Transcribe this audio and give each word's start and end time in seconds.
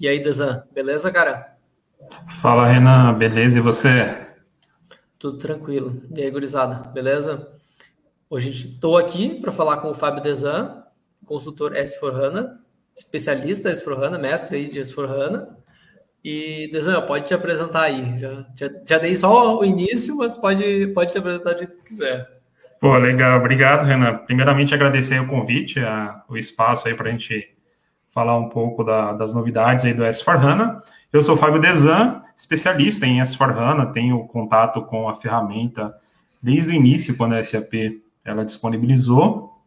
E 0.00 0.08
aí, 0.08 0.18
Desan, 0.18 0.64
beleza, 0.72 1.12
cara? 1.12 1.58
Fala, 2.40 2.66
Renan, 2.66 3.12
beleza? 3.12 3.58
E 3.58 3.60
você? 3.60 4.28
Tudo 5.18 5.36
tranquilo. 5.36 6.02
E 6.16 6.22
aí, 6.22 6.30
gurizada, 6.30 6.88
beleza? 6.88 7.52
Hoje 8.30 8.48
estou 8.48 8.96
aqui 8.96 9.38
para 9.42 9.52
falar 9.52 9.76
com 9.76 9.90
o 9.90 9.94
Fábio 9.94 10.22
Desan, 10.22 10.82
consultor 11.26 11.74
S4HANA, 11.74 12.56
especialista 12.96 13.70
S4HANA, 13.70 14.18
mestre 14.18 14.56
aí 14.56 14.70
de 14.70 14.80
S4HANA. 14.80 15.48
E, 16.24 16.70
Desan, 16.72 17.02
pode 17.02 17.26
te 17.26 17.34
apresentar 17.34 17.82
aí. 17.82 18.18
Já, 18.18 18.46
já, 18.56 18.70
já, 18.82 18.98
dei 18.98 19.14
só 19.14 19.58
o 19.58 19.64
início, 19.66 20.16
mas 20.16 20.34
pode, 20.34 20.86
pode 20.94 21.12
te 21.12 21.18
apresentar 21.18 21.52
do 21.52 21.58
jeito 21.58 21.76
que 21.76 21.84
quiser. 21.84 22.26
Pô, 22.80 22.96
legal. 22.96 23.38
Obrigado, 23.38 23.84
Renan. 23.84 24.16
Primeiramente, 24.24 24.72
agradecer 24.72 25.20
o 25.20 25.28
convite, 25.28 25.78
a, 25.78 26.24
o 26.26 26.38
espaço 26.38 26.88
aí 26.88 26.94
para 26.94 27.10
a 27.10 27.12
gente 27.12 27.54
falar 28.20 28.36
um 28.36 28.50
pouco 28.50 28.84
da, 28.84 29.14
das 29.14 29.32
novidades 29.32 29.86
aí 29.86 29.94
do 29.94 30.02
S4HANA. 30.02 30.82
Eu 31.10 31.22
sou 31.22 31.38
Fábio 31.38 31.58
Desan, 31.58 32.20
especialista 32.36 33.06
em 33.06 33.18
S4HANA, 33.18 33.92
tenho 33.92 34.26
contato 34.26 34.82
com 34.82 35.08
a 35.08 35.14
ferramenta 35.14 35.94
desde 36.42 36.68
o 36.68 36.74
início, 36.74 37.16
quando 37.16 37.32
a 37.32 37.42
SAP 37.42 37.72
ela 38.22 38.44
disponibilizou. 38.44 39.58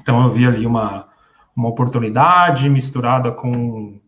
Então, 0.00 0.22
eu 0.24 0.32
vi 0.32 0.46
ali 0.46 0.64
uma, 0.64 1.06
uma 1.54 1.68
oportunidade 1.68 2.66
misturada 2.70 3.30
com, 3.30 4.00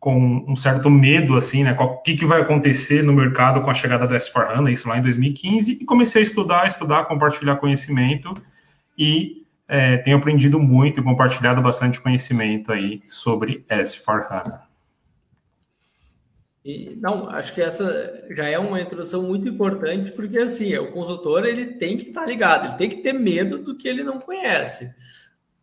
com 0.00 0.42
um 0.48 0.56
certo 0.56 0.88
medo, 0.88 1.36
assim, 1.36 1.64
né? 1.64 1.76
O 1.78 1.98
que, 1.98 2.16
que 2.16 2.24
vai 2.24 2.40
acontecer 2.40 3.02
no 3.02 3.12
mercado 3.12 3.60
com 3.60 3.70
a 3.70 3.74
chegada 3.74 4.06
do 4.06 4.14
S4HANA, 4.14 4.72
isso 4.72 4.88
lá 4.88 4.96
em 4.96 5.02
2015, 5.02 5.80
e 5.82 5.84
comecei 5.84 6.22
a 6.22 6.24
estudar, 6.24 6.66
estudar, 6.66 7.04
compartilhar 7.04 7.56
conhecimento 7.56 8.32
e 8.96 9.43
é, 9.66 9.96
tenho 9.98 10.16
aprendido 10.16 10.58
muito 10.58 11.00
e 11.00 11.02
compartilhado 11.02 11.62
bastante 11.62 12.00
conhecimento 12.00 12.72
aí 12.72 13.02
sobre 13.08 13.64
S4HANA. 13.68 14.62
E, 16.64 16.96
não, 16.96 17.28
acho 17.28 17.54
que 17.54 17.60
essa 17.60 18.24
já 18.30 18.48
é 18.48 18.58
uma 18.58 18.80
introdução 18.80 19.22
muito 19.22 19.46
importante, 19.46 20.12
porque 20.12 20.38
assim, 20.38 20.74
o 20.76 20.92
consultor 20.92 21.44
ele 21.44 21.66
tem 21.66 21.96
que 21.96 22.04
estar 22.04 22.26
ligado, 22.26 22.66
ele 22.66 22.78
tem 22.78 22.88
que 22.88 23.02
ter 23.02 23.12
medo 23.12 23.58
do 23.58 23.76
que 23.76 23.86
ele 23.86 24.02
não 24.02 24.18
conhece. 24.18 24.90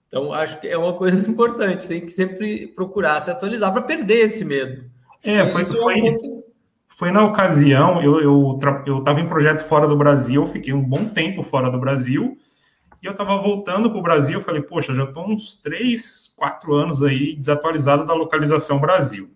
Então, 0.07 0.31
acho 0.31 0.59
que 0.59 0.67
é 0.67 0.77
uma 0.77 0.93
coisa 0.93 1.17
importante, 1.27 1.87
tem 1.87 2.01
que 2.01 2.11
sempre 2.11 2.67
procurar 2.67 3.19
se 3.19 3.31
atualizar 3.31 3.71
para 3.71 3.81
perder 3.81 4.25
esse 4.25 4.45
medo. 4.45 4.83
É, 5.23 5.45
foi, 5.45 5.63
foi, 5.63 6.07
é 6.07 6.15
foi 6.89 7.11
na 7.11 7.25
ocasião, 7.25 7.99
eu 7.99 8.53
estava 8.53 8.83
eu, 8.85 9.03
eu 9.03 9.19
em 9.19 9.27
projeto 9.27 9.61
fora 9.61 9.87
do 9.87 9.97
Brasil, 9.97 10.45
fiquei 10.45 10.71
um 10.71 10.83
bom 10.83 11.05
tempo 11.05 11.41
fora 11.41 11.71
do 11.71 11.79
Brasil, 11.79 12.37
e 13.01 13.05
eu 13.05 13.11
estava 13.11 13.35
voltando 13.37 13.89
para 13.89 13.99
o 13.99 14.03
Brasil, 14.03 14.41
falei, 14.41 14.61
poxa, 14.61 14.93
já 14.93 15.05
estou 15.05 15.27
uns 15.27 15.55
3, 15.55 16.33
4 16.37 16.73
anos 16.73 17.01
aí 17.01 17.35
desatualizado 17.35 18.05
da 18.05 18.13
localização 18.13 18.79
Brasil. 18.79 19.31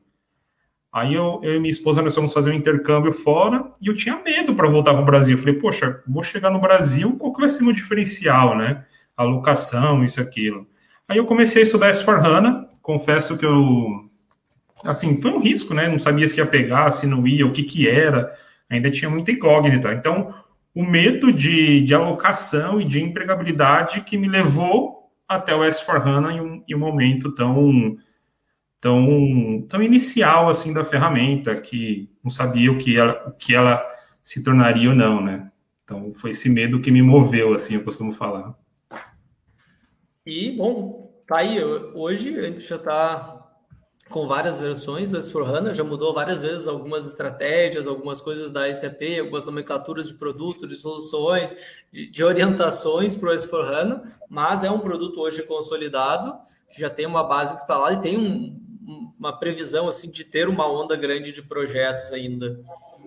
Aí 0.94 1.13
eu, 1.13 1.41
eu 1.44 1.55
e 1.55 1.59
minha 1.59 1.71
esposa 1.71 2.02
nós 2.02 2.16
fomos 2.16 2.31
fazer 2.31 2.52
um 2.52 2.53
intercâmbio 2.53 3.11
fora 3.11 3.69
e 3.81 3.88
eu 3.88 3.95
tinha 3.95 4.21
medo 4.23 4.55
para 4.55 4.69
voltar 4.69 4.93
para 4.93 5.02
o 5.02 5.05
Brasil. 5.05 5.36
Eu 5.36 5.39
falei, 5.39 5.55
poxa, 5.55 6.02
vou 6.08 6.23
chegar 6.23 6.49
no 6.52 6.61
Brasil, 6.61 7.17
qual 7.17 7.33
que 7.33 7.41
vai 7.41 7.49
ser 7.49 7.63
o 7.63 7.66
meu 7.66 7.73
diferencial, 7.73 8.55
né? 8.55 8.86
A 9.17 9.23
locação, 9.23 10.05
isso 10.05 10.21
aquilo. 10.21 10.66
Aí 11.08 11.17
eu 11.17 11.25
comecei 11.25 11.63
a 11.63 11.66
estudar 11.66 11.91
S4HANA, 11.91 12.67
confesso 12.81 13.38
que 13.38 13.45
eu, 13.45 14.09
assim, 14.86 15.19
foi 15.19 15.31
um 15.31 15.39
risco, 15.39 15.73
né? 15.73 15.89
Não 15.89 15.99
sabia 15.99 16.27
se 16.27 16.38
ia 16.38 16.45
pegar, 16.45 16.89
se 16.91 17.05
não 17.05 17.27
ia, 17.27 17.45
o 17.45 17.52
que 17.52 17.63
que 17.63 17.89
era, 17.89 18.33
ainda 18.69 18.89
tinha 18.89 19.09
muita 19.09 19.31
incógnita. 19.31 19.91
Então, 19.91 20.33
o 20.76 20.84
medo 20.84 21.31
de, 21.31 21.80
de 21.81 21.95
alocação 21.95 22.81
e 22.81 22.86
de 22.86 23.02
empregabilidade 23.02 24.02
que 24.02 24.18
me 24.18 24.28
levou 24.28 25.09
até 25.26 25.56
o 25.56 25.62
S4HANA 25.62 26.34
em 26.34 26.42
um, 26.42 26.64
em 26.67 26.76
um 26.76 26.80
momento 26.80 27.34
tão, 27.34 27.98
tão, 28.82 29.66
tão 29.70 29.82
inicial 29.82 30.50
assim 30.50 30.73
da 30.73 30.84
ferramenta, 30.84 31.56
que 31.56 32.09
não 32.22 32.30
sabia 32.30 32.70
o 32.72 32.78
que 32.78 32.98
ela, 32.98 33.26
o 33.28 33.32
que 33.32 33.56
ela 33.56 33.82
se 34.22 34.44
tornaria 34.44 34.90
ou 34.90 34.95
não, 34.95 35.23
né? 35.23 35.50
Então, 35.83 36.14
foi 36.16 36.32
esse 36.32 36.49
medo 36.49 36.82
que 36.82 36.92
me 36.92 37.02
moveu, 37.02 37.54
assim, 37.54 37.76
eu 37.76 37.83
costumo 37.83 38.11
falar. 38.11 38.55
E, 40.26 40.52
bom, 40.52 41.14
tá 41.28 41.38
aí. 41.38 41.64
Hoje 41.64 42.38
a 42.38 42.42
gente 42.42 42.60
já 42.60 42.76
está 42.76 43.35
com 44.10 44.27
várias 44.27 44.60
versões 44.60 45.10
do 45.10 45.17
S4HANA, 45.17 45.73
já 45.73 45.83
mudou 45.83 46.14
várias 46.14 46.43
vezes 46.43 46.67
algumas 46.67 47.08
estratégias, 47.08 47.88
algumas 47.88 48.21
coisas 48.21 48.52
da 48.52 48.73
SAP, 48.73 49.02
algumas 49.20 49.43
nomenclaturas 49.43 50.08
de 50.08 50.14
produtos, 50.14 50.70
de 50.70 50.76
soluções, 50.76 51.55
de, 51.92 52.10
de 52.11 52.23
orientações 52.23 53.16
para 53.16 53.32
o 53.32 53.33
S4HANA, 53.33 54.04
mas 54.30 54.64
é 54.64 54.70
um 54.70 54.80
produto 54.80 55.20
hoje 55.20 55.42
consolidado, 55.43 56.38
que 56.71 56.80
já 56.80 56.89
tem 56.89 57.05
uma 57.05 57.23
base 57.23 57.55
instalada 57.55 57.95
e 57.95 58.02
tem 58.02 58.17
um, 58.17 59.14
uma 59.17 59.38
previsão 59.39 59.88
assim 59.88 60.11
de 60.11 60.23
ter 60.23 60.48
uma 60.48 60.72
onda 60.72 60.95
grande 60.95 61.32
de 61.32 61.42
projetos 61.42 62.11
ainda. 62.11 62.60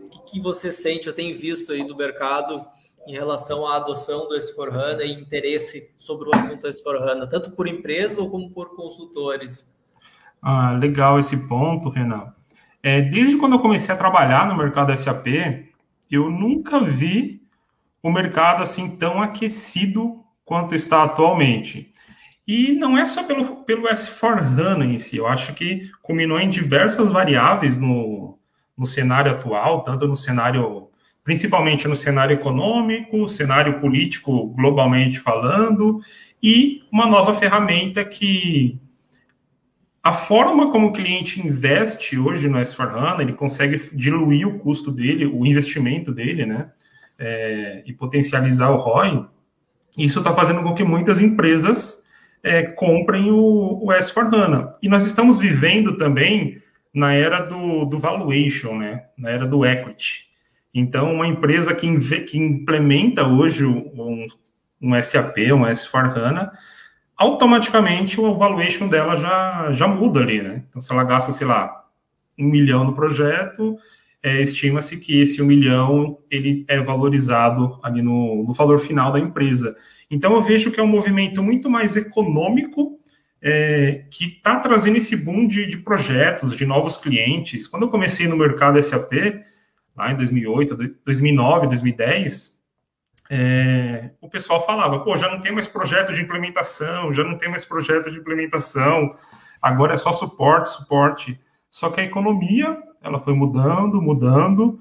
O 0.02 0.08
que, 0.08 0.32
que 0.32 0.40
você 0.40 0.72
sente, 0.72 1.06
eu 1.06 1.14
tenho 1.14 1.38
visto 1.38 1.72
aí 1.72 1.86
do 1.86 1.96
mercado 1.96 2.66
em 3.06 3.12
relação 3.12 3.66
à 3.66 3.76
adoção 3.76 4.28
do 4.28 4.34
S4HANA 4.34 5.02
e 5.02 5.12
interesse 5.12 5.92
sobre 5.96 6.28
o 6.28 6.34
assunto 6.34 6.66
S4HANA, 6.66 7.28
tanto 7.30 7.52
por 7.52 7.68
empresa 7.68 8.20
ou 8.20 8.28
como 8.28 8.50
por 8.50 8.74
consultores? 8.74 9.77
Ah, 10.40 10.72
legal 10.72 11.18
esse 11.18 11.36
ponto, 11.48 11.88
Renan. 11.88 12.32
É, 12.82 13.02
desde 13.02 13.36
quando 13.36 13.54
eu 13.54 13.60
comecei 13.60 13.94
a 13.94 13.98
trabalhar 13.98 14.46
no 14.46 14.56
mercado 14.56 14.96
SAP, 14.96 15.26
eu 16.10 16.30
nunca 16.30 16.80
vi 16.80 17.42
o 18.02 18.10
mercado 18.10 18.62
assim 18.62 18.96
tão 18.96 19.20
aquecido 19.20 20.24
quanto 20.44 20.74
está 20.74 21.02
atualmente. 21.02 21.92
E 22.46 22.72
não 22.72 22.96
é 22.96 23.06
só 23.06 23.24
pelo, 23.24 23.56
pelo 23.64 23.88
S4HANA 23.88 24.86
em 24.86 24.96
si, 24.96 25.18
eu 25.18 25.26
acho 25.26 25.52
que 25.52 25.90
culminou 26.00 26.40
em 26.40 26.48
diversas 26.48 27.10
variáveis 27.10 27.76
no, 27.76 28.38
no 28.76 28.86
cenário 28.86 29.32
atual, 29.32 29.82
tanto 29.82 30.08
no 30.08 30.16
cenário, 30.16 30.88
principalmente 31.22 31.86
no 31.86 31.94
cenário 31.94 32.32
econômico, 32.32 33.28
cenário 33.28 33.80
político 33.80 34.46
globalmente 34.54 35.20
falando, 35.20 36.00
e 36.42 36.82
uma 36.90 37.04
nova 37.06 37.34
ferramenta 37.34 38.02
que 38.02 38.80
a 40.08 40.12
forma 40.14 40.72
como 40.72 40.86
o 40.86 40.92
cliente 40.92 41.46
investe 41.46 42.18
hoje 42.18 42.48
no 42.48 42.56
S4HANA, 42.56 43.20
ele 43.20 43.34
consegue 43.34 43.90
diluir 43.92 44.48
o 44.48 44.58
custo 44.58 44.90
dele, 44.90 45.26
o 45.26 45.44
investimento 45.44 46.10
dele, 46.10 46.46
né? 46.46 46.70
É, 47.18 47.82
e 47.84 47.92
potencializar 47.92 48.70
o 48.70 48.76
ROI. 48.76 49.26
Isso 49.98 50.20
está 50.20 50.34
fazendo 50.34 50.62
com 50.62 50.74
que 50.74 50.82
muitas 50.82 51.20
empresas 51.20 52.02
é, 52.42 52.62
comprem 52.62 53.30
o, 53.30 53.84
o 53.84 53.88
S4HANA. 53.88 54.76
E 54.82 54.88
nós 54.88 55.04
estamos 55.04 55.38
vivendo 55.38 55.98
também 55.98 56.56
na 56.94 57.12
era 57.12 57.40
do, 57.40 57.84
do 57.84 57.98
valuation, 57.98 58.78
né? 58.78 59.04
Na 59.18 59.28
era 59.28 59.46
do 59.46 59.66
equity. 59.66 60.26
Então, 60.72 61.12
uma 61.12 61.26
empresa 61.26 61.74
que, 61.74 62.20
que 62.20 62.38
implementa 62.38 63.26
hoje 63.26 63.66
um, 63.66 64.26
um 64.80 65.02
SAP, 65.02 65.36
um 65.52 65.66
S4HANA, 65.66 66.50
automaticamente 67.18 68.20
o 68.20 68.38
valuation 68.38 68.88
dela 68.88 69.16
já, 69.16 69.72
já 69.72 69.88
muda 69.88 70.20
ali, 70.20 70.40
né? 70.40 70.62
Então, 70.68 70.80
se 70.80 70.92
ela 70.92 71.02
gasta, 71.02 71.32
sei 71.32 71.48
lá, 71.48 71.84
um 72.38 72.46
milhão 72.46 72.84
no 72.84 72.94
projeto, 72.94 73.76
é, 74.22 74.40
estima-se 74.40 74.96
que 74.96 75.20
esse 75.20 75.42
um 75.42 75.46
milhão 75.46 76.18
ele 76.30 76.64
é 76.68 76.80
valorizado 76.80 77.80
ali 77.82 78.00
no, 78.00 78.44
no 78.46 78.54
valor 78.54 78.78
final 78.78 79.10
da 79.10 79.18
empresa. 79.18 79.76
Então, 80.08 80.34
eu 80.34 80.44
vejo 80.44 80.70
que 80.70 80.78
é 80.78 80.82
um 80.82 80.86
movimento 80.86 81.42
muito 81.42 81.68
mais 81.68 81.96
econômico 81.96 83.00
é, 83.42 84.04
que 84.10 84.26
está 84.36 84.56
trazendo 84.60 84.96
esse 84.96 85.16
boom 85.16 85.46
de, 85.46 85.66
de 85.66 85.78
projetos, 85.78 86.56
de 86.56 86.64
novos 86.64 86.98
clientes. 86.98 87.66
Quando 87.66 87.82
eu 87.82 87.90
comecei 87.90 88.28
no 88.28 88.36
mercado 88.36 88.80
SAP, 88.80 89.12
lá 89.96 90.12
em 90.12 90.16
2008, 90.16 90.76
2009, 91.04 91.66
2010, 91.66 92.57
é, 93.30 94.10
o 94.20 94.28
pessoal 94.28 94.64
falava, 94.64 95.00
pô, 95.00 95.16
já 95.16 95.30
não 95.30 95.40
tem 95.40 95.52
mais 95.52 95.68
projeto 95.68 96.14
de 96.14 96.22
implementação, 96.22 97.12
já 97.12 97.22
não 97.22 97.36
tem 97.36 97.50
mais 97.50 97.64
projeto 97.64 98.10
de 98.10 98.18
implementação, 98.18 99.14
agora 99.60 99.94
é 99.94 99.98
só 99.98 100.12
suporte, 100.12 100.70
suporte. 100.70 101.40
Só 101.70 101.90
que 101.90 102.00
a 102.00 102.04
economia, 102.04 102.82
ela 103.02 103.20
foi 103.20 103.34
mudando, 103.34 104.00
mudando, 104.00 104.80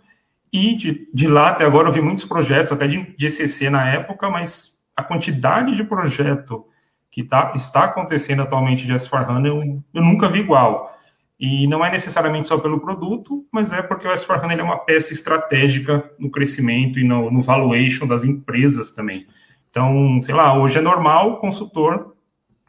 e 0.52 0.76
de, 0.76 1.10
de 1.14 1.28
lá 1.28 1.50
até 1.50 1.66
agora 1.66 1.90
eu 1.90 1.94
vi 1.94 2.02
muitos 2.02 2.24
projetos, 2.24 2.72
até 2.72 2.88
de, 2.88 3.16
de 3.18 3.26
ECC 3.26 3.70
na 3.70 3.90
época, 3.90 4.30
mas 4.30 4.78
a 4.96 5.04
quantidade 5.04 5.76
de 5.76 5.84
projeto 5.84 6.66
que 7.12 7.24
tá, 7.24 7.52
está 7.56 7.84
acontecendo 7.84 8.44
atualmente 8.44 8.86
de 8.86 8.94
S4HANA 8.94 9.48
eu, 9.48 9.84
eu 9.94 10.02
nunca 10.04 10.30
vi 10.30 10.40
igual. 10.40 10.97
E 11.40 11.68
não 11.68 11.86
é 11.86 11.92
necessariamente 11.92 12.48
só 12.48 12.58
pelo 12.58 12.80
produto, 12.80 13.46
mas 13.52 13.72
é 13.72 13.82
porque 13.82 14.08
o 14.08 14.12
S4HANA 14.12 14.58
é 14.58 14.64
uma 14.64 14.80
peça 14.80 15.14
estratégica 15.14 16.10
no 16.18 16.32
crescimento 16.32 17.00
e 17.00 17.04
no, 17.04 17.30
no 17.30 17.44
valuation 17.44 18.08
das 18.08 18.24
empresas 18.24 18.92
também. 18.92 19.28
Então, 19.70 20.20
sei 20.22 20.34
lá, 20.34 20.58
hoje 20.58 20.80
é 20.80 20.82
normal 20.82 21.34
o 21.34 21.38
consultor 21.38 22.16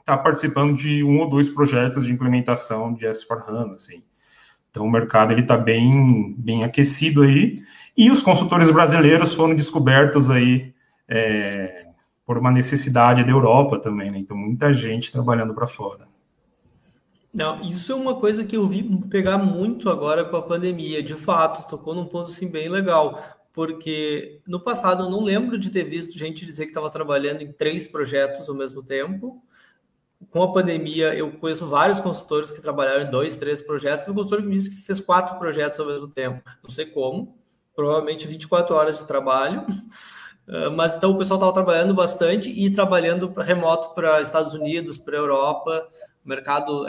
estar 0.01 0.19
tá 0.19 0.23
participando 0.23 0.77
de 0.77 1.03
um 1.03 1.19
ou 1.19 1.29
dois 1.29 1.49
projetos 1.49 2.05
de 2.05 2.13
implementação 2.13 2.93
de 2.93 3.07
S4HANA, 3.07 3.77
assim. 3.77 4.03
Então, 4.71 4.85
o 4.85 4.91
mercado 4.91 5.33
ele 5.33 5.41
está 5.41 5.57
bem, 5.57 6.35
bem 6.37 6.63
aquecido 6.63 7.23
aí. 7.23 7.63
E 7.97 8.11
os 8.11 8.23
consultores 8.23 8.71
brasileiros 8.71 9.33
foram 9.33 9.55
descobertos 9.55 10.31
aí 10.31 10.75
é, 11.09 11.79
por 12.27 12.37
uma 12.37 12.51
necessidade 12.51 13.25
da 13.25 13.31
Europa 13.31 13.79
também, 13.79 14.11
né? 14.11 14.19
Então, 14.19 14.37
muita 14.37 14.75
gente 14.75 15.11
trabalhando 15.11 15.55
para 15.55 15.67
fora. 15.67 16.07
Não, 17.39 17.61
isso 17.61 17.93
é 17.93 17.95
uma 17.95 18.17
coisa 18.17 18.45
que 18.45 18.57
eu 18.57 18.67
vi 18.67 18.83
pegar 19.07 19.39
muito 19.39 19.89
agora 19.89 20.25
com 20.25 20.37
a 20.37 20.43
pandemia. 20.43 21.01
De 21.01 21.15
fato, 21.15 21.69
tocou 21.69 21.95
num 21.95 22.05
ponto 22.05 22.31
assim 22.31 22.51
bem 22.51 22.69
legal, 22.69 23.17
porque 23.53 24.41
no 24.45 24.59
passado 24.59 25.05
eu 25.05 25.11
não 25.11 25.23
lembro 25.23 25.57
de 25.57 25.71
ter 25.71 25.85
visto 25.85 26.19
gente 26.19 26.45
dizer 26.45 26.65
que 26.65 26.73
estava 26.73 26.91
trabalhando 26.91 27.43
em 27.43 27.53
três 27.53 27.87
projetos 27.87 28.49
ao 28.49 28.57
mesmo 28.57 28.83
tempo. 28.83 29.41
Com 30.31 30.43
a 30.43 30.53
pandemia, 30.53 31.15
eu 31.15 31.31
conheço 31.31 31.65
vários 31.65 32.01
consultores 32.01 32.51
que 32.51 32.61
trabalharam 32.61 33.07
em 33.07 33.11
dois, 33.11 33.37
três 33.37 33.63
projetos. 33.63 34.05
Tem 34.05 34.13
um 34.13 34.17
consultor 34.17 34.43
que 34.43 34.49
me 34.49 34.57
disse 34.57 34.71
que 34.71 34.83
fez 34.83 34.99
quatro 34.99 35.39
projetos 35.39 35.79
ao 35.79 35.87
mesmo 35.87 36.09
tempo. 36.09 36.43
Não 36.61 36.71
sei 36.71 36.87
como, 36.87 37.39
provavelmente 37.73 38.27
24 38.27 38.75
horas 38.75 38.99
de 38.99 39.07
trabalho. 39.07 39.65
Ah, 40.51 40.71
mas 40.71 40.97
então 40.97 41.11
o 41.11 41.19
pessoal 41.19 41.39
estava 41.39 41.53
trabalhando 41.53 41.93
bastante 41.95 42.51
e 42.51 42.71
trabalhando 42.71 43.31
remoto 43.37 43.95
para 43.95 44.23
Estados 44.23 44.55
Unidos, 44.55 44.97
para 44.97 45.15
Europa, 45.15 45.87
mercado 46.25 46.87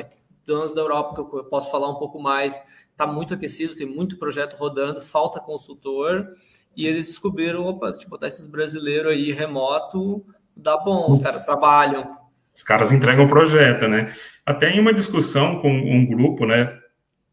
zonas 0.50 0.74
da 0.74 0.82
Europa 0.82 1.16
que 1.16 1.38
eu 1.38 1.44
posso 1.46 1.72
falar 1.72 1.90
um 1.90 1.96
pouco 1.96 2.20
mais, 2.20 2.62
está 2.92 3.08
muito 3.08 3.34
aquecido, 3.34 3.76
tem 3.76 3.88
muito 3.88 4.18
projeto 4.18 4.56
rodando, 4.56 5.00
falta 5.00 5.40
consultor, 5.40 6.28
e 6.76 6.86
eles 6.86 7.08
descobriram, 7.08 7.66
opa, 7.66 7.94
tipo, 7.94 8.10
botar 8.10 8.28
esses 8.28 8.48
brasileiros 8.48 9.12
aí 9.12 9.32
remoto, 9.32 10.26
dá 10.56 10.78
bom, 10.78 11.10
os 11.10 11.20
caras 11.20 11.44
trabalham. 11.44 12.18
Os 12.54 12.64
caras 12.64 12.92
entregam 12.92 13.26
o 13.26 13.30
projeto, 13.30 13.88
né? 13.88 14.14
Até 14.46 14.70
em 14.72 14.80
uma 14.80 14.94
discussão 14.94 15.62
com 15.62 15.72
um 15.72 16.06
grupo, 16.06 16.46
né, 16.46 16.78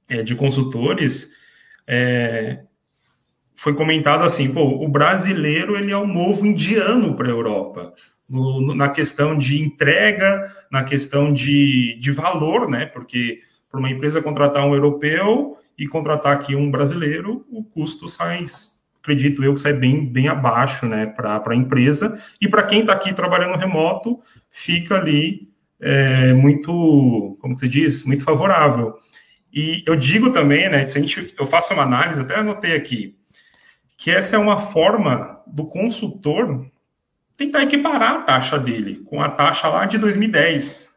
é, 0.08 0.22
de 0.22 0.34
consultores, 0.36 1.30
é, 1.86 2.62
foi 3.56 3.74
comentado 3.74 4.22
assim, 4.22 4.52
pô, 4.52 4.62
o 4.62 4.88
brasileiro 4.88 5.76
ele 5.76 5.90
é 5.90 5.96
o 5.96 6.06
novo 6.06 6.46
indiano 6.46 7.16
para 7.16 7.26
a 7.26 7.30
Europa 7.30 7.94
no, 8.28 8.75
na 8.75 8.88
questão 8.88 9.37
de 9.37 9.61
entrega, 9.62 10.50
na 10.70 10.82
questão 10.82 11.32
de, 11.32 11.96
de 11.99 12.11
valor, 12.11 12.69
né? 12.69 12.87
Porque 12.87 13.40
para 13.70 13.78
uma 13.78 13.90
empresa 13.90 14.23
contratar 14.23 14.64
um 14.64 14.75
europeu 14.75 15.56
e 15.78 15.87
contratar 15.87 16.32
aqui 16.32 16.56
um 16.56 16.70
brasileiro, 16.70 17.44
o 17.50 17.62
custo 17.62 18.08
sai, 18.08 18.43
acredito 19.02 19.44
eu, 19.44 19.55
que 19.55 19.61
sai 19.61 19.75
bem, 19.75 20.06
bem 20.06 20.28
abaixo, 20.28 20.87
né, 20.87 21.06
para 21.06 21.43
a 21.44 21.55
empresa. 21.55 22.20
E 22.40 22.49
para 22.49 22.62
quem 22.62 22.81
está 22.81 22.93
aqui 22.93 23.12
trabalhando 23.12 23.58
remoto, 23.58 24.19
fica 24.50 24.96
ali 24.96 25.50
é, 25.81 26.32
muito, 26.32 27.37
como 27.40 27.56
se 27.56 27.69
diz, 27.69 28.05
muito 28.05 28.25
favorável. 28.25 28.94
E 29.52 29.82
eu 29.87 29.94
digo 29.94 30.32
também, 30.32 30.69
né, 30.69 30.87
se 30.87 30.99
a 30.99 31.00
gente, 31.00 31.34
eu 31.38 31.46
faço 31.46 31.75
uma 31.75 31.82
análise, 31.82 32.20
até 32.20 32.37
anotei 32.37 32.75
aqui, 32.75 33.17
que 33.96 34.11
essa 34.11 34.37
é 34.37 34.38
uma 34.38 34.58
forma 34.58 35.43
do 35.46 35.67
consultor 35.67 36.67
tentar 37.37 37.62
equiparar 37.62 38.15
a 38.15 38.23
taxa 38.23 38.59
dele 38.59 39.03
com 39.05 39.21
a 39.21 39.29
taxa 39.29 39.69
lá 39.69 39.85
de 39.87 39.99
2010. 39.99 40.88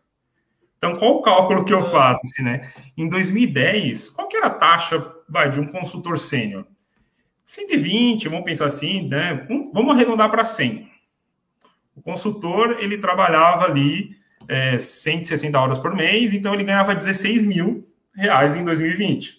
Então, 0.77 0.95
qual 0.95 1.17
o 1.17 1.21
cálculo 1.21 1.65
que 1.65 1.73
eu 1.73 1.89
faço? 1.89 2.25
Assim, 2.25 2.41
né? 2.41 2.71
Em 2.97 3.09
2010, 3.09 4.09
qual 4.11 4.27
que 4.27 4.37
era 4.37 4.47
a 4.47 4.51
taxa 4.51 5.13
vai, 5.27 5.49
de 5.49 5.59
um 5.59 5.67
consultor 5.67 6.17
sênior? 6.17 6.65
120, 7.45 8.29
vamos 8.29 8.45
pensar 8.45 8.67
assim, 8.67 9.07
né? 9.09 9.45
Vamos 9.73 9.95
arredondar 9.95 10.29
para 10.29 10.45
100. 10.45 10.89
O 11.95 12.01
consultor, 12.01 12.77
ele 12.79 12.97
trabalhava 12.97 13.65
ali 13.65 14.15
é, 14.47 14.77
160 14.77 15.59
horas 15.59 15.79
por 15.79 15.93
mês, 15.93 16.33
então 16.33 16.53
ele 16.53 16.63
ganhava 16.63 16.95
16 16.95 17.43
mil 17.43 17.87
reais 18.15 18.55
em 18.55 18.63
2020. 18.63 19.38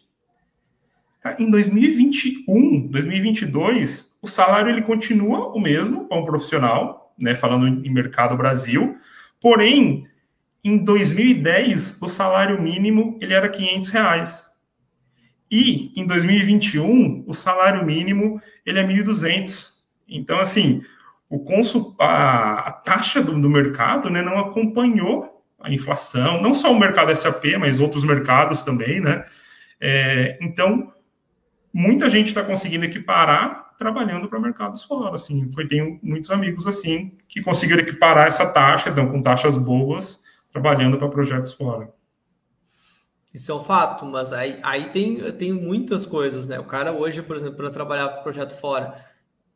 Em 1.39 1.51
2021, 1.51 2.89
2022, 2.89 4.17
o 4.23 4.27
salário 4.27 4.71
ele 4.71 4.83
continua 4.83 5.49
o 5.49 5.61
mesmo 5.61 6.07
para 6.07 6.19
um 6.19 6.25
profissional, 6.25 7.15
né, 7.19 7.35
falando 7.35 7.67
em 7.87 7.91
mercado 7.93 8.37
Brasil, 8.37 8.97
porém, 9.41 10.07
em 10.65 10.79
2010, 10.79 12.01
o 12.01 12.09
salário 12.09 12.61
mínimo 12.61 13.19
ele 13.21 13.35
era 13.35 13.49
500 13.49 13.91
reais. 13.91 14.47
E 15.51 15.93
em 15.95 16.07
2021, 16.07 17.25
o 17.27 17.35
salário 17.35 17.85
mínimo 17.85 18.41
ele 18.65 18.79
é 18.79 18.87
1.200. 18.87 19.71
Então, 20.09 20.39
assim, 20.39 20.83
o 21.29 21.41
consul, 21.41 21.95
a, 21.99 22.69
a 22.69 22.73
taxa 22.73 23.23
do, 23.23 23.39
do, 23.39 23.51
mercado 23.51 24.09
né, 24.09 24.23
não 24.23 24.39
acompanhou 24.39 25.43
a 25.61 25.71
inflação, 25.71 26.41
não 26.41 26.55
só 26.55 26.73
o 26.73 26.79
mercado 26.79 27.15
SAP, 27.15 27.45
mas 27.59 27.81
outros 27.81 28.05
mercados 28.05 28.63
também, 28.63 29.01
né? 29.01 29.25
É, 29.81 30.39
então, 30.41 30.93
muita 31.73 32.09
gente 32.09 32.29
está 32.29 32.43
conseguindo 32.43 32.85
equiparar 32.85 33.71
trabalhando 33.79 34.29
para 34.29 34.39
mercados 34.39 34.83
fora. 34.83 35.15
Assim, 35.15 35.51
foi 35.53 35.67
tenho 35.67 35.99
muitos 36.03 36.31
amigos 36.31 36.67
assim 36.67 37.17
que 37.27 37.41
conseguiram 37.41 37.81
equiparar 37.81 38.27
essa 38.27 38.47
taxa, 38.47 38.91
então 38.91 39.11
com 39.11 39.23
taxas 39.23 39.57
boas, 39.57 40.23
trabalhando 40.53 40.99
para 40.99 41.09
projetos 41.09 41.53
fora. 41.55 41.91
Isso 43.33 43.53
é 43.53 43.55
um 43.55 43.63
fato, 43.63 44.05
mas 44.05 44.33
aí, 44.33 44.59
aí 44.63 44.91
tem, 44.91 45.19
tem 45.33 45.53
muitas 45.53 46.05
coisas, 46.05 46.49
né? 46.49 46.59
O 46.59 46.65
cara 46.65 46.93
hoje, 46.93 47.23
por 47.23 47.37
exemplo, 47.37 47.57
para 47.57 47.71
trabalhar 47.71 48.09
para 48.09 48.23
projeto 48.23 48.59
fora, 48.59 48.95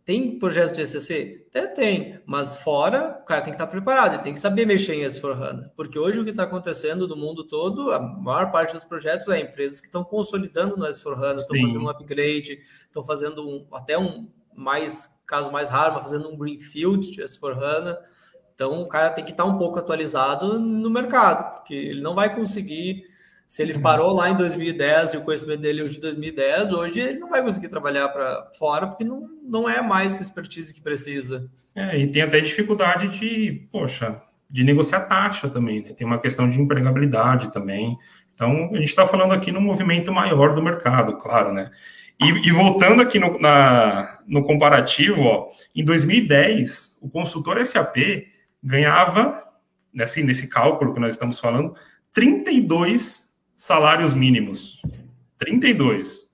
tem 0.04 0.38
projeto 0.38 0.74
de 0.74 0.82
ECC? 0.82 1.46
Até 1.48 1.66
tem, 1.66 2.20
mas 2.26 2.58
fora, 2.58 3.20
o 3.22 3.24
cara 3.24 3.40
tem 3.40 3.52
que 3.52 3.56
estar 3.56 3.66
preparado, 3.66 4.14
ele 4.14 4.22
tem 4.22 4.34
que 4.34 4.38
saber 4.38 4.66
mexer 4.66 4.94
em 4.94 5.04
S4HANA. 5.06 5.70
Porque 5.74 5.98
hoje 5.98 6.20
o 6.20 6.24
que 6.24 6.30
está 6.30 6.42
acontecendo 6.42 7.08
no 7.08 7.16
mundo 7.16 7.44
todo, 7.44 7.90
a 7.90 7.98
maior 7.98 8.52
parte 8.52 8.74
dos 8.74 8.84
projetos 8.84 9.28
é 9.28 9.40
empresas 9.40 9.80
que 9.80 9.86
estão 9.86 10.04
consolidando 10.04 10.76
no 10.76 10.84
S4HANA, 10.84 11.38
estão 11.38 11.58
fazendo 11.58 11.84
um 11.84 11.88
upgrade, 11.88 12.58
estão 12.82 13.02
fazendo 13.02 13.48
um, 13.48 13.66
até 13.72 13.96
um 13.96 14.28
mais, 14.54 15.18
caso 15.26 15.50
mais 15.50 15.70
raro, 15.70 15.94
mas 15.94 16.02
fazendo 16.02 16.28
um 16.28 16.36
greenfield 16.36 17.10
de 17.10 17.22
S4HANA. 17.22 17.96
Então 18.54 18.82
o 18.82 18.86
cara 18.86 19.08
tem 19.10 19.24
que 19.24 19.30
estar 19.30 19.46
um 19.46 19.56
pouco 19.56 19.78
atualizado 19.78 20.58
no 20.58 20.90
mercado, 20.90 21.54
porque 21.54 21.74
ele 21.74 22.02
não 22.02 22.14
vai 22.14 22.34
conseguir 22.34 23.04
se 23.46 23.62
ele 23.62 23.78
parou 23.78 24.14
lá 24.14 24.30
em 24.30 24.36
2010 24.36 25.14
e 25.14 25.16
o 25.16 25.22
conhecimento 25.22 25.60
dele 25.60 25.82
hoje 25.82 25.94
de 25.94 26.00
2010, 26.00 26.72
hoje 26.72 27.00
ele 27.00 27.18
não 27.18 27.28
vai 27.28 27.42
conseguir 27.42 27.68
trabalhar 27.68 28.08
para 28.08 28.50
fora 28.58 28.86
porque 28.86 29.04
não, 29.04 29.28
não 29.42 29.68
é 29.68 29.80
mais 29.80 30.20
expertise 30.20 30.74
que 30.74 30.80
precisa. 30.80 31.48
É, 31.74 31.98
e 31.98 32.10
tem 32.10 32.22
até 32.22 32.40
dificuldade 32.40 33.08
de, 33.08 33.68
poxa, 33.70 34.20
de 34.50 34.64
negociar 34.64 35.02
taxa 35.02 35.48
também, 35.48 35.82
né? 35.82 35.92
Tem 35.92 36.06
uma 36.06 36.18
questão 36.18 36.48
de 36.48 36.60
empregabilidade 36.60 37.52
também. 37.52 37.96
Então, 38.34 38.70
a 38.72 38.76
gente 38.76 38.88
está 38.88 39.06
falando 39.06 39.32
aqui 39.32 39.52
no 39.52 39.60
movimento 39.60 40.12
maior 40.12 40.54
do 40.54 40.62
mercado, 40.62 41.16
claro, 41.18 41.52
né? 41.52 41.70
E, 42.20 42.48
e 42.48 42.50
voltando 42.50 43.02
aqui 43.02 43.18
no, 43.18 43.38
na, 43.38 44.20
no 44.26 44.44
comparativo, 44.44 45.22
ó, 45.22 45.48
em 45.74 45.84
2010, 45.84 46.98
o 47.00 47.08
consultor 47.08 47.64
SAP 47.64 47.96
ganhava, 48.62 49.44
nesse, 49.92 50.22
nesse 50.22 50.48
cálculo 50.48 50.94
que 50.94 51.00
nós 51.00 51.14
estamos 51.14 51.38
falando, 51.38 51.74
32 52.12 53.23
salários 53.64 54.12
mínimos. 54.12 54.78
32. 55.38 56.28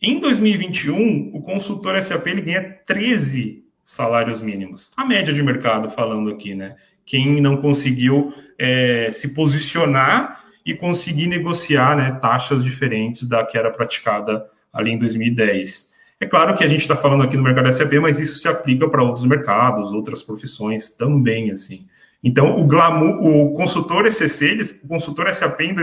Em 0.00 0.18
2021, 0.18 1.30
o 1.34 1.42
consultor 1.42 2.02
SAP 2.02 2.26
ele 2.28 2.40
ganha 2.40 2.62
13 2.86 3.66
salários 3.84 4.40
mínimos. 4.40 4.90
A 4.96 5.04
média 5.04 5.34
de 5.34 5.42
mercado, 5.42 5.90
falando 5.90 6.30
aqui, 6.30 6.54
né? 6.54 6.76
Quem 7.04 7.38
não 7.42 7.58
conseguiu 7.58 8.32
é, 8.58 9.10
se 9.12 9.34
posicionar 9.34 10.42
e 10.64 10.74
conseguir 10.74 11.26
negociar 11.26 11.94
né, 11.94 12.18
taxas 12.18 12.64
diferentes 12.64 13.28
da 13.28 13.44
que 13.44 13.58
era 13.58 13.70
praticada 13.70 14.46
ali 14.72 14.92
em 14.92 14.98
2010. 14.98 15.92
É 16.18 16.24
claro 16.24 16.56
que 16.56 16.64
a 16.64 16.68
gente 16.68 16.80
está 16.80 16.96
falando 16.96 17.24
aqui 17.24 17.36
no 17.36 17.42
mercado 17.42 17.70
SAP, 17.70 17.92
mas 18.00 18.18
isso 18.18 18.38
se 18.38 18.48
aplica 18.48 18.88
para 18.88 19.02
outros 19.02 19.26
mercados, 19.26 19.92
outras 19.92 20.22
profissões 20.22 20.88
também, 20.88 21.50
assim. 21.50 21.86
Então, 22.24 22.58
o 22.58 22.64
glamour, 22.64 23.22
o 23.22 23.52
consultor 23.52 24.06
ECC, 24.06 24.78
o 24.82 24.88
consultor 24.88 25.32
SAP 25.34 25.60
em 25.60 25.74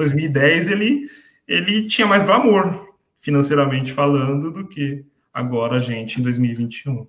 2010, 0.00 0.70
ele, 0.70 1.10
ele 1.46 1.86
tinha 1.86 2.06
mais 2.06 2.22
glamour, 2.22 2.94
financeiramente 3.18 3.92
falando, 3.92 4.50
do 4.50 4.66
que 4.66 5.04
agora 5.32 5.76
a 5.76 5.78
gente 5.78 6.20
em 6.20 6.22
2021. 6.22 7.06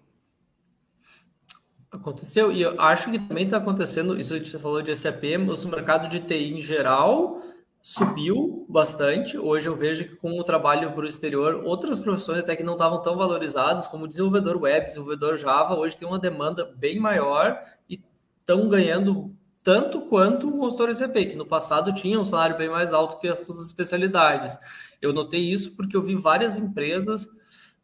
Aconteceu, 1.90 2.52
e 2.52 2.62
eu 2.62 2.80
acho 2.80 3.12
que 3.12 3.20
também 3.20 3.46
está 3.46 3.58
acontecendo, 3.58 4.20
isso 4.20 4.40
que 4.40 4.48
você 4.48 4.60
falou 4.60 4.82
de 4.82 4.96
SAP, 4.96 5.24
mas 5.46 5.64
no 5.66 5.72
mercado 5.72 6.10
de 6.10 6.20
TI 6.20 6.54
em 6.54 6.62
geral 6.62 7.42
subiu 7.82 8.66
bastante. 8.70 9.38
Hoje 9.38 9.68
eu 9.68 9.76
vejo 9.76 10.06
que 10.06 10.16
com 10.16 10.38
o 10.40 10.44
trabalho 10.44 10.92
para 10.92 11.04
o 11.04 11.08
exterior, 11.08 11.64
outras 11.66 12.00
profissões 12.00 12.40
até 12.40 12.56
que 12.56 12.64
não 12.64 12.74
estavam 12.74 13.02
tão 13.02 13.18
valorizadas, 13.18 13.88
como 13.88 14.08
desenvolvedor 14.08 14.62
web, 14.62 14.86
desenvolvedor 14.86 15.36
Java, 15.36 15.76
hoje 15.76 15.98
tem 15.98 16.08
uma 16.08 16.20
demanda 16.20 16.72
bem 16.78 17.00
maior 17.00 17.60
e 17.90 18.02
estão 18.40 18.70
ganhando 18.70 19.36
tanto 19.64 20.02
quanto 20.02 20.50
o 20.50 20.58
consultor 20.58 20.94
SAP, 20.94 21.14
que 21.14 21.36
no 21.36 21.46
passado 21.46 21.94
tinha 21.94 22.20
um 22.20 22.26
salário 22.26 22.58
bem 22.58 22.70
mais 22.70 22.94
alto 22.94 23.20
que 23.20 23.28
as 23.28 23.40
suas 23.40 23.62
especialidades. 23.62 24.58
Eu 25.02 25.14
notei 25.14 25.42
isso 25.42 25.76
porque 25.76 25.96
eu 25.96 26.02
vi 26.02 26.16
várias 26.16 26.58
empresas 26.58 27.28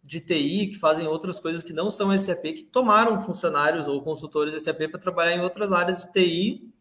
de 0.04 0.22
TI 0.22 0.68
que 0.68 0.80
fazem 0.80 1.06
outras 1.06 1.40
coisas 1.40 1.64
que 1.64 1.74
não 1.74 1.90
são 1.90 2.18
SAP, 2.18 2.44
que 2.44 2.64
tomaram 2.64 3.20
funcionários 3.20 3.88
ou 3.88 4.02
consultores 4.02 4.64
SAP 4.64 4.90
para 4.90 5.00
trabalhar 5.00 5.36
em 5.36 5.42
outras 5.42 5.72
áreas 5.72 6.04
de 6.04 6.14
TI 6.14 6.74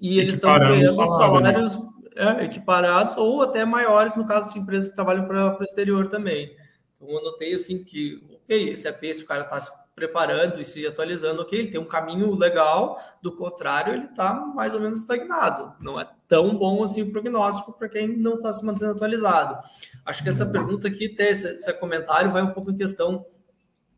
e 0.00 0.18
eles 0.18 0.34
estão 0.34 0.58
ganhando 0.58 0.96
né? 0.96 1.06
salários 1.06 1.78
é, 2.16 2.44
equiparados 2.44 3.16
ou 3.16 3.42
até 3.42 3.64
maiores 3.64 4.16
no 4.16 4.26
caso 4.26 4.52
de 4.52 4.58
empresas 4.58 4.88
que 4.88 4.94
trabalham 4.94 5.26
para 5.26 5.60
o 5.60 5.64
exterior 5.64 6.08
também. 6.08 6.56
Então, 6.96 7.08
eu 7.10 7.22
notei 7.22 7.52
assim 7.52 7.84
que, 7.84 8.22
ok, 8.32 8.76
SAP, 8.76 9.04
se 9.14 9.22
o 9.22 9.26
cara 9.26 9.42
está 9.42 9.60
preparando 9.94 10.60
e 10.60 10.64
se 10.64 10.86
atualizando, 10.86 11.42
ok, 11.42 11.58
ele 11.58 11.70
tem 11.70 11.80
um 11.80 11.86
caminho 11.86 12.34
legal, 12.34 12.98
do 13.20 13.36
contrário, 13.36 13.92
ele 13.92 14.06
está 14.06 14.34
mais 14.34 14.72
ou 14.72 14.80
menos 14.80 15.00
estagnado. 15.00 15.74
Não 15.80 16.00
é 16.00 16.08
tão 16.26 16.56
bom 16.56 16.82
assim 16.82 17.02
o 17.02 17.12
prognóstico 17.12 17.72
para 17.72 17.88
quem 17.88 18.08
não 18.16 18.36
está 18.36 18.52
se 18.52 18.64
mantendo 18.64 18.92
atualizado. 18.92 19.58
Acho 20.04 20.22
que 20.22 20.30
essa 20.30 20.46
pergunta 20.46 20.88
aqui, 20.88 21.14
esse, 21.18 21.46
esse 21.46 21.72
comentário, 21.74 22.30
vai 22.30 22.42
um 22.42 22.52
pouco 22.52 22.70
em 22.70 22.76
questão 22.76 23.26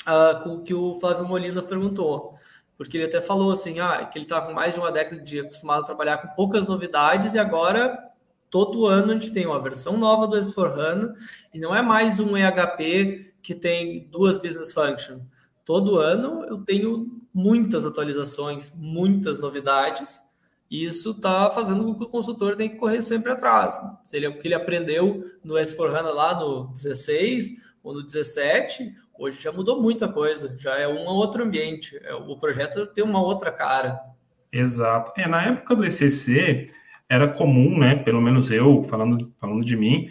uh, 0.03 0.43
com 0.43 0.57
o 0.57 0.63
que 0.63 0.75
o 0.75 0.99
Flávio 0.99 1.27
Molina 1.27 1.63
perguntou. 1.63 2.35
Porque 2.77 2.97
ele 2.97 3.07
até 3.07 3.21
falou 3.21 3.53
assim, 3.53 3.79
ah, 3.79 4.05
que 4.05 4.19
ele 4.19 4.25
está 4.25 4.41
com 4.41 4.53
mais 4.53 4.75
de 4.75 4.81
uma 4.81 4.91
década 4.91 5.23
de 5.23 5.41
acostumado 5.41 5.83
a 5.83 5.87
trabalhar 5.87 6.19
com 6.19 6.29
poucas 6.35 6.67
novidades 6.67 7.35
e 7.35 7.39
agora 7.39 8.11
todo 8.51 8.87
ano 8.87 9.13
a 9.13 9.15
gente 9.15 9.33
tem 9.33 9.47
uma 9.47 9.61
versão 9.61 9.97
nova 9.97 10.27
do 10.27 10.37
S4HANA 10.37 11.15
e 11.53 11.61
não 11.61 11.75
é 11.75 11.83
mais 11.83 12.19
um 12.19 12.37
EHP 12.37 13.33
que 13.41 13.55
tem 13.55 14.09
duas 14.11 14.39
business 14.39 14.73
functions. 14.73 15.23
Todo 15.65 15.99
ano 15.99 16.45
eu 16.45 16.59
tenho 16.59 17.21
muitas 17.33 17.85
atualizações, 17.87 18.73
muitas 18.77 19.39
novidades, 19.39 20.21
e 20.71 20.85
isso 20.85 21.13
está 21.13 21.51
fazendo 21.51 21.85
com 21.85 21.95
que 21.95 22.05
o 22.05 22.09
consultor 22.09 22.57
tenha 22.57 22.71
que 22.71 22.77
correr 22.77 23.01
sempre 23.03 23.33
atrás. 23.33 23.81
Se 24.03 24.17
ele, 24.17 24.29
o 24.29 24.39
que 24.39 24.49
ele 24.49 24.55
aprendeu 24.55 25.25
no 25.43 25.55
S4HANA 25.55 26.13
lá 26.13 26.39
no 26.39 26.69
16 26.69 27.63
ou 27.83 27.95
no 27.95 28.03
17, 28.03 28.95
Hoje 29.17 29.41
já 29.41 29.53
mudou 29.53 29.81
muita 29.81 30.09
coisa, 30.09 30.57
já 30.59 30.77
é 30.77 30.89
um 30.89 31.05
outro 31.07 31.45
ambiente, 31.45 31.97
é, 32.03 32.13
o 32.15 32.37
projeto 32.37 32.85
tem 32.89 33.05
uma 33.05 33.23
outra 33.23 33.53
cara. 33.53 34.01
Exato. 34.51 35.13
É, 35.17 35.29
na 35.29 35.43
época 35.43 35.77
do 35.77 35.85
ECC, 35.85 36.73
era 37.09 37.29
comum, 37.29 37.79
né, 37.79 37.95
pelo 37.95 38.21
menos 38.21 38.51
eu, 38.51 38.83
falando, 38.85 39.33
falando 39.41 39.65
de 39.65 39.77
mim, 39.77 40.09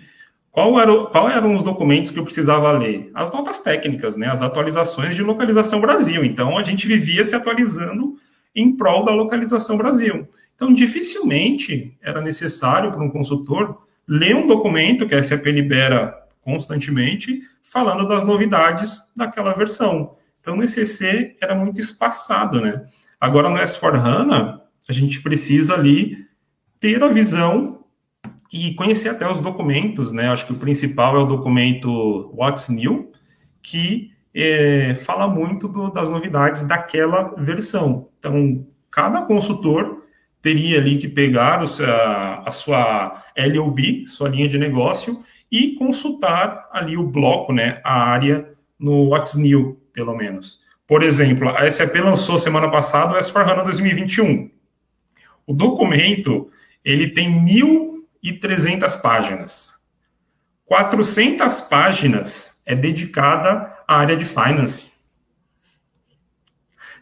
qual, 0.54 0.80
era, 0.80 1.06
qual 1.06 1.28
eram 1.28 1.56
os 1.56 1.64
documentos 1.64 2.12
que 2.12 2.20
eu 2.20 2.24
precisava 2.24 2.72
ler? 2.72 3.10
As 3.16 3.32
notas 3.34 3.58
técnicas, 3.58 4.16
né, 4.16 4.28
as 4.28 4.44
atualizações 4.44 5.16
de 5.16 5.24
localização 5.24 5.82
Brasil. 5.82 6.24
Então, 6.24 6.60
a 6.60 6.64
gente 6.64 6.86
vivia 6.88 7.24
se 7.24 7.34
atualizando 7.34 8.18
em 8.56 8.78
prol 8.78 9.04
da 9.04 9.12
localização 9.12 9.76
Brasil. 9.78 10.28
Então, 10.54 10.72
dificilmente 10.72 11.98
era 12.04 12.22
necessário 12.22 12.92
para 12.92 13.04
um 13.04 13.10
consultor 13.10 13.88
ler 14.08 14.36
um 14.36 14.46
documento 14.46 15.08
que 15.08 15.16
a 15.16 15.24
SAP 15.24 15.48
libera 15.48 16.16
constantemente 16.42 17.42
falando 17.64 18.08
das 18.08 18.24
novidades 18.24 19.12
daquela 19.18 19.54
versão. 19.54 20.16
Então, 20.40 20.56
no 20.56 20.64
ECC 20.64 21.36
era 21.42 21.56
muito 21.56 21.82
espaçado, 21.82 22.62
né? 22.62 22.86
Agora, 23.20 23.50
no 23.50 23.58
S4HANA, 23.58 24.60
a 24.88 24.94
gente 24.94 25.20
precisa 25.24 25.74
ali 25.74 26.16
ter 26.80 27.02
a 27.02 27.08
visão 27.08 27.83
e 28.54 28.76
conhecer 28.76 29.10
até 29.10 29.30
os 29.30 29.42
documentos, 29.42 30.12
né? 30.12 30.30
Acho 30.30 30.46
que 30.46 30.54
o 30.54 30.58
principal 30.60 31.18
é 31.18 31.20
o 31.24 31.26
documento 31.26 32.32
What's 32.38 32.70
New, 32.70 33.12
que 33.64 34.12
é, 34.32 34.94
fala 34.94 35.28
muito 35.28 35.68
do, 35.68 35.92
das 35.92 36.08
novidades 36.08 36.64
daquela 36.64 37.34
versão. 37.36 38.10
Então, 38.20 38.64
cada 38.92 39.24
consultor 39.24 40.04
teria 40.40 40.78
ali 40.78 40.98
que 40.98 41.08
pegar 41.08 41.64
a, 41.64 42.44
a 42.46 42.52
sua 42.52 43.24
LOB, 43.36 44.08
sua 44.08 44.30
linha 44.30 44.48
de 44.48 44.60
negócio, 44.60 45.20
e 45.52 45.76
consultar 45.76 46.70
ali 46.72 46.96
o 46.96 47.08
bloco, 47.08 47.54
né, 47.54 47.82
a 47.84 48.04
área 48.04 48.54
no 48.78 49.10
What's 49.10 49.34
New, 49.34 49.82
pelo 49.94 50.16
menos. 50.16 50.60
Por 50.86 51.02
exemplo, 51.02 51.50
a 51.50 51.70
SAP 51.72 51.96
lançou 51.96 52.38
semana 52.38 52.70
passada 52.70 53.16
o 53.16 53.20
S4HANA 53.20 53.64
2021. 53.64 54.52
O 55.48 55.54
documento, 55.54 56.50
ele 56.86 57.08
tem 57.10 57.32
1.300 58.24 59.02
páginas. 59.02 59.74
400 60.66 61.62
páginas 61.62 62.62
é 62.66 62.76
dedicada 62.76 63.78
à 63.88 63.98
área 63.98 64.16
de 64.16 64.26
finance. 64.26 64.92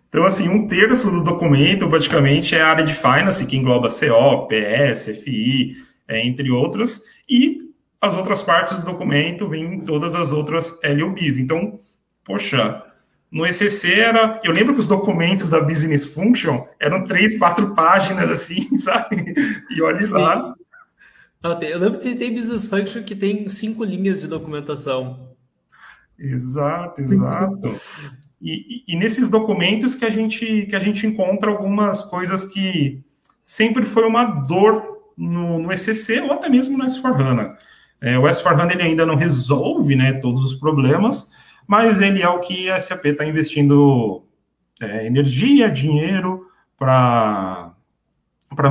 Então, 0.09 0.25
assim, 0.25 0.49
um 0.49 0.67
terço 0.67 1.09
do 1.09 1.23
documento, 1.23 1.89
praticamente, 1.89 2.53
é 2.53 2.61
a 2.61 2.67
área 2.67 2.83
de 2.83 2.93
finance, 2.93 3.45
que 3.45 3.55
engloba 3.55 3.87
CO, 3.87 4.47
PS, 4.47 5.05
FI, 5.23 5.77
é, 6.05 6.25
entre 6.25 6.51
outros, 6.51 7.01
e 7.29 7.71
as 8.01 8.15
outras 8.15 8.43
partes 8.43 8.77
do 8.77 8.83
documento 8.83 9.47
vêm 9.47 9.79
todas 9.81 10.13
as 10.13 10.33
outras 10.33 10.77
LOBs. 10.83 11.37
Então, 11.37 11.79
poxa, 12.25 12.83
no 13.31 13.45
ECC 13.45 13.93
era. 13.93 14.41
Eu 14.43 14.51
lembro 14.51 14.73
que 14.73 14.81
os 14.81 14.87
documentos 14.87 15.47
da 15.47 15.61
Business 15.61 16.05
Function 16.05 16.65
eram 16.79 17.05
três, 17.05 17.37
quatro 17.37 17.73
páginas, 17.73 18.29
assim, 18.29 18.67
sabe? 18.79 19.33
E 19.69 19.81
olha 19.81 20.01
Sim. 20.01 20.11
lá. 20.11 20.55
Eu 21.43 21.79
lembro 21.79 21.99
que 21.99 22.15
tem 22.15 22.33
Business 22.33 22.67
Function 22.67 23.03
que 23.03 23.15
tem 23.15 23.49
cinco 23.49 23.83
linhas 23.83 24.21
de 24.21 24.27
documentação. 24.27 25.31
Exato, 26.17 27.01
exato. 27.01 27.81
E, 28.39 28.51
e, 28.51 28.93
e, 28.93 28.95
nesses 28.95 29.27
documentos 29.27 29.95
que 29.95 30.05
a 30.05 30.09
gente 30.09 30.65
que 30.67 30.75
a 30.75 30.79
gente 30.79 31.05
encontra 31.05 31.49
algumas 31.49 32.03
coisas 32.03 32.45
que 32.45 33.03
sempre 33.43 33.85
foi 33.85 34.05
uma 34.05 34.25
dor 34.25 35.13
no, 35.17 35.59
no 35.59 35.71
ECC 35.71 36.21
ou 36.21 36.31
até 36.31 36.47
mesmo 36.47 36.77
no 36.77 36.85
S4HANA. 36.85 37.55
É, 37.99 38.17
o 38.17 38.23
S4HANA 38.23 38.73
ele 38.73 38.83
ainda 38.83 39.05
não 39.05 39.15
resolve 39.15 39.95
né, 39.95 40.13
todos 40.13 40.45
os 40.45 40.55
problemas, 40.55 41.29
mas 41.67 42.01
ele 42.01 42.21
é 42.21 42.29
o 42.29 42.39
que 42.39 42.69
a 42.69 42.79
SAP 42.79 43.05
está 43.05 43.25
investindo 43.25 44.23
é, 44.79 45.05
energia, 45.05 45.69
dinheiro 45.69 46.47
para 46.77 47.73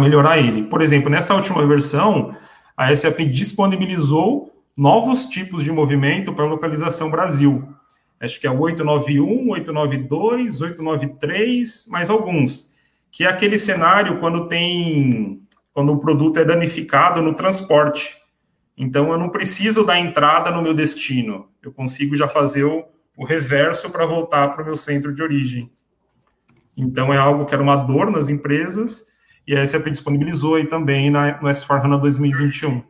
melhorar 0.00 0.38
ele. 0.38 0.64
Por 0.64 0.82
exemplo, 0.82 1.08
nessa 1.08 1.34
última 1.34 1.64
versão, 1.66 2.34
a 2.80 2.96
SAP 2.96 3.26
disponibilizou 3.26 4.50
novos 4.74 5.26
tipos 5.26 5.62
de 5.62 5.70
movimento 5.70 6.32
para 6.32 6.46
localização 6.46 7.10
Brasil. 7.10 7.68
Acho 8.18 8.40
que 8.40 8.46
é 8.46 8.50
o 8.50 8.58
891, 8.58 9.50
892, 9.50 10.62
893, 10.62 11.86
mais 11.88 12.08
alguns. 12.08 12.74
Que 13.10 13.24
é 13.24 13.28
aquele 13.28 13.58
cenário 13.58 14.18
quando 14.18 14.48
tem 14.48 15.42
quando 15.74 15.92
o 15.92 15.98
produto 15.98 16.38
é 16.38 16.44
danificado 16.44 17.20
no 17.20 17.34
transporte. 17.34 18.16
Então, 18.74 19.12
eu 19.12 19.18
não 19.18 19.28
preciso 19.28 19.84
dar 19.84 20.00
entrada 20.00 20.50
no 20.50 20.62
meu 20.62 20.72
destino. 20.72 21.50
Eu 21.62 21.70
consigo 21.70 22.16
já 22.16 22.28
fazer 22.28 22.64
o, 22.64 22.86
o 23.14 23.26
reverso 23.26 23.90
para 23.90 24.06
voltar 24.06 24.54
para 24.54 24.62
o 24.62 24.64
meu 24.64 24.76
centro 24.76 25.14
de 25.14 25.22
origem. 25.22 25.70
Então, 26.74 27.12
é 27.12 27.18
algo 27.18 27.44
que 27.44 27.52
era 27.52 27.62
uma 27.62 27.76
dor 27.76 28.10
nas 28.10 28.30
empresas 28.30 29.10
e 29.46 29.56
a 29.56 29.66
SAP 29.66 29.86
disponibilizou 29.86 30.54
aí 30.54 30.66
também 30.66 31.10
na, 31.10 31.40
no 31.40 31.48
S4HANA 31.48 32.00
2021. 32.00 32.82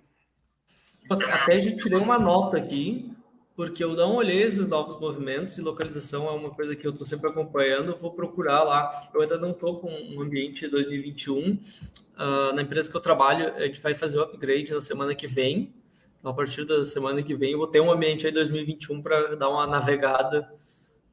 Até 1.11 1.61
já 1.61 1.76
tirei 1.76 1.99
uma 1.99 2.19
nota 2.19 2.57
aqui, 2.57 3.11
porque 3.57 3.83
eu 3.83 3.95
não 3.95 4.14
olhei 4.14 4.42
esses 4.42 4.69
novos 4.69 4.99
movimentos 5.00 5.59
e 5.59 5.61
localização 5.61 6.28
é 6.28 6.30
uma 6.30 6.50
coisa 6.50 6.76
que 6.76 6.87
eu 6.87 6.92
estou 6.92 7.07
sempre 7.07 7.28
acompanhando. 7.28 7.97
Vou 7.97 8.12
procurar 8.12 8.62
lá. 8.62 9.11
Eu 9.12 9.21
ainda 9.21 9.37
não 9.37 9.50
estou 9.50 9.80
com 9.80 9.90
um 9.90 10.21
ambiente 10.23 10.69
2021. 10.69 11.38
Uh, 11.40 12.54
na 12.54 12.62
empresa 12.62 12.90
que 12.90 12.97
eu 12.97 13.00
trabalho, 13.00 13.52
a 13.54 13.66
gente 13.66 13.80
vai 13.80 13.95
fazer 13.95 14.19
o 14.19 14.23
upgrade 14.23 14.73
na 14.73 14.80
semana 14.80 15.14
que 15.14 15.26
vem. 15.26 15.75
Então, 16.19 16.30
a 16.30 16.35
partir 16.35 16.64
da 16.64 16.85
semana 16.85 17.23
que 17.23 17.35
vem, 17.35 17.52
eu 17.52 17.59
vou 17.59 17.66
ter 17.66 17.80
um 17.80 17.90
ambiente 17.90 18.26
aí 18.26 18.33
2021 18.33 19.02
para 19.02 19.35
dar 19.37 19.49
uma 19.49 19.66
navegada 19.66 20.49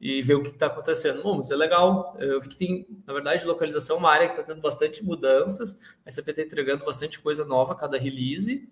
e 0.00 0.22
ver 0.22 0.34
o 0.34 0.42
que 0.42 0.50
está 0.50 0.66
acontecendo. 0.66 1.22
Bom, 1.22 1.38
mas 1.38 1.50
é 1.50 1.56
legal. 1.56 2.16
Eu 2.18 2.40
vi 2.40 2.48
que 2.48 2.56
tem, 2.56 2.86
na 3.06 3.12
verdade, 3.12 3.44
localização 3.44 3.96
é 3.96 3.98
uma 3.98 4.10
área 4.10 4.26
que 4.28 4.34
está 4.34 4.44
tendo 4.44 4.60
bastante 4.60 5.04
mudanças. 5.04 5.76
A 6.06 6.10
SAP 6.10 6.28
está 6.28 6.42
entregando 6.42 6.84
bastante 6.84 7.18
coisa 7.18 7.44
nova 7.44 7.72
a 7.72 7.76
cada 7.76 7.98
release, 7.98 8.68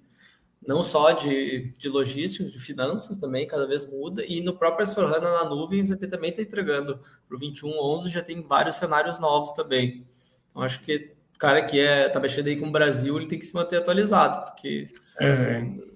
não 0.67 0.83
só 0.83 1.13
de, 1.13 1.73
de 1.77 1.89
logística, 1.89 2.49
de 2.49 2.59
finanças 2.59 3.17
também, 3.17 3.47
cada 3.47 3.67
vez 3.67 3.85
muda. 3.85 4.25
E 4.25 4.41
no 4.41 4.57
próprio 4.57 4.85
s 4.85 4.99
na 4.99 5.45
nuvem, 5.45 5.81
a 5.81 5.87
SAP 5.87 6.05
também 6.09 6.31
está 6.31 6.43
entregando. 6.43 7.01
Para 7.29 7.37
o 7.37 7.41
21.11 7.41 8.09
já 8.09 8.23
tem 8.23 8.43
vários 8.43 8.77
cenários 8.77 9.19
novos 9.19 9.51
também. 9.53 10.07
Então, 10.51 10.63
acho 10.63 10.81
que 10.81 11.13
o 11.35 11.39
cara 11.39 11.63
que 11.63 11.79
é, 11.81 12.09
tá 12.09 12.21
mexendo 12.21 12.47
aí 12.47 12.57
com 12.57 12.69
o 12.69 12.73
Brasil, 12.73 13.17
ele 13.17 13.27
tem 13.27 13.39
que 13.39 13.45
se 13.47 13.55
manter 13.55 13.77
atualizado, 13.77 14.47
porque... 14.47 14.91
É 15.21 15.87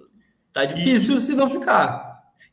Tá 0.52 0.64
difícil 0.64 1.16
e, 1.16 1.20
se 1.20 1.34
não 1.34 1.48
ficar. 1.48 2.09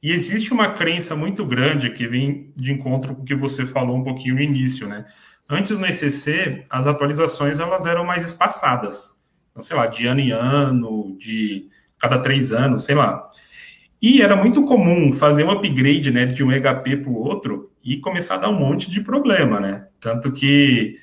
E 0.08 0.14
existe 0.14 0.54
uma 0.54 0.72
crença 0.72 1.18
muito 1.18 1.46
grande 1.46 1.90
que 1.90 2.08
vem 2.08 2.54
de 2.56 2.72
encontro 2.72 3.14
com 3.14 3.24
o 3.24 3.26
que 3.26 3.36
você 3.36 3.66
falou 3.66 3.98
um 3.98 4.06
pouquinho 4.06 4.36
no 4.36 4.42
início, 4.42 4.88
né? 4.88 5.04
Antes 5.50 5.78
no 5.78 5.86
ECC, 5.86 6.64
as 6.70 6.88
atualizações 6.88 7.60
elas 7.60 7.86
eram 7.86 8.06
mais 8.06 8.24
espaçadas. 8.24 9.12
Então, 9.52 9.62
sei 9.62 9.76
lá, 9.76 9.86
de 9.86 10.08
ano 10.08 10.22
em 10.22 10.32
ano, 10.32 11.18
de 11.20 11.68
cada 12.00 12.20
três 12.20 12.54
anos, 12.54 12.86
sei 12.86 12.96
lá. 12.96 13.30
E 14.02 14.22
era 14.22 14.34
muito 14.34 14.64
comum 14.66 15.12
fazer 15.12 15.44
um 15.44 15.52
upgrade 15.52 16.10
né, 16.10 16.26
de 16.26 16.42
um 16.42 16.54
EHP 16.54 16.96
para 17.02 17.12
o 17.12 17.16
outro 17.22 17.70
e 17.84 17.98
começar 17.98 18.36
a 18.36 18.38
dar 18.38 18.50
um 18.50 18.58
monte 18.58 18.90
de 18.90 19.02
problema, 19.02 19.60
né? 19.60 19.88
Tanto 20.00 20.32
que, 20.32 20.96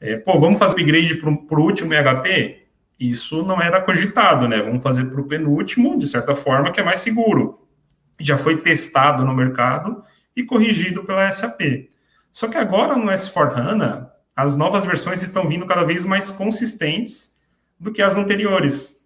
é, 0.00 0.18
pô, 0.18 0.38
vamos 0.38 0.60
fazer 0.60 0.74
upgrade 0.74 1.16
para 1.16 1.58
o 1.58 1.64
último 1.64 1.92
EHP? 1.92 2.62
isso 3.00 3.42
não 3.42 3.60
era 3.60 3.80
cogitado, 3.80 4.46
né? 4.46 4.62
Vamos 4.62 4.84
fazer 4.84 5.06
para 5.06 5.20
o 5.20 5.26
penúltimo, 5.26 5.98
de 5.98 6.06
certa 6.06 6.36
forma, 6.36 6.70
que 6.70 6.78
é 6.78 6.84
mais 6.84 7.00
seguro. 7.00 7.61
Já 8.22 8.38
foi 8.38 8.58
testado 8.62 9.24
no 9.24 9.34
mercado 9.34 10.02
e 10.34 10.42
corrigido 10.44 11.04
pela 11.04 11.30
SAP. 11.30 11.88
Só 12.30 12.48
que 12.48 12.56
agora 12.56 12.96
no 12.96 13.10
S4HANA, 13.10 14.08
as 14.34 14.56
novas 14.56 14.84
versões 14.84 15.22
estão 15.22 15.46
vindo 15.46 15.66
cada 15.66 15.84
vez 15.84 16.04
mais 16.04 16.30
consistentes 16.30 17.34
do 17.78 17.92
que 17.92 18.00
as 18.00 18.16
anteriores. 18.16 18.96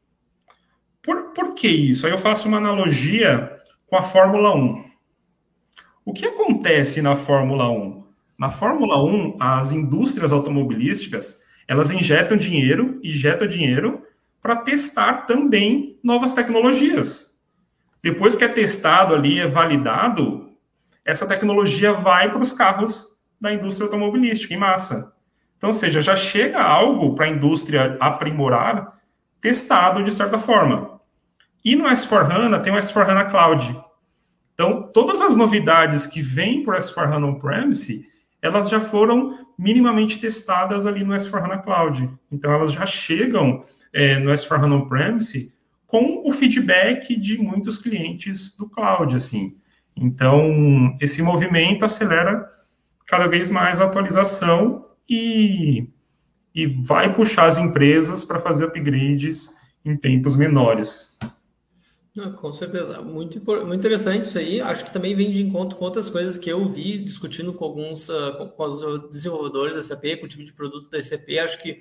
Por, 1.02 1.32
por 1.32 1.54
que 1.54 1.68
isso? 1.68 2.06
Aí 2.06 2.12
eu 2.12 2.18
faço 2.18 2.46
uma 2.46 2.58
analogia 2.58 3.50
com 3.86 3.96
a 3.96 4.02
Fórmula 4.02 4.54
1. 4.54 4.84
O 6.04 6.12
que 6.12 6.26
acontece 6.26 7.02
na 7.02 7.16
Fórmula 7.16 7.68
1? 7.68 8.04
Na 8.38 8.50
Fórmula 8.50 9.02
1, 9.02 9.38
as 9.40 9.72
indústrias 9.72 10.30
automobilísticas, 10.30 11.40
elas 11.66 11.90
injetam 11.90 12.36
dinheiro, 12.36 13.00
injetam 13.02 13.48
dinheiro 13.48 14.02
para 14.40 14.56
testar 14.56 15.26
também 15.26 15.98
novas 16.04 16.32
tecnologias. 16.32 17.25
Depois 18.06 18.36
que 18.36 18.44
é 18.44 18.48
testado 18.48 19.16
ali, 19.16 19.40
é 19.40 19.48
validado, 19.48 20.52
essa 21.04 21.26
tecnologia 21.26 21.92
vai 21.92 22.30
para 22.30 22.38
os 22.38 22.52
carros 22.52 23.08
da 23.40 23.52
indústria 23.52 23.86
automobilística 23.86 24.54
em 24.54 24.56
massa. 24.56 25.12
Então, 25.56 25.70
ou 25.70 25.74
seja, 25.74 26.00
já 26.00 26.14
chega 26.14 26.62
algo 26.62 27.16
para 27.16 27.24
a 27.24 27.28
indústria 27.28 27.96
aprimorar, 27.98 28.92
testado 29.40 30.04
de 30.04 30.12
certa 30.12 30.38
forma. 30.38 31.00
E 31.64 31.74
no 31.74 31.86
S4HANA 31.86 32.62
tem 32.62 32.72
o 32.72 32.76
S4HANA 32.76 33.28
Cloud. 33.28 33.76
Então, 34.54 34.88
todas 34.94 35.20
as 35.20 35.34
novidades 35.34 36.06
que 36.06 36.22
vêm 36.22 36.62
para 36.62 36.76
o 36.76 36.78
S4HANA 36.78 37.24
On-Premise, 37.24 38.06
elas 38.40 38.68
já 38.68 38.80
foram 38.80 39.36
minimamente 39.58 40.20
testadas 40.20 40.86
ali 40.86 41.02
no 41.02 41.12
S4HANA 41.12 41.60
Cloud. 41.60 42.08
Então, 42.30 42.52
elas 42.52 42.70
já 42.70 42.86
chegam 42.86 43.64
é, 43.92 44.20
no 44.20 44.30
S4HANA 44.30 44.74
On-Premise 44.74 45.55
com 45.96 46.28
o 46.28 46.30
feedback 46.30 47.16
de 47.16 47.38
muitos 47.38 47.78
clientes 47.78 48.54
do 48.54 48.68
cloud, 48.68 49.16
assim. 49.16 49.56
Então, 49.96 50.94
esse 51.00 51.22
movimento 51.22 51.86
acelera 51.86 52.46
cada 53.06 53.26
vez 53.26 53.48
mais 53.48 53.80
a 53.80 53.86
atualização 53.86 54.90
e, 55.08 55.88
e 56.54 56.66
vai 56.82 57.14
puxar 57.14 57.46
as 57.46 57.56
empresas 57.56 58.26
para 58.26 58.40
fazer 58.40 58.66
upgrades 58.66 59.54
em 59.82 59.96
tempos 59.96 60.36
menores. 60.36 61.16
Com 62.40 62.52
certeza, 62.52 63.00
muito, 63.00 63.42
muito 63.42 63.74
interessante 63.74 64.24
isso 64.24 64.38
aí. 64.38 64.60
Acho 64.60 64.84
que 64.84 64.92
também 64.92 65.16
vem 65.16 65.30
de 65.30 65.42
encontro 65.42 65.78
com 65.78 65.84
outras 65.86 66.10
coisas 66.10 66.36
que 66.36 66.50
eu 66.50 66.68
vi 66.68 66.98
discutindo 66.98 67.54
com 67.54 67.64
alguns 67.64 68.10
uh, 68.10 68.52
com 68.54 68.64
os 68.64 69.08
desenvolvedores 69.08 69.76
da 69.76 69.82
SAP, 69.82 70.18
com 70.20 70.26
o 70.26 70.28
time 70.28 70.44
de 70.44 70.52
produto 70.52 70.90
da 70.90 71.00
SAP. 71.00 71.38
Acho 71.42 71.62
que 71.62 71.80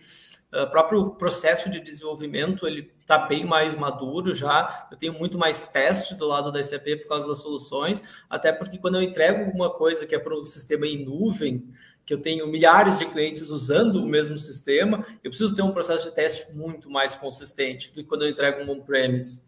o 0.56 0.64
uh, 0.64 0.70
próprio 0.70 1.10
processo 1.12 1.70
de 1.70 1.80
desenvolvimento 1.80 2.66
ele 2.66 2.92
está 3.00 3.18
bem 3.18 3.46
mais 3.46 3.76
maduro 3.76 4.34
já. 4.34 4.88
Eu 4.92 4.98
tenho 4.98 5.14
muito 5.14 5.38
mais 5.38 5.68
teste 5.68 6.16
do 6.16 6.26
lado 6.26 6.52
da 6.52 6.64
SAP 6.64 7.02
por 7.02 7.10
causa 7.10 7.28
das 7.28 7.40
soluções, 7.40 8.02
até 8.30 8.52
porque 8.52 8.78
quando 8.78 8.96
eu 8.96 9.02
entrego 9.02 9.46
alguma 9.46 9.70
coisa 9.70 10.06
que 10.06 10.16
é 10.16 10.20
para 10.20 10.36
um 10.36 10.46
sistema 10.46 10.88
em 10.88 11.04
nuvem, 11.04 11.68
que 12.06 12.14
eu 12.14 12.22
tenho 12.22 12.48
milhares 12.48 13.00
de 13.00 13.06
clientes 13.06 13.50
usando 13.50 13.98
o 13.98 14.08
mesmo 14.08 14.38
sistema, 14.38 15.06
eu 15.24 15.32
preciso 15.32 15.54
ter 15.54 15.62
um 15.62 15.72
processo 15.72 16.10
de 16.10 16.16
teste 16.16 16.54
muito 16.54 16.90
mais 16.90 17.16
consistente 17.16 17.90
do 17.90 17.96
que 17.96 18.04
quando 18.04 18.24
eu 18.24 18.30
entrego 18.30 18.62
um 18.64 18.72
on-premise 18.72 19.46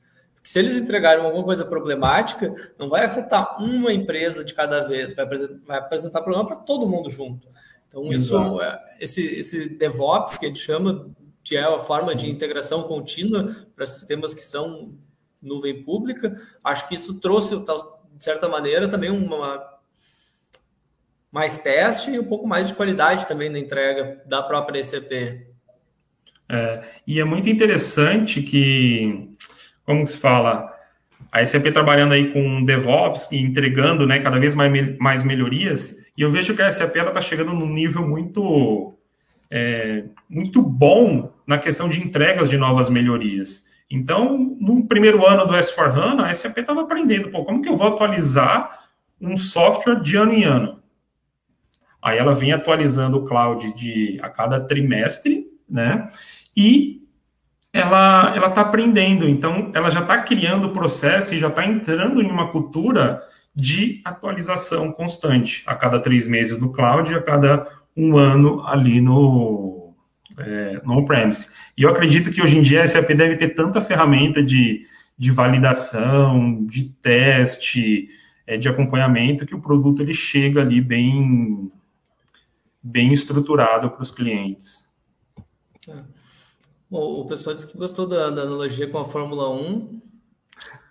se 0.47 0.59
eles 0.59 0.77
entregarem 0.77 1.25
alguma 1.25 1.43
coisa 1.43 1.65
problemática, 1.65 2.55
não 2.79 2.87
vai 2.87 3.03
afetar 3.03 3.61
uma 3.61 3.91
empresa 3.91 4.45
de 4.45 4.53
cada 4.53 4.87
vez, 4.87 5.13
vai 5.13 5.77
apresentar 5.77 6.21
problema 6.21 6.47
para 6.47 6.55
todo 6.55 6.87
mundo 6.87 7.09
junto. 7.09 7.49
Então, 7.87 8.11
isso, 8.11 8.61
é, 8.61 8.95
esse, 8.99 9.25
esse 9.25 9.69
DevOps 9.69 10.37
que 10.37 10.45
a 10.45 10.49
gente 10.49 10.59
chama, 10.59 11.09
que 11.43 11.55
é 11.55 11.63
a 11.63 11.79
forma 11.79 12.15
de 12.15 12.29
integração 12.29 12.83
contínua 12.83 13.55
para 13.75 13.85
sistemas 13.85 14.33
que 14.33 14.43
são 14.43 14.93
nuvem 15.41 15.83
pública, 15.83 16.35
acho 16.63 16.87
que 16.87 16.95
isso 16.95 17.15
trouxe, 17.19 17.55
de 17.57 18.23
certa 18.23 18.49
maneira, 18.49 18.87
também 18.87 19.09
uma 19.09 19.75
mais 21.31 21.59
teste 21.59 22.11
e 22.11 22.19
um 22.19 22.23
pouco 22.23 22.47
mais 22.47 22.67
de 22.67 22.73
qualidade 22.73 23.27
também 23.27 23.49
na 23.49 23.59
entrega 23.59 24.21
da 24.25 24.41
própria 24.41 24.79
ECP. 24.79 25.47
É, 26.49 26.83
e 27.05 27.19
é 27.19 27.23
muito 27.23 27.49
interessante 27.49 28.41
que 28.41 29.35
como 29.87 30.05
se 30.05 30.17
fala, 30.17 30.69
a 31.31 31.45
SAP 31.45 31.71
trabalhando 31.71 32.11
aí 32.11 32.33
com 32.33 32.63
DevOps 32.65 33.31
e 33.31 33.37
entregando, 33.37 34.05
né, 34.05 34.19
cada 34.19 34.37
vez 34.37 34.53
mais, 34.53 34.97
mais 34.99 35.23
melhorias, 35.23 35.95
e 36.17 36.21
eu 36.23 36.31
vejo 36.31 36.55
que 36.55 36.61
a 36.63 36.73
SAP 36.73 36.95
está 36.95 37.21
chegando 37.21 37.53
num 37.53 37.69
nível 37.69 38.07
muito, 38.07 38.97
é, 39.51 40.05
muito 40.27 40.63
bom 40.63 41.31
na 41.45 41.59
questão 41.59 41.87
de 41.87 42.03
entregas 42.03 42.49
de 42.49 42.57
novas 42.57 42.89
melhorias. 42.89 43.65
Então, 43.89 44.57
no 44.59 44.87
primeiro 44.87 45.25
ano 45.25 45.45
do 45.45 45.53
S4HANA, 45.53 46.23
a 46.23 46.33
SAP 46.33 46.57
estava 46.57 46.81
aprendendo, 46.81 47.29
pô, 47.29 47.45
como 47.45 47.61
que 47.61 47.69
eu 47.69 47.77
vou 47.77 47.87
atualizar 47.87 48.85
um 49.21 49.37
software 49.37 50.01
de 50.01 50.17
ano 50.17 50.33
em 50.33 50.43
ano? 50.43 50.81
Aí 52.01 52.17
ela 52.17 52.33
vem 52.33 52.51
atualizando 52.51 53.17
o 53.17 53.25
cloud 53.25 53.73
de 53.73 54.17
a 54.21 54.29
cada 54.29 54.59
trimestre, 54.59 55.47
né? 55.69 56.09
E 56.55 57.01
ela 57.71 58.33
ela 58.35 58.47
está 58.47 58.61
aprendendo, 58.61 59.27
então 59.27 59.71
ela 59.73 59.91
já 59.91 60.01
está 60.01 60.17
criando 60.21 60.67
o 60.67 60.73
processo 60.73 61.35
e 61.35 61.39
já 61.39 61.47
está 61.47 61.65
entrando 61.65 62.21
em 62.21 62.29
uma 62.29 62.51
cultura 62.51 63.21
de 63.57 64.01
atualização 64.05 64.91
constante, 64.91 65.63
a 65.65 65.73
cada 65.73 65.99
três 65.99 66.27
meses 66.27 66.59
no 66.59 66.71
cloud, 66.71 67.11
a 67.15 67.21
cada 67.23 67.67
um 67.95 68.15
ano 68.15 68.61
ali 68.67 69.01
no, 69.01 69.95
é, 70.37 70.79
no 70.85 70.99
on-premise. 70.99 71.49
E 71.75 71.81
eu 71.81 71.89
acredito 71.89 72.31
que 72.31 72.39
hoje 72.39 72.59
em 72.59 72.61
dia 72.61 72.83
a 72.83 72.87
SAP 72.87 73.09
deve 73.15 73.35
ter 73.35 73.55
tanta 73.55 73.81
ferramenta 73.81 74.43
de, 74.43 74.85
de 75.17 75.31
validação, 75.31 76.63
de 76.67 76.83
teste, 77.01 78.07
é, 78.45 78.57
de 78.57 78.69
acompanhamento, 78.69 79.43
que 79.43 79.55
o 79.55 79.61
produto 79.61 80.03
ele 80.03 80.13
chega 80.13 80.61
ali 80.61 80.79
bem, 80.79 81.71
bem 82.81 83.11
estruturado 83.11 83.89
para 83.89 84.03
os 84.03 84.11
clientes. 84.11 84.87
É. 85.89 85.95
Bom, 86.91 87.21
o 87.21 87.25
pessoal 87.25 87.55
disse 87.55 87.67
que 87.67 87.77
gostou 87.77 88.07
da, 88.07 88.29
da, 88.29 88.43
analogia 88.43 88.87
com 88.87 88.99
a 88.99 89.05
Fórmula 89.05 89.49
1. 89.49 89.99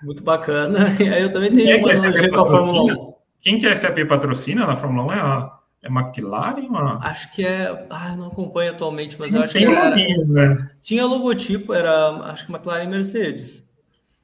Muito 0.02 0.22
bacana. 0.22 0.86
E 1.00 1.08
aí 1.08 1.22
eu 1.22 1.32
também 1.32 1.50
tenho 1.50 1.64
Quem 1.64 1.84
uma 1.84 1.92
é 1.92 1.96
analogia 1.96 2.30
com 2.30 2.40
a 2.40 2.46
Fórmula 2.46 2.94
1. 2.94 3.14
Quem 3.40 3.58
que 3.58 3.66
a 3.66 3.76
SAP 3.76 3.98
patrocina 4.08 4.66
na 4.66 4.76
Fórmula 4.76 5.12
1 5.12 5.16
é 5.16 5.20
a, 5.20 5.58
é 5.82 5.88
McLaren? 5.88 6.66
Uma... 6.66 6.98
Acho 7.06 7.32
que 7.32 7.46
é. 7.46 7.86
Ah, 7.90 8.16
não 8.16 8.28
acompanho 8.28 8.72
atualmente, 8.72 9.16
mas 9.18 9.34
eu 9.34 9.42
acho 9.42 9.52
que 9.52 9.64
era. 9.64 9.94
né? 9.94 10.70
Tinha 10.82 11.04
logotipo, 11.04 11.72
era 11.72 12.10
acho 12.30 12.46
que 12.46 12.52
McLaren 12.52 12.84
e 12.84 12.88
Mercedes. 12.88 13.66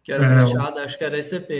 Que 0.02 0.12
era 0.12 0.24
é, 0.24 0.84
acho 0.84 0.98
que 0.98 1.04
era 1.04 1.22
SAP. 1.22 1.50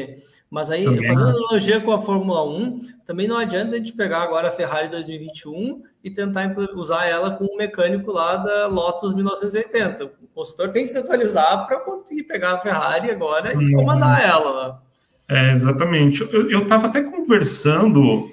Mas 0.53 0.71
aí, 0.71 0.85
fazendo 0.85 1.31
analogia 1.31 1.81
com 1.81 1.93
a 1.93 2.03
Fórmula 2.03 2.45
1, 2.45 2.81
também 3.07 3.27
não 3.27 3.38
adianta 3.38 3.75
a 3.75 3.79
gente 3.79 3.95
pegar 3.95 4.19
agora 4.23 4.49
a 4.49 4.53
Ferrari 4.53 4.91
2021 4.91 5.83
e 6.05 6.11
tentar 6.11 6.55
usar 6.75 7.07
ela 7.07 7.31
com 7.31 7.47
o 7.47 7.57
mecânico 7.57 8.12
lá 8.12 8.37
da 8.37 8.67
Lotus 8.67 9.15
1980. 9.15 10.05
O 10.05 10.11
consultor 10.35 10.69
tem 10.69 10.85
que 10.85 10.91
se 10.91 10.99
atualizar 10.99 11.67
para 11.67 11.81
conseguir 11.81 12.25
pegar 12.25 12.53
a 12.53 12.59
Ferrari 12.59 13.11
agora 13.11 13.55
e 13.55 13.57
uhum. 13.57 13.77
comandar 13.77 14.23
ela. 14.23 14.83
É, 15.27 15.53
exatamente. 15.53 16.21
Eu 16.31 16.65
estava 16.65 16.88
até 16.88 17.03
conversando, 17.03 18.31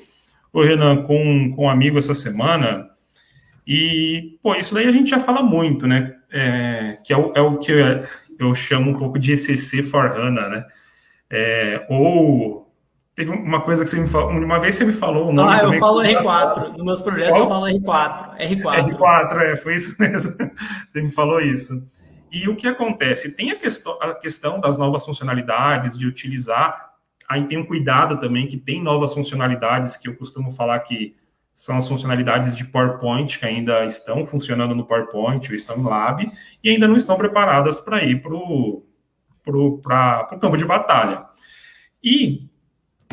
o 0.51 0.61
Renan, 0.61 1.03
com, 1.03 1.53
com 1.55 1.67
um 1.67 1.69
amigo 1.69 1.97
essa 1.97 2.13
semana, 2.13 2.89
e, 3.65 4.37
pô, 4.43 4.55
isso 4.55 4.73
daí 4.73 4.89
a 4.89 4.91
gente 4.91 5.09
já 5.09 5.21
fala 5.21 5.41
muito, 5.41 5.87
né? 5.87 6.17
É, 6.29 6.97
que 7.01 7.13
é 7.13 7.17
o, 7.17 7.31
é 7.33 7.39
o 7.39 7.57
que 7.57 7.71
eu 8.37 8.53
chamo 8.53 8.91
um 8.91 8.97
pouco 8.97 9.17
de 9.17 9.31
ECC 9.31 9.83
for 9.83 10.07
HANA, 10.07 10.49
né? 10.49 10.65
É, 11.31 11.85
ou 11.89 12.73
teve 13.13 13.31
uma 13.31 13.61
coisa 13.61 13.83
que 13.83 13.89
você 13.89 13.99
me 13.99 14.07
falou, 14.07 14.31
uma 14.31 14.59
vez 14.59 14.75
você 14.75 14.85
me 14.85 14.93
falou 14.93 15.29
o 15.29 15.33
nome. 15.33 15.51
Ah, 15.51 15.63
eu 15.63 15.79
falo 15.79 16.01
R4. 16.01 16.71
Nos 16.71 16.83
meus 16.83 17.01
projetos 17.01 17.31
Qual? 17.31 17.43
eu 17.43 17.49
falo 17.49 17.65
R4. 17.65 18.37
R4. 18.37 18.97
R4, 18.97 19.41
é, 19.41 19.57
foi 19.57 19.75
isso 19.75 19.95
mesmo. 19.99 20.35
Você 20.91 21.01
me 21.01 21.11
falou 21.11 21.41
isso. 21.41 21.85
E 22.31 22.47
o 22.47 22.55
que 22.55 22.67
acontece? 22.67 23.31
Tem 23.31 23.51
a 23.51 23.55
questão, 23.55 23.97
a 24.01 24.13
questão 24.13 24.59
das 24.59 24.77
novas 24.77 25.03
funcionalidades, 25.03 25.97
de 25.97 26.07
utilizar. 26.07 26.91
Aí 27.27 27.45
tem 27.45 27.57
um 27.57 27.65
cuidado 27.65 28.19
também 28.19 28.47
que 28.47 28.57
tem 28.57 28.81
novas 28.81 29.13
funcionalidades 29.13 29.97
que 29.97 30.07
eu 30.07 30.15
costumo 30.15 30.51
falar 30.51 30.79
que 30.79 31.15
são 31.53 31.75
as 31.75 31.87
funcionalidades 31.87 32.55
de 32.55 32.63
PowerPoint 32.63 33.37
que 33.37 33.45
ainda 33.45 33.83
estão 33.83 34.25
funcionando 34.25 34.73
no 34.73 34.85
PowerPoint 34.85 35.45
ou 35.49 35.55
estão 35.55 35.77
no 35.77 35.89
Lab 35.89 36.25
e 36.63 36.69
ainda 36.69 36.87
não 36.87 36.95
estão 36.95 37.17
preparadas 37.17 37.81
para 37.81 38.01
ir 38.01 38.21
para 38.21 38.33
o 38.33 38.85
campo 40.39 40.57
de 40.57 40.65
batalha. 40.65 41.25
E 42.03 42.47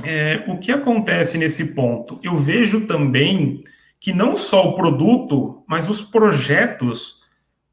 é, 0.04 0.44
o 0.48 0.58
que 0.58 0.70
acontece 0.70 1.38
nesse 1.38 1.74
ponto? 1.74 2.18
Eu 2.22 2.36
vejo 2.36 2.86
também 2.86 3.64
que 3.98 4.12
não 4.12 4.36
só 4.36 4.68
o 4.68 4.74
produto, 4.74 5.64
mas 5.66 5.88
os 5.88 6.02
projetos 6.02 7.20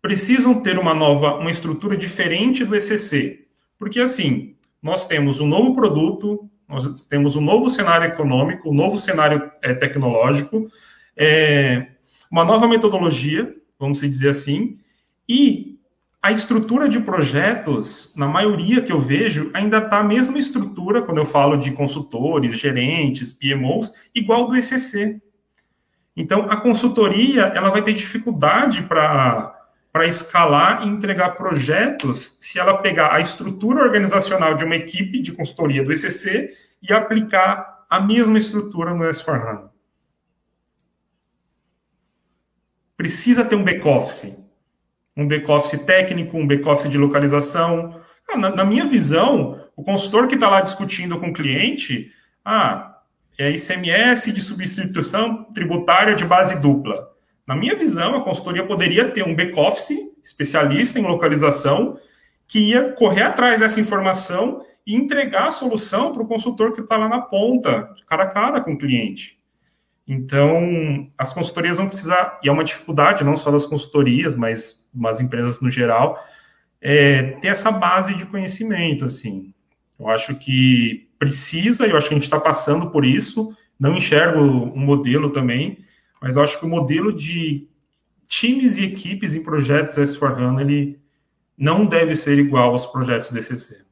precisam 0.01 0.61
ter 0.61 0.77
uma 0.79 0.93
nova, 0.93 1.35
uma 1.35 1.51
estrutura 1.51 1.95
diferente 1.95 2.65
do 2.65 2.75
ECC. 2.75 3.45
Porque 3.77 3.99
assim, 3.99 4.55
nós 4.81 5.07
temos 5.07 5.39
um 5.39 5.47
novo 5.47 5.75
produto, 5.75 6.49
nós 6.67 7.05
temos 7.05 7.35
um 7.35 7.41
novo 7.41 7.69
cenário 7.69 8.07
econômico, 8.07 8.69
um 8.69 8.73
novo 8.73 8.97
cenário 8.97 9.51
é, 9.61 9.73
tecnológico, 9.73 10.67
é, 11.15 11.87
uma 12.31 12.43
nova 12.43 12.67
metodologia, 12.67 13.55
vamos 13.79 13.99
dizer 13.99 14.29
assim, 14.29 14.79
e 15.27 15.72
a 16.23 16.31
estrutura 16.31 16.87
de 16.87 17.01
projetos, 17.01 18.09
na 18.15 18.25
maioria 18.27 18.81
que 18.81 18.93
eu 18.93 19.01
vejo, 19.01 19.51
ainda 19.53 19.79
está 19.79 19.99
a 19.99 20.03
mesma 20.03 20.39
estrutura, 20.39 21.01
quando 21.01 21.17
eu 21.17 21.25
falo 21.25 21.57
de 21.57 21.73
consultores, 21.73 22.57
gerentes, 22.57 23.33
PMOs, 23.33 23.91
igual 24.15 24.47
do 24.47 24.55
ECC. 24.55 25.21
Então, 26.15 26.49
a 26.49 26.55
consultoria 26.55 27.51
ela 27.53 27.69
vai 27.69 27.81
ter 27.81 27.91
dificuldade 27.91 28.83
para 28.83 30.07
escalar 30.07 30.83
e 30.83 30.87
entregar 30.87 31.31
projetos 31.31 32.37
se 32.39 32.57
ela 32.57 32.77
pegar 32.77 33.13
a 33.13 33.19
estrutura 33.19 33.83
organizacional 33.83 34.55
de 34.55 34.63
uma 34.63 34.75
equipe 34.75 35.21
de 35.21 35.33
consultoria 35.33 35.83
do 35.83 35.91
ECC 35.91 36.53
e 36.81 36.93
aplicar 36.93 37.85
a 37.89 37.99
mesma 37.99 38.37
estrutura 38.37 38.93
no 38.93 39.03
S4HANA. 39.03 39.73
precisa 42.95 43.43
ter 43.43 43.55
um 43.55 43.63
back-office. 43.65 44.42
Um 45.15 45.27
back-office 45.27 45.79
técnico, 45.83 46.37
um 46.37 46.47
back-office 46.47 46.89
de 46.89 46.97
localização. 46.97 47.99
Ah, 48.29 48.37
na, 48.37 48.49
na, 48.55 48.65
minha 48.65 48.85
visão, 48.85 49.59
o 49.75 49.83
consultor 49.83 50.27
que 50.27 50.35
está 50.35 50.49
lá 50.49 50.61
discutindo 50.61 51.19
com 51.19 51.29
o 51.29 51.33
cliente, 51.33 52.11
ah, 52.43 52.97
é 53.37 53.49
ICMS 53.51 54.31
de 54.31 54.41
substituição 54.41 55.45
tributária 55.45 56.15
de 56.15 56.25
base 56.25 56.59
dupla. 56.59 57.09
Na 57.45 57.55
minha 57.55 57.75
visão, 57.75 58.15
a 58.15 58.23
consultoria 58.23 58.65
poderia 58.65 59.09
ter 59.09 59.23
um 59.23 59.35
back-office 59.35 59.97
especialista 60.23 60.99
em 60.99 61.03
localização 61.03 61.97
que 62.47 62.69
ia 62.69 62.91
correr 62.93 63.23
atrás 63.23 63.59
dessa 63.59 63.79
informação 63.79 64.63
e 64.85 64.95
entregar 64.95 65.47
a 65.47 65.51
solução 65.51 66.11
para 66.11 66.21
o 66.21 66.27
consultor 66.27 66.73
que 66.73 66.81
está 66.81 66.97
lá 66.97 67.09
na 67.09 67.21
ponta, 67.21 67.89
cara 68.07 68.23
a 68.23 68.27
cara 68.27 68.61
com 68.61 68.73
o 68.73 68.77
cliente. 68.77 69.39
Então, 70.07 71.09
as 71.17 71.33
consultorias 71.33 71.77
vão 71.77 71.87
precisar, 71.87 72.39
e 72.43 72.49
é 72.49 72.51
uma 72.51 72.63
dificuldade 72.63 73.23
não 73.23 73.37
só 73.37 73.49
das 73.51 73.65
consultorias, 73.65 74.35
mas 74.35 74.83
das 74.93 75.21
empresas 75.21 75.61
no 75.61 75.69
geral, 75.69 76.21
é, 76.81 77.23
ter 77.39 77.47
essa 77.47 77.71
base 77.71 78.13
de 78.13 78.25
conhecimento, 78.25 79.05
assim. 79.05 79.53
Eu 79.97 80.09
acho 80.09 80.35
que 80.35 81.09
precisa, 81.17 81.87
eu 81.87 81.95
acho 81.95 82.09
que 82.09 82.13
a 82.13 82.17
gente 82.17 82.25
está 82.25 82.39
passando 82.39 82.91
por 82.91 83.05
isso, 83.05 83.55
não 83.79 83.95
enxergo 83.95 84.39
um 84.41 84.79
modelo 84.79 85.29
também, 85.29 85.77
mas 86.21 86.35
eu 86.35 86.43
acho 86.43 86.59
que 86.59 86.65
o 86.65 86.69
modelo 86.69 87.13
de 87.13 87.67
times 88.27 88.77
e 88.77 88.83
equipes 88.83 89.33
em 89.33 89.43
projetos 89.43 89.97
S4HANA, 89.97 90.61
ele 90.61 90.99
não 91.57 91.85
deve 91.85 92.15
ser 92.15 92.37
igual 92.37 92.71
aos 92.71 92.85
projetos 92.85 93.29
DCC. 93.29 93.85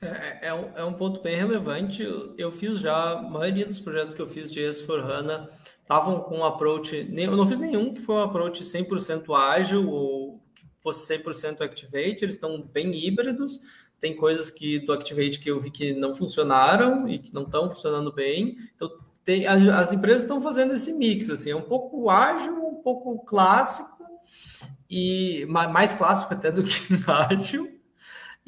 É, 0.00 0.48
é, 0.48 0.54
um, 0.54 0.76
é 0.76 0.84
um 0.84 0.92
ponto 0.92 1.20
bem 1.20 1.36
relevante. 1.36 2.02
Eu 2.36 2.52
fiz 2.52 2.78
já, 2.78 3.12
a 3.12 3.22
maioria 3.22 3.66
dos 3.66 3.80
projetos 3.80 4.14
que 4.14 4.22
eu 4.22 4.28
fiz 4.28 4.50
de 4.50 4.60
S4HANA 4.60 5.48
estavam 5.82 6.20
com 6.20 6.38
um 6.38 6.44
approach, 6.44 7.08
eu 7.10 7.36
não 7.36 7.46
fiz 7.46 7.58
nenhum 7.58 7.94
que 7.94 8.02
foi 8.02 8.16
um 8.16 8.22
approach 8.22 8.62
100% 8.62 9.34
ágil 9.34 9.88
ou 9.88 10.38
que 10.54 10.66
fosse 10.82 11.18
100% 11.18 11.62
Activate, 11.62 12.24
eles 12.24 12.34
estão 12.34 12.62
bem 12.62 12.94
híbridos, 12.94 13.60
tem 13.98 14.14
coisas 14.14 14.50
que 14.50 14.78
do 14.80 14.92
Activate 14.92 15.40
que 15.40 15.50
eu 15.50 15.58
vi 15.58 15.70
que 15.70 15.94
não 15.94 16.14
funcionaram 16.14 17.08
e 17.08 17.18
que 17.18 17.32
não 17.32 17.42
estão 17.42 17.70
funcionando 17.70 18.12
bem, 18.12 18.56
então 18.76 18.90
tem, 19.24 19.46
as, 19.46 19.66
as 19.66 19.92
empresas 19.92 20.22
estão 20.22 20.40
fazendo 20.42 20.74
esse 20.74 20.92
mix, 20.92 21.30
assim, 21.30 21.50
é 21.50 21.56
um 21.56 21.62
pouco 21.62 22.10
ágil, 22.10 22.54
um 22.66 22.82
pouco 22.82 23.24
clássico, 23.24 23.98
e 24.90 25.46
mais 25.46 25.94
clássico 25.94 26.32
até 26.34 26.50
do 26.50 26.62
que 26.62 26.70
ágil, 27.06 27.77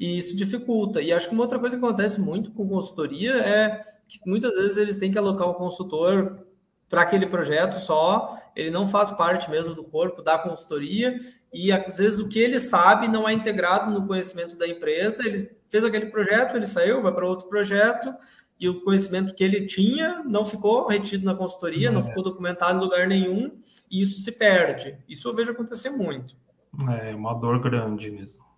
e 0.01 0.17
isso 0.17 0.35
dificulta. 0.35 1.03
E 1.03 1.13
acho 1.13 1.29
que 1.29 1.35
uma 1.35 1.43
outra 1.43 1.59
coisa 1.59 1.79
que 1.79 1.85
acontece 1.85 2.19
muito 2.19 2.51
com 2.53 2.67
consultoria 2.67 3.35
é 3.37 3.85
que 4.09 4.19
muitas 4.27 4.57
vezes 4.57 4.79
eles 4.79 4.97
têm 4.97 5.13
que 5.13 5.19
alocar 5.19 5.49
um 5.49 5.53
consultor 5.53 6.39
para 6.89 7.03
aquele 7.03 7.27
projeto 7.27 7.75
só, 7.75 8.37
ele 8.57 8.71
não 8.71 8.89
faz 8.89 9.13
parte 9.13 9.49
mesmo 9.49 9.75
do 9.75 9.85
corpo 9.85 10.23
da 10.23 10.37
consultoria, 10.37 11.17
e 11.53 11.71
às 11.71 11.99
vezes 11.99 12.19
o 12.19 12.29
que 12.29 12.39
ele 12.41 12.59
sabe 12.59 13.07
não 13.07 13.29
é 13.29 13.33
integrado 13.33 13.93
no 13.93 14.09
conhecimento 14.09 14.57
da 14.57 14.67
empresa, 14.67 15.25
ele 15.25 15.49
fez 15.69 15.85
aquele 15.85 16.07
projeto, 16.07 16.57
ele 16.57 16.67
saiu, 16.67 17.01
vai 17.01 17.13
para 17.13 17.29
outro 17.29 17.49
projeto, 17.49 18.13
e 18.59 18.69
o 18.69 18.83
conhecimento 18.83 19.35
que 19.35 19.45
ele 19.45 19.67
tinha 19.67 20.25
não 20.25 20.45
ficou 20.45 20.89
retido 20.89 21.25
na 21.25 21.35
consultoria, 21.35 21.93
não 21.93 22.01
é. 22.01 22.05
ficou 22.05 22.25
documentado 22.25 22.79
em 22.79 22.81
lugar 22.81 23.07
nenhum, 23.07 23.61
e 23.89 24.03
isso 24.03 24.19
se 24.19 24.33
perde. 24.33 24.99
Isso 25.09 25.29
eu 25.29 25.35
vejo 25.35 25.53
acontecer 25.53 25.91
muito. 25.91 26.35
É 26.89 27.15
uma 27.15 27.35
dor 27.35 27.61
grande 27.61 28.11
mesmo. 28.11 28.50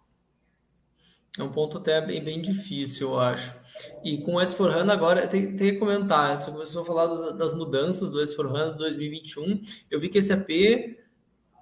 É 1.38 1.42
um 1.42 1.51
ponto 1.51 1.79
até 1.79 1.99
bem, 1.99 2.23
bem 2.23 2.42
difícil, 2.42 3.11
eu 3.11 3.18
acho. 3.18 3.59
E 4.05 4.18
com 4.18 4.35
o 4.35 4.38
S4HANA 4.38 4.92
agora, 4.92 5.27
tem, 5.27 5.57
tem 5.57 5.73
que 5.73 5.79
comentar, 5.79 6.38
você 6.38 6.51
começou 6.51 6.83
a 6.83 6.85
falar 6.85 7.31
das 7.33 7.55
mudanças 7.55 8.11
do 8.11 8.18
S4HANA 8.18 8.77
2021, 8.77 9.62
eu 9.90 9.99
vi 9.99 10.11
que 10.11 10.18
esse 10.18 10.31
AP, 10.31 10.99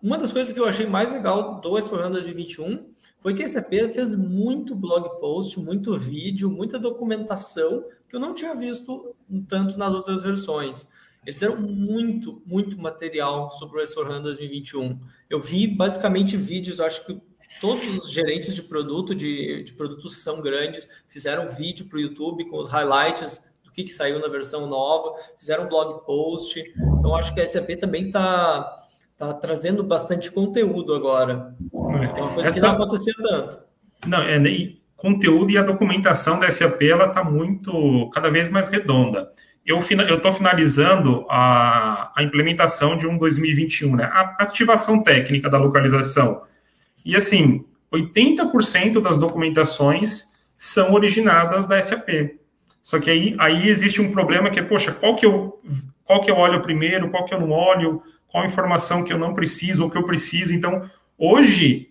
uma 0.03 0.19
das 0.19 0.33
coisas 0.33 0.53
que 0.53 0.59
eu 0.59 0.65
achei 0.65 0.87
mais 0.87 1.13
legal 1.13 1.61
do 1.61 1.71
S4HANA 1.71 2.11
2021 2.11 2.91
foi 3.21 3.35
que 3.35 3.45
esse 3.45 3.59
AP 3.59 3.71
fez 3.93 4.17
muito 4.17 4.75
blog 4.75 5.21
post, 5.21 5.61
muito 5.61 5.97
vídeo, 5.97 6.51
muita 6.51 6.77
documentação 6.77 7.85
que 8.09 8.17
eu 8.17 8.21
não 8.21 8.35
tinha 8.35 8.57
visto 8.57 9.15
tanto 9.47 9.79
nas 9.79 9.95
outras 9.95 10.21
versões. 10.21 10.89
Eles 11.25 11.37
fizeram 11.37 11.61
muito, 11.61 12.43
muito 12.45 12.77
material 12.77 13.53
sobre 13.53 13.81
o 13.81 13.85
S4HANA 13.85 14.23
2021. 14.23 14.99
Eu 15.29 15.39
vi 15.39 15.67
basicamente 15.69 16.37
vídeos, 16.37 16.81
acho 16.81 17.07
que 17.07 17.21
todos 17.61 17.87
os 17.89 18.11
gerentes 18.11 18.55
de 18.55 18.63
produto, 18.63 19.15
de, 19.15 19.65
de 19.65 19.73
produtos 19.73 20.15
que 20.15 20.21
são 20.21 20.41
grandes, 20.41 20.89
fizeram 21.09 21.47
vídeo 21.47 21.87
para 21.87 21.97
o 21.97 22.01
YouTube 22.01 22.45
com 22.47 22.59
os 22.59 22.71
highlights 22.71 23.43
do 23.65 23.73
que, 23.73 23.85
que 23.85 23.93
saiu 23.93 24.19
na 24.21 24.29
versão 24.29 24.67
nova, 24.67 25.15
fizeram 25.37 25.69
blog 25.69 26.05
post. 26.05 26.63
Então, 26.99 27.15
acho 27.15 27.33
que 27.35 27.41
a 27.41 27.47
SAP 27.47 27.71
também 27.81 28.09
está 28.09 28.83
tá 29.17 29.33
trazendo 29.35 29.83
bastante 29.83 30.31
conteúdo 30.31 30.95
agora. 30.95 31.55
É 31.73 32.21
uma 32.21 32.35
coisa 32.35 32.49
Essa... 32.51 32.61
que 32.61 32.67
não 32.67 32.73
acontecia 32.73 33.15
tanto. 33.23 33.59
Não, 34.07 34.23
é, 34.23 34.39
nem 34.39 34.81
conteúdo 34.97 35.51
e 35.51 35.59
a 35.59 35.63
documentação 35.63 36.39
da 36.39 36.51
SAP 36.51 36.83
ela 36.83 37.07
está 37.07 37.25
muito, 37.25 38.11
cada 38.13 38.31
vez 38.31 38.51
mais 38.51 38.69
redonda. 38.69 39.31
Eu 39.65 39.81
estou 39.81 40.33
finalizando 40.33 41.27
a, 41.29 42.13
a 42.17 42.23
implementação 42.23 42.99
de 42.99 43.07
um 43.07 43.19
2021, 43.19 43.97
né? 43.97 44.05
A 44.05 44.37
ativação 44.41 45.03
técnica 45.03 45.49
da 45.49 45.59
localização 45.59 46.43
e 47.05 47.17
assim, 47.17 47.65
80% 47.93 49.01
das 49.01 49.19
documentações 49.19 50.27
são 50.57 50.93
originadas 50.93 51.67
da 51.67 51.83
SAP. 51.83 52.39
Só 52.83 52.99
que 52.99 53.11
aí, 53.11 53.37
aí 53.39 53.69
existe 53.69 54.01
um 54.01 54.11
problema 54.11 54.51
que 54.51 54.59
é, 54.59 54.63
poxa, 54.63 54.93
qual 54.93 55.17
que, 55.17 55.27
eu, 55.27 55.61
qual 56.05 56.21
que 56.21 56.31
eu 56.31 56.37
olho 56.37 56.63
primeiro, 56.63 57.11
qual 57.11 57.25
que 57.25 57.35
eu 57.35 57.41
não 57.41 57.51
olho, 57.51 58.03
qual 58.29 58.45
informação 58.45 59.05
que 59.05 59.13
eu 59.13 59.19
não 59.19 59.35
preciso 59.35 59.83
ou 59.83 59.91
que 59.91 59.99
eu 59.99 60.05
preciso. 60.05 60.55
Então, 60.55 60.89
hoje 61.19 61.91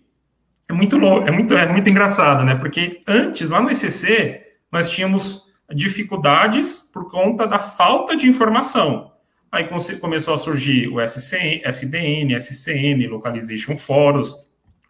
é 0.67 0.73
muito 0.73 0.97
louco, 0.97 1.27
é 1.27 1.31
muito, 1.31 1.55
é 1.55 1.67
muito 1.67 1.89
engraçado, 1.89 2.43
né? 2.43 2.55
Porque 2.55 3.01
antes, 3.07 3.49
lá 3.49 3.61
no 3.61 3.71
ECC, 3.71 4.41
nós 4.71 4.89
tínhamos 4.89 5.43
dificuldades 5.73 6.79
por 6.79 7.09
conta 7.09 7.45
da 7.45 7.59
falta 7.59 8.15
de 8.15 8.27
informação. 8.27 9.11
Aí 9.51 9.67
começou 9.99 10.35
a 10.35 10.37
surgir 10.37 10.87
o 10.89 11.01
SCN, 11.01 11.61
SDN, 11.65 12.35
SCN, 12.35 13.07
Localization 13.07 13.75
Forums, 13.77 14.48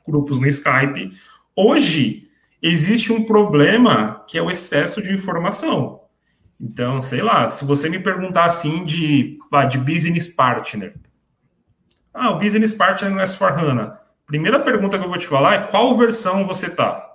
grupos 0.10 0.40
no 0.40 0.48
Skype. 0.48 1.12
Hoje, 1.56 2.28
existe 2.62 3.14
um 3.14 3.24
problema 3.24 4.24
que 4.28 4.38
é 4.38 4.42
o 4.42 4.52
excesso 4.52 5.02
de 5.02 5.14
informação. 5.14 6.02
Então, 6.60 7.02
sei 7.02 7.22
lá, 7.22 7.48
se 7.50 7.64
você 7.64 7.88
me 7.88 8.00
perguntar 8.00 8.46
assim 8.46 8.84
de, 8.84 9.38
de 9.70 9.78
business 9.78 10.28
partner. 10.28 10.96
Ah, 12.14 12.32
o 12.32 12.38
business 12.38 12.74
partner 12.74 13.12
no 13.12 13.20
S4HANA. 13.20 13.98
Primeira 14.26 14.60
pergunta 14.60 14.98
que 14.98 15.06
eu 15.06 15.10
vou 15.10 15.18
te 15.18 15.28
falar 15.28 15.54
é 15.56 15.68
qual 15.68 15.98
versão 15.98 16.46
você 16.46 16.70
tá? 16.70 17.08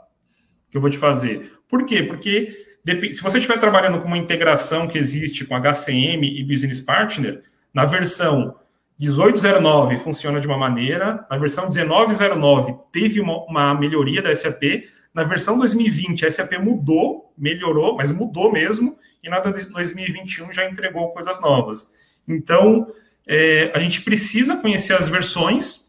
Que 0.71 0.77
eu 0.77 0.81
vou 0.81 0.91
te 0.91 0.99
fazer. 0.99 1.53
Por 1.69 1.85
quê? 1.85 2.03
Porque 2.03 2.65
se 3.13 3.23
você 3.23 3.39
estiver 3.39 3.59
trabalhando 3.59 4.01
com 4.01 4.09
uma 4.09 4.19
integração 4.19 4.89
que 4.89 4.99
existe 4.99 5.45
com 5.45 5.55
HCM 5.55 6.27
e 6.27 6.43
business 6.43 6.81
partner, 6.81 7.43
na 7.73 7.85
versão 7.85 8.57
1809 8.99 9.97
funciona 9.99 10.41
de 10.41 10.47
uma 10.47 10.57
maneira, 10.57 11.27
na 11.29 11.37
versão 11.37 11.69
1909 11.69 12.77
teve 12.93 13.21
uma, 13.21 13.45
uma, 13.45 13.75
melhoria 13.75 14.23
da 14.23 14.35
SAP, 14.35 14.85
na 15.13 15.25
versão 15.25 15.59
2020 15.59 16.25
a 16.25 16.31
SAP 16.31 16.53
mudou, 16.61 17.33
melhorou, 17.37 17.97
mas 17.97 18.13
mudou 18.13 18.53
mesmo, 18.53 18.97
e 19.23 19.29
na 19.29 19.41
2021 19.41 20.53
já 20.53 20.69
entregou 20.69 21.11
coisas 21.11 21.41
novas. 21.41 21.93
Então, 22.27 22.87
é, 23.27 23.73
a 23.75 23.79
gente 23.79 24.03
precisa 24.03 24.57
conhecer 24.57 24.93
as 24.93 25.09
versões 25.09 25.85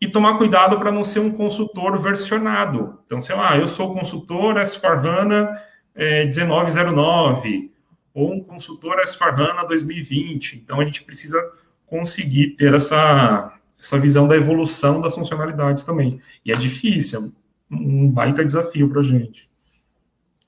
e 0.00 0.08
tomar 0.08 0.36
cuidado 0.36 0.78
para 0.78 0.92
não 0.92 1.04
ser 1.04 1.20
um 1.20 1.30
consultor 1.30 1.96
versionado. 1.98 2.98
Então, 3.06 3.20
sei 3.20 3.34
lá, 3.34 3.56
eu 3.56 3.68
sou 3.68 3.94
consultor 3.94 4.56
S4HANA 4.56 5.48
é, 5.94 6.26
1909, 6.26 7.72
ou 8.12 8.32
um 8.32 8.40
consultor 8.40 8.96
S4HANA 8.98 9.66
2020. 9.66 10.56
Então, 10.56 10.80
a 10.80 10.84
gente 10.84 11.04
precisa 11.04 11.40
conseguir 11.86 12.56
ter 12.56 12.74
essa, 12.74 13.52
essa 13.78 13.98
visão 13.98 14.26
da 14.26 14.36
evolução 14.36 15.00
das 15.00 15.14
funcionalidades 15.14 15.84
também. 15.84 16.20
E 16.44 16.50
é 16.50 16.54
difícil, 16.54 17.32
é 17.70 17.74
um 17.74 18.10
baita 18.10 18.44
desafio 18.44 18.88
para 18.88 19.00
a 19.00 19.04
gente. 19.04 19.48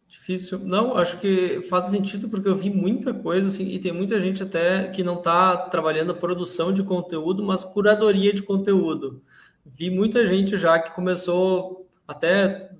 Difícil. 0.08 0.58
Não, 0.58 0.96
acho 0.96 1.20
que 1.20 1.62
faz 1.62 1.90
sentido 1.90 2.28
porque 2.28 2.48
eu 2.48 2.56
vi 2.56 2.68
muita 2.68 3.14
coisa 3.14 3.48
assim, 3.48 3.68
e 3.68 3.78
tem 3.78 3.92
muita 3.92 4.18
gente 4.18 4.42
até 4.42 4.88
que 4.88 5.04
não 5.04 5.18
está 5.18 5.56
trabalhando 5.56 6.10
a 6.10 6.14
produção 6.14 6.72
de 6.72 6.82
conteúdo, 6.82 7.44
mas 7.44 7.62
curadoria 7.62 8.32
de 8.32 8.42
conteúdo. 8.42 9.22
Vi 9.64 9.88
muita 9.90 10.26
gente 10.26 10.56
já 10.56 10.78
que 10.78 10.94
começou 10.94 11.88
até 12.08 12.70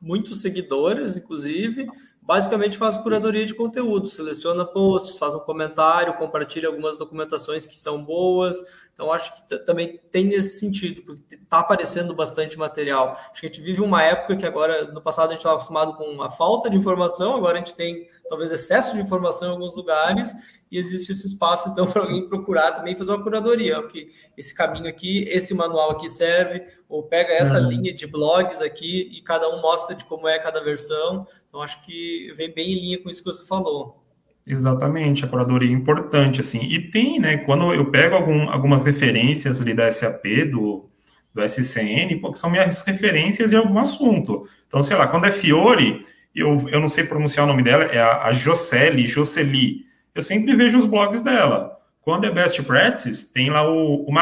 muitos 0.00 0.40
seguidores, 0.42 1.16
inclusive, 1.16 1.88
basicamente 2.26 2.76
faz 2.76 2.96
curadoria 2.96 3.46
de 3.46 3.54
conteúdo, 3.54 4.08
seleciona 4.08 4.64
posts, 4.64 5.16
faz 5.16 5.34
um 5.34 5.38
comentário, 5.38 6.14
compartilha 6.14 6.68
algumas 6.68 6.98
documentações 6.98 7.68
que 7.68 7.78
são 7.78 8.04
boas, 8.04 8.58
Então, 8.96 9.12
acho 9.12 9.46
que 9.46 9.58
também 9.58 10.00
tem 10.10 10.24
nesse 10.24 10.58
sentido, 10.58 11.02
porque 11.02 11.34
está 11.34 11.58
aparecendo 11.58 12.14
bastante 12.14 12.56
material. 12.56 13.12
Acho 13.30 13.42
que 13.42 13.46
a 13.46 13.50
gente 13.50 13.60
vive 13.60 13.82
uma 13.82 14.02
época 14.02 14.34
que 14.36 14.46
agora, 14.46 14.90
no 14.90 15.02
passado, 15.02 15.28
a 15.28 15.32
gente 15.32 15.40
estava 15.40 15.56
acostumado 15.56 15.98
com 15.98 16.22
a 16.22 16.30
falta 16.30 16.70
de 16.70 16.78
informação, 16.78 17.36
agora 17.36 17.56
a 17.56 17.58
gente 17.58 17.74
tem 17.74 18.06
talvez 18.30 18.52
excesso 18.52 18.94
de 18.94 19.02
informação 19.02 19.48
em 19.48 19.50
alguns 19.50 19.74
lugares, 19.74 20.32
e 20.70 20.78
existe 20.78 21.12
esse 21.12 21.26
espaço, 21.26 21.68
então, 21.68 21.84
para 21.92 22.00
alguém 22.00 22.26
procurar 22.26 22.72
também 22.72 22.96
fazer 22.96 23.10
uma 23.10 23.22
curadoria, 23.22 23.82
porque 23.82 24.08
esse 24.34 24.54
caminho 24.54 24.88
aqui, 24.88 25.24
esse 25.28 25.52
manual 25.52 25.90
aqui 25.90 26.08
serve, 26.08 26.66
ou 26.88 27.02
pega 27.02 27.34
essa 27.34 27.60
uhum. 27.60 27.68
linha 27.68 27.92
de 27.92 28.06
blogs 28.06 28.62
aqui 28.62 29.10
e 29.12 29.20
cada 29.20 29.46
um 29.54 29.60
mostra 29.60 29.94
de 29.94 30.06
como 30.06 30.26
é 30.26 30.38
cada 30.38 30.64
versão. 30.64 31.26
Então, 31.50 31.60
acho 31.60 31.82
que 31.82 32.32
vem 32.34 32.50
bem 32.50 32.72
em 32.72 32.80
linha 32.80 33.02
com 33.02 33.10
isso 33.10 33.22
que 33.22 33.30
você 33.30 33.44
falou. 33.44 34.05
Exatamente, 34.46 35.24
a 35.24 35.28
curadoria 35.28 35.68
é 35.68 35.72
importante, 35.72 36.40
assim. 36.40 36.60
E 36.60 36.90
tem, 36.90 37.18
né, 37.18 37.38
quando 37.38 37.74
eu 37.74 37.90
pego 37.90 38.14
algum, 38.14 38.48
algumas 38.48 38.84
referências 38.84 39.60
ali 39.60 39.74
da 39.74 39.90
SAP, 39.90 40.24
do, 40.50 40.88
do 41.34 41.42
SCN, 41.42 42.20
porque 42.20 42.38
são 42.38 42.48
minhas 42.48 42.82
referências 42.82 43.52
em 43.52 43.56
algum 43.56 43.78
assunto. 43.78 44.48
Então, 44.68 44.82
sei 44.84 44.96
lá, 44.96 45.08
quando 45.08 45.26
é 45.26 45.32
Fiore, 45.32 46.06
eu, 46.32 46.68
eu 46.68 46.80
não 46.80 46.88
sei 46.88 47.02
pronunciar 47.02 47.44
o 47.44 47.48
nome 47.48 47.62
dela, 47.62 47.84
é 47.84 47.98
a, 48.00 48.24
a 48.24 48.32
Jocely, 48.32 49.06
Jocely. 49.06 49.84
Eu 50.14 50.22
sempre 50.22 50.54
vejo 50.54 50.78
os 50.78 50.86
blogs 50.86 51.20
dela. 51.22 51.76
Quando 52.00 52.26
é 52.26 52.30
Best 52.30 52.62
Practices, 52.62 53.24
tem 53.24 53.50
lá 53.50 53.68
o, 53.68 54.08
o. 54.08 54.14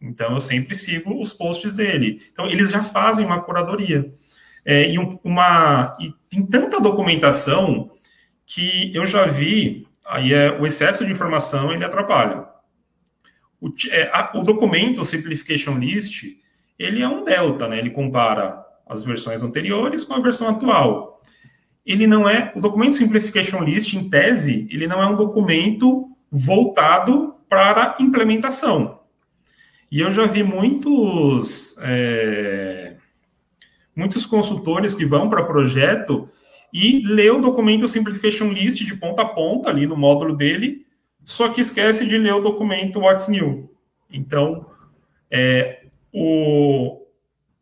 Então, 0.00 0.32
eu 0.32 0.40
sempre 0.40 0.74
sigo 0.74 1.20
os 1.20 1.32
posts 1.32 1.72
dele. 1.72 2.20
Então, 2.32 2.46
eles 2.48 2.70
já 2.70 2.82
fazem 2.82 3.24
uma 3.24 3.40
curadoria. 3.40 4.12
É, 4.64 4.90
e, 4.90 4.98
um, 4.98 5.16
uma, 5.22 5.96
e 6.00 6.12
tem 6.28 6.44
tanta 6.44 6.80
documentação 6.80 7.92
que 8.46 8.94
eu 8.94 9.04
já 9.04 9.26
vi, 9.26 9.86
aí 10.06 10.32
é 10.32 10.52
o 10.52 10.64
excesso 10.64 11.04
de 11.04 11.12
informação 11.12 11.72
ele 11.72 11.84
atrapalha. 11.84 12.46
O, 13.60 13.68
é, 13.90 14.10
a, 14.12 14.30
o 14.34 14.42
documento 14.42 15.00
o 15.00 15.04
Simplification 15.04 15.76
List, 15.76 16.24
ele 16.78 17.02
é 17.02 17.08
um 17.08 17.24
delta, 17.24 17.66
né? 17.66 17.78
Ele 17.78 17.90
compara 17.90 18.64
as 18.86 19.02
versões 19.02 19.42
anteriores 19.42 20.04
com 20.04 20.14
a 20.14 20.20
versão 20.20 20.48
atual. 20.48 21.20
Ele 21.84 22.06
não 22.06 22.28
é, 22.28 22.52
o 22.54 22.60
documento 22.60 22.96
Simplification 22.96 23.62
List, 23.62 23.94
em 23.94 24.08
tese, 24.08 24.68
ele 24.70 24.86
não 24.86 25.02
é 25.02 25.06
um 25.06 25.16
documento 25.16 26.08
voltado 26.30 27.34
para 27.48 27.96
implementação. 27.98 29.00
E 29.90 30.00
eu 30.00 30.10
já 30.10 30.26
vi 30.26 30.42
muitos, 30.42 31.76
é, 31.80 32.96
muitos 33.94 34.26
consultores 34.26 34.94
que 34.94 35.04
vão 35.04 35.28
para 35.28 35.44
projeto 35.44 36.28
e 36.76 37.00
lê 37.06 37.30
o 37.30 37.40
documento 37.40 37.88
Simplification 37.88 38.50
List 38.50 38.84
de 38.84 38.94
ponta 38.94 39.22
a 39.22 39.24
ponta 39.24 39.70
ali 39.70 39.86
no 39.86 39.96
módulo 39.96 40.36
dele, 40.36 40.84
só 41.24 41.48
que 41.48 41.62
esquece 41.62 42.04
de 42.04 42.18
ler 42.18 42.34
o 42.34 42.42
documento 42.42 43.00
What's 43.00 43.28
New. 43.28 43.74
Então, 44.10 44.66
é, 45.30 45.86
o, 46.12 47.00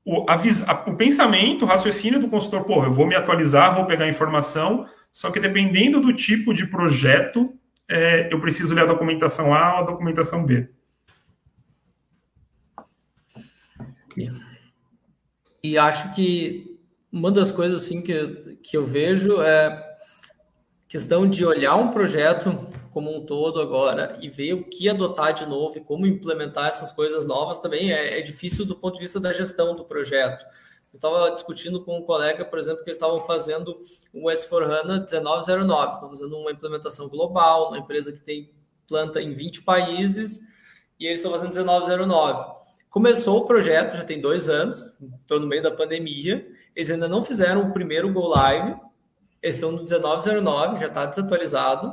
o, 0.04 0.26
a, 0.28 0.34
a, 0.34 0.90
o 0.90 0.96
pensamento, 0.96 1.64
o 1.64 1.68
raciocínio 1.68 2.18
do 2.18 2.26
consultor, 2.26 2.64
pô, 2.64 2.82
eu 2.82 2.92
vou 2.92 3.06
me 3.06 3.14
atualizar, 3.14 3.72
vou 3.76 3.86
pegar 3.86 4.08
informação, 4.08 4.84
só 5.12 5.30
que 5.30 5.38
dependendo 5.38 6.00
do 6.00 6.12
tipo 6.12 6.52
de 6.52 6.66
projeto, 6.66 7.54
é, 7.88 8.28
eu 8.32 8.40
preciso 8.40 8.74
ler 8.74 8.82
a 8.82 8.86
documentação 8.86 9.54
A 9.54 9.74
ou 9.74 9.78
a 9.78 9.86
documentação 9.86 10.44
B. 10.44 10.68
E 15.62 15.78
acho 15.78 16.12
que 16.16 16.74
uma 17.12 17.30
das 17.30 17.52
coisas 17.52 17.84
assim 17.84 18.02
que, 18.02 18.53
que 18.64 18.78
eu 18.78 18.84
vejo 18.84 19.42
é 19.42 19.96
questão 20.88 21.28
de 21.28 21.44
olhar 21.44 21.76
um 21.76 21.90
projeto 21.90 22.66
como 22.90 23.14
um 23.14 23.26
todo 23.26 23.60
agora 23.60 24.16
e 24.22 24.30
ver 24.30 24.54
o 24.54 24.64
que 24.64 24.88
adotar 24.88 25.34
de 25.34 25.44
novo 25.44 25.76
e 25.76 25.80
como 25.80 26.06
implementar 26.06 26.68
essas 26.68 26.90
coisas 26.90 27.26
novas 27.26 27.58
também 27.58 27.92
é, 27.92 28.18
é 28.18 28.22
difícil 28.22 28.64
do 28.64 28.74
ponto 28.74 28.94
de 28.94 29.00
vista 29.00 29.20
da 29.20 29.32
gestão 29.32 29.76
do 29.76 29.84
projeto. 29.84 30.46
Eu 30.92 30.96
estava 30.96 31.30
discutindo 31.30 31.84
com 31.84 31.98
um 31.98 32.02
colega, 32.02 32.44
por 32.44 32.58
exemplo, 32.58 32.82
que 32.82 32.88
eles 32.88 32.96
estavam 32.96 33.20
fazendo 33.26 33.78
um 34.14 34.24
S4HANA 34.30 35.00
1909, 35.10 35.92
estão 35.92 36.08
fazendo 36.08 36.38
uma 36.38 36.52
implementação 36.52 37.08
global, 37.08 37.68
uma 37.68 37.78
empresa 37.78 38.12
que 38.12 38.20
tem 38.20 38.50
planta 38.88 39.20
em 39.20 39.34
20 39.34 39.62
países, 39.62 40.40
e 40.98 41.06
eles 41.06 41.18
estão 41.18 41.32
fazendo 41.32 41.52
1909. 41.52 42.63
Começou 42.94 43.38
o 43.38 43.44
projeto, 43.44 43.96
já 43.96 44.04
tem 44.04 44.20
dois 44.20 44.48
anos, 44.48 44.92
estou 45.20 45.40
no 45.40 45.48
meio 45.48 45.60
da 45.60 45.72
pandemia, 45.72 46.46
eles 46.76 46.92
ainda 46.92 47.08
não 47.08 47.24
fizeram 47.24 47.62
o 47.62 47.72
primeiro 47.72 48.12
Go 48.12 48.28
Live. 48.28 48.76
Eles 49.42 49.56
estão 49.56 49.72
no 49.72 49.78
1909, 49.78 50.78
já 50.78 50.86
está 50.86 51.04
desatualizado. 51.04 51.92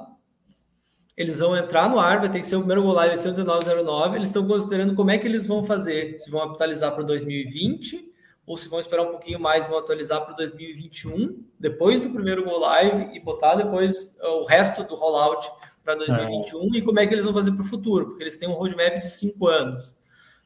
Eles 1.18 1.40
vão 1.40 1.58
entrar 1.58 1.90
no 1.90 2.00
ar, 2.00 2.20
vai 2.20 2.30
ter 2.30 2.40
que 2.40 2.46
ser 2.46 2.56
o 2.56 2.60
primeiro 2.60 2.84
Go 2.84 2.92
Live, 2.92 3.16
vai 3.16 3.18
ser 3.18 3.30
o 3.30 3.32
1909. 3.32 4.16
Eles 4.16 4.28
estão 4.28 4.46
considerando 4.46 4.94
como 4.94 5.10
é 5.10 5.18
que 5.18 5.28
eles 5.28 5.48
vão 5.48 5.64
fazer. 5.64 6.16
Se 6.20 6.30
vão 6.30 6.44
atualizar 6.44 6.94
para 6.94 7.04
2020 7.04 8.12
ou 8.46 8.56
se 8.56 8.70
vão 8.70 8.80
esperar 8.80 9.02
um 9.02 9.10
pouquinho 9.10 9.40
mais 9.40 9.66
e 9.66 9.70
vão 9.70 9.80
atualizar 9.80 10.24
para 10.24 10.36
2021, 10.36 11.44
depois 11.60 12.00
do 12.00 12.12
primeiro 12.12 12.44
Go 12.44 12.60
Live 12.60 13.10
e 13.18 13.20
botar 13.20 13.56
depois 13.56 14.16
uh, 14.22 14.44
o 14.44 14.46
resto 14.46 14.84
do 14.84 14.94
rollout 14.94 15.50
para 15.84 15.96
2021 15.96 16.62
é. 16.62 16.78
e 16.78 16.82
como 16.84 17.00
é 17.00 17.08
que 17.08 17.16
eles 17.16 17.26
vão 17.26 17.34
fazer 17.34 17.54
para 17.54 17.64
o 17.64 17.68
futuro, 17.68 18.06
porque 18.06 18.22
eles 18.22 18.38
têm 18.38 18.48
um 18.48 18.54
roadmap 18.54 19.00
de 19.00 19.10
cinco 19.10 19.48
anos. 19.48 20.00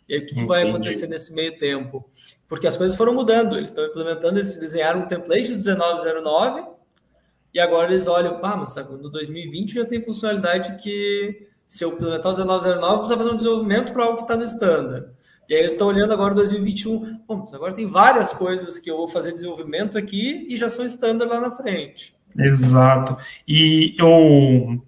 E 0.07 0.13
aí, 0.13 0.19
o 0.21 0.25
que, 0.25 0.35
que 0.35 0.45
vai 0.45 0.69
acontecer 0.69 1.07
nesse 1.07 1.33
meio 1.33 1.57
tempo? 1.57 2.07
Porque 2.47 2.67
as 2.67 2.77
coisas 2.77 2.95
foram 2.95 3.13
mudando, 3.13 3.55
eles 3.55 3.69
estão 3.69 3.85
implementando, 3.85 4.39
eles 4.39 4.57
desenharam 4.57 5.01
um 5.01 5.07
template 5.07 5.55
de 5.55 5.69
1909 5.69 6.63
e 7.53 7.59
agora 7.59 7.91
eles 7.91 8.07
olham, 8.07 8.39
pá, 8.39 8.55
mas 8.55 8.71
sabe, 8.71 9.01
no 9.01 9.09
2020 9.09 9.73
já 9.73 9.85
tem 9.85 10.01
funcionalidade 10.01 10.75
que 10.81 11.47
se 11.67 11.83
eu 11.83 11.93
implementar 11.93 12.31
o 12.31 12.35
1909, 12.35 12.97
precisa 12.97 13.17
fazer 13.17 13.29
um 13.31 13.37
desenvolvimento 13.37 13.93
para 13.93 14.03
algo 14.03 14.17
que 14.17 14.23
está 14.23 14.35
no 14.35 14.43
standard. 14.43 15.07
E 15.47 15.53
aí 15.53 15.61
eles 15.61 15.73
estão 15.73 15.87
olhando 15.87 16.11
agora 16.13 16.35
2021, 16.35 17.21
bom, 17.27 17.49
agora 17.53 17.73
tem 17.73 17.87
várias 17.87 18.33
coisas 18.33 18.77
que 18.77 18.89
eu 18.89 18.97
vou 18.97 19.07
fazer 19.07 19.31
desenvolvimento 19.31 19.97
aqui 19.97 20.47
e 20.49 20.57
já 20.57 20.69
são 20.69 20.85
standard 20.85 21.31
lá 21.31 21.39
na 21.39 21.51
frente. 21.51 22.15
Exato. 22.37 23.15
E 23.47 23.95
eu 23.97 24.81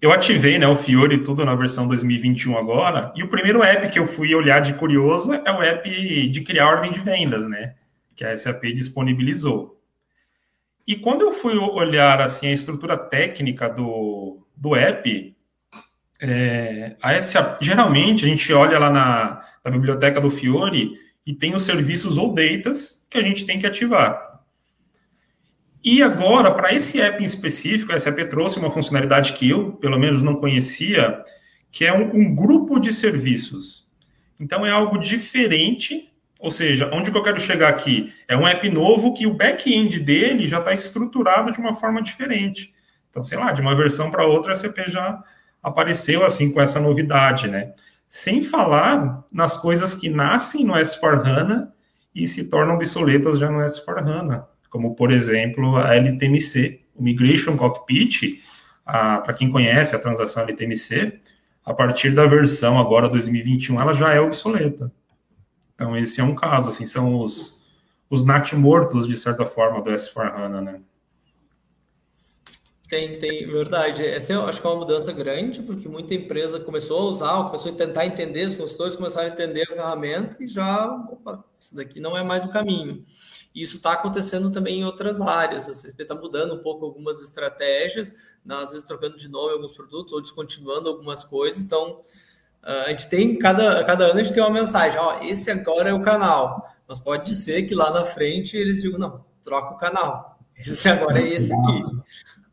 eu 0.00 0.12
ativei 0.12 0.58
né, 0.58 0.66
o 0.66 0.76
Fiore 0.76 1.16
e 1.16 1.20
tudo 1.20 1.44
na 1.44 1.54
versão 1.54 1.88
2021 1.88 2.56
agora, 2.56 3.12
e 3.16 3.22
o 3.22 3.28
primeiro 3.28 3.62
app 3.62 3.90
que 3.90 3.98
eu 3.98 4.06
fui 4.06 4.34
olhar 4.34 4.60
de 4.60 4.74
curioso 4.74 5.32
é 5.32 5.50
o 5.50 5.62
app 5.62 6.28
de 6.28 6.40
criar 6.42 6.68
ordem 6.68 6.92
de 6.92 7.00
vendas, 7.00 7.48
né? 7.48 7.74
Que 8.14 8.24
a 8.24 8.36
SAP 8.36 8.64
disponibilizou. 8.74 9.80
E 10.86 10.96
quando 10.96 11.22
eu 11.22 11.32
fui 11.32 11.56
olhar 11.56 12.20
assim 12.20 12.46
a 12.46 12.52
estrutura 12.52 12.96
técnica 12.96 13.68
do, 13.68 14.46
do 14.56 14.74
app, 14.74 15.36
é, 16.20 16.96
a 17.02 17.20
SAP, 17.20 17.62
geralmente 17.62 18.24
a 18.24 18.28
gente 18.28 18.52
olha 18.52 18.78
lá 18.78 18.90
na, 18.90 19.40
na 19.64 19.70
biblioteca 19.70 20.20
do 20.20 20.30
Fiore 20.30 20.94
e 21.26 21.34
tem 21.34 21.54
os 21.54 21.64
serviços 21.64 22.16
ou 22.16 22.32
datas 22.32 23.04
que 23.10 23.18
a 23.18 23.22
gente 23.22 23.44
tem 23.44 23.58
que 23.58 23.66
ativar. 23.66 24.27
E 25.82 26.02
agora, 26.02 26.50
para 26.50 26.74
esse 26.74 27.00
app 27.00 27.22
em 27.22 27.26
específico, 27.26 27.92
a 27.92 28.00
SAP 28.00 28.18
trouxe 28.28 28.58
uma 28.58 28.70
funcionalidade 28.70 29.32
que 29.32 29.48
eu, 29.48 29.72
pelo 29.72 29.98
menos, 29.98 30.22
não 30.22 30.36
conhecia, 30.36 31.22
que 31.70 31.84
é 31.84 31.92
um, 31.92 32.14
um 32.14 32.34
grupo 32.34 32.80
de 32.80 32.92
serviços. 32.92 33.86
Então, 34.40 34.66
é 34.66 34.70
algo 34.70 34.98
diferente, 34.98 36.12
ou 36.40 36.50
seja, 36.50 36.90
onde 36.92 37.10
que 37.10 37.16
eu 37.16 37.22
quero 37.22 37.40
chegar 37.40 37.68
aqui? 37.68 38.12
É 38.26 38.36
um 38.36 38.46
app 38.46 38.68
novo 38.70 39.14
que 39.14 39.26
o 39.26 39.34
back-end 39.34 40.00
dele 40.00 40.46
já 40.46 40.58
está 40.58 40.72
estruturado 40.72 41.52
de 41.52 41.60
uma 41.60 41.74
forma 41.74 42.02
diferente. 42.02 42.74
Então, 43.10 43.22
sei 43.22 43.38
lá, 43.38 43.52
de 43.52 43.60
uma 43.60 43.74
versão 43.74 44.10
para 44.10 44.26
outra, 44.26 44.52
a 44.52 44.56
SAP 44.56 44.78
já 44.88 45.22
apareceu 45.62 46.24
assim 46.24 46.50
com 46.50 46.60
essa 46.60 46.80
novidade, 46.80 47.48
né? 47.48 47.72
Sem 48.06 48.42
falar 48.42 49.24
nas 49.32 49.56
coisas 49.56 49.94
que 49.94 50.08
nascem 50.08 50.64
no 50.64 50.74
S4HANA 50.74 51.68
e 52.14 52.26
se 52.26 52.48
tornam 52.48 52.74
obsoletas 52.74 53.38
já 53.38 53.50
no 53.50 53.58
S4HANA 53.58 54.44
como 54.70 54.94
por 54.94 55.10
exemplo 55.10 55.76
a 55.76 55.94
LTMC, 55.94 56.80
o 56.94 57.02
Migration 57.02 57.56
Cockpit, 57.56 58.42
para 58.84 59.32
quem 59.34 59.50
conhece 59.50 59.94
a 59.94 59.98
transação 59.98 60.42
LTMC, 60.42 61.20
a 61.64 61.74
partir 61.74 62.10
da 62.14 62.26
versão 62.26 62.78
agora 62.78 63.08
2021 63.08 63.80
ela 63.80 63.92
já 63.92 64.12
é 64.12 64.20
obsoleta. 64.20 64.90
Então 65.74 65.96
esse 65.96 66.20
é 66.20 66.24
um 66.24 66.34
caso, 66.34 66.68
assim, 66.68 66.86
são 66.86 67.20
os, 67.20 67.60
os 68.10 68.24
NAT 68.24 68.54
mortos, 68.54 69.06
de 69.06 69.16
certa 69.16 69.46
forma, 69.46 69.80
do 69.80 69.90
S4HANA, 69.90 70.60
né? 70.60 70.80
Tem, 72.88 73.18
tem, 73.18 73.46
verdade. 73.46 74.04
Essa 74.04 74.32
eu 74.32 74.46
acho 74.46 74.62
que 74.62 74.66
é 74.66 74.70
uma 74.70 74.78
mudança 74.78 75.12
grande, 75.12 75.62
porque 75.62 75.86
muita 75.88 76.14
empresa 76.14 76.58
começou 76.58 76.98
a 77.00 77.04
usar, 77.04 77.44
começou 77.44 77.70
a 77.70 77.74
tentar 77.74 78.06
entender, 78.06 78.46
os 78.46 78.54
consultores 78.54 78.96
começaram 78.96 79.28
a 79.28 79.32
entender 79.32 79.62
a 79.64 79.74
ferramenta 79.74 80.42
e 80.42 80.48
já, 80.48 80.86
opa, 80.86 81.44
isso 81.60 81.76
daqui 81.76 82.00
não 82.00 82.16
é 82.16 82.24
mais 82.24 82.46
o 82.46 82.48
caminho. 82.48 83.04
E 83.54 83.62
isso 83.62 83.78
está 83.78 83.92
acontecendo 83.92 84.50
também 84.50 84.80
em 84.80 84.84
outras 84.84 85.20
áreas. 85.20 85.68
A 85.68 85.72
CSP 85.72 86.02
está 86.02 86.14
mudando 86.14 86.54
um 86.54 86.62
pouco 86.62 86.84
algumas 86.84 87.20
estratégias, 87.20 88.12
né? 88.44 88.56
às 88.56 88.70
vezes 88.70 88.86
trocando 88.86 89.16
de 89.16 89.28
nome 89.28 89.52
alguns 89.52 89.72
produtos 89.72 90.12
ou 90.12 90.20
descontinuando 90.20 90.88
algumas 90.88 91.24
coisas. 91.24 91.62
Então, 91.62 92.00
a 92.62 92.90
gente 92.90 93.08
tem, 93.08 93.38
cada, 93.38 93.82
cada 93.84 94.04
ano 94.04 94.20
a 94.20 94.22
gente 94.22 94.34
tem 94.34 94.42
uma 94.42 94.50
mensagem, 94.50 94.98
ó, 94.98 95.20
esse 95.22 95.50
agora 95.50 95.90
é 95.90 95.94
o 95.94 96.02
canal. 96.02 96.68
Mas 96.86 96.98
pode 96.98 97.34
ser 97.34 97.64
que 97.64 97.74
lá 97.74 97.90
na 97.90 98.04
frente 98.04 98.56
eles 98.56 98.82
digam, 98.82 98.98
não, 98.98 99.24
troca 99.44 99.74
o 99.74 99.78
canal. 99.78 100.38
Esse 100.56 100.88
agora 100.88 101.20
é 101.20 101.28
esse 101.28 101.52
aqui. 101.52 101.84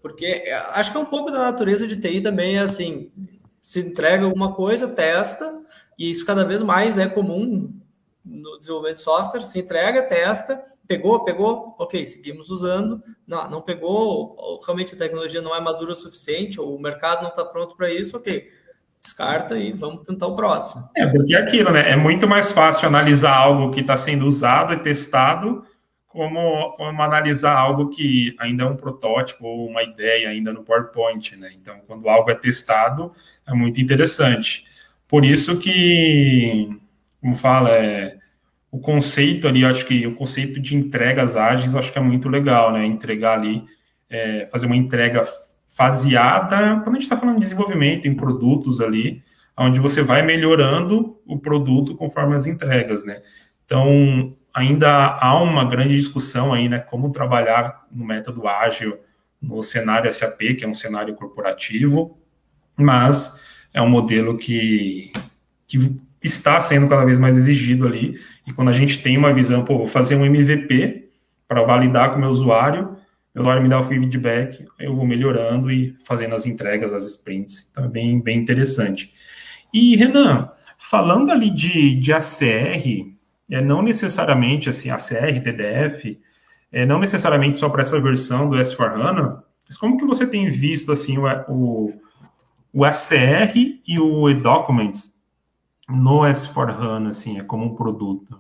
Porque 0.02 0.26
é, 0.26 0.54
acho 0.54 0.92
que 0.92 0.98
é 0.98 1.00
um 1.00 1.06
pouco 1.06 1.32
da 1.32 1.40
natureza 1.40 1.88
de 1.88 2.00
TI 2.00 2.22
também, 2.22 2.58
é 2.58 2.60
assim, 2.60 3.12
se 3.60 3.80
entrega 3.80 4.26
alguma 4.26 4.54
coisa, 4.54 4.88
testa, 4.88 5.60
e 5.98 6.12
isso 6.12 6.24
cada 6.24 6.46
vez 6.46 6.62
mais 6.62 7.00
é 7.00 7.08
comum 7.08 7.74
no 8.24 8.60
desenvolvimento 8.60 8.98
de 8.98 9.04
software, 9.04 9.42
se 9.42 9.58
entrega, 9.58 10.04
testa, 10.04 10.64
pegou, 10.88 11.24
pegou, 11.24 11.76
ok, 11.78 12.06
seguimos 12.06 12.50
usando, 12.50 13.02
não, 13.28 13.50
não 13.50 13.62
pegou, 13.62 14.36
ou 14.38 14.62
realmente 14.62 14.96
a 14.96 14.98
tecnologia 14.98 15.42
não 15.42 15.56
é 15.56 15.60
madura 15.60 15.92
o 15.92 15.96
suficiente, 15.96 16.60
ou 16.60 16.76
o 16.76 16.82
mercado 16.82 17.24
não 17.24 17.30
está 17.30 17.44
pronto 17.44 17.76
para 17.76 17.92
isso, 17.92 18.18
ok, 18.18 18.48
descarta 19.02 19.58
e 19.58 19.72
vamos 19.72 20.04
tentar 20.04 20.28
o 20.28 20.36
próximo. 20.36 20.90
É, 20.96 21.06
porque 21.06 21.36
é 21.36 21.40
aquilo, 21.40 21.72
né? 21.72 21.92
É 21.92 21.96
muito 21.96 22.28
mais 22.28 22.52
fácil 22.52 22.88
analisar 22.88 23.36
algo 23.36 23.72
que 23.72 23.82
está 23.82 23.96
sendo 23.96 24.28
usado 24.28 24.74
e 24.74 24.78
testado 24.78 25.64
como, 26.16 26.72
como 26.72 27.02
analisar 27.02 27.58
algo 27.58 27.90
que 27.90 28.34
ainda 28.40 28.64
é 28.64 28.68
um 28.68 28.78
protótipo 28.78 29.46
ou 29.46 29.68
uma 29.68 29.84
ideia 29.84 30.30
ainda 30.30 30.54
no 30.54 30.64
PowerPoint, 30.64 31.36
né? 31.36 31.52
Então, 31.54 31.82
quando 31.86 32.08
algo 32.08 32.32
é 32.32 32.36
testado, 32.36 33.12
é 33.46 33.54
muito 33.54 33.82
interessante. 33.82 34.66
Por 35.10 35.26
isso 35.26 35.60
que, 35.60 36.70
como 37.20 37.36
fala, 37.36 37.70
é, 37.70 38.18
o 38.76 38.80
conceito 38.80 39.48
ali, 39.48 39.64
acho 39.64 39.86
que 39.86 40.06
o 40.06 40.16
conceito 40.16 40.60
de 40.60 40.76
entregas 40.76 41.38
ágeis, 41.38 41.78
acho 41.78 41.94
que 41.94 41.98
é 41.98 42.02
muito 42.02 42.28
legal, 42.28 42.74
né? 42.74 42.86
Entregar 42.86 43.40
ali, 43.40 43.64
é, 44.10 44.48
fazer 44.48 44.66
uma 44.66 44.76
entrega 44.76 45.24
faseada, 45.66 46.82
quando 46.82 46.90
a 46.90 47.00
gente 47.00 47.04
está 47.04 47.16
falando 47.16 47.36
de 47.36 47.44
desenvolvimento 47.44 48.06
em 48.06 48.14
produtos 48.14 48.82
ali, 48.82 49.24
onde 49.58 49.80
você 49.80 50.04
vai 50.04 50.24
melhorando 50.24 51.18
o 51.26 51.40
produto 51.40 51.96
conforme 51.96 52.36
as 52.36 52.46
entregas, 52.46 53.06
né? 53.06 53.22
Então, 53.66 54.36
ainda 54.54 55.18
há 55.22 55.42
uma 55.42 55.64
grande 55.64 55.96
discussão 55.96 56.54
aí, 56.54 56.68
né, 56.68 56.80
como 56.80 57.14
trabalhar 57.14 57.88
no 57.90 58.04
método 58.04 58.46
ágil 58.46 59.00
no 59.42 59.64
cenário 59.64 60.12
SAP, 60.12 60.54
que 60.58 60.66
é 60.66 60.68
um 60.68 60.74
cenário 60.74 61.16
corporativo, 61.16 62.20
mas 62.76 63.40
é 63.74 63.82
um 63.82 63.90
modelo 63.90 64.38
que, 64.38 65.14
que 65.66 65.78
está 66.26 66.60
sendo 66.60 66.88
cada 66.88 67.06
vez 67.06 67.20
mais 67.20 67.38
exigido 67.38 67.86
ali, 67.88 68.20
e 68.48 68.54
quando 68.54 68.70
a 68.70 68.74
gente 68.74 69.02
tem 69.02 69.18
uma 69.18 69.34
visão, 69.34 69.64
pô, 69.64 69.78
vou 69.78 69.88
fazer 69.88 70.16
um 70.16 70.26
MVP 70.26 71.10
para 71.48 71.64
validar 71.64 72.12
com 72.12 72.18
o 72.18 72.20
meu 72.22 72.30
usuário, 72.30 72.96
meu 73.34 73.42
usuário 73.42 73.64
me 73.64 73.70
dá 73.70 73.80
o 73.80 73.84
feedback, 73.84 74.66
eu 74.80 74.96
vou 74.96 75.06
melhorando 75.06 75.70
e 75.72 75.96
fazendo 76.06 76.36
as 76.36 76.46
entregas, 76.46 76.94
as 76.94 77.04
sprints. 77.06 77.68
Então, 77.70 77.86
é 77.86 77.88
bem, 77.88 78.22
bem 78.22 78.40
interessante. 78.40 79.12
E, 79.74 79.96
Renan, 79.96 80.50
falando 80.78 81.32
ali 81.32 81.50
de, 81.50 81.96
de 81.96 82.14
ACR, 82.14 83.14
é, 83.52 83.62
não 83.62 83.82
necessariamente, 83.82 84.70
assim, 84.70 84.90
ACR, 84.90 85.42
TDF, 85.44 86.18
é, 86.72 86.86
não 86.86 87.00
necessariamente 87.00 87.60
só 87.60 87.70
para 87.70 87.82
essa 87.82 88.00
versão 88.00 88.50
do 88.50 88.56
S4HANA, 88.56 89.42
mas 89.68 89.78
como 89.78 89.98
que 89.98 90.06
você 90.06 90.26
tem 90.26 90.50
visto, 90.50 90.92
assim, 90.92 91.18
o, 91.18 91.26
o, 91.50 91.94
o 92.72 92.86
ACR 92.86 93.54
e 93.88 94.00
o 94.00 94.30
e-Documents 94.30 95.15
no 95.88 96.22
S4HANA, 96.22 97.10
assim, 97.10 97.40
é 97.40 97.44
como 97.44 97.66
um 97.66 97.76
produto? 97.76 98.40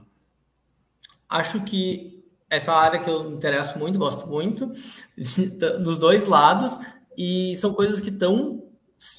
Acho 1.30 1.64
que 1.64 2.24
essa 2.50 2.74
área 2.74 3.00
que 3.00 3.10
eu 3.10 3.24
me 3.24 3.36
interesso 3.36 3.78
muito, 3.78 4.00
gosto 4.00 4.28
muito, 4.28 4.72
dos 5.84 5.98
dois 5.98 6.26
lados, 6.26 6.80
e 7.18 7.56
são 7.56 7.74
coisas 7.74 8.02
que 8.02 8.10
estão, 8.10 8.64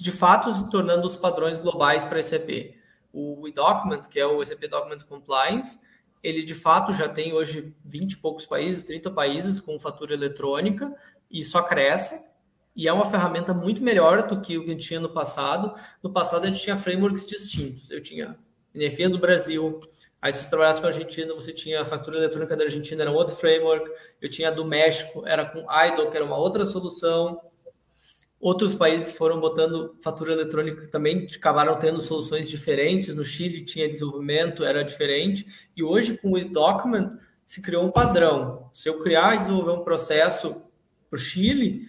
de 0.00 0.12
fato, 0.12 0.52
se 0.52 0.70
tornando 0.70 1.06
os 1.06 1.16
padrões 1.16 1.58
globais 1.58 2.04
para 2.04 2.22
SAP. 2.22 2.74
O 3.12 3.48
eDocument, 3.48 4.00
que 4.10 4.20
é 4.20 4.26
o 4.26 4.44
SAP 4.44 4.68
Document 4.68 5.02
Compliance, 5.08 5.78
ele 6.22 6.42
de 6.42 6.54
fato 6.54 6.92
já 6.92 7.08
tem 7.08 7.32
hoje 7.32 7.72
20 7.84 8.12
e 8.12 8.16
poucos 8.16 8.44
países, 8.44 8.84
30 8.84 9.10
países 9.12 9.60
com 9.60 9.78
fatura 9.78 10.12
eletrônica, 10.12 10.94
e 11.30 11.42
só 11.42 11.62
cresce, 11.62 12.25
e 12.76 12.86
é 12.86 12.92
uma 12.92 13.06
ferramenta 13.06 13.54
muito 13.54 13.82
melhor 13.82 14.26
do 14.26 14.40
que 14.40 14.58
o 14.58 14.62
que 14.62 14.70
gente 14.70 14.86
tinha 14.86 15.00
no 15.00 15.08
passado. 15.08 15.74
No 16.02 16.12
passado 16.12 16.44
a 16.44 16.46
gente 16.48 16.62
tinha 16.62 16.76
frameworks 16.76 17.26
distintos. 17.26 17.90
Eu 17.90 18.02
tinha 18.02 18.38
NFE 18.74 19.08
do 19.08 19.18
Brasil, 19.18 19.80
Aí, 20.20 20.32
se 20.32 20.42
você 20.42 20.48
trabalhasse 20.48 20.80
com 20.80 20.86
a 20.86 20.90
Argentina, 20.90 21.32
você 21.34 21.52
tinha 21.52 21.82
a 21.82 21.84
fatura 21.84 22.18
eletrônica 22.18 22.56
da 22.56 22.64
Argentina, 22.64 23.02
era 23.02 23.12
um 23.12 23.14
outro 23.14 23.36
framework. 23.36 23.88
Eu 24.20 24.28
tinha 24.28 24.48
a 24.48 24.50
do 24.50 24.64
México, 24.64 25.22
era 25.26 25.44
com 25.44 25.60
IDO, 25.70 26.10
que 26.10 26.16
era 26.16 26.24
uma 26.24 26.36
outra 26.36 26.64
solução. 26.64 27.40
Outros 28.40 28.74
países 28.74 29.16
foram 29.16 29.38
botando 29.38 29.96
fatura 30.02 30.32
eletrônica 30.32 30.88
também, 30.88 31.26
acabaram 31.32 31.78
tendo 31.78 32.00
soluções 32.00 32.48
diferentes. 32.48 33.14
No 33.14 33.24
Chile 33.24 33.64
tinha 33.64 33.88
desenvolvimento, 33.88 34.64
era 34.64 34.82
diferente. 34.82 35.68
E 35.76 35.84
hoje, 35.84 36.18
com 36.18 36.32
o 36.32 36.38
e-document, 36.38 37.16
se 37.44 37.62
criou 37.62 37.84
um 37.84 37.92
padrão. 37.92 38.68
Se 38.72 38.88
eu 38.88 39.00
criar 39.02 39.34
e 39.34 39.38
desenvolver 39.38 39.72
um 39.72 39.84
processo 39.84 40.62
para 41.08 41.16
o 41.16 41.18
Chile, 41.18 41.88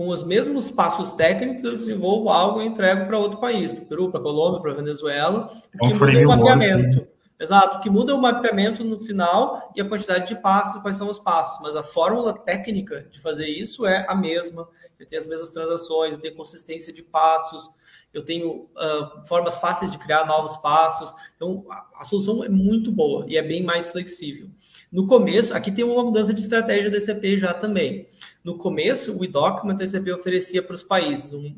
com 0.00 0.08
os 0.08 0.22
mesmos 0.22 0.70
passos 0.70 1.12
técnicos, 1.12 1.62
eu 1.62 1.76
desenvolvo 1.76 2.30
algo 2.30 2.62
e 2.62 2.64
entrego 2.64 3.04
para 3.04 3.18
outro 3.18 3.38
país, 3.38 3.70
para 3.70 3.82
o 3.82 3.86
Peru, 3.86 4.10
para 4.10 4.18
a 4.18 4.22
Colômbia, 4.22 4.62
para 4.62 4.70
a 4.70 4.74
Venezuela, 4.74 5.46
que 5.78 5.92
é 5.92 5.92
muda 5.92 6.20
o 6.20 6.26
mapeamento. 6.26 7.06
Exato, 7.38 7.76
o 7.76 7.80
que 7.80 7.90
muda 7.90 8.14
o 8.14 8.18
mapeamento 8.18 8.82
no 8.82 8.98
final 8.98 9.70
e 9.76 9.80
a 9.80 9.86
quantidade 9.86 10.26
de 10.26 10.40
passos, 10.40 10.80
quais 10.80 10.96
são 10.96 11.06
os 11.06 11.18
passos, 11.18 11.60
mas 11.60 11.76
a 11.76 11.82
fórmula 11.82 12.32
técnica 12.32 13.06
de 13.10 13.20
fazer 13.20 13.46
isso 13.46 13.84
é 13.84 14.06
a 14.08 14.14
mesma. 14.14 14.66
Eu 14.98 15.04
tenho 15.04 15.20
as 15.20 15.28
mesmas 15.28 15.50
transações, 15.50 16.14
eu 16.14 16.18
tenho 16.18 16.34
consistência 16.34 16.94
de 16.94 17.02
passos, 17.02 17.70
eu 18.12 18.24
tenho 18.24 18.70
uh, 18.76 19.26
formas 19.28 19.58
fáceis 19.58 19.92
de 19.92 19.98
criar 19.98 20.24
novos 20.24 20.56
passos. 20.56 21.12
Então, 21.36 21.66
a, 21.70 21.86
a, 22.00 22.04
solução 22.04 22.42
é 22.42 22.48
muito 22.48 22.90
boa 22.90 23.24
e 23.28 23.36
é 23.36 23.42
bem 23.42 23.62
mais 23.62 23.90
flexível. 23.90 24.48
No 24.90 25.06
começo, 25.06 25.54
aqui 25.54 25.70
tem 25.70 25.84
uma 25.84 26.02
mudança 26.02 26.32
de 26.34 26.40
estratégia 26.40 26.90
da 26.90 26.98
SAP 26.98 27.36
já 27.36 27.52
também. 27.52 28.06
No 28.42 28.56
começo, 28.56 29.18
o 29.18 29.24
eDocument 29.24 29.86
SAP 29.86 30.08
oferecia 30.08 30.62
para 30.62 30.74
os 30.74 30.82
países 30.82 31.34
um 31.34 31.54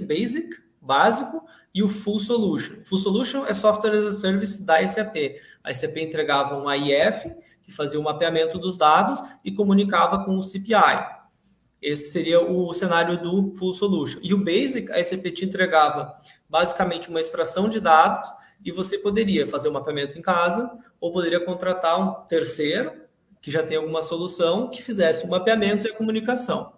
basic, 0.00 0.48
básico 0.80 1.44
e 1.74 1.82
o 1.82 1.88
Full 1.88 2.18
Solution. 2.18 2.76
Full 2.84 2.98
Solution 2.98 3.44
é 3.44 3.52
Software 3.52 3.92
as 3.92 4.04
a 4.06 4.10
Service 4.12 4.62
da 4.62 4.86
SAP. 4.86 5.14
A 5.62 5.74
SAP 5.74 5.98
entregava 5.98 6.56
um 6.56 6.68
AIF, 6.68 7.30
que 7.62 7.70
fazia 7.70 8.00
o 8.00 8.02
mapeamento 8.02 8.58
dos 8.58 8.78
dados 8.78 9.22
e 9.44 9.52
comunicava 9.52 10.24
com 10.24 10.38
o 10.38 10.42
CPI. 10.42 11.04
Esse 11.82 12.10
seria 12.10 12.40
o 12.40 12.72
cenário 12.72 13.20
do 13.20 13.54
Full 13.54 13.72
Solution. 13.74 14.20
E 14.22 14.32
o 14.32 14.42
Basic, 14.42 14.90
a 14.90 15.04
SAP 15.04 15.26
te 15.32 15.44
entregava 15.44 16.16
basicamente 16.48 17.10
uma 17.10 17.20
extração 17.20 17.68
de 17.68 17.78
dados 17.78 18.32
e 18.64 18.72
você 18.72 18.96
poderia 18.96 19.46
fazer 19.46 19.68
o 19.68 19.72
mapeamento 19.72 20.18
em 20.18 20.22
casa 20.22 20.70
ou 20.98 21.12
poderia 21.12 21.44
contratar 21.44 22.00
um 22.00 22.26
terceiro 22.26 23.05
que 23.46 23.50
já 23.52 23.62
tem 23.62 23.76
alguma 23.76 24.02
solução 24.02 24.68
que 24.68 24.82
fizesse 24.82 25.24
o 25.24 25.28
mapeamento 25.28 25.86
e 25.86 25.90
a 25.92 25.94
comunicação. 25.94 26.72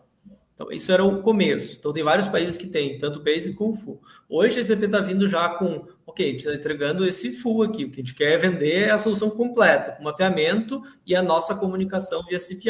Então, 0.53 0.71
isso 0.71 0.93
era 0.93 1.03
o 1.03 1.23
começo. 1.23 1.79
Então, 1.79 1.95
tem 1.95 2.03
vários 2.03 2.29
países 2.29 2.59
que 2.59 2.67
tem, 2.67 2.99
tanto 2.99 3.23
Basic 3.23 3.57
como 3.57 3.75
Full. 3.75 3.99
Hoje, 4.29 4.61
a 4.61 4.65
SAP 4.65 4.83
está 4.83 5.01
vindo 5.01 5.27
já 5.27 5.49
com, 5.49 5.87
ok, 6.07 6.27
a 6.27 6.29
gente 6.29 6.41
está 6.41 6.55
entregando 6.55 7.07
esse 7.07 7.33
Full 7.33 7.63
aqui. 7.63 7.87
O 7.87 7.91
que 7.91 8.03
a 8.03 8.05
gente 8.05 8.15
quer 8.15 8.37
vender 8.37 8.89
é 8.89 8.91
a 8.91 8.99
solução 8.99 9.31
completa, 9.31 9.93
com 9.93 10.03
mapeamento 10.03 10.83
e 11.07 11.17
a 11.17 11.23
nossa 11.23 11.55
comunicação 11.55 12.23
via 12.27 12.39
CPI. 12.39 12.69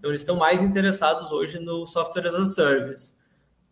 Então, 0.00 0.10
eles 0.10 0.22
estão 0.22 0.34
mais 0.34 0.60
interessados 0.60 1.30
hoje 1.30 1.60
no 1.60 1.86
Software 1.86 2.26
as 2.26 2.34
a 2.34 2.44
Service. 2.44 3.14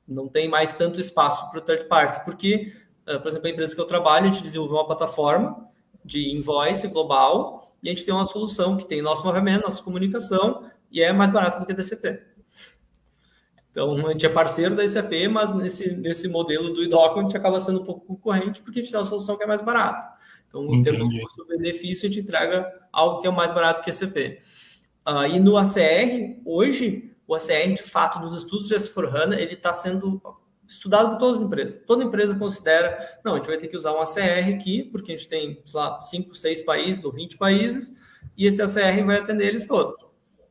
Não 0.06 0.28
tem 0.28 0.48
mais 0.48 0.74
tanto 0.74 1.00
espaço 1.00 1.50
para 1.50 1.58
o 1.58 1.62
third 1.62 1.86
party, 1.86 2.24
porque, 2.24 2.72
ah, 3.04 3.18
por 3.18 3.26
exemplo, 3.26 3.48
a 3.48 3.50
empresa 3.50 3.74
que 3.74 3.80
eu 3.80 3.86
trabalho, 3.86 4.28
a 4.28 4.30
gente 4.30 4.44
desenvolveu 4.44 4.76
uma 4.76 4.86
plataforma 4.86 5.66
de 6.06 6.30
invoice 6.32 6.86
global 6.88 7.66
e 7.82 7.88
a 7.88 7.92
gente 7.92 8.04
tem 8.04 8.14
uma 8.14 8.24
solução 8.24 8.76
que 8.76 8.86
tem 8.86 9.02
nosso 9.02 9.26
mapeamento, 9.26 9.64
nossa 9.64 9.82
comunicação 9.82 10.64
e 10.90 11.02
é 11.02 11.12
mais 11.12 11.30
barata 11.30 11.58
do 11.58 11.66
que 11.66 11.72
a 11.72 11.74
DCP. 11.74 12.22
Então, 13.70 14.06
a 14.06 14.12
gente 14.12 14.24
é 14.24 14.28
parceiro 14.30 14.74
da 14.74 14.88
SAP, 14.88 15.12
mas 15.30 15.54
nesse, 15.54 15.94
nesse 15.96 16.28
modelo 16.28 16.72
do 16.72 16.82
IDOC, 16.82 17.18
a 17.18 17.22
gente 17.22 17.36
acaba 17.36 17.60
sendo 17.60 17.82
um 17.82 17.84
pouco 17.84 18.06
concorrente, 18.06 18.62
porque 18.62 18.80
a 18.80 18.82
gente 18.82 18.90
dá 18.90 19.00
uma 19.00 19.04
solução 19.04 19.36
que 19.36 19.44
é 19.44 19.46
mais 19.46 19.60
barata. 19.60 20.16
Então, 20.48 20.62
em 20.62 20.78
Entendi. 20.78 20.84
termos 20.84 21.08
de 21.10 21.20
custo-benefício, 21.20 22.08
a 22.08 22.10
gente 22.10 22.22
entrega 22.22 22.72
algo 22.90 23.20
que 23.20 23.26
é 23.26 23.30
mais 23.30 23.52
barato 23.52 23.82
que 23.82 23.90
a 23.90 23.92
SAP. 23.92 24.16
Uh, 24.16 24.40
ah, 25.04 25.28
e 25.28 25.38
no 25.38 25.58
ACR, 25.58 26.40
hoje, 26.46 27.12
o 27.26 27.34
ACR, 27.34 27.74
de 27.74 27.82
fato, 27.82 28.18
nos 28.18 28.32
estudos 28.32 28.68
de 28.68 28.74
S4HANA, 28.76 29.36
ele 29.36 29.52
está 29.52 29.74
sendo 29.74 30.22
estudado 30.66 31.10
por 31.10 31.18
todas 31.18 31.38
as 31.38 31.42
empresas. 31.42 31.84
Toda 31.86 32.04
empresa 32.04 32.36
considera, 32.36 32.98
não, 33.24 33.34
a 33.34 33.36
gente 33.36 33.46
vai 33.46 33.58
ter 33.58 33.68
que 33.68 33.76
usar 33.76 33.92
um 33.92 34.00
ACR 34.00 34.54
aqui, 34.54 34.84
porque 34.84 35.12
a 35.12 35.16
gente 35.16 35.28
tem, 35.28 35.60
sei 35.64 35.80
lá, 35.80 36.00
5, 36.02 36.34
6 36.34 36.62
países 36.62 37.04
ou 37.04 37.12
20 37.12 37.36
países, 37.36 37.92
e 38.36 38.46
esse 38.46 38.60
ACR 38.60 39.04
vai 39.04 39.18
atender 39.18 39.46
eles 39.46 39.66
todos. 39.66 39.98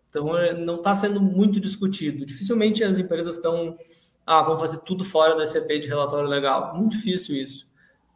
Então, 0.09 0.37
é, 0.37 0.53
não 0.53 0.75
está 0.75 0.95
sendo 0.95 1.21
muito 1.21 1.59
discutido. 1.59 2.25
Dificilmente 2.25 2.83
as 2.83 2.97
empresas 2.97 3.35
estão, 3.35 3.77
ah, 4.25 4.41
vão 4.41 4.57
fazer 4.57 4.79
tudo 4.79 5.03
fora 5.03 5.35
do 5.35 5.45
SCP 5.45 5.79
de 5.79 5.89
relatório 5.89 6.29
legal. 6.29 6.75
Muito 6.75 6.93
difícil 6.95 7.35
isso. 7.35 7.67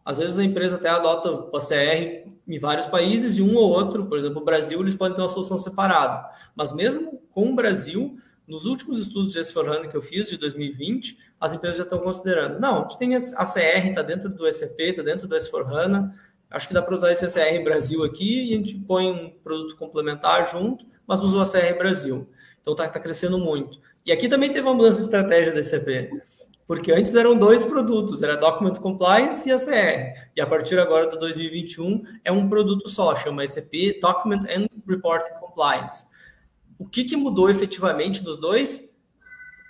Às 0.05 0.17
vezes 0.17 0.39
a 0.39 0.43
empresa 0.43 0.78
até 0.78 0.89
adota 0.89 1.30
o 1.30 1.55
ACR 1.57 2.30
em 2.47 2.57
vários 2.57 2.88
países 2.88 3.38
e 3.38 3.41
um 3.41 3.55
ou 3.55 3.69
outro, 3.69 4.05
por 4.07 4.17
exemplo, 4.17 4.41
o 4.41 4.45
Brasil, 4.45 4.80
eles 4.80 4.95
podem 4.95 5.15
ter 5.15 5.21
uma 5.21 5.28
solução 5.28 5.57
separada. 5.57 6.28
Mas 6.55 6.71
mesmo 6.71 7.21
com 7.30 7.51
o 7.51 7.55
Brasil, 7.55 8.17
nos 8.49 8.65
últimos 8.65 8.99
estudos 8.99 9.31
de 9.31 9.39
S4HANA 9.39 9.89
que 9.89 9.95
eu 9.95 10.01
fiz, 10.01 10.29
de 10.29 10.37
2020, 10.37 11.17
as 11.39 11.53
empresas 11.53 11.77
já 11.77 11.83
estão 11.83 11.99
considerando. 11.99 12.59
Não, 12.59 12.79
a 12.79 12.81
gente 12.81 12.97
tem 12.97 13.15
a 13.15 13.45
CR, 13.45 13.87
está 13.87 14.01
dentro 14.01 14.29
do 14.29 14.51
SAP, 14.51 14.79
está 14.79 15.03
dentro 15.03 15.27
do 15.27 15.35
S4HANA, 15.35 16.11
acho 16.49 16.67
que 16.67 16.73
dá 16.73 16.81
para 16.81 16.95
usar 16.95 17.11
esse 17.11 17.25
ACR 17.25 17.63
Brasil 17.63 18.03
aqui 18.03 18.49
e 18.49 18.53
a 18.53 18.57
gente 18.57 18.75
põe 18.75 19.09
um 19.09 19.29
produto 19.29 19.77
complementar 19.77 20.49
junto 20.51 20.85
mas 21.09 21.23
usa 21.23 21.37
o 21.37 21.41
ACR 21.41 21.75
Brasil. 21.75 22.29
Então 22.61 22.73
está 22.73 22.87
tá 22.87 22.99
crescendo 22.99 23.39
muito. 23.39 23.79
E 24.05 24.11
aqui 24.11 24.29
também 24.29 24.53
teve 24.53 24.67
uma 24.67 24.75
mudança 24.75 24.97
de 24.97 25.05
estratégia 25.05 25.51
da 25.51 25.63
SAP, 25.63 25.87
Porque 26.67 26.91
antes 26.91 27.15
eram 27.15 27.35
dois 27.35 27.65
produtos, 27.65 28.21
era 28.21 28.37
Document 28.37 28.75
Compliance 28.75 29.49
e 29.49 29.51
ACR. 29.51 30.29
E 30.35 30.39
a 30.39 30.45
partir 30.45 30.77
agora 30.77 31.07
do 31.07 31.17
2021 31.17 32.03
é 32.23 32.31
um 32.31 32.47
produto 32.47 32.87
só, 32.87 33.15
chama 33.15 33.45
SAP 33.47 33.99
Document 33.99 34.43
and 34.43 34.67
Reporting 34.87 35.33
Compliance. 35.39 36.05
O 36.80 36.88
que, 36.88 37.03
que 37.03 37.15
mudou 37.15 37.49
efetivamente 37.49 38.23
nos 38.23 38.38
dois? 38.38 38.89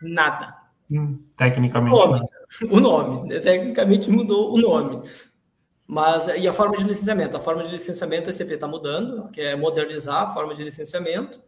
Nada. 0.02 0.56
Hum, 0.90 1.20
tecnicamente. 1.36 1.96
O 1.96 2.06
nome. 2.08 2.28
O 2.72 2.80
nome. 2.80 3.42
Tecnicamente 3.42 4.10
mudou 4.10 4.56
o 4.56 4.58
nome. 4.60 5.08
Mas, 5.86 6.28
e 6.28 6.48
a 6.48 6.54
forma 6.54 6.78
de 6.78 6.84
licenciamento? 6.84 7.36
A 7.36 7.40
forma 7.40 7.64
de 7.64 7.72
licenciamento 7.72 8.30
a 8.30 8.34
SAP 8.34 8.52
está 8.52 8.68
mudando, 8.68 9.30
que 9.30 9.42
é 9.42 9.56
modernizar 9.56 10.24
a 10.24 10.34
forma 10.34 10.56
de 10.56 10.64
licenciamento 10.64 11.40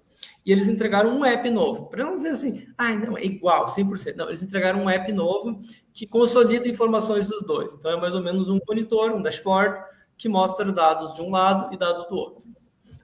e 0.45 0.51
eles 0.51 0.67
entregaram 0.67 1.11
um 1.11 1.23
app 1.23 1.49
novo. 1.49 1.85
Para 1.87 2.03
não 2.03 2.15
dizer 2.15 2.29
assim, 2.29 2.67
ah, 2.77 2.93
não, 2.93 3.17
é 3.17 3.23
igual, 3.23 3.65
100%. 3.65 4.15
Não, 4.15 4.27
eles 4.27 4.41
entregaram 4.41 4.83
um 4.83 4.89
app 4.89 5.11
novo 5.11 5.59
que 5.93 6.07
consolida 6.07 6.67
informações 6.67 7.27
dos 7.27 7.43
dois. 7.43 7.73
Então, 7.73 7.91
é 7.91 7.99
mais 7.99 8.15
ou 8.15 8.23
menos 8.23 8.49
um 8.49 8.59
monitor, 8.67 9.11
um 9.11 9.21
dashboard, 9.21 9.79
que 10.17 10.27
mostra 10.27 10.71
dados 10.71 11.13
de 11.13 11.21
um 11.21 11.29
lado 11.29 11.73
e 11.73 11.77
dados 11.77 12.07
do 12.07 12.15
outro. 12.15 12.43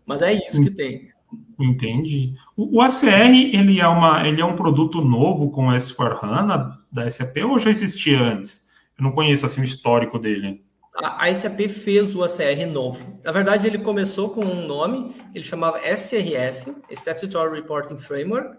Mas 0.05 0.21
é 0.21 0.33
isso 0.33 0.61
que 0.61 0.71
tem. 0.71 1.11
Entendi. 1.59 2.35
O, 2.55 2.81
ACR, 2.81 3.33
ele 3.53 3.79
é, 3.79 3.87
uma, 3.87 4.27
ele 4.27 4.41
é 4.41 4.45
um 4.45 4.55
produto 4.55 5.01
novo 5.01 5.51
com 5.51 5.67
S4HANA 5.67 6.77
da 6.91 7.09
SAP 7.09 7.37
ou 7.45 7.59
já 7.59 7.69
existia 7.69 8.19
antes? 8.19 8.65
Eu 8.97 9.03
não 9.03 9.11
conheço 9.11 9.45
assim, 9.45 9.61
o 9.61 9.65
histórico 9.65 10.17
dele 10.17 10.63
a 10.99 11.33
SAP 11.33 11.67
fez 11.67 12.15
o 12.15 12.23
ACR 12.23 12.65
novo. 12.67 13.19
Na 13.23 13.31
verdade, 13.31 13.67
ele 13.67 13.77
começou 13.77 14.31
com 14.31 14.43
um 14.43 14.65
nome, 14.65 15.15
ele 15.33 15.43
chamava 15.43 15.79
SRF, 15.79 16.75
Statutory 16.89 17.53
Reporting 17.55 17.97
Framework, 17.97 18.57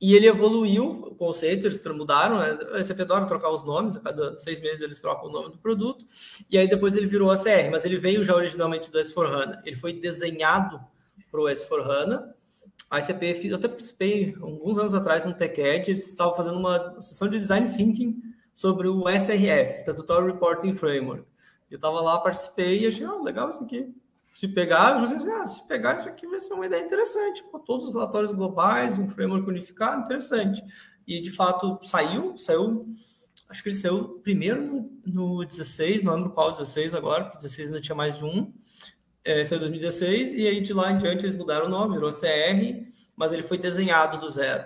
e 0.00 0.14
ele 0.14 0.26
evoluiu 0.26 0.86
o 0.86 1.14
conceito, 1.14 1.66
eles 1.66 1.84
mudaram, 1.84 2.38
né? 2.38 2.58
a 2.72 2.82
SAP 2.82 3.00
adora 3.00 3.26
trocar 3.26 3.50
os 3.50 3.62
nomes, 3.62 3.98
a 3.98 4.00
cada 4.00 4.38
seis 4.38 4.58
meses 4.58 4.80
eles 4.80 4.98
trocam 4.98 5.28
o 5.28 5.32
nome 5.32 5.50
do 5.50 5.58
produto, 5.58 6.06
e 6.50 6.56
aí 6.56 6.66
depois 6.66 6.96
ele 6.96 7.06
virou 7.06 7.30
ACR, 7.30 7.70
mas 7.70 7.84
ele 7.84 7.98
veio 7.98 8.24
já 8.24 8.34
originalmente 8.34 8.90
do 8.90 8.98
S4HANA. 8.98 9.60
Ele 9.66 9.76
foi 9.76 9.92
desenhado 9.92 10.80
para 11.30 11.40
o 11.40 11.44
S4HANA, 11.44 12.32
a 12.90 13.00
SAP, 13.00 13.22
eu 13.44 13.56
até 13.56 13.68
participei 13.68 14.34
alguns 14.40 14.78
anos 14.78 14.94
atrás 14.94 15.24
no 15.24 15.34
TechEd, 15.34 15.90
eles 15.90 16.08
estavam 16.08 16.34
fazendo 16.34 16.58
uma 16.58 17.00
sessão 17.00 17.28
de 17.28 17.38
Design 17.38 17.72
Thinking 17.72 18.20
sobre 18.54 18.88
o 18.88 19.08
SRF, 19.08 19.74
Statutory 19.74 20.26
Reporting 20.26 20.74
Framework. 20.74 21.24
Eu 21.70 21.76
estava 21.76 22.00
lá, 22.00 22.18
participei 22.18 22.80
e 22.80 22.86
achei, 22.88 23.06
oh, 23.06 23.22
legal 23.22 23.48
isso 23.48 23.62
aqui. 23.62 23.94
Se 24.26 24.48
pegar, 24.48 24.96
eu 24.96 25.02
disse, 25.02 25.30
ah, 25.30 25.46
se 25.46 25.66
pegar 25.66 25.98
isso 25.98 26.08
aqui 26.08 26.26
vai 26.26 26.40
ser 26.40 26.52
uma 26.52 26.66
ideia 26.66 26.84
interessante. 26.84 27.44
Pô, 27.44 27.58
todos 27.60 27.86
os 27.86 27.94
relatórios 27.94 28.32
globais, 28.32 28.98
um 28.98 29.08
framework 29.08 29.48
unificado, 29.48 30.02
interessante. 30.02 30.62
E 31.06 31.20
de 31.20 31.30
fato 31.30 31.78
saiu, 31.84 32.36
saiu, 32.36 32.88
acho 33.48 33.62
que 33.62 33.68
ele 33.68 33.76
saiu 33.76 34.20
primeiro 34.22 34.62
no, 34.62 34.90
no 35.06 35.44
16, 35.44 36.02
não 36.02 36.14
lembro 36.14 36.30
qual 36.30 36.50
16 36.50 36.94
agora, 36.94 37.24
porque 37.24 37.38
16 37.38 37.68
ainda 37.68 37.80
tinha 37.80 37.94
mais 37.94 38.16
de 38.16 38.24
um. 38.24 38.52
É, 39.24 39.44
saiu 39.44 39.58
em 39.58 39.60
2016, 39.60 40.34
e 40.34 40.48
aí 40.48 40.60
de 40.60 40.72
lá 40.72 40.90
em 40.90 40.98
diante 40.98 41.24
eles 41.24 41.36
mudaram 41.36 41.66
o 41.66 41.68
nome, 41.68 41.94
virou 41.94 42.10
CR, 42.10 42.86
mas 43.14 43.32
ele 43.32 43.42
foi 43.42 43.58
desenhado 43.58 44.18
do 44.18 44.30
zero. 44.30 44.64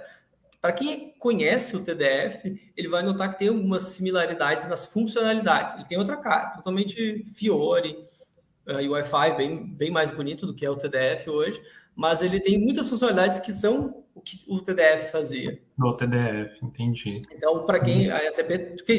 Para 0.60 0.72
quem 0.72 1.12
conhece 1.18 1.76
o 1.76 1.84
TDF, 1.84 2.72
ele 2.76 2.88
vai 2.88 3.02
notar 3.02 3.32
que 3.32 3.38
tem 3.38 3.48
algumas 3.48 3.82
similaridades 3.82 4.66
nas 4.66 4.86
funcionalidades. 4.86 5.74
Ele 5.74 5.84
tem 5.84 5.98
outra 5.98 6.16
cara, 6.16 6.50
totalmente 6.56 7.24
Fiore, 7.34 7.98
uh, 8.66 8.80
e 8.80 8.88
Wi-Fi 8.88 9.36
bem, 9.36 9.66
bem 9.66 9.90
mais 9.90 10.10
bonito 10.10 10.46
do 10.46 10.54
que 10.54 10.64
é 10.64 10.70
o 10.70 10.76
TDF 10.76 11.28
hoje, 11.28 11.60
mas 11.94 12.22
ele 12.22 12.40
tem 12.40 12.58
muitas 12.58 12.88
funcionalidades 12.88 13.38
que 13.40 13.52
são 13.52 14.04
o 14.14 14.20
que 14.20 14.44
o 14.48 14.60
TDF 14.60 15.10
fazia. 15.10 15.60
O 15.78 15.92
TDF, 15.92 16.64
entendi. 16.64 17.20
Então, 17.32 17.66
para 17.66 17.80
quem 17.80 18.10
a 18.10 18.30
SAP 18.30 18.50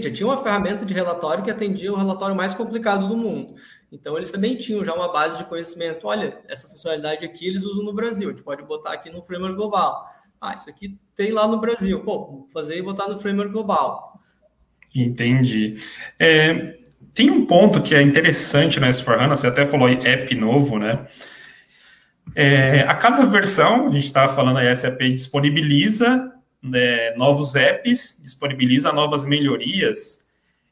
já 0.04 0.12
tinha 0.12 0.28
uma 0.28 0.38
ferramenta 0.38 0.86
de 0.86 0.94
relatório 0.94 1.44
que 1.44 1.50
atendia 1.50 1.92
o 1.92 1.96
relatório 1.96 2.36
mais 2.36 2.54
complicado 2.54 3.08
do 3.08 3.16
mundo. 3.16 3.56
Então, 3.96 4.18
eles 4.18 4.30
também 4.30 4.58
tinham 4.58 4.84
já 4.84 4.94
uma 4.94 5.12
base 5.12 5.38
de 5.38 5.46
conhecimento. 5.46 6.06
Olha, 6.06 6.38
essa 6.50 6.68
funcionalidade 6.68 7.26
aqui 7.26 7.48
eles 7.48 7.64
usam 7.64 7.86
no 7.86 7.94
Brasil, 7.94 8.28
a 8.28 8.32
gente 8.32 8.44
pode 8.44 8.62
botar 8.64 8.92
aqui 8.92 9.10
no 9.10 9.24
framework 9.24 9.56
global. 9.56 10.06
Ah, 10.40 10.54
isso 10.54 10.70
aqui 10.70 11.00
tem 11.16 11.32
lá 11.32 11.48
no 11.48 11.60
Brasil. 11.62 12.04
Pô, 12.04 12.26
vou 12.26 12.48
fazer 12.52 12.78
e 12.78 12.82
botar 12.82 13.08
no 13.08 13.18
framework 13.18 13.54
global. 13.54 14.20
Entendi. 14.94 15.76
É, 16.20 16.78
tem 17.14 17.32
um 17.32 17.46
ponto 17.46 17.82
que 17.82 17.96
é 17.96 18.02
interessante 18.02 18.80
na 18.80 18.90
S4HANA, 18.90 19.38
você 19.38 19.48
até 19.48 19.66
falou 19.66 19.88
aí 19.88 20.06
app 20.06 20.36
novo, 20.36 20.78
né? 20.78 21.08
É, 22.36 22.82
a 22.82 22.96
cada 22.96 23.26
versão, 23.26 23.88
a 23.88 23.92
gente 23.92 24.06
estava 24.06 24.34
falando 24.34 24.58
aí, 24.58 24.68
a 24.68 24.76
SAP 24.76 25.00
disponibiliza 25.04 26.34
né, 26.62 27.16
novos 27.16 27.56
apps, 27.56 28.20
disponibiliza 28.22 28.92
novas 28.92 29.24
melhorias. 29.24 30.25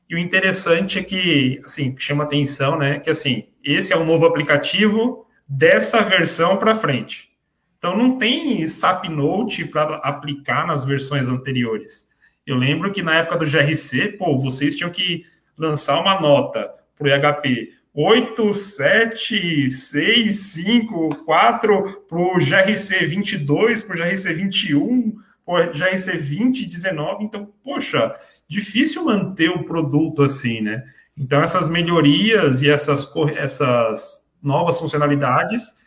E 0.09 0.15
o 0.15 0.19
interessante 0.19 0.99
é 0.99 1.03
que, 1.03 1.61
assim, 1.63 1.95
chama 1.97 2.23
atenção, 2.23 2.77
né? 2.77 2.99
Que 2.99 3.09
assim, 3.09 3.45
esse 3.63 3.93
é 3.93 3.97
um 3.97 4.05
novo 4.05 4.25
aplicativo 4.25 5.25
dessa 5.47 6.01
versão 6.01 6.57
para 6.57 6.75
frente. 6.75 7.29
Então 7.77 7.97
não 7.97 8.17
tem 8.17 8.65
SAP 8.67 9.05
Note 9.09 9.65
para 9.65 9.97
aplicar 9.97 10.65
nas 10.65 10.85
versões 10.85 11.27
anteriores. 11.27 12.07
Eu 12.45 12.55
lembro 12.55 12.91
que 12.91 13.01
na 13.01 13.15
época 13.15 13.37
do 13.37 13.45
GRC, 13.45 14.09
pô, 14.17 14.37
vocês 14.37 14.75
tinham 14.75 14.89
que 14.89 15.25
lançar 15.57 15.99
uma 15.99 16.19
nota 16.19 16.73
para 16.95 17.05
o 17.05 17.09
IHP 17.09 17.73
8, 17.93 18.53
7, 18.53 19.69
6, 19.69 20.35
5, 20.35 21.15
4 21.25 22.03
para 22.07 22.17
o 22.17 22.39
GRC 22.39 23.05
22, 23.05 23.83
para 23.83 23.95
o 23.95 23.99
GRC 23.99 24.33
21, 24.33 25.15
para 25.45 25.69
o 25.69 25.73
GRC 25.73 26.17
20, 26.17 26.65
19. 26.65 27.23
Então, 27.23 27.53
poxa, 27.63 28.15
difícil 28.53 29.03
manter 29.03 29.49
o 29.49 29.63
produto 29.63 30.21
assim, 30.21 30.61
né? 30.61 30.83
Então, 31.17 31.41
essas 31.41 31.69
melhorias 31.69 32.61
e 32.61 32.69
essas, 32.69 33.11
essas 33.35 34.23
novas 34.41 34.79
funcionalidades 34.79 35.77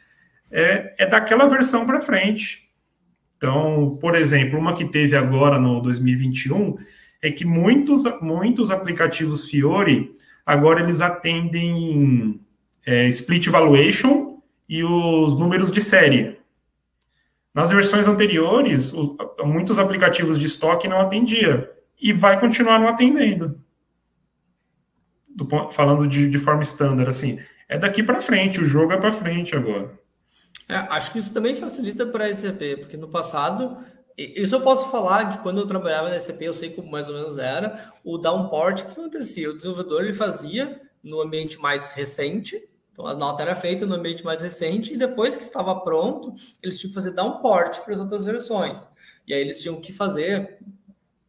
é, 0.50 0.94
é 0.98 1.06
daquela 1.06 1.48
versão 1.48 1.86
para 1.86 2.02
frente. 2.02 2.68
Então, 3.36 3.98
por 4.00 4.14
exemplo, 4.14 4.58
uma 4.58 4.74
que 4.74 4.84
teve 4.84 5.16
agora 5.16 5.58
no 5.58 5.80
2021 5.80 6.76
é 7.20 7.30
que 7.30 7.44
muitos, 7.44 8.04
muitos 8.20 8.70
aplicativos 8.70 9.48
Fiore 9.48 10.14
agora 10.44 10.80
eles 10.80 11.00
atendem 11.00 12.40
é, 12.84 13.06
split 13.08 13.48
valuation 13.48 14.38
e 14.68 14.82
os 14.84 15.36
números 15.36 15.70
de 15.70 15.80
série. 15.80 16.38
Nas 17.52 17.70
versões 17.70 18.06
anteriores, 18.06 18.92
os, 18.92 19.16
muitos 19.44 19.78
aplicativos 19.78 20.38
de 20.38 20.46
estoque 20.46 20.88
não 20.88 21.00
atendia 21.00 21.70
e 22.00 22.12
vai 22.12 22.38
continuar 22.38 22.78
não 22.78 22.88
atendendo. 22.88 23.60
Do, 25.28 25.46
falando 25.70 26.08
de, 26.08 26.30
de 26.30 26.38
forma 26.38 26.62
estándar, 26.62 27.08
assim, 27.08 27.38
é 27.68 27.78
daqui 27.78 28.02
para 28.02 28.20
frente, 28.20 28.60
o 28.60 28.66
jogo 28.66 28.92
é 28.92 28.96
para 28.96 29.12
frente 29.12 29.54
agora. 29.54 29.98
É, 30.68 30.74
acho 30.74 31.12
que 31.12 31.18
isso 31.18 31.32
também 31.32 31.54
facilita 31.54 32.06
para 32.06 32.26
a 32.26 32.34
SAP, 32.34 32.80
porque 32.80 32.96
no 32.96 33.08
passado, 33.08 33.78
isso 34.16 34.54
eu 34.54 34.60
posso 34.60 34.90
falar 34.90 35.24
de 35.24 35.38
quando 35.38 35.60
eu 35.60 35.66
trabalhava 35.66 36.08
na 36.08 36.18
SAP, 36.18 36.42
eu 36.42 36.54
sei 36.54 36.70
como 36.70 36.90
mais 36.90 37.08
ou 37.08 37.14
menos 37.14 37.38
era, 37.38 37.90
o 38.04 38.18
downport, 38.18 38.84
que 38.84 38.92
acontecia? 38.92 39.50
O 39.50 39.56
desenvolvedor 39.56 40.02
ele 40.02 40.12
fazia 40.12 40.80
no 41.02 41.20
ambiente 41.20 41.58
mais 41.58 41.90
recente, 41.90 42.68
então 42.92 43.06
a 43.06 43.14
nota 43.14 43.42
era 43.42 43.54
feita 43.54 43.86
no 43.86 43.94
ambiente 43.94 44.24
mais 44.24 44.40
recente, 44.40 44.94
e 44.94 44.96
depois 44.96 45.36
que 45.36 45.42
estava 45.42 45.78
pronto, 45.80 46.32
eles 46.62 46.78
tinham 46.78 46.90
que 46.90 46.94
fazer 46.94 47.12
downport 47.12 47.82
para 47.82 47.94
as 47.94 48.00
outras 48.00 48.24
versões. 48.24 48.86
E 49.26 49.34
aí 49.34 49.40
eles 49.40 49.60
tinham 49.60 49.80
que 49.80 49.92
fazer 49.92 50.58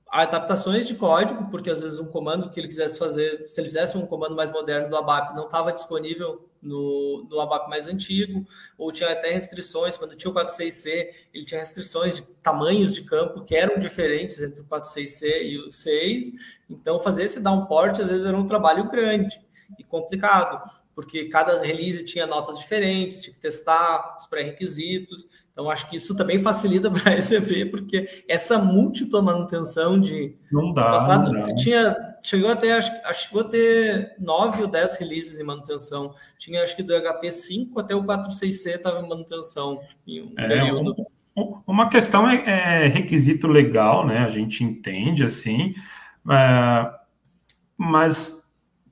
adaptações 0.09 0.87
de 0.87 0.95
código, 0.95 1.49
porque 1.49 1.69
às 1.69 1.81
vezes 1.81 1.99
um 1.99 2.07
comando 2.07 2.49
que 2.49 2.59
ele 2.59 2.67
quisesse 2.67 2.97
fazer, 2.97 3.45
se 3.45 3.59
ele 3.59 3.67
fizesse 3.67 3.97
um 3.97 4.05
comando 4.05 4.35
mais 4.35 4.51
moderno 4.51 4.89
do 4.89 4.95
ABAP, 4.95 5.35
não 5.35 5.45
estava 5.45 5.71
disponível 5.73 6.49
no, 6.61 7.27
no 7.29 7.39
ABAP 7.41 7.69
mais 7.69 7.87
antigo, 7.87 8.45
ou 8.77 8.91
tinha 8.91 9.11
até 9.11 9.31
restrições, 9.31 9.97
quando 9.97 10.15
tinha 10.15 10.31
o 10.31 10.33
46C, 10.33 11.09
ele 11.33 11.45
tinha 11.45 11.59
restrições 11.59 12.15
de 12.15 12.21
tamanhos 12.41 12.95
de 12.95 13.03
campo 13.03 13.43
que 13.43 13.55
eram 13.55 13.79
diferentes 13.79 14.41
entre 14.41 14.61
o 14.61 14.65
46C 14.65 15.23
e 15.43 15.57
o 15.59 15.71
6, 15.71 16.31
então 16.69 16.99
fazer 16.99 17.23
esse 17.23 17.39
downport 17.39 18.01
às 18.01 18.09
vezes 18.09 18.25
era 18.25 18.37
um 18.37 18.47
trabalho 18.47 18.89
grande 18.89 19.39
e 19.77 19.83
complicado, 19.83 20.69
porque 20.95 21.25
cada 21.25 21.61
release 21.61 22.05
tinha 22.05 22.25
notas 22.25 22.57
diferentes, 22.57 23.21
tinha 23.21 23.33
que 23.33 23.39
testar 23.39 24.15
os 24.17 24.25
pré-requisitos, 24.25 25.27
então, 25.57 25.71
acho 25.71 25.89
que 25.89 25.95
isso 25.95 26.15
também 26.15 26.39
facilita 26.39 26.91
para 26.91 27.15
a 27.15 27.19
SAP, 27.19 27.71
porque 27.71 28.23
essa 28.27 28.59
múltipla 28.59 29.23
manutenção 29.23 29.99
de. 29.99 30.35
Não 30.51 30.71
dá. 30.71 30.91
Passado, 30.91 31.33
não 31.33 31.47
dá. 31.47 31.55
Tinha, 31.55 31.95
chegou 32.21 32.51
até 32.51 32.73
acho, 32.73 32.91
chegou 33.15 33.41
a 33.41 33.45
ter 33.45 34.15
nove 34.19 34.61
ou 34.61 34.67
dez 34.67 34.97
releases 34.99 35.39
em 35.39 35.43
manutenção. 35.43 36.13
Tinha, 36.37 36.61
acho 36.61 36.75
que 36.75 36.83
do 36.83 36.93
HP 36.93 37.31
5 37.31 37.79
até 37.79 37.95
o 37.95 38.03
46C 38.03 38.75
estava 38.75 38.99
em 38.99 39.09
manutenção 39.09 39.81
em 40.05 40.21
um 40.21 40.33
é, 40.37 40.47
período. 40.47 40.95
Um, 41.35 41.57
uma 41.65 41.89
questão 41.89 42.29
é, 42.29 42.83
é, 42.85 42.87
requisito 42.87 43.47
legal, 43.47 44.05
né? 44.05 44.19
A 44.19 44.29
gente 44.29 44.63
entende 44.63 45.23
assim, 45.23 45.73
é, 46.29 46.91
mas 47.75 48.36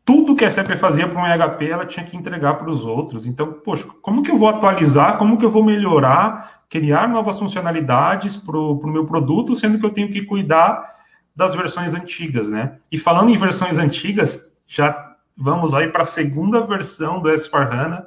tudo 0.05 0.35
que 0.35 0.45
a 0.45 0.51
SAP 0.51 0.77
fazia 0.77 1.07
para 1.07 1.19
um 1.19 1.25
EHP, 1.25 1.67
ela 1.67 1.85
tinha 1.85 2.05
que 2.05 2.15
entregar 2.15 2.53
para 2.53 2.69
os 2.69 2.85
outros. 2.85 3.25
Então, 3.25 3.51
poxa, 3.51 3.87
como 4.03 4.21
que 4.21 4.29
eu 4.29 4.37
vou 4.37 4.47
atualizar? 4.47 5.17
Como 5.17 5.35
que 5.35 5.43
eu 5.43 5.49
vou 5.49 5.63
melhorar? 5.63 6.61
Criar 6.69 7.09
novas 7.09 7.39
funcionalidades 7.39 8.37
para 8.37 8.55
o 8.55 8.77
pro 8.77 8.91
meu 8.91 9.03
produto, 9.03 9.55
sendo 9.55 9.79
que 9.79 9.85
eu 9.85 9.89
tenho 9.89 10.11
que 10.11 10.21
cuidar 10.21 10.93
das 11.35 11.55
versões 11.55 11.95
antigas, 11.95 12.47
né? 12.49 12.77
E 12.91 12.99
falando 12.99 13.31
em 13.31 13.37
versões 13.37 13.79
antigas, 13.79 14.39
já 14.67 15.15
vamos 15.35 15.73
aí 15.73 15.87
para 15.87 16.03
a 16.03 16.05
segunda 16.05 16.61
versão 16.61 17.19
do 17.19 17.27
S4HANA, 17.27 18.05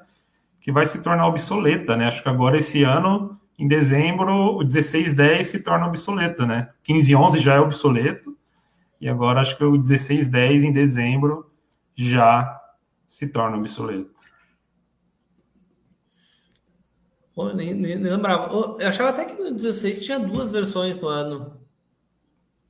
que 0.60 0.70
vai 0.70 0.86
se 0.86 1.02
tornar 1.02 1.26
obsoleta, 1.26 1.96
né? 1.96 2.06
Acho 2.06 2.22
que 2.22 2.28
agora 2.28 2.56
esse 2.56 2.84
ano, 2.84 3.36
em 3.58 3.66
dezembro, 3.66 4.32
o 4.32 4.58
1610 4.58 5.46
se 5.48 5.58
torna 5.64 5.88
obsoleta, 5.88 6.46
né? 6.46 6.68
1511 6.88 7.40
já 7.40 7.54
é 7.54 7.60
obsoleto, 7.60 8.36
e 9.00 9.08
agora 9.08 9.40
acho 9.40 9.56
que 9.58 9.64
o 9.64 9.72
1610 9.72 10.62
em 10.62 10.72
dezembro 10.72 11.47
já 11.98 12.62
se 13.08 13.26
torna 13.26 13.56
obsoleto. 13.56 14.10
Oh, 17.34 17.48
nem, 17.48 17.74
nem, 17.74 17.96
nem, 17.96 18.12
lembrava. 18.12 18.52
Eu 18.80 18.88
achava 18.88 19.10
até 19.10 19.24
que 19.24 19.40
no 19.40 19.52
16 19.52 20.00
tinha 20.02 20.18
duas 20.18 20.52
versões 20.52 20.98
no 21.00 21.08
ano. 21.08 21.56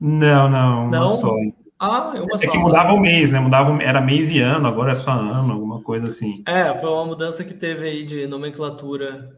Não, 0.00 0.48
não, 0.48 0.88
não? 0.88 1.16
só. 1.16 1.34
Ah, 1.78 2.12
é 2.14 2.20
uma 2.20 2.34
é 2.34 2.38
só. 2.38 2.50
que 2.50 2.58
mudava 2.58 2.92
o 2.92 3.00
mês, 3.00 3.32
né? 3.32 3.40
Mudava, 3.40 3.82
era 3.82 4.00
mês 4.00 4.30
e 4.30 4.40
ano, 4.40 4.66
agora 4.66 4.92
é 4.92 4.94
só 4.94 5.10
ano, 5.10 5.52
alguma 5.52 5.82
coisa 5.82 6.08
assim. 6.08 6.42
É, 6.46 6.74
foi 6.76 6.88
uma 6.88 7.04
mudança 7.04 7.44
que 7.44 7.54
teve 7.54 7.86
aí 7.86 8.04
de 8.04 8.26
nomenclatura. 8.26 9.36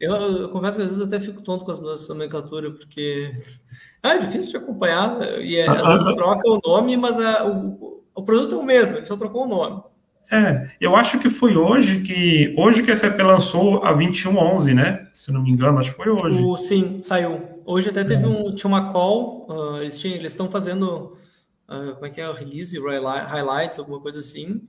Eu, 0.00 0.14
eu 0.14 0.48
confesso 0.50 0.78
que 0.78 0.82
às 0.82 0.90
vezes 0.90 1.06
até 1.06 1.18
fico 1.18 1.42
tonto 1.42 1.64
com 1.64 1.70
as 1.70 1.78
mudanças 1.78 2.02
de 2.02 2.08
nomenclatura, 2.08 2.70
porque 2.72 3.32
ah, 4.02 4.14
é 4.14 4.18
difícil 4.18 4.50
de 4.50 4.56
acompanhar, 4.58 5.20
e 5.40 5.56
é, 5.56 5.68
às 5.68 5.88
vezes 5.88 6.14
troca 6.14 6.48
o 6.48 6.60
nome, 6.64 6.96
mas 6.96 7.18
a, 7.18 7.46
o, 7.46 7.95
o 8.16 8.22
produto 8.22 8.54
é 8.54 8.58
o 8.58 8.62
mesmo, 8.62 8.96
ele 8.96 9.06
só 9.06 9.16
trocou 9.16 9.44
o 9.44 9.48
nome. 9.48 9.82
É, 10.30 10.70
eu 10.80 10.96
acho 10.96 11.20
que 11.20 11.30
foi 11.30 11.56
hoje 11.56 12.00
que 12.00 12.52
hoje 12.58 12.82
que 12.82 12.90
a 12.90 12.96
SAP 12.96 13.20
lançou 13.20 13.84
a 13.84 13.92
2111, 13.92 14.74
né? 14.74 15.08
Se 15.14 15.30
não 15.30 15.42
me 15.42 15.50
engano, 15.50 15.78
acho 15.78 15.90
que 15.90 15.96
foi 15.96 16.10
hoje. 16.10 16.42
O, 16.42 16.56
sim, 16.56 17.00
saiu. 17.02 17.40
Hoje 17.64 17.90
até 17.90 18.02
teve 18.02 18.26
um, 18.26 18.52
tinha 18.54 18.68
uma 18.68 18.92
call, 18.92 19.46
uh, 19.48 19.76
eles 19.76 20.02
estão 20.04 20.50
fazendo, 20.50 21.16
uh, 21.68 21.94
como 21.94 22.06
é 22.06 22.10
que 22.10 22.20
é, 22.20 22.32
release, 22.32 22.76
highlights, 22.76 23.78
alguma 23.78 24.00
coisa 24.00 24.18
assim, 24.18 24.62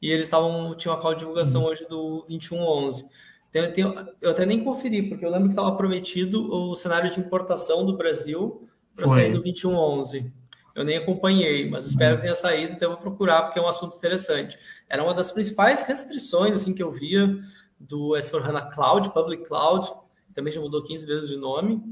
e 0.00 0.10
eles 0.10 0.26
estavam, 0.26 0.74
tinha 0.74 0.92
uma 0.92 1.00
call 1.00 1.14
de 1.14 1.20
divulgação 1.20 1.62
hum. 1.62 1.66
hoje 1.66 1.86
do 1.88 2.24
2111. 2.28 3.06
Então, 3.48 3.62
eu, 3.62 3.72
tenho, 3.72 3.94
eu 4.20 4.30
até 4.30 4.44
nem 4.44 4.62
conferi, 4.62 5.08
porque 5.08 5.24
eu 5.24 5.30
lembro 5.30 5.48
que 5.48 5.54
estava 5.54 5.74
prometido 5.74 6.52
o 6.52 6.74
cenário 6.74 7.10
de 7.10 7.18
importação 7.18 7.86
do 7.86 7.96
Brasil 7.96 8.68
para 8.94 9.06
sair 9.06 9.28
no 9.30 9.40
2111. 9.40 10.30
Eu 10.78 10.84
nem 10.84 10.96
acompanhei, 10.96 11.68
mas 11.68 11.86
espero 11.86 12.14
que 12.16 12.22
tenha 12.22 12.36
saído, 12.36 12.72
então 12.72 12.88
eu 12.88 12.94
vou 12.94 13.02
procurar, 13.02 13.42
porque 13.42 13.58
é 13.58 13.62
um 13.62 13.66
assunto 13.66 13.96
interessante. 13.96 14.56
Era 14.88 15.02
uma 15.02 15.12
das 15.12 15.32
principais 15.32 15.82
restrições 15.82 16.54
assim, 16.54 16.72
que 16.72 16.80
eu 16.80 16.92
via 16.92 17.36
do 17.80 18.10
S4HANA 18.10 18.72
Cloud, 18.72 19.10
Public 19.10 19.42
Cloud, 19.44 19.90
também 20.32 20.52
já 20.52 20.60
mudou 20.60 20.80
15 20.84 21.04
vezes 21.04 21.28
de 21.30 21.36
nome, 21.36 21.82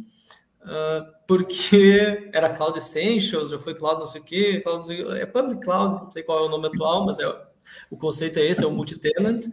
uh, 0.62 1.04
porque 1.26 2.30
era 2.32 2.50
Cloud 2.50 2.78
Essentials, 2.78 3.50
já 3.50 3.58
foi 3.58 3.74
Cloud 3.74 3.98
não 3.98 4.06
sei 4.06 4.20
o 4.20 4.24
quê, 4.24 4.60
Cloud 4.60 4.86
sei 4.86 5.02
é 5.20 5.26
Public 5.26 5.62
Cloud, 5.62 6.04
não 6.04 6.10
sei 6.12 6.22
qual 6.22 6.44
é 6.44 6.46
o 6.46 6.48
nome 6.48 6.68
atual, 6.68 7.04
mas 7.04 7.18
é, 7.18 7.26
o 7.90 7.96
conceito 7.96 8.38
é 8.38 8.46
esse, 8.46 8.62
é 8.62 8.66
o 8.68 8.70
multi-tenant, 8.70 9.46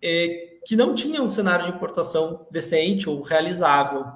é, 0.00 0.58
que 0.64 0.76
não 0.76 0.94
tinha 0.94 1.20
um 1.20 1.28
cenário 1.28 1.66
de 1.66 1.72
importação 1.72 2.46
decente 2.52 3.10
ou 3.10 3.20
realizável. 3.20 4.06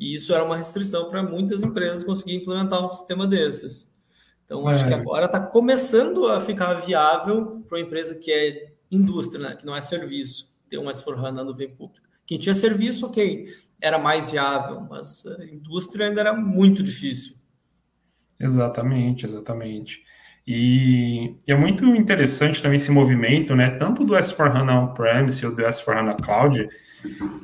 E 0.00 0.14
isso 0.14 0.34
era 0.34 0.42
uma 0.42 0.56
restrição 0.56 1.10
para 1.10 1.22
muitas 1.22 1.62
empresas 1.62 2.02
conseguir 2.02 2.34
implementar 2.34 2.84
um 2.84 2.88
sistema 2.88 3.24
desses. 3.24 3.89
Então, 4.50 4.66
acho 4.66 4.84
é. 4.84 4.88
que 4.88 4.94
agora 4.94 5.26
está 5.26 5.38
começando 5.38 6.26
a 6.26 6.40
ficar 6.40 6.74
viável 6.74 7.64
para 7.68 7.78
uma 7.78 7.86
empresa 7.86 8.16
que 8.16 8.32
é 8.32 8.72
indústria, 8.90 9.50
né? 9.50 9.54
que 9.54 9.64
não 9.64 9.76
é 9.76 9.80
serviço, 9.80 10.52
ter 10.68 10.76
um 10.76 10.86
S4HANA 10.86 11.30
na 11.30 11.44
nuvem 11.44 11.70
pública. 11.70 12.08
Quem 12.26 12.36
tinha 12.36 12.52
serviço, 12.52 13.06
ok, 13.06 13.46
era 13.80 13.96
mais 13.96 14.32
viável, 14.32 14.80
mas 14.90 15.24
a 15.24 15.44
indústria 15.44 16.08
ainda 16.08 16.20
era 16.20 16.34
muito 16.34 16.82
difícil. 16.82 17.36
Exatamente, 18.40 19.24
exatamente. 19.24 20.02
E, 20.44 21.36
e 21.46 21.52
é 21.52 21.56
muito 21.56 21.84
interessante 21.84 22.60
também 22.60 22.78
esse 22.78 22.90
movimento, 22.90 23.54
né? 23.54 23.70
Tanto 23.70 24.04
do 24.04 24.14
S4HANA 24.14 24.82
On-Premise 24.82 25.46
ou 25.46 25.54
do 25.54 25.62
S4HANA 25.62 26.20
Cloud, 26.20 26.68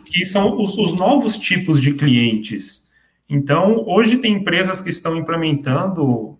que 0.07 0.24
são 0.24 0.61
os, 0.61 0.76
os 0.76 0.92
novos 0.92 1.38
tipos 1.38 1.80
de 1.80 1.94
clientes. 1.94 2.88
Então, 3.28 3.84
hoje 3.86 4.18
tem 4.18 4.32
empresas 4.32 4.80
que 4.80 4.90
estão 4.90 5.16
implementando 5.16 6.36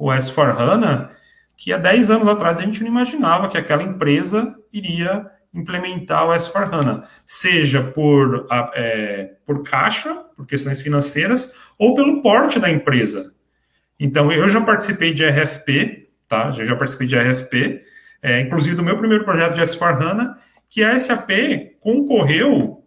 o 0.00 0.06
S4HANA, 0.06 1.10
que 1.58 1.74
há 1.74 1.76
10 1.76 2.10
anos 2.10 2.26
atrás 2.26 2.58
a 2.58 2.62
gente 2.62 2.80
não 2.80 2.88
imaginava 2.88 3.48
que 3.48 3.58
aquela 3.58 3.82
empresa 3.82 4.56
iria 4.72 5.26
implementar 5.52 6.26
o 6.26 6.32
S4HANA, 6.32 7.04
seja 7.26 7.82
por, 7.82 8.46
é, 8.74 9.32
por 9.44 9.62
caixa, 9.62 10.14
por 10.34 10.46
questões 10.46 10.80
financeiras, 10.80 11.52
ou 11.78 11.94
pelo 11.94 12.22
porte 12.22 12.58
da 12.58 12.70
empresa. 12.70 13.34
Então, 13.98 14.32
eu 14.32 14.48
já 14.48 14.62
participei 14.62 15.12
de 15.12 15.22
RFP, 15.28 16.08
tá? 16.26 16.50
Já, 16.50 16.64
já 16.64 16.76
participei 16.76 17.06
de 17.06 17.18
RFP, 17.18 17.82
é, 18.22 18.40
inclusive 18.40 18.76
do 18.76 18.82
meu 18.82 18.96
primeiro 18.96 19.24
projeto 19.24 19.54
de 19.54 19.60
S4HANA, 19.60 20.34
que 20.66 20.82
a 20.82 20.98
SAP 20.98 21.30
concorreu, 21.78 22.86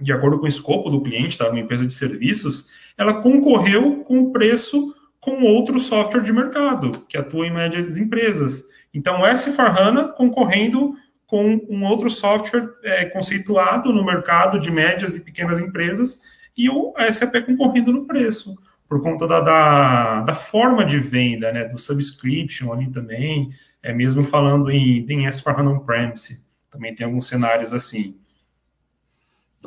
de 0.00 0.12
acordo 0.14 0.38
com 0.38 0.46
o 0.46 0.48
escopo 0.48 0.88
do 0.88 1.02
cliente, 1.02 1.36
tá? 1.36 1.50
Uma 1.50 1.60
empresa 1.60 1.84
de 1.84 1.92
serviços, 1.92 2.68
ela 2.96 3.20
concorreu 3.20 4.02
com 4.04 4.20
o 4.20 4.32
preço 4.32 4.94
com 5.28 5.44
outro 5.44 5.78
software 5.78 6.22
de 6.22 6.32
mercado, 6.32 7.04
que 7.08 7.18
atua 7.18 7.46
em 7.46 7.52
médias 7.52 7.98
empresas. 7.98 8.64
Então, 8.94 9.20
o 9.20 9.24
S4HANA 9.24 10.12
concorrendo 10.14 10.94
com 11.26 11.60
um 11.68 11.84
outro 11.84 12.08
software 12.08 12.70
é, 12.82 13.04
conceituado 13.04 13.92
no 13.92 14.04
mercado 14.04 14.58
de 14.58 14.70
médias 14.70 15.14
e 15.14 15.20
pequenas 15.20 15.60
empresas 15.60 16.20
e 16.56 16.70
o 16.70 16.94
SAP 17.12 17.44
concorrendo 17.44 17.92
no 17.92 18.06
preço, 18.06 18.56
por 18.88 19.02
conta 19.02 19.28
da, 19.28 19.40
da, 19.40 20.20
da 20.22 20.34
forma 20.34 20.84
de 20.84 20.98
venda, 20.98 21.52
né, 21.52 21.64
do 21.64 21.78
subscription 21.78 22.72
ali 22.72 22.90
também, 22.90 23.50
é 23.82 23.92
mesmo 23.92 24.24
falando 24.24 24.70
em, 24.70 25.04
em 25.06 25.26
S4HANA 25.26 25.68
On-Premise, 25.68 26.42
também 26.70 26.94
tem 26.94 27.04
alguns 27.04 27.26
cenários 27.26 27.74
assim. 27.74 28.16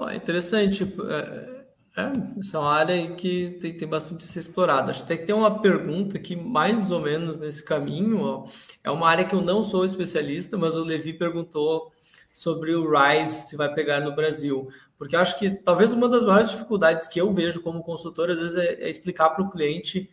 É 0.09 0.15
interessante, 0.15 0.85
é, 2.01 2.39
essa 2.39 2.57
é 2.57 2.59
uma 2.59 2.71
área 2.71 3.11
que 3.15 3.57
tem, 3.61 3.75
tem 3.75 3.87
bastante 3.87 4.25
a 4.25 4.27
ser 4.27 4.39
explorada. 4.39 4.91
Acho 4.91 5.05
que 5.05 5.17
tem 5.17 5.35
uma 5.35 5.59
pergunta 5.61 6.17
que, 6.17 6.35
mais 6.35 6.91
ou 6.91 6.99
menos 6.99 7.39
nesse 7.39 7.63
caminho, 7.63 8.21
ó, 8.21 8.45
é 8.83 8.89
uma 8.91 9.07
área 9.09 9.25
que 9.25 9.35
eu 9.35 9.41
não 9.41 9.63
sou 9.63 9.85
especialista, 9.85 10.57
mas 10.57 10.75
o 10.75 10.83
Levi 10.83 11.13
perguntou 11.13 11.91
sobre 12.31 12.73
o 12.73 12.89
RISE, 12.89 13.49
se 13.49 13.55
vai 13.55 13.73
pegar 13.73 13.99
no 14.01 14.15
Brasil. 14.15 14.69
Porque 14.97 15.15
acho 15.15 15.37
que 15.37 15.49
talvez 15.49 15.93
uma 15.93 16.07
das 16.07 16.23
maiores 16.23 16.49
dificuldades 16.49 17.07
que 17.07 17.19
eu 17.19 17.31
vejo 17.31 17.61
como 17.61 17.83
consultor, 17.83 18.29
às 18.29 18.39
vezes, 18.39 18.57
é, 18.57 18.83
é 18.83 18.89
explicar 18.89 19.31
para 19.31 19.43
o 19.43 19.49
cliente 19.49 20.09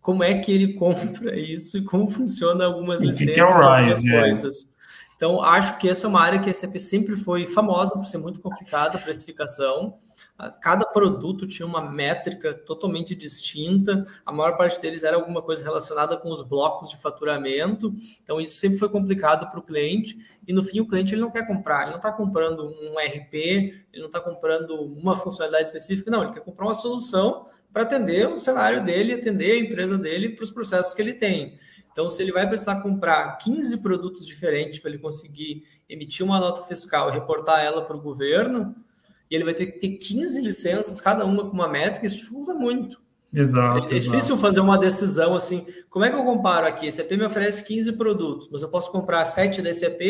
como 0.00 0.22
é 0.22 0.38
que 0.38 0.52
ele 0.52 0.74
compra 0.78 1.38
isso 1.38 1.78
e 1.78 1.82
como 1.82 2.10
funciona 2.10 2.64
algumas 2.64 3.00
licenças 3.00 3.34
que 3.34 3.40
é 3.40 3.44
o 3.44 3.48
RISE, 3.48 3.64
algumas 3.64 4.06
é. 4.06 4.20
coisas. 4.20 4.73
Então, 5.24 5.42
acho 5.42 5.78
que 5.78 5.88
essa 5.88 6.06
é 6.06 6.08
uma 6.10 6.20
área 6.20 6.38
que 6.38 6.50
a 6.50 6.54
SAP 6.54 6.76
sempre 6.76 7.16
foi 7.16 7.46
famosa 7.46 7.94
por 7.94 8.04
ser 8.04 8.18
muito 8.18 8.42
complicada 8.42 8.98
a 8.98 9.00
precificação. 9.00 9.98
Cada 10.60 10.84
produto 10.84 11.46
tinha 11.46 11.64
uma 11.64 11.80
métrica 11.80 12.52
totalmente 12.52 13.14
distinta, 13.14 14.02
a 14.26 14.30
maior 14.30 14.58
parte 14.58 14.78
deles 14.82 15.02
era 15.02 15.16
alguma 15.16 15.40
coisa 15.40 15.64
relacionada 15.64 16.18
com 16.18 16.30
os 16.30 16.42
blocos 16.42 16.90
de 16.90 16.98
faturamento, 16.98 17.94
então 18.22 18.38
isso 18.38 18.58
sempre 18.58 18.76
foi 18.76 18.90
complicado 18.90 19.48
para 19.48 19.58
o 19.58 19.62
cliente, 19.62 20.18
e 20.46 20.52
no 20.52 20.62
fim 20.62 20.80
o 20.80 20.86
cliente 20.86 21.14
ele 21.14 21.22
não 21.22 21.30
quer 21.30 21.46
comprar, 21.46 21.84
ele 21.84 21.92
não 21.92 21.96
está 21.96 22.12
comprando 22.12 22.62
um 22.62 22.98
RP, 22.98 23.32
ele 23.32 24.00
não 24.00 24.08
está 24.08 24.20
comprando 24.20 24.74
uma 24.74 25.16
funcionalidade 25.16 25.64
específica, 25.64 26.10
não, 26.10 26.24
ele 26.24 26.32
quer 26.34 26.40
comprar 26.40 26.66
uma 26.66 26.74
solução 26.74 27.46
para 27.72 27.82
atender 27.82 28.28
o 28.28 28.38
cenário 28.38 28.84
dele, 28.84 29.14
atender 29.14 29.52
a 29.52 29.58
empresa 29.58 29.98
dele 29.98 30.28
para 30.28 30.44
os 30.44 30.50
processos 30.50 30.94
que 30.94 31.02
ele 31.02 31.14
tem. 31.14 31.58
Então, 31.94 32.08
se 32.08 32.20
ele 32.20 32.32
vai 32.32 32.44
precisar 32.48 32.80
comprar 32.80 33.38
15 33.38 33.78
produtos 33.78 34.26
diferentes 34.26 34.80
para 34.80 34.90
ele 34.90 34.98
conseguir 34.98 35.62
emitir 35.88 36.26
uma 36.26 36.40
nota 36.40 36.64
fiscal 36.64 37.08
e 37.08 37.12
reportar 37.12 37.64
ela 37.64 37.82
para 37.82 37.96
o 37.96 38.00
governo, 38.00 38.74
e 39.30 39.34
ele 39.34 39.44
vai 39.44 39.54
ter 39.54 39.66
que 39.66 39.78
ter 39.78 39.90
15 39.90 40.42
licenças, 40.42 41.00
cada 41.00 41.24
uma 41.24 41.48
com 41.48 41.52
uma 41.52 41.68
métrica, 41.68 42.04
isso 42.04 42.16
dificulta 42.16 42.52
muito. 42.52 43.00
Exato. 43.32 43.92
É, 43.92 43.96
é 43.96 43.98
difícil 44.00 44.36
fazer 44.36 44.58
uma 44.58 44.76
decisão 44.76 45.36
assim. 45.36 45.64
Como 45.88 46.04
é 46.04 46.10
que 46.10 46.16
eu 46.16 46.24
comparo 46.24 46.66
aqui? 46.66 46.86
Esse 46.86 47.00
AP 47.00 47.12
me 47.12 47.24
oferece 47.24 47.62
15 47.64 47.92
produtos, 47.92 48.48
mas 48.50 48.62
eu 48.62 48.68
posso 48.68 48.90
comprar 48.90 49.24
7 49.24 49.62
desse 49.62 49.86
AP, 49.86 50.00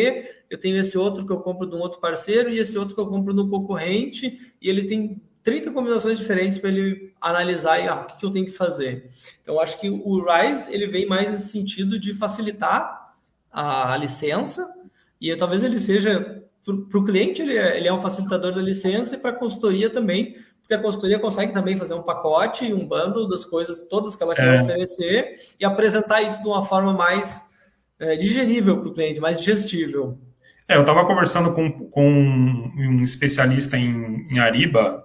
eu 0.49 0.59
tenho 0.59 0.79
esse 0.79 0.97
outro 0.97 1.27
que 1.27 1.33
eu 1.33 1.41
compro 1.41 1.67
de 1.67 1.77
um 1.77 1.81
outro 1.81 2.01
parceiro 2.01 2.49
e 2.49 2.59
esse 2.59 2.79
outro 2.79 2.95
que 2.95 3.01
eu 3.01 3.07
compro 3.07 3.35
no 3.35 3.51
concorrente, 3.51 4.55
e 4.61 4.71
ele 4.71 4.85
tem 4.85 5.21
30 5.45 5.71
combinações 5.73 6.19
diferentes 6.19 6.57
para 6.57 6.71
ele 6.71 7.13
analisar 7.21 7.79
e 7.79 7.87
ah, 7.87 7.97
o 7.97 8.07
que, 8.07 8.17
que 8.17 8.27
eu 8.27 8.31
tenho 8.31 8.47
que 8.47 8.53
fazer. 8.53 9.11
Então, 9.43 9.61
acho 9.61 9.79
que 9.79 9.91
o 9.91 10.25
RISE 10.25 10.73
ele 10.73 10.87
vem 10.87 11.07
mais 11.07 11.31
nesse 11.31 11.51
sentido 11.51 11.99
de 11.99 12.15
facilitar 12.15 13.15
a, 13.53 13.97
licença, 13.97 14.67
e 15.21 15.35
talvez 15.37 15.63
ele 15.63 15.79
seja 15.79 16.43
para 16.65 16.99
o 16.99 17.05
cliente, 17.05 17.43
ele 17.43 17.57
é, 17.57 17.77
ele 17.77 17.87
é 17.87 17.93
um 17.93 18.01
facilitador 18.01 18.53
da 18.53 18.61
licença 18.61 19.15
e 19.15 19.19
para 19.19 19.31
a 19.31 19.35
consultoria 19.35 19.89
também, 19.91 20.35
porque 20.61 20.75
a 20.75 20.79
consultoria 20.79 21.19
consegue 21.19 21.53
também 21.53 21.77
fazer 21.77 21.95
um 21.95 22.03
pacote, 22.03 22.73
um 22.73 22.89
bando 22.89 23.29
das 23.29 23.45
coisas 23.45 23.83
todas 23.83 24.17
que 24.17 24.23
ela 24.23 24.35
quer 24.35 24.57
é. 24.57 24.61
oferecer 24.63 25.35
e 25.61 25.65
apresentar 25.65 26.23
isso 26.23 26.43
de 26.43 26.49
uma 26.49 26.65
forma 26.65 26.95
mais 26.95 27.45
é, 28.01 28.17
digerível 28.17 28.79
para 28.81 28.89
o 28.89 28.95
cliente, 28.95 29.21
mais 29.21 29.39
digestível. 29.39 30.19
É, 30.67 30.77
eu 30.77 30.81
estava 30.81 31.07
conversando 31.07 31.53
com, 31.53 31.91
com 31.91 32.11
um 32.11 33.03
especialista 33.03 33.77
em, 33.77 34.27
em 34.31 34.39
Ariba 34.39 35.04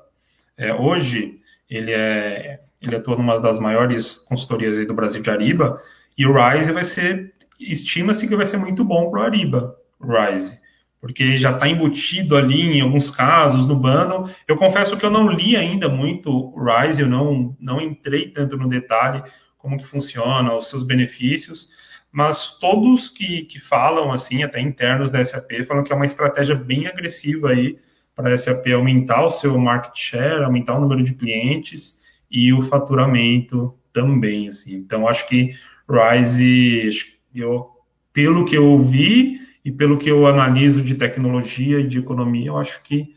é, 0.60 0.74
hoje, 0.74 1.39
ele 1.70 1.91
é 1.91 2.60
ele 2.82 2.95
atua 2.95 3.18
numa 3.18 3.39
das 3.39 3.60
maiores 3.60 4.20
consultorias 4.20 4.86
do 4.88 4.93
Brasil 4.93 5.22
de 5.22 5.30
Ariba, 5.30 5.82
e 6.18 6.26
o 6.26 6.34
Rise 6.34 6.72
vai 6.72 6.84
ser, 6.84 7.34
estima-se 7.60 8.28
que 8.28 8.36
vai 8.36 8.45
ser 8.45 8.57
muito 8.57 8.84
bom 8.84 9.10
para 9.10 9.20
o 9.20 9.24
Ariba, 9.24 9.76
Rise, 10.01 10.60
porque 11.01 11.38
já 11.38 11.51
está 11.51 11.68
embutido 11.68 12.38
ali 12.38 12.78
em 12.78 12.82
alguns 12.82 13.10
casos 13.12 13.66
no 13.66 13.76
bundle. 13.76 14.30
Eu 14.47 14.57
confesso 14.57 14.97
que 14.97 15.05
eu 15.05 15.10
não 15.10 15.30
li 15.30 15.55
ainda 15.55 15.88
muito 15.88 16.30
o 16.30 16.64
Rise, 16.64 17.01
eu 17.01 17.07
não, 17.07 17.55
não 17.60 17.82
entrei 17.82 18.30
tanto 18.30 18.57
no 18.57 18.68
detalhe 18.68 19.24
como 19.57 19.78
que 19.78 19.86
funciona, 19.86 20.53
os 20.53 20.70
seus 20.70 20.84
benefícios, 20.84 21.70
mas 22.12 22.57
todos 22.60 23.10
que, 23.10 23.43
que 23.43 23.60
falam, 23.60 24.12
assim, 24.12 24.41
até 24.41 24.60
internos 24.60 25.12
da 25.12 25.24
SAP, 25.24 25.64
falam 25.68 25.84
que 25.84 25.91
é 25.91 25.95
uma 25.95 26.05
estratégia 26.05 26.55
bem 26.55 26.88
agressiva 26.88 27.49
aí 27.49 27.78
para 28.20 28.34
a 28.34 28.38
SAP 28.38 28.67
aumentar 28.74 29.26
o 29.26 29.30
seu 29.30 29.57
market 29.57 29.95
share, 29.95 30.43
aumentar 30.43 30.78
o 30.78 30.82
número 30.82 31.01
de 31.01 31.13
clientes 31.13 31.99
e 32.30 32.51
o 32.51 32.61
faturamento 32.61 33.74
também, 33.93 34.49
assim. 34.49 34.74
Então, 34.76 35.07
acho 35.07 35.26
que 35.26 35.53
Rise, 35.89 36.89
eu, 37.34 37.70
pelo 38.11 38.43
que 38.43 38.57
eu 38.57 38.78
vi 38.84 39.39
e 39.63 39.72
pelo 39.72 39.97
que 39.97 40.11
eu 40.11 40.28
analiso 40.28 40.82
de 40.82 40.95
tecnologia 40.95 41.80
e 41.80 41.88
de 41.88 41.99
economia, 41.99 42.47
eu 42.47 42.57
acho 42.57 42.84
que 42.84 43.15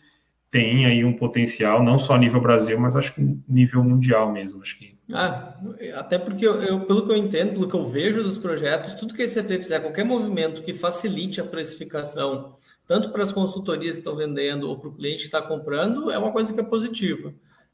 tem 0.53 0.86
aí 0.86 1.05
um 1.05 1.14
potencial, 1.14 1.82
não 1.82 1.98
só 1.98 2.16
nível 2.16 2.40
Brasil, 2.40 2.78
mas 2.78 2.94
acho 2.94 3.12
que 3.12 3.38
nível 3.48 3.82
mundial 3.82 4.30
mesmo, 4.30 4.62
acho 4.62 4.78
que 4.78 4.92
ah, 5.12 5.59
até 5.96 6.18
porque 6.18 6.46
eu, 6.46 6.62
eu, 6.62 6.80
pelo 6.86 7.05
que 7.05 7.12
eu 7.12 7.16
entendo, 7.16 7.53
pelo 7.53 7.68
que 7.68 7.74
eu 7.74 7.86
vejo 7.86 8.22
dos 8.22 8.38
projetos, 8.38 8.94
tudo 8.94 9.14
que 9.14 9.22
a 9.22 9.28
SAP 9.28 9.48
fizer, 9.48 9.80
qualquer 9.80 10.05
movimento 10.05 10.62
que 10.62 10.72
facilite 10.72 11.40
a 11.40 11.44
precificação, 11.44 12.55
tanto 12.93 13.09
para 13.09 13.22
as 13.22 13.32
consultorias 13.32 13.95
que 13.97 14.01
estão 14.01 14.14
vendendo 14.14 14.68
ou 14.68 14.78
para 14.78 14.90
o 14.90 14.93
cliente 14.93 15.20
que 15.20 15.24
está 15.24 15.40
comprando, 15.40 16.11
é 16.11 16.18
uma 16.18 16.30
coisa 16.30 16.53
que 16.53 16.61
é 16.61 16.62
positiva. 16.62 17.32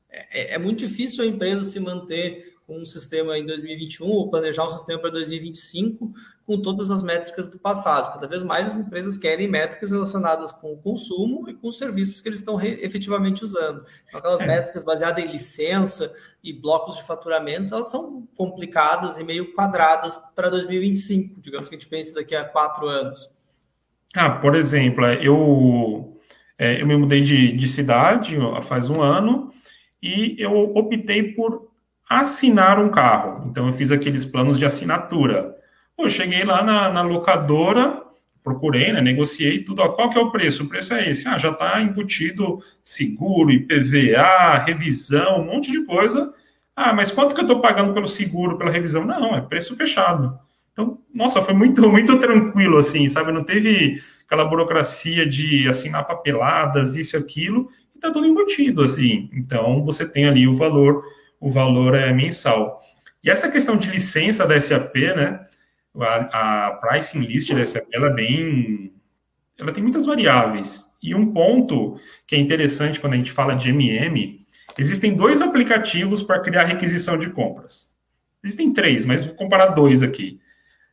É, 0.09 0.53
é, 0.53 0.55
é 0.55 0.59
muito 0.59 0.79
difícil 0.79 1.25
a 1.25 1.27
empresa 1.27 1.62
se 1.62 1.81
manter 1.81 2.57
com 2.64 2.81
um 2.81 2.87
sistema 2.87 3.37
em 3.37 3.45
2021 3.45 4.07
ou 4.07 4.31
planejar 4.31 4.64
um 4.64 4.69
sistema 4.69 5.01
para 5.01 5.11
2025 5.11 6.12
com 6.47 6.62
todas 6.62 6.93
as 6.93 7.03
métricas 7.03 7.49
do 7.49 7.59
passado. 7.59 8.12
Cada 8.12 8.29
vez 8.29 8.45
mais 8.45 8.69
as 8.69 8.79
empresas 8.79 9.19
querem 9.19 9.49
métricas 9.49 9.91
relacionadas 9.91 10.53
com 10.53 10.73
o 10.73 10.77
consumo 10.77 11.51
e 11.51 11.55
com 11.55 11.66
os 11.66 11.79
serviços 11.79 12.21
que 12.21 12.29
eles 12.29 12.39
estão 12.39 12.61
efetivamente 12.61 13.43
usando. 13.43 13.85
Então, 14.07 14.21
aquelas 14.21 14.41
é. 14.41 14.47
métricas 14.47 14.85
baseadas 14.85 15.25
em 15.25 15.33
licença 15.33 16.14
e 16.45 16.53
blocos 16.53 16.95
de 16.95 17.03
faturamento, 17.03 17.75
elas 17.75 17.91
são 17.91 18.25
complicadas 18.37 19.19
e 19.19 19.25
meio 19.25 19.53
quadradas 19.53 20.16
para 20.37 20.49
2025, 20.49 21.41
digamos 21.41 21.69
que 21.69 21.75
a 21.75 21.79
gente 21.79 21.89
pense 21.89 22.14
daqui 22.14 22.37
a 22.37 22.45
quatro 22.45 22.87
anos. 22.87 23.37
Ah, 24.15 24.31
por 24.31 24.55
exemplo, 24.55 25.05
é, 25.05 25.19
eu, 25.23 26.19
é, 26.59 26.81
eu 26.81 26.87
me 26.87 26.97
mudei 26.97 27.23
de, 27.23 27.53
de 27.53 27.69
cidade 27.69 28.37
faz 28.65 28.89
um 28.89 29.03
ano 29.03 29.53
e 30.03 30.37
eu 30.39 30.53
optei 30.75 31.35
por 31.35 31.69
assinar 32.09 32.79
um 32.83 32.91
carro. 32.91 33.47
Então, 33.51 33.67
eu 33.67 33.73
fiz 33.75 33.93
aqueles 33.93 34.25
planos 34.25 34.59
de 34.59 34.65
assinatura. 34.65 35.55
eu 35.99 36.09
cheguei 36.09 36.45
lá 36.45 36.63
na, 36.63 36.91
na 36.91 37.03
locadora, 37.03 38.03
procurei, 38.43 38.93
né, 38.93 39.01
negociei 39.03 39.63
tudo. 39.63 39.83
Ó, 39.83 39.91
qual 39.91 40.09
que 40.09 40.19
é 40.19 40.21
o 40.21 40.31
preço? 40.31 40.65
O 40.65 40.69
preço 40.69 40.95
é 40.95 41.11
esse. 41.11 41.29
Ah, 41.29 41.37
já 41.37 41.51
está 41.51 41.81
embutido 41.83 42.61
seguro, 42.83 43.51
IPVA, 43.51 44.59
revisão, 44.65 45.41
um 45.41 45.45
monte 45.45 45.71
de 45.71 45.85
coisa. 45.85 46.33
Ah, 46.75 46.95
mas 46.95 47.11
quanto 47.11 47.35
que 47.35 47.41
eu 47.41 47.45
estou 47.45 47.61
pagando 47.61 47.93
pelo 47.93 48.09
seguro, 48.09 48.57
pela 48.57 48.71
revisão? 48.71 49.05
Não, 49.05 49.35
é 49.35 49.41
preço 49.41 49.77
fechado. 49.77 50.39
Então, 50.79 51.01
nossa, 51.12 51.43
foi 51.43 51.55
muito, 51.55 51.83
muito 51.91 52.16
tranquilo, 52.20 52.79
assim, 52.79 53.09
sabe? 53.09 53.33
Não 53.33 53.43
teve 53.43 54.01
aquela 54.24 54.45
burocracia 54.45 55.26
de 55.26 55.66
assinar 55.66 56.07
papeladas, 56.07 56.95
isso 56.95 57.16
e 57.16 57.18
aquilo, 57.18 57.68
e 57.97 57.99
tá 57.99 58.12
tudo 58.12 58.26
embutido, 58.26 58.85
assim. 58.85 59.29
Então, 59.33 59.85
você 59.85 60.09
tem 60.09 60.26
ali 60.26 60.47
o 60.47 60.55
valor 60.55 61.03
o 61.41 61.51
valor 61.51 61.95
é 61.95 62.12
mensal. 62.12 62.81
E 63.22 63.31
essa 63.31 63.49
questão 63.49 63.76
de 63.76 63.91
licença 63.91 64.47
da 64.47 64.61
SAP, 64.61 64.97
né? 65.16 65.47
A, 66.01 66.66
a 66.66 66.70
pricing 66.76 67.20
list 67.20 67.53
da 67.53 67.64
SAP, 67.64 67.87
ela 67.93 68.09
é 68.09 68.14
bem. 68.14 68.93
Ela 69.61 69.72
tem 69.72 69.83
muitas 69.83 70.05
variáveis. 70.05 70.89
E 71.03 71.14
um 71.14 71.33
ponto 71.33 71.99
que 72.26 72.35
é 72.35 72.39
interessante 72.39 73.01
quando 73.01 73.14
a 73.14 73.16
gente 73.16 73.33
fala 73.33 73.55
de 73.55 73.70
MM, 73.70 74.45
existem 74.76 75.14
dois 75.14 75.41
aplicativos 75.41 76.22
para 76.22 76.41
criar 76.41 76.64
requisição 76.64 77.18
de 77.18 77.31
compras. 77.31 77.95
Existem 78.43 78.72
três, 78.72 79.05
mas 79.05 79.24
vou 79.24 79.35
comparar 79.35 79.68
dois 79.68 80.03
aqui. 80.03 80.41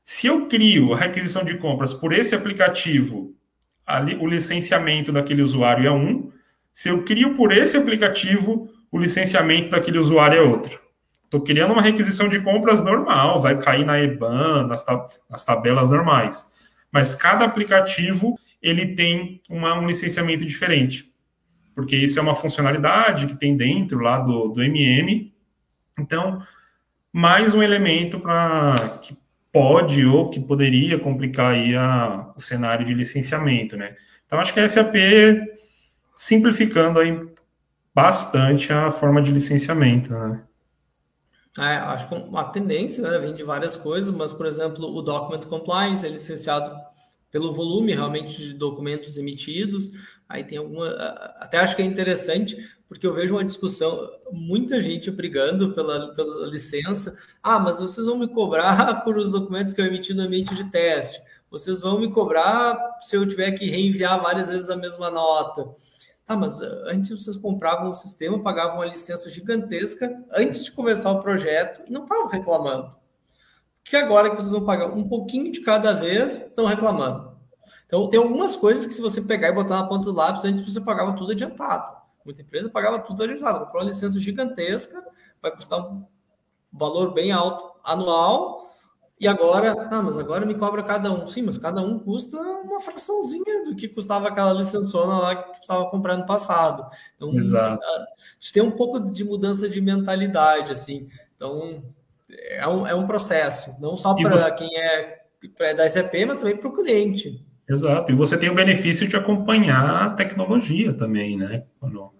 Se 0.05 0.27
eu 0.27 0.47
crio 0.47 0.93
a 0.93 0.97
requisição 0.97 1.43
de 1.43 1.57
compras 1.57 1.91
por 1.91 2.13
esse 2.13 2.35
aplicativo, 2.35 3.33
ali, 3.83 4.15
o 4.15 4.27
licenciamento 4.27 5.11
daquele 5.11 5.41
usuário 5.41 5.87
é 5.87 5.91
um. 5.91 6.31
Se 6.71 6.89
eu 6.89 7.03
crio 7.03 7.33
por 7.33 7.51
esse 7.51 7.75
aplicativo, 7.75 8.69
o 8.91 8.99
licenciamento 8.99 9.71
daquele 9.71 9.97
usuário 9.97 10.37
é 10.37 10.41
outro. 10.43 10.79
Estou 11.23 11.41
criando 11.41 11.73
uma 11.73 11.81
requisição 11.81 12.29
de 12.29 12.39
compras 12.39 12.83
normal, 12.83 13.41
vai 13.41 13.59
cair 13.59 13.83
na 13.83 13.99
EBAN, 13.99 14.67
nas, 14.67 14.83
tab 14.83 15.09
nas 15.27 15.43
tabelas 15.43 15.89
normais. 15.89 16.47
Mas 16.91 17.15
cada 17.15 17.43
aplicativo 17.43 18.37
ele 18.61 18.93
tem 18.93 19.41
uma, 19.49 19.73
um 19.73 19.87
licenciamento 19.87 20.45
diferente, 20.45 21.11
porque 21.73 21.95
isso 21.95 22.19
é 22.19 22.21
uma 22.21 22.35
funcionalidade 22.35 23.25
que 23.25 23.35
tem 23.35 23.57
dentro 23.57 23.97
lá 23.97 24.19
do, 24.19 24.49
do 24.49 24.61
MM. 24.61 25.33
Então, 25.97 26.43
mais 27.11 27.55
um 27.55 27.63
elemento 27.63 28.19
para 28.19 28.99
pode 29.55 30.05
ou 30.05 30.29
que 30.29 30.37
poderia 30.37 30.99
complicar 30.99 31.53
aí 31.53 31.73
a, 31.73 32.29
o 32.35 32.41
cenário 32.41 32.85
de 32.85 32.93
licenciamento, 32.93 33.77
né? 33.77 33.95
Então, 34.25 34.37
acho 34.37 34.53
que 34.53 34.59
a 34.59 34.67
SAP 34.67 34.93
simplificando 36.13 36.99
aí 36.99 37.25
bastante 37.93 38.73
a 38.73 38.91
forma 38.91 39.21
de 39.21 39.31
licenciamento, 39.31 40.11
né? 40.13 40.43
É, 41.57 41.77
acho 41.77 42.09
que 42.09 42.15
uma 42.15 42.43
tendência 42.43 43.01
né, 43.09 43.17
vem 43.17 43.33
de 43.33 43.45
várias 43.45 43.77
coisas, 43.77 44.11
mas, 44.11 44.33
por 44.33 44.45
exemplo, 44.45 44.93
o 44.93 45.01
Document 45.01 45.45
Compliance 45.45 46.05
é 46.05 46.09
licenciado 46.09 46.75
pelo 47.35 47.51
volume 47.51 47.93
realmente 47.93 48.37
de 48.37 48.53
documentos 48.53 49.17
emitidos. 49.17 49.91
Aí 50.27 50.41
tem 50.41 50.57
alguma. 50.57 50.87
Até 51.37 51.57
acho 51.57 51.75
que 51.75 51.81
é 51.81 51.85
interessante, 51.85 52.55
porque 52.87 53.05
eu 53.05 53.13
vejo 53.13 53.35
uma 53.35 53.43
discussão, 53.43 54.09
muita 54.31 54.79
gente 54.79 55.11
brigando 55.11 55.73
pela, 55.73 56.15
pela 56.15 56.47
licença. 56.47 57.13
Ah, 57.43 57.59
mas 57.59 57.81
vocês 57.81 58.07
vão 58.07 58.17
me 58.17 58.29
cobrar 58.29 58.95
por 59.03 59.17
os 59.17 59.29
documentos 59.29 59.73
que 59.73 59.81
eu 59.81 59.85
emiti 59.85 60.13
no 60.13 60.23
ambiente 60.23 60.55
de 60.55 60.63
teste. 60.71 61.21
Vocês 61.51 61.81
vão 61.81 61.99
me 61.99 62.09
cobrar 62.09 62.79
se 63.01 63.17
eu 63.17 63.27
tiver 63.27 63.51
que 63.51 63.69
reenviar 63.69 64.23
várias 64.23 64.47
vezes 64.47 64.69
a 64.69 64.77
mesma 64.77 65.11
nota. 65.11 65.75
Tá, 66.25 66.37
mas 66.37 66.61
eh, 66.61 66.83
antes 66.85 67.09
vocês 67.21 67.35
compravam 67.35 67.89
um 67.89 67.93
sistema, 67.93 68.41
pagavam 68.41 68.77
uma 68.77 68.85
licença 68.85 69.29
gigantesca 69.29 70.23
antes 70.31 70.63
de 70.63 70.71
começar 70.71 71.11
o 71.11 71.21
projeto 71.21 71.81
e 71.85 71.91
não 71.91 72.03
estavam 72.03 72.27
reclamando. 72.27 72.95
Que 73.85 73.95
agora 73.95 74.29
que 74.29 74.35
vocês 74.35 74.51
vão 74.51 74.65
pagar 74.65 74.87
um 74.87 75.07
pouquinho 75.07 75.49
de 75.51 75.61
cada 75.61 75.93
vez, 75.93 76.41
estão 76.41 76.65
reclamando. 76.65 77.37
Então, 77.85 78.09
tem 78.09 78.19
algumas 78.19 78.57
coisas 78.57 78.85
que 78.85 78.93
se 78.93 79.01
você 79.01 79.21
pegar 79.21 79.49
e 79.49 79.53
botar 79.53 79.81
na 79.81 79.87
ponta 79.87 80.05
do 80.05 80.11
lápis, 80.11 80.43
antes 80.43 80.61
você 80.61 80.81
pagava 80.81 81.13
tudo 81.13 81.31
adiantado. 81.31 81.95
Muita 82.25 82.41
empresa 82.41 82.69
pagava 82.69 82.99
tudo 82.99 83.23
adiantado. 83.23 83.65
Comprou 83.65 83.83
uma 83.83 83.89
licença 83.89 84.19
gigantesca, 84.19 85.01
vai 85.41 85.51
custar 85.51 85.79
um 85.79 86.03
valor 86.73 87.13
bem 87.13 87.31
alto 87.31 87.79
anual, 87.83 88.65
e 89.17 89.29
agora, 89.29 89.87
ah, 89.89 90.01
mas 90.01 90.17
agora 90.17 90.45
me 90.45 90.55
cobra 90.55 90.83
cada 90.83 91.09
um. 91.11 91.25
Sim, 91.25 91.43
mas 91.43 91.57
cada 91.57 91.81
um 91.81 91.97
custa 91.99 92.37
uma 92.37 92.81
fraçãozinha 92.81 93.63
do 93.63 93.75
que 93.75 93.87
custava 93.87 94.27
aquela 94.27 94.51
licençona 94.51 95.19
lá 95.19 95.35
que 95.35 95.59
estava 95.59 95.89
comprando 95.89 96.19
no 96.21 96.25
passado. 96.25 96.85
Então, 97.15 97.33
Exato. 97.33 97.81
a 97.81 98.05
gente 98.37 98.51
tem 98.51 98.61
um 98.61 98.71
pouco 98.71 98.99
de 98.99 99.23
mudança 99.23 99.69
de 99.69 99.79
mentalidade, 99.79 100.73
assim. 100.73 101.07
Então, 101.35 101.81
é 102.49 102.67
um, 102.67 102.87
é 102.87 102.95
um 102.95 103.05
processo, 103.05 103.75
não 103.79 103.95
só 103.95 104.13
para 104.13 104.37
você... 104.37 104.51
quem 104.53 104.69
é, 104.77 105.23
da 105.73 105.87
SAP, 105.87 106.13
mas 106.27 106.37
também 106.39 106.57
para 106.57 106.67
o 106.67 106.73
cliente. 106.73 107.45
Exato, 107.67 108.11
e 108.11 108.15
você 108.15 108.37
tem 108.37 108.49
o 108.49 108.55
benefício 108.55 109.07
de 109.07 109.15
acompanhar 109.15 110.03
a 110.03 110.09
tecnologia 110.11 110.93
também, 110.93 111.35
né? 111.37 111.63
Quando 111.79 112.11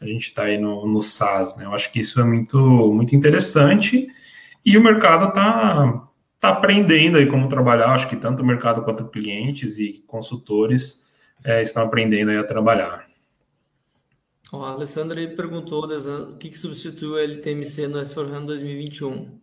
a 0.00 0.06
gente 0.06 0.26
está 0.26 0.44
aí 0.44 0.58
no, 0.58 0.86
no 0.86 1.02
SaaS, 1.02 1.56
né? 1.56 1.64
Eu 1.64 1.74
acho 1.74 1.90
que 1.90 2.00
isso 2.00 2.20
é 2.20 2.24
muito, 2.24 2.58
muito 2.92 3.16
interessante 3.16 4.06
e 4.64 4.76
o 4.76 4.82
mercado 4.82 5.28
está 5.28 6.08
está 6.42 6.48
aprendendo 6.48 7.18
aí 7.18 7.26
como 7.28 7.48
trabalhar. 7.48 7.92
Acho 7.92 8.08
que 8.08 8.16
tanto 8.16 8.42
o 8.42 8.46
mercado 8.46 8.82
quanto 8.82 9.06
clientes 9.06 9.78
e 9.78 10.02
consultores 10.08 11.06
é, 11.44 11.62
estão 11.62 11.84
aprendendo 11.84 12.32
aí 12.32 12.36
a 12.36 12.44
trabalhar. 12.44 13.06
O 14.52 14.56
Alessandro 14.56 15.16
perguntou 15.36 15.84
o 15.84 16.36
que, 16.36 16.50
que 16.50 16.58
substituiu 16.58 17.16
a 17.16 17.22
LTMC 17.22 17.86
no 17.86 17.98
S4HANA 17.98 18.44
2021. 18.44 19.40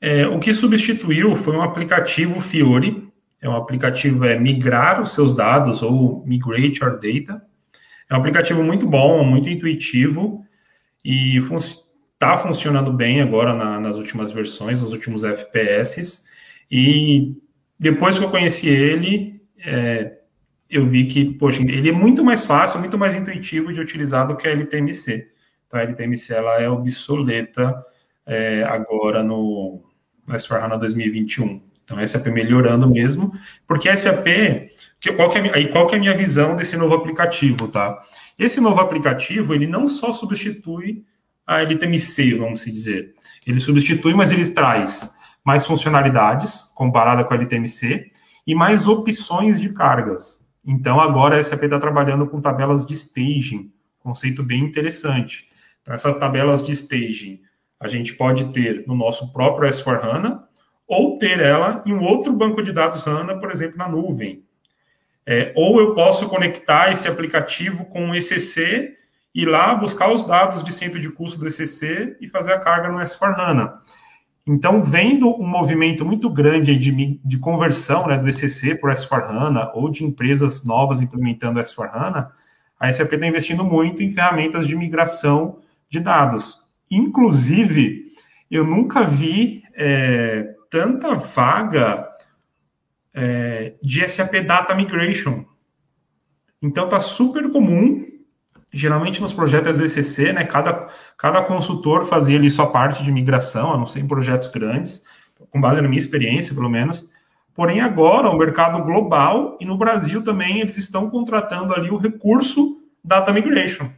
É, 0.00 0.26
o 0.26 0.38
que 0.38 0.54
substituiu 0.54 1.36
foi 1.36 1.54
um 1.54 1.62
aplicativo 1.62 2.40
Fiori. 2.40 3.08
É 3.40 3.48
um 3.48 3.56
aplicativo 3.56 4.24
é 4.24 4.38
migrar 4.38 5.00
os 5.00 5.14
seus 5.14 5.34
dados 5.34 5.82
ou 5.82 6.24
migrate 6.26 6.80
your 6.82 6.98
data. 6.98 7.42
É 8.08 8.14
um 8.14 8.18
aplicativo 8.18 8.62
muito 8.62 8.86
bom, 8.86 9.22
muito 9.24 9.48
intuitivo 9.48 10.44
e 11.04 11.36
está 11.36 12.36
fun 12.38 12.48
funcionando 12.48 12.92
bem 12.92 13.20
agora 13.20 13.54
na, 13.54 13.78
nas 13.78 13.96
últimas 13.96 14.30
versões, 14.30 14.80
nos 14.80 14.92
últimos 14.92 15.24
FPS. 15.24 16.24
E 16.70 17.34
depois 17.78 18.18
que 18.18 18.24
eu 18.24 18.30
conheci 18.30 18.68
ele, 18.68 19.40
é, 19.58 20.18
eu 20.68 20.86
vi 20.86 21.06
que, 21.06 21.34
poxa, 21.34 21.62
ele 21.62 21.88
é 21.88 21.92
muito 21.92 22.24
mais 22.24 22.44
fácil, 22.46 22.80
muito 22.80 22.98
mais 22.98 23.14
intuitivo 23.14 23.72
de 23.72 23.80
utilizar 23.80 24.26
do 24.26 24.36
que 24.36 24.46
a 24.46 24.52
LTMC. 24.52 25.28
Então, 25.66 25.80
a 25.80 25.82
LTMC 25.82 26.34
ela 26.34 26.60
é 26.60 26.68
obsoleta 26.68 27.74
é, 28.26 28.62
agora 28.64 29.22
no 29.22 29.82
S4HANA 30.34 30.78
2021. 30.78 31.60
Então, 31.84 31.98
a 31.98 32.06
SAP 32.06 32.26
melhorando 32.28 32.88
mesmo, 32.88 33.32
porque 33.66 33.88
a 33.88 33.96
SAP, 33.96 34.26
qual, 35.16 35.28
que 35.28 35.38
é, 35.38 35.54
aí, 35.56 35.68
qual 35.68 35.86
que 35.86 35.94
é 35.94 35.98
a 35.98 36.00
minha 36.00 36.16
visão 36.16 36.54
desse 36.54 36.76
novo 36.76 36.94
aplicativo, 36.94 37.66
tá? 37.66 38.00
Esse 38.38 38.60
novo 38.60 38.80
aplicativo, 38.80 39.54
ele 39.54 39.66
não 39.66 39.88
só 39.88 40.12
substitui 40.12 41.04
a 41.46 41.62
LTMC, 41.62 42.34
vamos 42.34 42.64
dizer. 42.64 43.14
Ele 43.44 43.58
substitui, 43.58 44.14
mas 44.14 44.30
ele 44.30 44.48
traz 44.50 45.10
mais 45.44 45.66
funcionalidades 45.66 46.64
comparada 46.74 47.24
com 47.24 47.34
a 47.34 47.36
LTMC 47.36 48.10
e 48.46 48.54
mais 48.54 48.86
opções 48.86 49.60
de 49.60 49.70
cargas. 49.70 50.40
Então, 50.64 51.00
agora 51.00 51.40
a 51.40 51.42
SAP 51.42 51.64
está 51.64 51.80
trabalhando 51.80 52.26
com 52.26 52.40
tabelas 52.40 52.86
de 52.86 52.94
staging, 52.94 53.72
conceito 53.98 54.42
bem 54.42 54.62
interessante. 54.62 55.48
Então, 55.82 55.92
essas 55.92 56.16
tabelas 56.16 56.64
de 56.64 56.72
staging 56.72 57.40
a 57.80 57.88
gente 57.88 58.14
pode 58.14 58.52
ter 58.52 58.84
no 58.86 58.94
nosso 58.94 59.32
próprio 59.32 59.68
S4HANA 59.68 60.42
ou 60.86 61.18
ter 61.18 61.40
ela 61.40 61.82
em 61.86 61.94
um 61.94 62.02
outro 62.02 62.32
banco 62.32 62.62
de 62.62 62.72
dados 62.72 63.06
HANA, 63.06 63.38
por 63.38 63.50
exemplo, 63.50 63.78
na 63.78 63.88
nuvem. 63.88 64.44
É, 65.26 65.52
ou 65.56 65.80
eu 65.80 65.94
posso 65.94 66.28
conectar 66.28 66.92
esse 66.92 67.08
aplicativo 67.08 67.86
com 67.86 68.10
o 68.10 68.14
ECC 68.14 68.96
e 69.34 69.44
lá 69.46 69.74
buscar 69.74 70.12
os 70.12 70.24
dados 70.24 70.62
de 70.62 70.72
centro 70.72 70.98
de 70.98 71.10
custo 71.10 71.38
do 71.38 71.46
ECC 71.46 72.16
e 72.20 72.28
fazer 72.28 72.52
a 72.52 72.58
carga 72.58 72.90
no 72.90 72.98
S4HANA. 72.98 73.74
Então, 74.46 74.82
vendo 74.82 75.28
um 75.28 75.46
movimento 75.46 76.04
muito 76.04 76.28
grande 76.28 76.76
de, 76.76 77.20
de 77.24 77.38
conversão 77.38 78.06
né, 78.06 78.18
do 78.18 78.28
ECC 78.28 78.74
para 78.74 78.90
o 78.90 78.94
S4HANA 78.94 79.70
ou 79.74 79.88
de 79.88 80.04
empresas 80.04 80.64
novas 80.64 81.00
implementando 81.00 81.60
o 81.60 81.62
S4HANA, 81.62 82.28
a 82.78 82.92
SAP 82.92 83.12
está 83.12 83.26
investindo 83.26 83.62
muito 83.62 84.02
em 84.02 84.10
ferramentas 84.10 84.66
de 84.66 84.74
migração 84.74 85.58
de 85.88 86.00
dados. 86.00 86.59
Inclusive, 86.90 88.04
eu 88.50 88.64
nunca 88.64 89.04
vi 89.04 89.62
é, 89.74 90.54
tanta 90.68 91.14
vaga 91.14 92.08
é, 93.14 93.74
de 93.82 94.08
SAP 94.08 94.34
Data 94.46 94.74
Migration. 94.74 95.44
Então, 96.62 96.84
está 96.84 97.00
super 97.00 97.50
comum 97.50 98.10
geralmente 98.72 99.20
nos 99.20 99.32
projetos 99.32 99.80
ECC, 99.80 100.32
né, 100.32 100.44
cada, 100.44 100.86
cada 101.18 101.42
consultor 101.42 102.06
fazia 102.06 102.38
ali 102.38 102.48
sua 102.50 102.68
parte 102.68 103.02
de 103.02 103.10
migração, 103.10 103.72
a 103.72 103.76
não 103.76 103.86
ser 103.86 104.00
em 104.00 104.06
projetos 104.06 104.48
grandes, 104.48 105.02
com 105.50 105.60
base 105.60 105.80
na 105.80 105.88
minha 105.88 105.98
experiência, 105.98 106.54
pelo 106.54 106.70
menos. 106.70 107.10
Porém, 107.54 107.80
agora, 107.80 108.30
o 108.30 108.38
mercado 108.38 108.82
global 108.84 109.56
e 109.60 109.64
no 109.64 109.76
Brasil 109.76 110.22
também, 110.22 110.60
eles 110.60 110.76
estão 110.76 111.10
contratando 111.10 111.74
ali 111.74 111.90
o 111.90 111.96
recurso 111.96 112.80
Data 113.02 113.32
Migration. 113.32 113.90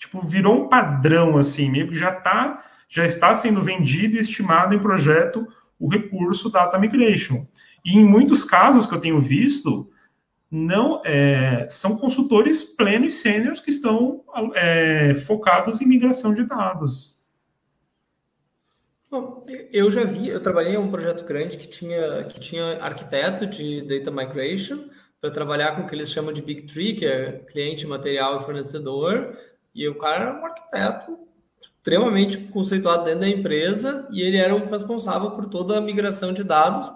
Tipo, 0.00 0.26
virou 0.26 0.64
um 0.64 0.68
padrão, 0.68 1.36
assim, 1.36 1.70
meio 1.70 1.86
que 1.86 1.94
já, 1.94 2.10
tá, 2.10 2.64
já 2.88 3.04
está 3.04 3.34
sendo 3.34 3.62
vendido 3.62 4.16
e 4.16 4.20
estimado 4.20 4.74
em 4.74 4.78
projeto 4.78 5.46
o 5.78 5.88
recurso 5.88 6.48
Data 6.50 6.78
Migration. 6.78 7.46
E 7.84 7.98
em 7.98 8.04
muitos 8.04 8.42
casos 8.42 8.86
que 8.86 8.94
eu 8.94 9.00
tenho 9.00 9.20
visto, 9.20 9.90
não 10.50 11.02
é, 11.04 11.68
são 11.68 11.98
consultores 11.98 12.64
plenos 12.64 13.14
e 13.14 13.18
sêniores 13.18 13.60
que 13.60 13.70
estão 13.70 14.24
é, 14.54 15.14
focados 15.14 15.82
em 15.82 15.86
migração 15.86 16.34
de 16.34 16.44
dados. 16.44 17.14
Bom, 19.10 19.42
eu 19.70 19.90
já 19.90 20.04
vi, 20.04 20.28
eu 20.28 20.40
trabalhei 20.40 20.74
em 20.74 20.78
um 20.78 20.90
projeto 20.90 21.26
grande 21.26 21.58
que 21.58 21.66
tinha, 21.66 22.24
que 22.24 22.40
tinha 22.40 22.78
arquiteto 22.82 23.46
de 23.46 23.82
data 23.82 24.10
migration 24.10 24.88
para 25.20 25.30
trabalhar 25.30 25.76
com 25.76 25.82
o 25.82 25.86
que 25.86 25.94
eles 25.94 26.10
chamam 26.10 26.32
de 26.32 26.40
Big 26.40 26.62
Tree, 26.62 26.94
que 26.94 27.04
é 27.04 27.32
cliente, 27.50 27.86
material 27.86 28.40
e 28.40 28.44
fornecedor, 28.44 29.36
e 29.74 29.88
o 29.88 29.96
cara 29.96 30.24
era 30.24 30.40
um 30.40 30.44
arquiteto 30.44 31.18
extremamente 31.60 32.38
conceituado 32.38 33.04
dentro 33.04 33.20
da 33.20 33.28
empresa 33.28 34.08
e 34.10 34.22
ele 34.22 34.38
era 34.38 34.54
o 34.54 34.70
responsável 34.70 35.30
por 35.32 35.46
toda 35.46 35.76
a 35.76 35.80
migração 35.80 36.32
de 36.32 36.42
dados. 36.42 36.90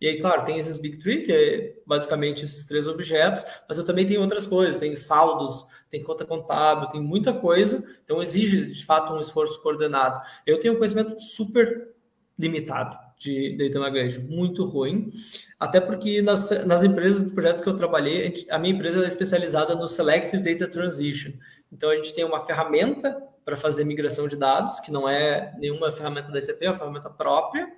E 0.00 0.06
aí, 0.06 0.20
claro, 0.20 0.44
tem 0.44 0.58
esses 0.58 0.78
Big 0.78 0.98
Three, 0.98 1.22
que 1.22 1.32
é 1.32 1.74
basicamente 1.86 2.44
esses 2.44 2.64
três 2.64 2.86
objetos, 2.86 3.44
mas 3.68 3.76
eu 3.76 3.84
também 3.84 4.06
tenho 4.06 4.20
outras 4.20 4.46
coisas, 4.46 4.78
tem 4.78 4.94
saldos, 4.96 5.66
tem 5.90 6.02
conta 6.02 6.24
contábil, 6.24 6.88
tem 6.88 7.00
muita 7.00 7.32
coisa, 7.32 7.84
então 8.04 8.22
exige 8.22 8.66
de 8.66 8.84
fato 8.84 9.12
um 9.12 9.20
esforço 9.20 9.62
coordenado. 9.62 10.20
Eu 10.46 10.60
tenho 10.60 10.74
um 10.74 10.76
conhecimento 10.76 11.20
super 11.20 11.94
limitado 12.38 12.96
de 13.18 13.56
data 13.56 13.80
migration, 13.80 14.20
muito 14.22 14.64
ruim, 14.64 15.10
até 15.58 15.80
porque 15.80 16.20
nas, 16.20 16.50
nas 16.66 16.84
empresas, 16.84 17.32
projetos 17.32 17.62
que 17.62 17.68
eu 17.68 17.74
trabalhei, 17.74 18.46
a 18.50 18.58
minha 18.58 18.74
empresa 18.74 19.02
é 19.02 19.06
especializada 19.06 19.74
no 19.74 19.88
Selective 19.88 20.42
Data 20.42 20.70
Transition. 20.70 21.32
Então 21.72 21.90
a 21.90 21.96
gente 21.96 22.14
tem 22.14 22.24
uma 22.24 22.40
ferramenta 22.40 23.16
para 23.44 23.56
fazer 23.56 23.84
migração 23.84 24.26
de 24.26 24.36
dados, 24.36 24.80
que 24.80 24.90
não 24.90 25.08
é 25.08 25.54
nenhuma 25.58 25.92
ferramenta 25.92 26.30
da 26.32 26.40
SAP, 26.40 26.62
é 26.62 26.68
uma 26.68 26.76
ferramenta 26.76 27.10
própria, 27.10 27.68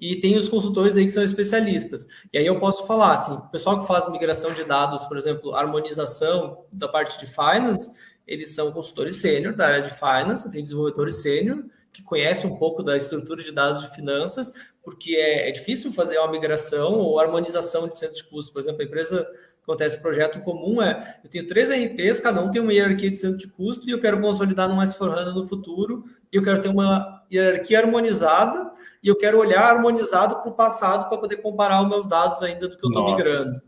e 0.00 0.16
tem 0.16 0.36
os 0.36 0.48
consultores 0.48 0.96
aí 0.96 1.04
que 1.04 1.10
são 1.10 1.22
especialistas. 1.22 2.06
E 2.32 2.38
aí 2.38 2.46
eu 2.46 2.58
posso 2.58 2.86
falar 2.86 3.12
assim, 3.12 3.34
o 3.34 3.48
pessoal 3.50 3.78
que 3.78 3.86
faz 3.86 4.10
migração 4.10 4.54
de 4.54 4.64
dados, 4.64 5.04
por 5.04 5.18
exemplo, 5.18 5.54
harmonização 5.54 6.64
da 6.72 6.88
parte 6.88 7.18
de 7.18 7.26
finance, 7.26 7.92
eles 8.26 8.54
são 8.54 8.72
consultores 8.72 9.16
sênior 9.16 9.54
da 9.54 9.66
área 9.66 9.82
de 9.82 9.90
finance, 9.90 10.50
tem 10.50 10.62
desenvolvedores 10.62 11.16
sênior 11.16 11.64
que 11.92 12.02
conhecem 12.02 12.48
um 12.48 12.56
pouco 12.56 12.82
da 12.82 12.96
estrutura 12.96 13.42
de 13.42 13.52
dados 13.52 13.82
de 13.82 13.94
finanças, 13.94 14.52
porque 14.82 15.16
é, 15.16 15.48
é 15.48 15.52
difícil 15.52 15.92
fazer 15.92 16.18
uma 16.18 16.30
migração 16.30 16.92
ou 16.92 17.18
harmonização 17.18 17.88
de 17.88 17.98
centro 17.98 18.14
de 18.14 18.24
custos. 18.24 18.52
Por 18.52 18.60
exemplo, 18.60 18.80
a 18.80 18.84
empresa 18.84 19.28
acontece 19.62 19.96
o 19.96 20.02
projeto 20.02 20.40
comum 20.40 20.82
é, 20.82 21.18
eu 21.22 21.30
tenho 21.30 21.46
três 21.46 21.70
RPs, 21.70 22.20
cada 22.20 22.42
um 22.42 22.50
tem 22.50 22.60
uma 22.60 22.72
hierarquia 22.72 23.10
de 23.10 23.16
centro 23.16 23.38
de 23.38 23.48
custo 23.48 23.88
e 23.88 23.92
eu 23.92 24.00
quero 24.00 24.20
consolidar 24.20 24.68
no 24.68 24.80
S4HANA 24.80 25.34
no 25.34 25.48
futuro 25.48 26.04
e 26.32 26.36
eu 26.36 26.42
quero 26.42 26.60
ter 26.60 26.68
uma 26.68 27.22
hierarquia 27.32 27.80
harmonizada 27.80 28.70
e 29.02 29.08
eu 29.08 29.16
quero 29.16 29.38
olhar 29.38 29.62
harmonizado 29.62 30.40
para 30.40 30.50
o 30.50 30.54
passado 30.54 31.08
para 31.08 31.18
poder 31.18 31.36
comparar 31.36 31.82
os 31.82 31.88
meus 31.88 32.08
dados 32.08 32.42
ainda 32.42 32.68
do 32.68 32.76
que 32.76 32.84
eu 32.84 32.90
estou 32.90 33.10
migrando. 33.10 33.62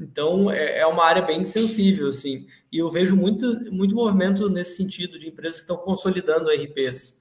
Então, 0.00 0.48
é, 0.48 0.78
é 0.78 0.86
uma 0.86 1.04
área 1.04 1.22
bem 1.22 1.44
sensível, 1.44 2.08
assim, 2.08 2.46
e 2.70 2.78
eu 2.78 2.88
vejo 2.88 3.16
muito, 3.16 3.46
muito 3.72 3.96
movimento 3.96 4.48
nesse 4.48 4.76
sentido 4.76 5.18
de 5.18 5.28
empresas 5.28 5.56
que 5.56 5.64
estão 5.64 5.76
consolidando 5.76 6.50
RPs 6.50 7.17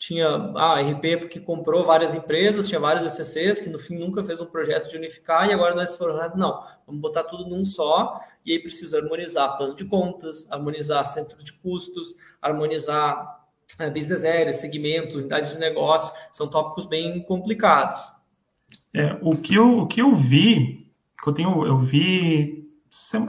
tinha 0.00 0.26
a 0.28 0.78
ah, 0.78 0.80
RP 0.80 1.18
porque 1.18 1.38
comprou 1.38 1.84
várias 1.84 2.14
empresas, 2.14 2.66
tinha 2.66 2.80
vários 2.80 3.04
ECCs 3.04 3.60
que 3.60 3.68
no 3.68 3.78
fim 3.78 3.98
nunca 3.98 4.24
fez 4.24 4.40
um 4.40 4.46
projeto 4.46 4.88
de 4.88 4.96
unificar 4.96 5.46
e 5.46 5.52
agora 5.52 5.74
nós 5.74 5.94
foram 5.94 6.16
não, 6.36 6.64
vamos 6.86 7.02
botar 7.02 7.22
tudo 7.24 7.46
num 7.46 7.66
só 7.66 8.18
e 8.44 8.52
aí 8.52 8.58
precisa 8.58 8.96
harmonizar 8.96 9.58
plano 9.58 9.76
de 9.76 9.84
contas, 9.84 10.50
harmonizar 10.50 11.04
centro 11.04 11.44
de 11.44 11.52
custos, 11.52 12.14
harmonizar 12.40 13.44
é, 13.78 13.90
business 13.90 14.24
areas, 14.24 14.56
segmentos, 14.56 15.16
unidades 15.16 15.52
de 15.52 15.58
negócio, 15.58 16.14
são 16.32 16.48
tópicos 16.48 16.86
bem 16.86 17.22
complicados. 17.22 18.10
É, 18.94 19.18
o 19.20 19.36
que 19.36 19.54
eu 19.54 19.80
o 19.80 19.86
que 19.86 20.00
eu 20.00 20.16
vi, 20.16 20.90
que 21.22 21.28
eu 21.28 21.34
tenho 21.34 21.66
eu 21.66 21.76
vi 21.78 22.66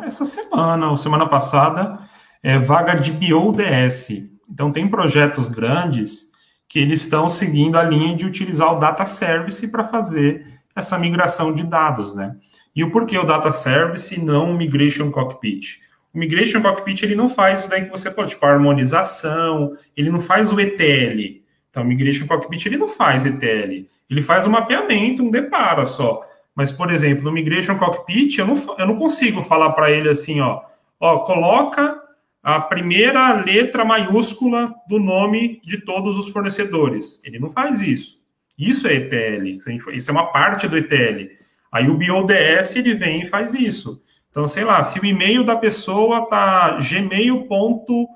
essa 0.03 0.23
semana 0.23 0.89
ou 0.89 0.95
semana 0.95 1.27
passada 1.27 1.99
é 2.41 2.57
vaga 2.57 2.95
de 2.95 3.11
BioDS. 3.11 4.09
Então 4.49 4.71
tem 4.71 4.89
projetos 4.89 5.49
grandes 5.49 6.30
que 6.71 6.79
eles 6.79 7.01
estão 7.01 7.27
seguindo 7.27 7.77
a 7.77 7.83
linha 7.83 8.15
de 8.15 8.25
utilizar 8.25 8.73
o 8.73 8.79
data 8.79 9.05
service 9.05 9.67
para 9.67 9.89
fazer 9.89 10.47
essa 10.73 10.97
migração 10.97 11.53
de 11.53 11.63
dados, 11.63 12.15
né? 12.15 12.37
E 12.73 12.81
o 12.81 12.89
porquê 12.89 13.17
o 13.17 13.25
data 13.25 13.51
service 13.51 14.15
e 14.15 14.17
não 14.17 14.51
o 14.51 14.57
migration 14.57 15.11
cockpit? 15.11 15.81
O 16.13 16.17
migration 16.17 16.61
cockpit 16.61 17.03
ele 17.03 17.13
não 17.13 17.27
faz 17.29 17.59
isso 17.59 17.69
daí 17.69 17.83
que 17.83 17.91
você 17.91 18.09
falou, 18.09 18.29
tipo 18.29 18.45
harmonização, 18.45 19.73
ele 19.97 20.09
não 20.09 20.21
faz 20.21 20.49
o 20.49 20.61
ETL. 20.61 21.41
Então, 21.69 21.83
o 21.83 21.85
migration 21.85 22.25
cockpit 22.25 22.65
ele 22.65 22.77
não 22.77 22.87
faz 22.87 23.25
ETL, 23.25 23.85
ele 24.09 24.21
faz 24.21 24.47
um 24.47 24.51
mapeamento, 24.51 25.23
um 25.23 25.29
depara 25.29 25.83
só. 25.83 26.21
Mas, 26.55 26.71
por 26.71 26.89
exemplo, 26.89 27.25
no 27.25 27.33
migration 27.33 27.77
cockpit 27.77 28.37
eu 28.37 28.47
não, 28.47 28.75
eu 28.77 28.87
não 28.87 28.95
consigo 28.95 29.41
falar 29.41 29.71
para 29.71 29.91
ele 29.91 30.07
assim, 30.07 30.39
ó, 30.39 30.61
ó, 30.97 31.19
coloca 31.19 32.00
a 32.41 32.59
primeira 32.59 33.33
letra 33.33 33.85
maiúscula 33.85 34.73
do 34.87 34.99
nome 34.99 35.61
de 35.63 35.79
todos 35.79 36.17
os 36.17 36.29
fornecedores. 36.29 37.21
Ele 37.23 37.39
não 37.39 37.51
faz 37.51 37.81
isso. 37.81 38.19
Isso 38.57 38.87
é 38.87 38.95
ETL, 38.95 39.59
isso 39.93 40.09
é 40.09 40.11
uma 40.11 40.31
parte 40.31 40.67
do 40.67 40.77
ETL. 40.77 41.29
Aí 41.71 41.89
o 41.89 41.97
BioDS 41.97 42.75
ele 42.75 42.93
vem 42.93 43.21
e 43.21 43.27
faz 43.27 43.53
isso. 43.53 44.01
Então, 44.29 44.47
sei 44.47 44.63
lá, 44.63 44.81
se 44.83 44.99
o 44.99 45.05
e-mail 45.05 45.43
da 45.43 45.55
pessoa 45.55 46.27
tá 46.27 46.77
gmail.com, 46.77 48.07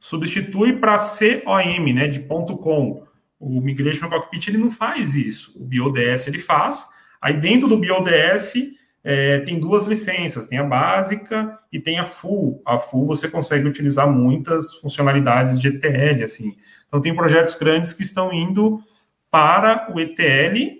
substitui 0.00 0.74
para 0.74 0.98
com, 0.98 1.92
né, 1.92 2.08
de 2.08 2.20
ponto 2.20 2.56
.com. 2.56 3.06
O 3.38 3.60
Migration 3.60 4.08
Cockpit 4.08 4.48
ele 4.48 4.58
não 4.58 4.70
faz 4.70 5.14
isso. 5.14 5.52
O 5.56 5.64
BioDS 5.64 6.26
ele 6.26 6.38
faz. 6.38 6.86
Aí 7.20 7.34
dentro 7.34 7.68
do 7.68 7.78
BioDS 7.78 8.54
é, 9.02 9.40
tem 9.40 9.58
duas 9.58 9.86
licenças, 9.86 10.46
tem 10.46 10.58
a 10.58 10.64
básica 10.64 11.58
e 11.72 11.80
tem 11.80 11.98
a 11.98 12.04
full. 12.04 12.62
A 12.66 12.78
full 12.78 13.06
você 13.06 13.28
consegue 13.28 13.66
utilizar 13.66 14.10
muitas 14.10 14.74
funcionalidades 14.74 15.58
de 15.58 15.68
ETL, 15.68 16.24
assim. 16.24 16.56
Então 16.86 17.00
tem 17.00 17.14
projetos 17.14 17.54
grandes 17.54 17.92
que 17.92 18.02
estão 18.02 18.32
indo 18.32 18.82
para 19.30 19.92
o 19.94 20.00
ETL 20.00 20.78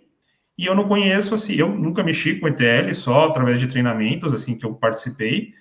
e 0.59 0.67
eu 0.67 0.75
não 0.75 0.89
conheço, 0.89 1.35
assim, 1.35 1.55
eu 1.55 1.69
nunca 1.69 2.03
mexi 2.03 2.35
com 2.35 2.49
ETL, 2.49 2.93
só 2.93 3.27
através 3.27 3.61
de 3.61 3.69
treinamentos, 3.69 4.33
assim, 4.35 4.57
que 4.57 4.67
eu 4.67 4.75
participei, 4.75 5.55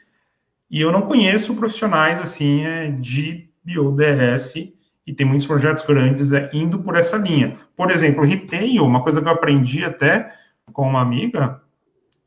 e 0.72 0.82
eu 0.82 0.92
não 0.92 1.04
conheço 1.04 1.56
profissionais, 1.56 2.20
assim, 2.20 2.66
é, 2.66 2.90
de 2.90 3.48
BioDRS 3.64 4.74
e 5.06 5.14
tem 5.14 5.26
muitos 5.26 5.46
projetos 5.46 5.86
grandes 5.86 6.34
é, 6.34 6.50
indo 6.52 6.80
por 6.80 6.96
essa 6.96 7.16
linha. 7.16 7.56
Por 7.76 7.92
exemplo, 7.92 8.24
retail, 8.24 8.84
uma 8.84 9.04
coisa 9.04 9.22
que 9.22 9.28
eu 9.28 9.32
aprendi 9.32 9.86
até 9.86 10.34
com 10.74 10.90
uma 10.90 11.02
amiga, 11.02 11.62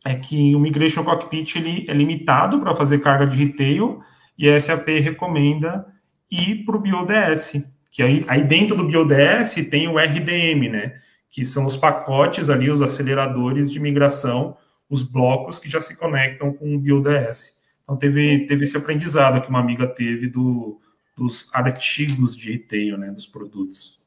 é 0.05 0.15
que 0.15 0.55
o 0.55 0.61
Migration 0.61 1.05
Cockpit 1.05 1.57
ele 1.57 1.85
é 1.89 1.93
limitado 1.93 2.61
para 2.61 2.75
fazer 2.75 3.01
carga 3.01 3.27
de 3.27 3.37
retail 3.37 4.01
e 4.39 4.49
a 4.49 4.59
SAP 4.61 4.89
recomenda 4.89 5.87
ir 6.31 6.65
para 6.65 6.77
o 6.77 6.81
BioDS, 6.81 7.63
que 7.91 8.03
aí, 8.03 8.25
aí 8.27 8.43
dentro 8.43 8.77
do 8.77 8.87
BioDS 8.87 9.55
tem 9.71 9.89
o 9.89 9.99
RDM, 9.99 10.71
né? 10.71 10.95
Que 11.29 11.45
são 11.45 11.67
os 11.67 11.77
pacotes 11.77 12.49
ali, 12.49 12.71
os 12.71 12.81
aceleradores 12.81 13.71
de 13.71 13.79
migração, 13.79 14.57
os 14.89 15.03
blocos 15.03 15.59
que 15.59 15.69
já 15.69 15.81
se 15.81 15.97
conectam 15.97 16.53
com 16.53 16.75
o 16.75 16.79
BioDS. 16.79 17.55
Então 17.83 17.97
teve, 17.97 18.47
teve 18.47 18.65
esse 18.65 18.77
aprendizado 18.77 19.43
que 19.43 19.51
uma 19.51 19.61
amiga 19.61 19.87
teve 19.87 20.29
do, 20.29 20.81
dos 21.17 21.51
artigos 21.53 22.37
de 22.37 22.53
retail, 22.53 22.97
né, 22.97 23.11
dos 23.11 23.27
produtos. 23.27 24.00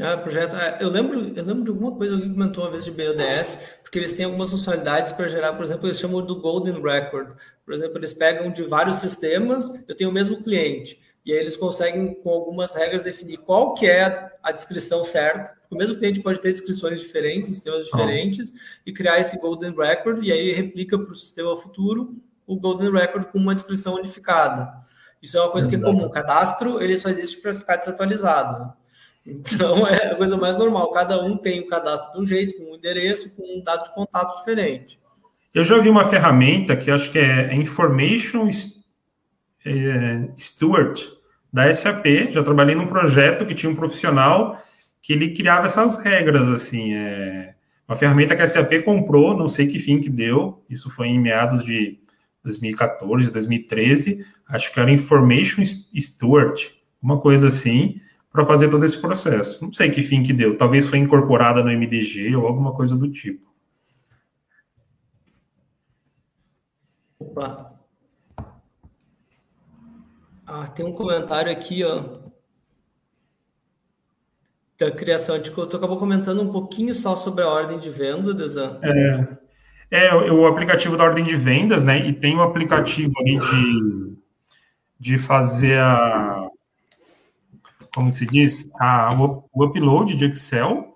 Ah, 0.00 0.16
projeto. 0.16 0.54
É, 0.54 0.78
eu 0.80 0.90
lembro, 0.90 1.18
eu 1.18 1.44
lembro 1.44 1.64
de 1.64 1.70
alguma 1.70 1.92
coisa 1.92 2.16
que 2.16 2.28
comentou 2.28 2.64
uma 2.64 2.70
vez 2.70 2.84
de 2.84 2.90
BODS, 2.90 3.78
porque 3.82 3.98
eles 3.98 4.12
têm 4.12 4.26
algumas 4.26 4.50
funcionalidades 4.50 5.12
para 5.12 5.26
gerar, 5.26 5.54
por 5.54 5.64
exemplo, 5.64 5.86
eles 5.86 5.98
chamam 5.98 6.20
do 6.24 6.38
Golden 6.38 6.82
Record. 6.82 7.34
Por 7.64 7.72
exemplo, 7.72 7.98
eles 7.98 8.12
pegam 8.12 8.50
de 8.50 8.62
vários 8.64 8.96
sistemas, 8.96 9.72
eu 9.88 9.96
tenho 9.96 10.10
o 10.10 10.12
mesmo 10.12 10.42
cliente, 10.42 11.00
e 11.24 11.32
aí 11.32 11.38
eles 11.38 11.56
conseguem, 11.56 12.14
com 12.14 12.30
algumas 12.30 12.74
regras, 12.74 13.02
definir 13.02 13.38
qual 13.38 13.72
que 13.72 13.86
é 13.86 14.32
a 14.42 14.52
descrição 14.52 15.02
certa. 15.02 15.56
O 15.70 15.76
mesmo 15.76 15.96
cliente 15.96 16.20
pode 16.20 16.40
ter 16.40 16.50
descrições 16.50 17.00
diferentes, 17.00 17.48
sistemas 17.48 17.86
diferentes, 17.86 18.52
Nossa. 18.52 18.64
e 18.84 18.92
criar 18.92 19.18
esse 19.18 19.40
Golden 19.40 19.74
Record, 19.74 20.22
e 20.22 20.30
aí 20.30 20.52
replica 20.52 20.98
para 20.98 21.10
o 21.10 21.14
sistema 21.14 21.56
futuro 21.56 22.14
o 22.46 22.56
Golden 22.56 22.92
Record 22.92 23.28
com 23.28 23.38
uma 23.38 23.54
descrição 23.54 23.94
unificada. 23.94 24.68
Isso 25.22 25.38
é 25.38 25.40
uma 25.40 25.50
coisa 25.50 25.68
que 25.68 25.74
é 25.74 25.80
comum. 25.80 26.04
O 26.04 26.10
cadastro 26.10 26.80
ele 26.82 26.98
só 26.98 27.08
existe 27.08 27.40
para 27.40 27.54
ficar 27.54 27.76
desatualizado. 27.76 28.72
Então 29.26 29.86
é 29.86 30.12
a 30.12 30.14
coisa 30.14 30.36
mais 30.36 30.56
normal. 30.56 30.92
Cada 30.92 31.22
um 31.22 31.36
tem 31.36 31.60
o 31.60 31.66
cadastro 31.66 32.12
de 32.12 32.20
um 32.20 32.26
jeito, 32.26 32.56
com 32.56 32.72
um 32.72 32.76
endereço, 32.76 33.34
com 33.34 33.58
um 33.58 33.62
dado 33.62 33.84
de 33.84 33.94
contato 33.94 34.38
diferente. 34.38 35.00
Eu 35.52 35.64
já 35.64 35.78
vi 35.78 35.88
uma 35.88 36.08
ferramenta 36.08 36.76
que 36.76 36.90
acho 36.90 37.10
que 37.10 37.18
é 37.18 37.52
Information 37.54 38.48
é, 39.64 40.28
Steward 40.38 41.02
da 41.52 41.74
SAP. 41.74 42.30
Já 42.30 42.42
trabalhei 42.42 42.76
num 42.76 42.86
projeto 42.86 43.44
que 43.44 43.54
tinha 43.54 43.70
um 43.70 43.74
profissional 43.74 44.62
que 45.02 45.12
ele 45.12 45.34
criava 45.34 45.66
essas 45.66 45.96
regras 45.96 46.48
assim. 46.48 46.94
É, 46.94 47.54
uma 47.88 47.96
ferramenta 47.96 48.36
que 48.36 48.42
a 48.42 48.46
SAP 48.46 48.84
comprou, 48.84 49.36
não 49.36 49.48
sei 49.48 49.66
que 49.66 49.78
fim 49.78 50.00
que 50.00 50.10
deu. 50.10 50.64
Isso 50.70 50.88
foi 50.90 51.08
em 51.08 51.18
meados 51.18 51.64
de 51.64 51.98
2014, 52.44 53.30
2013. 53.30 54.24
Acho 54.48 54.72
que 54.72 54.78
era 54.78 54.90
Information 54.90 55.64
Steward, 55.64 56.70
uma 57.02 57.20
coisa 57.20 57.48
assim 57.48 58.00
para 58.36 58.44
fazer 58.44 58.68
todo 58.68 58.84
esse 58.84 59.00
processo. 59.00 59.64
Não 59.64 59.72
sei 59.72 59.90
que 59.90 60.02
fim 60.02 60.22
que 60.22 60.32
deu. 60.32 60.58
Talvez 60.58 60.86
foi 60.86 60.98
incorporada 60.98 61.64
no 61.64 61.70
MDG 61.70 62.36
ou 62.36 62.46
alguma 62.46 62.74
coisa 62.74 62.94
do 62.94 63.10
tipo. 63.10 63.50
Opa. 67.18 67.72
Ah, 70.46 70.66
tem 70.68 70.84
um 70.84 70.92
comentário 70.92 71.50
aqui, 71.50 71.82
ó. 71.82 72.18
Da 74.78 74.90
criação. 74.90 75.40
Tu 75.40 75.76
acabou 75.76 75.96
comentando 75.96 76.42
um 76.42 76.52
pouquinho 76.52 76.94
só 76.94 77.16
sobre 77.16 77.42
a 77.42 77.48
ordem 77.48 77.78
de 77.78 77.88
venda, 77.88 78.34
Desan. 78.34 78.78
É, 79.90 80.08
é 80.08 80.14
o 80.14 80.46
aplicativo 80.46 80.94
da 80.94 81.04
ordem 81.04 81.24
de 81.24 81.34
vendas, 81.36 81.82
né? 81.82 82.06
E 82.06 82.12
tem 82.12 82.36
o 82.36 82.42
aplicativo 82.42 83.12
ali 83.18 83.38
de, 83.38 84.16
de 85.00 85.18
fazer 85.18 85.78
a 85.78 86.35
como 87.96 88.14
se 88.14 88.26
diz, 88.26 88.68
a, 88.78 89.10
o, 89.18 89.64
upload 89.64 90.14
de 90.14 90.26
Excel. 90.26 90.94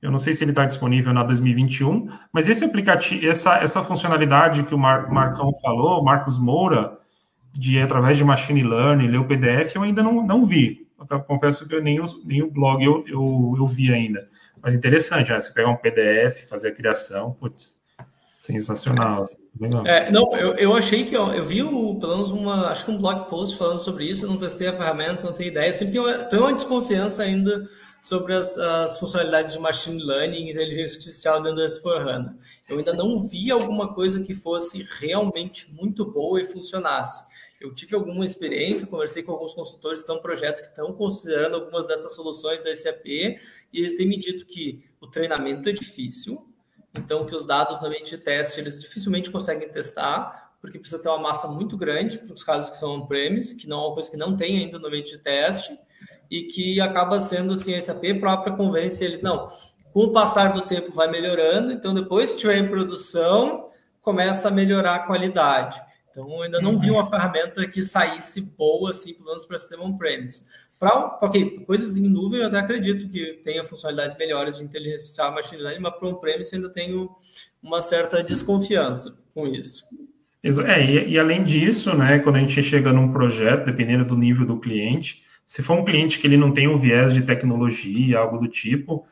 Eu 0.00 0.12
não 0.12 0.18
sei 0.20 0.32
se 0.32 0.44
ele 0.44 0.52
está 0.52 0.64
disponível 0.64 1.12
na 1.12 1.24
2021, 1.24 2.08
mas 2.32 2.48
esse 2.48 2.64
aplicativo, 2.64 3.26
essa, 3.26 3.56
essa 3.56 3.82
funcionalidade 3.82 4.62
que 4.62 4.72
o 4.72 4.78
Mar, 4.78 5.10
Marcão 5.10 5.52
falou, 5.60 6.04
Marcos 6.04 6.38
Moura, 6.38 6.96
de 7.52 7.80
através 7.80 8.16
de 8.16 8.22
machine 8.22 8.62
learning, 8.62 9.08
ler 9.08 9.18
o 9.18 9.24
PDF, 9.24 9.74
eu 9.74 9.82
ainda 9.82 10.04
não, 10.04 10.24
não 10.24 10.46
vi. 10.46 10.86
Eu 11.10 11.20
confesso 11.20 11.66
que 11.66 11.74
eu, 11.74 11.82
nem, 11.82 11.98
o, 11.98 12.04
nem 12.24 12.42
o 12.42 12.50
blog 12.50 12.84
eu, 12.84 13.04
eu, 13.08 13.54
eu 13.58 13.66
vi 13.66 13.92
ainda. 13.92 14.28
Mas 14.62 14.72
interessante, 14.72 15.32
né? 15.32 15.40
Você 15.40 15.52
pegar 15.52 15.70
um 15.70 15.76
PDF, 15.76 16.48
fazer 16.48 16.68
a 16.68 16.74
criação, 16.74 17.32
putz, 17.32 17.75
Sensacional. 18.46 19.24
Assim, 19.24 19.36
é, 19.84 20.10
não, 20.12 20.36
eu, 20.36 20.54
eu 20.54 20.76
achei 20.76 21.04
que 21.04 21.16
ó, 21.16 21.32
eu 21.32 21.44
vi 21.44 21.64
o, 21.64 21.98
pelo 21.98 22.12
menos 22.12 22.30
uma, 22.30 22.68
acho 22.68 22.84
que 22.84 22.90
um 22.92 22.98
blog 22.98 23.28
post 23.28 23.56
falando 23.56 23.80
sobre 23.80 24.04
isso, 24.04 24.24
eu 24.24 24.28
não 24.28 24.36
testei 24.36 24.68
a 24.68 24.76
ferramenta, 24.76 25.24
não 25.24 25.32
tenho 25.32 25.48
ideia. 25.48 25.68
Eu 25.68 25.72
sempre 25.72 25.94
tenho, 25.94 26.28
tenho 26.28 26.42
uma 26.42 26.54
desconfiança 26.54 27.24
ainda 27.24 27.68
sobre 28.00 28.34
as, 28.34 28.56
as, 28.56 29.00
funcionalidades 29.00 29.54
de 29.54 29.58
machine 29.58 30.00
learning 30.00 30.46
e 30.46 30.50
inteligência 30.52 30.96
artificial 30.96 31.42
dentro 31.42 31.56
do 31.56 31.62
S4HANA. 31.62 32.36
Eu 32.68 32.78
ainda 32.78 32.92
não 32.92 33.26
vi 33.26 33.50
alguma 33.50 33.92
coisa 33.94 34.22
que 34.22 34.32
fosse 34.32 34.86
realmente 35.00 35.72
muito 35.74 36.04
boa 36.04 36.40
e 36.40 36.44
funcionasse. 36.44 37.26
Eu 37.60 37.74
tive 37.74 37.96
alguma 37.96 38.24
experiência, 38.24 38.86
conversei 38.86 39.24
com 39.24 39.32
alguns 39.32 39.54
consultores 39.54 40.00
estão 40.00 40.20
projetos 40.20 40.60
que 40.60 40.68
estão 40.68 40.92
considerando 40.92 41.56
algumas 41.56 41.84
dessas 41.84 42.14
soluções 42.14 42.62
da 42.62 42.72
SAP 42.76 43.06
e 43.06 43.40
eles 43.72 43.96
têm 43.96 44.06
me 44.06 44.18
dito 44.18 44.46
que 44.46 44.84
o 45.00 45.08
treinamento 45.08 45.68
é 45.68 45.72
difícil, 45.72 46.45
então, 46.96 47.26
que 47.26 47.34
os 47.34 47.44
dados 47.44 47.80
no 47.80 47.86
ambiente 47.86 48.10
de 48.10 48.18
teste, 48.18 48.60
eles 48.60 48.80
dificilmente 48.80 49.30
conseguem 49.30 49.68
testar, 49.68 50.52
porque 50.60 50.78
precisa 50.78 51.02
ter 51.02 51.08
uma 51.08 51.18
massa 51.18 51.48
muito 51.48 51.76
grande 51.76 52.18
para 52.18 52.34
os 52.34 52.42
casos 52.42 52.70
que 52.70 52.76
são 52.76 52.94
on-premise, 52.94 53.56
que 53.56 53.68
não 53.68 53.82
é 53.82 53.86
uma 53.86 53.94
coisa 53.94 54.10
que 54.10 54.16
não 54.16 54.36
tem 54.36 54.58
ainda 54.58 54.78
no 54.78 54.86
ambiente 54.88 55.12
de 55.12 55.18
teste, 55.18 55.78
e 56.30 56.44
que 56.44 56.80
acaba 56.80 57.20
sendo 57.20 57.52
assim, 57.52 57.74
a 57.74 57.80
SAP 57.80 58.18
própria 58.18 58.54
convence 58.56 59.04
eles, 59.04 59.22
não, 59.22 59.48
com 59.92 60.00
o 60.00 60.12
passar 60.12 60.52
do 60.52 60.62
tempo 60.62 60.92
vai 60.92 61.08
melhorando, 61.08 61.72
então 61.72 61.94
depois 61.94 62.30
que 62.30 62.36
estiver 62.36 62.58
em 62.58 62.68
produção, 62.68 63.68
começa 64.02 64.48
a 64.48 64.50
melhorar 64.50 64.96
a 64.96 65.06
qualidade. 65.06 65.80
Então, 66.10 66.40
ainda 66.40 66.62
não 66.62 66.78
vi 66.78 66.90
uhum. 66.90 66.96
uma 66.96 67.06
ferramenta 67.06 67.66
que 67.68 67.82
saísse 67.82 68.40
boa, 68.40 68.90
assim, 68.90 69.12
pelo 69.12 69.26
menos 69.26 69.44
para 69.44 69.58
sistema 69.58 69.84
on-premise. 69.84 70.44
Para 70.78 71.18
okay, 71.22 71.60
coisas 71.60 71.96
em 71.96 72.08
nuvem, 72.08 72.40
eu 72.40 72.46
até 72.46 72.58
acredito 72.58 73.08
que 73.08 73.40
tenha 73.42 73.64
funcionalidades 73.64 74.16
melhores 74.16 74.58
de 74.58 74.64
inteligência 74.64 74.98
artificial, 74.98 75.34
machine 75.34 75.62
learning, 75.62 75.82
mas 75.82 75.94
para 75.94 76.08
on-premise 76.08 76.54
ainda 76.54 76.68
tenho 76.68 77.10
uma 77.62 77.80
certa 77.80 78.22
desconfiança 78.22 79.18
com 79.34 79.46
isso. 79.46 79.84
É, 80.66 80.84
e, 80.84 81.12
e, 81.12 81.18
além 81.18 81.42
disso, 81.42 81.96
né, 81.96 82.18
quando 82.18 82.36
a 82.36 82.40
gente 82.40 82.62
chega 82.62 82.92
num 82.92 83.12
projeto, 83.12 83.64
dependendo 83.64 84.04
do 84.04 84.16
nível 84.16 84.46
do 84.46 84.60
cliente, 84.60 85.22
se 85.44 85.62
for 85.62 85.78
um 85.78 85.84
cliente 85.84 86.18
que 86.18 86.26
ele 86.26 86.36
não 86.36 86.52
tem 86.52 86.68
um 86.68 86.78
viés 86.78 87.12
de 87.12 87.22
tecnologia, 87.22 88.18
algo 88.18 88.38
do 88.38 88.46
tipo, 88.46 89.04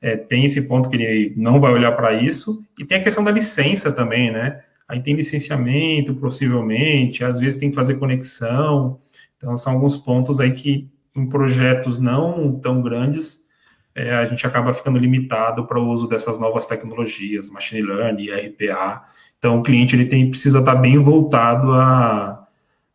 é, 0.00 0.16
tem 0.16 0.44
esse 0.44 0.68
ponto 0.68 0.88
que 0.88 0.96
ele 0.96 1.34
não 1.36 1.60
vai 1.60 1.72
olhar 1.72 1.92
para 1.92 2.12
isso, 2.14 2.62
e 2.78 2.84
tem 2.84 2.98
a 2.98 3.02
questão 3.02 3.24
da 3.24 3.30
licença 3.30 3.92
também, 3.92 4.30
né? 4.30 4.62
Aí 4.86 5.02
tem 5.02 5.14
licenciamento, 5.14 6.14
possivelmente, 6.14 7.24
às 7.24 7.38
vezes 7.38 7.58
tem 7.58 7.68
que 7.68 7.76
fazer 7.76 7.96
conexão, 7.96 8.98
então 9.36 9.56
são 9.56 9.74
alguns 9.74 9.96
pontos 9.96 10.40
aí 10.40 10.52
que 10.52 10.88
em 11.18 11.28
projetos 11.28 11.98
não 11.98 12.58
tão 12.58 12.80
grandes, 12.82 13.46
é, 13.94 14.14
a 14.14 14.26
gente 14.26 14.46
acaba 14.46 14.72
ficando 14.72 14.98
limitado 14.98 15.66
para 15.66 15.80
o 15.80 15.88
uso 15.88 16.06
dessas 16.06 16.38
novas 16.38 16.66
tecnologias, 16.66 17.48
machine 17.50 17.82
learning, 17.82 18.30
RPA. 18.30 19.04
Então, 19.38 19.58
o 19.58 19.62
cliente 19.62 19.96
ele 19.96 20.06
tem, 20.06 20.30
precisa 20.30 20.60
estar 20.60 20.76
bem 20.76 20.98
voltado 20.98 21.72
à, 21.72 22.46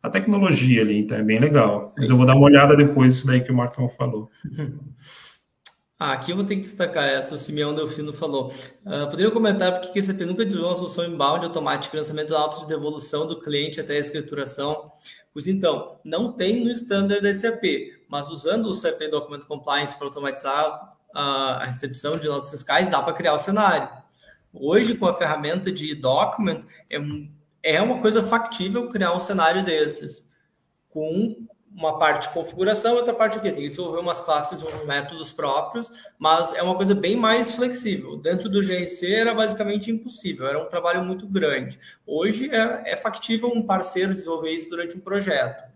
à 0.02 0.08
tecnologia 0.08 0.80
ali, 0.80 0.98
então 1.00 1.18
é 1.18 1.22
bem 1.22 1.38
legal. 1.38 1.84
Mas 1.96 2.08
eu 2.08 2.16
vou 2.16 2.26
dar 2.26 2.34
uma 2.34 2.46
olhada 2.46 2.76
depois 2.76 3.14
disso 3.14 3.26
daí 3.26 3.42
que 3.42 3.52
o 3.52 3.54
Marcão 3.54 3.88
falou. 3.88 4.30
Ah, 5.96 6.12
aqui 6.12 6.32
eu 6.32 6.36
vou 6.36 6.44
ter 6.44 6.56
que 6.56 6.62
destacar 6.62 7.04
essa, 7.04 7.36
o 7.36 7.38
Simeão 7.38 7.72
Delfino 7.72 8.12
falou. 8.12 8.48
Uh, 8.84 9.08
poderia 9.08 9.30
comentar 9.30 9.80
por 9.80 9.92
que 9.92 9.98
a 10.00 10.02
SAP 10.02 10.20
nunca 10.22 10.44
desenvolveu 10.44 10.72
uma 10.72 10.76
solução 10.76 11.06
inbound 11.06 11.46
automática, 11.46 11.96
lançamento 11.96 12.36
alto 12.36 12.60
de 12.60 12.66
devolução 12.66 13.26
do 13.28 13.40
cliente 13.40 13.80
até 13.80 13.96
a 13.96 14.00
escrituração? 14.00 14.90
Pois 15.34 15.48
então, 15.48 15.98
não 16.04 16.32
tem 16.32 16.64
no 16.64 16.70
standard 16.70 17.20
da 17.20 17.34
SAP, 17.34 17.64
mas 18.08 18.30
usando 18.30 18.66
o 18.66 18.74
CP 18.74 19.08
Document 19.08 19.44
Compliance 19.44 19.92
para 19.96 20.06
automatizar 20.06 20.96
a 21.12 21.64
recepção 21.64 22.16
de 22.16 22.28
notas 22.28 22.50
fiscais, 22.50 22.88
dá 22.88 23.02
para 23.02 23.12
criar 23.12 23.34
o 23.34 23.38
cenário. 23.38 23.88
Hoje, 24.52 24.94
com 24.94 25.06
a 25.06 25.14
ferramenta 25.14 25.72
de 25.72 25.92
document, 25.96 26.60
é, 26.88 26.98
é 27.64 27.82
uma 27.82 28.00
coisa 28.00 28.22
factível 28.22 28.88
criar 28.88 29.12
um 29.12 29.18
cenário 29.18 29.64
desses, 29.64 30.32
com 30.88 31.36
uma 31.74 31.98
parte 31.98 32.28
de 32.28 32.34
configuração 32.34 32.94
e 32.94 32.96
outra 32.98 33.12
parte 33.12 33.38
aqui. 33.38 33.50
Tem 33.50 33.62
que 33.62 33.68
desenvolver 33.68 34.00
umas 34.00 34.20
classes, 34.20 34.62
uns 34.62 34.86
métodos 34.86 35.32
próprios, 35.32 35.90
mas 36.18 36.54
é 36.54 36.62
uma 36.62 36.76
coisa 36.76 36.94
bem 36.94 37.16
mais 37.16 37.54
flexível. 37.54 38.16
Dentro 38.16 38.48
do 38.48 38.60
GRC 38.60 39.12
era 39.12 39.34
basicamente 39.34 39.90
impossível, 39.90 40.46
era 40.46 40.58
um 40.58 40.66
trabalho 40.66 41.04
muito 41.04 41.26
grande. 41.26 41.78
Hoje 42.06 42.48
é, 42.50 42.92
é 42.92 42.96
factível 42.96 43.48
um 43.48 43.62
parceiro 43.62 44.14
desenvolver 44.14 44.50
isso 44.50 44.70
durante 44.70 44.96
um 44.96 45.00
projeto 45.00 45.74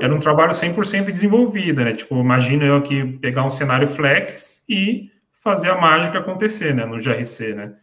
era 0.00 0.14
um 0.14 0.18
trabalho 0.18 0.52
100% 0.52 1.10
desenvolvido, 1.10 1.84
né? 1.84 1.92
Tipo, 1.92 2.16
imagina 2.16 2.64
eu 2.64 2.76
aqui 2.76 3.04
pegar 3.18 3.44
um 3.44 3.50
cenário 3.50 3.86
flex 3.86 4.64
e 4.68 5.10
fazer 5.40 5.70
a 5.70 5.80
mágica 5.80 6.18
acontecer, 6.18 6.74
né? 6.74 6.84
No 6.84 6.98
GRC, 6.98 7.54
né? 7.54 7.74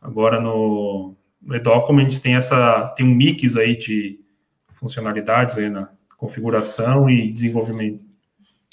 Agora 0.00 0.40
no, 0.40 1.16
no 1.42 1.60
Documents 1.60 2.20
tem 2.20 2.36
essa 2.36 2.88
tem 2.96 3.04
um 3.04 3.14
mix 3.14 3.56
aí 3.56 3.76
de 3.76 4.20
funcionalidades 4.74 5.58
aí 5.58 5.68
na 5.68 5.90
configuração 6.26 7.08
e 7.08 7.32
desenvolvimento. 7.32 8.04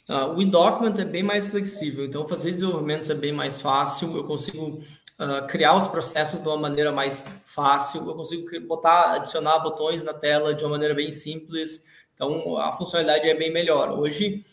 Uh, 0.09 0.35
o 0.35 0.41
e-document 0.41 0.97
é 0.99 1.05
bem 1.05 1.23
mais 1.23 1.49
flexível, 1.49 2.05
então 2.05 2.27
fazer 2.27 2.51
desenvolvimentos 2.51 3.09
é 3.09 3.15
bem 3.15 3.31
mais 3.31 3.61
fácil, 3.61 4.15
eu 4.17 4.25
consigo 4.25 4.79
uh, 5.19 5.47
criar 5.47 5.77
os 5.77 5.87
processos 5.87 6.41
de 6.41 6.47
uma 6.47 6.57
maneira 6.57 6.91
mais 6.91 7.29
fácil, 7.45 8.05
eu 8.05 8.13
consigo 8.13 8.45
botar, 8.67 9.13
adicionar 9.13 9.59
botões 9.59 10.03
na 10.03 10.13
tela 10.13 10.53
de 10.53 10.63
uma 10.63 10.71
maneira 10.71 10.93
bem 10.93 11.09
simples, 11.09 11.85
então 12.13 12.57
a 12.57 12.73
funcionalidade 12.73 13.29
é 13.29 13.33
bem 13.33 13.51
melhor. 13.51 13.97
Hoje, 13.97 14.43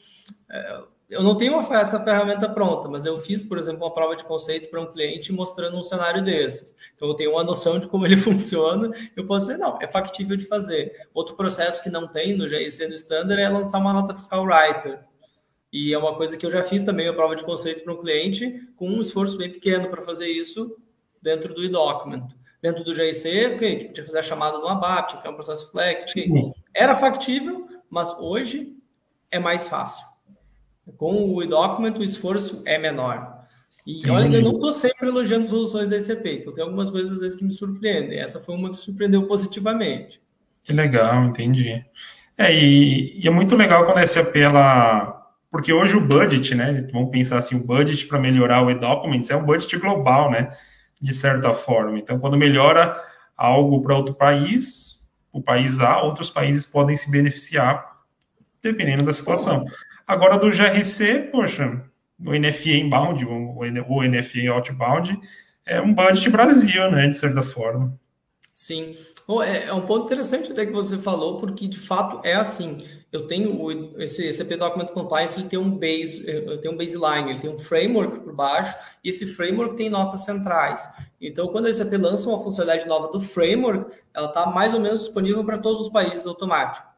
uh, 0.51 0.87
eu 1.11 1.25
não 1.25 1.37
tenho 1.37 1.61
essa 1.73 1.99
ferramenta 1.99 2.49
pronta, 2.49 2.89
mas 2.89 3.05
eu 3.05 3.19
fiz, 3.19 3.43
por 3.43 3.59
exemplo, 3.59 3.85
uma 3.85 3.93
prova 3.93 4.15
de 4.15 4.25
conceito 4.25 4.71
para 4.71 4.81
um 4.81 4.87
cliente 4.87 5.33
mostrando 5.33 5.77
um 5.77 5.83
cenário 5.83 6.23
desses. 6.23 6.75
Então, 6.95 7.09
eu 7.09 7.15
tenho 7.15 7.33
uma 7.33 7.43
noção 7.43 7.81
de 7.81 7.89
como 7.89 8.07
ele 8.07 8.17
funciona. 8.17 8.91
Eu 9.17 9.27
posso 9.27 9.47
dizer, 9.47 9.59
não, 9.59 9.77
é 9.83 9.89
factível 9.89 10.37
de 10.37 10.47
fazer. 10.47 10.93
Outro 11.13 11.35
processo 11.35 11.83
que 11.83 11.91
não 11.91 12.07
tem 12.07 12.37
no 12.37 12.49
GIC 12.49 12.87
no 12.87 12.95
Standard 12.95 13.43
é 13.43 13.49
lançar 13.49 13.79
uma 13.79 13.93
nota 13.93 14.15
fiscal 14.15 14.45
writer. 14.45 15.01
E 15.73 15.93
é 15.93 15.99
uma 15.99 16.15
coisa 16.15 16.37
que 16.37 16.47
eu 16.47 16.51
já 16.51 16.63
fiz 16.63 16.85
também, 16.85 17.09
a 17.09 17.13
prova 17.13 17.35
de 17.35 17.43
conceito 17.43 17.83
para 17.83 17.93
um 17.93 17.97
cliente, 17.97 18.69
com 18.77 18.89
um 18.89 19.01
esforço 19.01 19.37
bem 19.37 19.51
pequeno 19.51 19.89
para 19.89 20.03
fazer 20.03 20.29
isso 20.29 20.77
dentro 21.21 21.53
do 21.53 21.65
e-document. 21.65 22.29
Dentro 22.63 22.85
do 22.85 22.95
GIC, 22.95 23.55
ok, 23.55 23.89
que 23.89 24.03
fazer 24.03 24.19
a 24.19 24.23
chamada 24.23 24.59
do 24.59 24.69
ABAP, 24.69 25.21
que 25.21 25.27
é 25.27 25.31
um 25.31 25.35
processo 25.35 25.71
flex, 25.73 26.03
okay. 26.03 26.29
era 26.75 26.95
factível, 26.95 27.67
mas 27.89 28.17
hoje 28.19 28.77
é 29.31 29.39
mais 29.39 29.67
fácil. 29.67 30.10
Com 30.97 31.35
o 31.35 31.43
e-document, 31.43 31.97
o 31.99 32.05
esforço 32.05 32.63
é 32.67 32.79
menor. 32.79 33.41
E 33.87 34.09
olha 34.11 34.29
que 34.29 34.37
eu 34.37 34.43
não 34.43 34.53
estou 34.53 34.73
sempre 34.73 35.09
elogiando 35.09 35.49
soluções 35.49 35.89
da 35.89 35.97
ECP, 35.97 36.41
então 36.41 36.53
tem 36.53 36.63
algumas 36.63 36.91
coisas 36.91 37.13
às 37.13 37.21
vezes 37.21 37.37
que 37.37 37.45
me 37.45 37.53
surpreendem. 37.53 38.19
Essa 38.19 38.39
foi 38.39 38.55
uma 38.55 38.71
que 38.71 38.77
surpreendeu 38.77 39.27
positivamente. 39.27 40.21
Que 40.63 40.73
legal, 40.73 41.25
entendi. 41.25 41.83
É, 42.37 42.55
e, 42.55 43.21
e 43.21 43.27
é 43.27 43.31
muito 43.31 43.57
legal 43.57 43.87
quando 43.87 43.99
a 43.99 44.07
SAP 44.07 44.37
ela 44.37 45.21
porque 45.51 45.73
hoje 45.73 45.97
o 45.97 46.01
budget, 46.01 46.55
né? 46.55 46.89
Vamos 46.93 47.11
pensar 47.11 47.39
assim, 47.39 47.57
o 47.57 47.65
budget 47.65 48.07
para 48.07 48.21
melhorar 48.21 48.65
o 48.65 48.71
e-documents 48.71 49.31
é 49.31 49.37
um 49.37 49.45
budget 49.45 49.77
global, 49.79 50.31
né? 50.31 50.51
De 51.01 51.13
certa 51.13 51.53
forma. 51.53 51.99
Então, 51.99 52.21
quando 52.21 52.37
melhora 52.37 52.97
algo 53.37 53.83
para 53.83 53.97
outro 53.97 54.15
país, 54.15 55.01
o 55.33 55.43
país 55.43 55.81
A, 55.81 56.03
outros 56.03 56.31
países 56.31 56.65
podem 56.65 56.97
se 56.97 57.11
beneficiar, 57.11 57.85
dependendo 58.63 59.03
da 59.03 59.13
situação. 59.13 59.65
Agora, 60.11 60.37
do 60.37 60.51
GRC, 60.51 61.29
poxa, 61.31 61.85
o 62.19 62.33
NFA 62.35 62.71
inbound, 62.71 63.25
o 63.25 64.03
NFA 64.03 64.51
outbound, 64.53 65.17
é 65.65 65.81
um 65.81 65.95
budget 65.95 66.29
Brasil, 66.31 66.91
né? 66.91 67.07
De 67.07 67.17
certa 67.17 67.45
forma. 67.45 67.97
Sim. 68.53 68.97
É, 69.45 69.69
é 69.69 69.73
um 69.73 69.83
ponto 69.83 70.07
interessante 70.07 70.51
até 70.51 70.67
que 70.67 70.73
você 70.73 70.99
falou, 70.99 71.37
porque 71.37 71.69
de 71.69 71.79
fato 71.79 72.21
é 72.27 72.35
assim 72.35 72.79
eu 73.13 73.29
tenho 73.29 73.61
o, 73.61 74.03
esse 74.03 74.33
CP 74.33 74.57
Document 74.57 74.89
Compliance, 74.89 75.39
ele 75.39 75.49
tem 75.49 75.59
um 75.59 75.71
base, 75.71 76.25
tem 76.61 76.71
um 76.71 76.77
baseline, 76.77 77.31
ele 77.31 77.41
tem 77.41 77.51
um 77.51 77.59
framework 77.59 78.21
por 78.21 78.35
baixo, 78.35 78.77
e 79.03 79.11
esse 79.11 79.27
framework 79.27 79.77
tem 79.77 79.89
notas 79.89 80.25
centrais. 80.25 80.89
Então, 81.21 81.49
quando 81.49 81.67
a 81.67 81.73
SAP 81.73 81.93
lança 81.93 82.29
uma 82.29 82.43
funcionalidade 82.43 82.89
nova 82.89 83.09
do 83.13 83.21
framework, 83.21 83.97
ela 84.15 84.29
está 84.29 84.47
mais 84.47 84.75
ou 84.75 84.81
menos 84.81 85.01
disponível 85.01 85.45
para 85.45 85.59
todos 85.59 85.83
os 85.83 85.89
países 85.89 86.27
automático. 86.27 86.90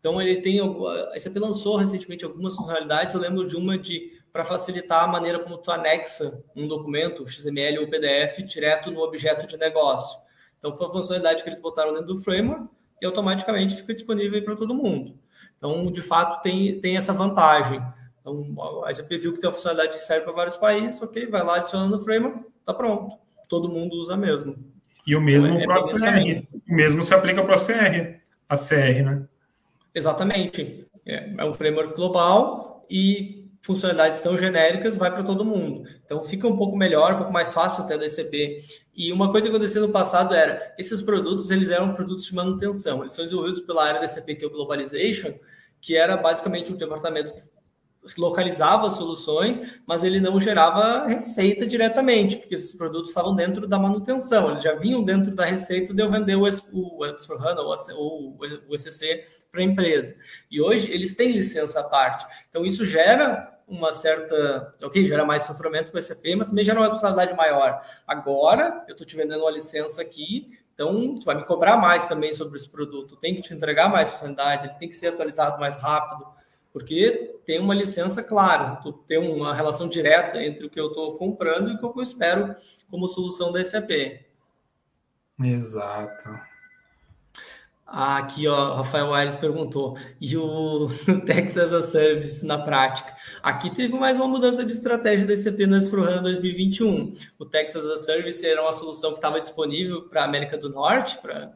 Então, 0.00 0.20
ele 0.20 0.40
tem 0.40 0.60
a 0.60 1.18
SAP 1.18 1.36
lançou 1.36 1.76
recentemente 1.76 2.24
algumas 2.24 2.56
funcionalidades, 2.56 3.14
eu 3.14 3.20
lembro 3.20 3.46
de 3.46 3.54
uma 3.54 3.78
de 3.78 4.18
para 4.32 4.44
facilitar 4.44 5.04
a 5.04 5.08
maneira 5.08 5.40
como 5.40 5.58
tu 5.58 5.70
anexa 5.70 6.42
um 6.54 6.66
documento, 6.66 7.26
XML 7.26 7.80
ou 7.80 7.90
PDF, 7.90 8.38
direto 8.44 8.90
no 8.90 9.00
objeto 9.00 9.46
de 9.46 9.56
negócio. 9.56 10.18
Então, 10.58 10.74
foi 10.74 10.86
uma 10.86 10.92
funcionalidade 10.92 11.42
que 11.42 11.48
eles 11.48 11.60
botaram 11.60 11.92
dentro 11.92 12.14
do 12.14 12.20
framework 12.20 12.66
e 13.02 13.06
automaticamente 13.06 13.76
fica 13.76 13.92
disponível 13.92 14.42
para 14.44 14.56
todo 14.56 14.74
mundo. 14.74 15.18
Então, 15.58 15.90
de 15.90 16.02
fato, 16.02 16.42
tem, 16.42 16.80
tem 16.80 16.96
essa 16.96 17.12
vantagem. 17.12 17.82
Então, 18.20 18.84
a 18.84 18.92
SAP 18.92 19.10
viu 19.10 19.32
que 19.32 19.40
tem 19.40 19.50
a 19.50 19.52
funcionalidade 19.52 19.98
que 19.98 20.04
serve 20.04 20.24
para 20.24 20.32
vários 20.32 20.56
países, 20.56 21.00
ok, 21.00 21.26
vai 21.26 21.42
lá, 21.42 21.56
adiciona 21.56 21.86
no 21.86 21.98
framework, 21.98 22.44
tá 22.64 22.72
pronto. 22.72 23.16
Todo 23.48 23.68
mundo 23.68 23.94
usa 23.94 24.16
mesmo. 24.16 24.56
E 25.06 25.16
o 25.16 25.20
mesmo 25.20 25.58
então, 25.58 25.62
é, 25.62 25.66
para 25.66 25.78
é 25.78 26.42
CR. 26.42 26.46
O 26.68 26.74
mesmo 26.74 27.02
se 27.02 27.12
aplica 27.12 27.42
para 27.42 27.56
a 27.56 27.58
CR, 27.58 28.20
a 28.48 28.56
CR, 28.56 29.02
né? 29.02 29.26
Exatamente. 30.00 30.86
É, 31.06 31.34
é 31.36 31.44
um 31.44 31.52
framework 31.52 31.94
global 31.94 32.86
e 32.88 33.48
funcionalidades 33.62 34.18
são 34.18 34.38
genéricas, 34.38 34.96
vai 34.96 35.10
para 35.10 35.22
todo 35.22 35.44
mundo. 35.44 35.86
Então 36.04 36.24
fica 36.24 36.48
um 36.48 36.56
pouco 36.56 36.74
melhor, 36.74 37.12
um 37.12 37.16
pouco 37.18 37.32
mais 37.32 37.52
fácil 37.52 37.84
até 37.84 37.98
da 37.98 38.06
ECP. 38.06 38.64
E 38.94 39.12
uma 39.12 39.30
coisa 39.30 39.48
que 39.48 39.54
aconteceu 39.54 39.82
no 39.82 39.92
passado 39.92 40.34
era, 40.34 40.74
esses 40.78 41.02
produtos, 41.02 41.50
eles 41.50 41.70
eram 41.70 41.94
produtos 41.94 42.24
de 42.24 42.34
manutenção. 42.34 43.02
Eles 43.02 43.12
são 43.12 43.24
desenvolvidos 43.24 43.60
pela 43.60 43.84
área 43.84 44.00
da 44.00 44.06
ECP, 44.06 44.36
que 44.36 44.44
é 44.44 44.48
o 44.48 44.50
Globalization, 44.50 45.34
que 45.80 45.94
era 45.94 46.16
basicamente 46.16 46.72
um 46.72 46.76
departamento 46.76 47.34
localizava 48.16 48.88
soluções, 48.88 49.80
mas 49.86 50.02
ele 50.02 50.20
não 50.20 50.40
gerava 50.40 51.06
receita 51.06 51.66
diretamente, 51.66 52.38
porque 52.38 52.54
esses 52.54 52.74
produtos 52.74 53.10
estavam 53.10 53.34
dentro 53.34 53.66
da 53.66 53.78
manutenção, 53.78 54.50
eles 54.50 54.62
já 54.62 54.74
vinham 54.74 55.02
dentro 55.02 55.34
da 55.34 55.44
receita 55.44 55.92
de 55.92 56.02
eu 56.02 56.08
vender 56.08 56.36
o, 56.36 56.42
o 56.42 57.04
S4HANA 57.04 57.58
ou 57.96 58.38
o 58.68 58.74
ECC 58.74 59.24
para 59.52 59.60
a 59.60 59.64
empresa. 59.64 60.16
E 60.50 60.60
hoje 60.60 60.90
eles 60.90 61.14
têm 61.14 61.32
licença 61.32 61.80
à 61.80 61.84
parte. 61.84 62.26
Então 62.48 62.64
isso 62.64 62.84
gera 62.84 63.60
uma 63.70 63.92
certa, 63.92 64.74
ok, 64.82 65.06
gera 65.06 65.24
mais 65.24 65.46
faturamento 65.46 65.92
para 65.92 66.00
o 66.00 66.02
SAP, 66.02 66.24
mas 66.36 66.48
também 66.48 66.64
gera 66.64 66.78
uma 66.80 66.86
responsabilidade 66.86 67.36
maior. 67.36 67.80
Agora, 68.04 68.84
eu 68.88 68.92
estou 68.92 69.06
te 69.06 69.14
vendendo 69.14 69.42
uma 69.42 69.50
licença 69.50 70.02
aqui, 70.02 70.48
então 70.74 71.16
tu 71.16 71.24
vai 71.24 71.36
me 71.36 71.44
cobrar 71.44 71.76
mais 71.76 72.04
também 72.04 72.32
sobre 72.32 72.56
esse 72.56 72.68
produto, 72.68 73.16
tem 73.16 73.36
que 73.36 73.42
te 73.42 73.54
entregar 73.54 73.88
mais 73.88 74.10
funcionalidade, 74.10 74.66
ele 74.66 74.74
tem 74.74 74.88
que 74.88 74.96
ser 74.96 75.08
atualizado 75.08 75.60
mais 75.60 75.76
rápido, 75.76 76.26
porque 76.72 77.36
tem 77.44 77.58
uma 77.58 77.74
licença 77.74 78.22
clara, 78.22 78.76
tu 78.76 78.92
tem 78.92 79.18
uma 79.18 79.54
relação 79.54 79.88
direta 79.88 80.42
entre 80.42 80.66
o 80.66 80.70
que 80.70 80.80
eu 80.80 80.88
estou 80.88 81.16
comprando 81.16 81.70
e 81.70 81.74
o 81.74 81.78
que 81.78 81.84
eu 81.84 82.02
espero 82.02 82.54
como 82.88 83.08
solução 83.08 83.50
da 83.50 83.62
SAP. 83.62 83.90
Exato. 85.42 86.50
Ah, 87.92 88.18
aqui, 88.18 88.46
ó, 88.46 88.74
Rafael 88.76 89.12
Aires 89.12 89.34
perguntou, 89.34 89.96
e 90.20 90.36
o, 90.38 90.86
Texas 91.26 91.72
as 91.72 91.72
a 91.72 91.82
Service 91.82 92.46
na 92.46 92.56
prática? 92.56 93.12
Aqui 93.42 93.68
teve 93.68 93.94
mais 93.98 94.16
uma 94.16 94.28
mudança 94.28 94.64
de 94.64 94.70
estratégia 94.70 95.26
da 95.26 95.36
SAP 95.36 95.58
no 95.66 95.76
S4HANA 95.76 96.22
2021. 96.22 97.12
O 97.36 97.44
Texas 97.44 97.84
as 97.84 98.00
a 98.00 98.04
Service 98.04 98.46
era 98.46 98.62
uma 98.62 98.72
solução 98.72 99.10
que 99.10 99.18
estava 99.18 99.40
disponível 99.40 100.08
para 100.08 100.22
a 100.22 100.24
América 100.24 100.56
do 100.56 100.70
Norte, 100.70 101.18
pra, 101.18 101.52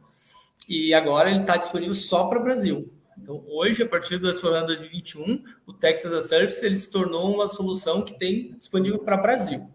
e 0.69 0.93
agora 0.93 1.31
ele 1.31 1.43
está 1.43 1.57
disponível 1.57 1.95
só 1.95 2.27
para 2.27 2.41
o 2.41 2.43
Brasil. 2.43 2.93
Então, 3.21 3.43
hoje, 3.49 3.83
a 3.83 3.89
partir 3.89 4.19
do 4.19 4.29
S4HANA 4.29 4.67
2021, 4.67 5.43
o 5.67 5.73
Texas 5.73 6.13
as 6.13 6.25
a 6.25 6.29
Service 6.29 6.65
ele 6.65 6.77
se 6.77 6.91
tornou 6.91 7.35
uma 7.35 7.47
solução 7.47 8.03
que 8.03 8.19
tem 8.19 8.55
disponível 8.59 8.99
para 8.99 9.19
o 9.19 9.23
Brasil. 9.23 9.69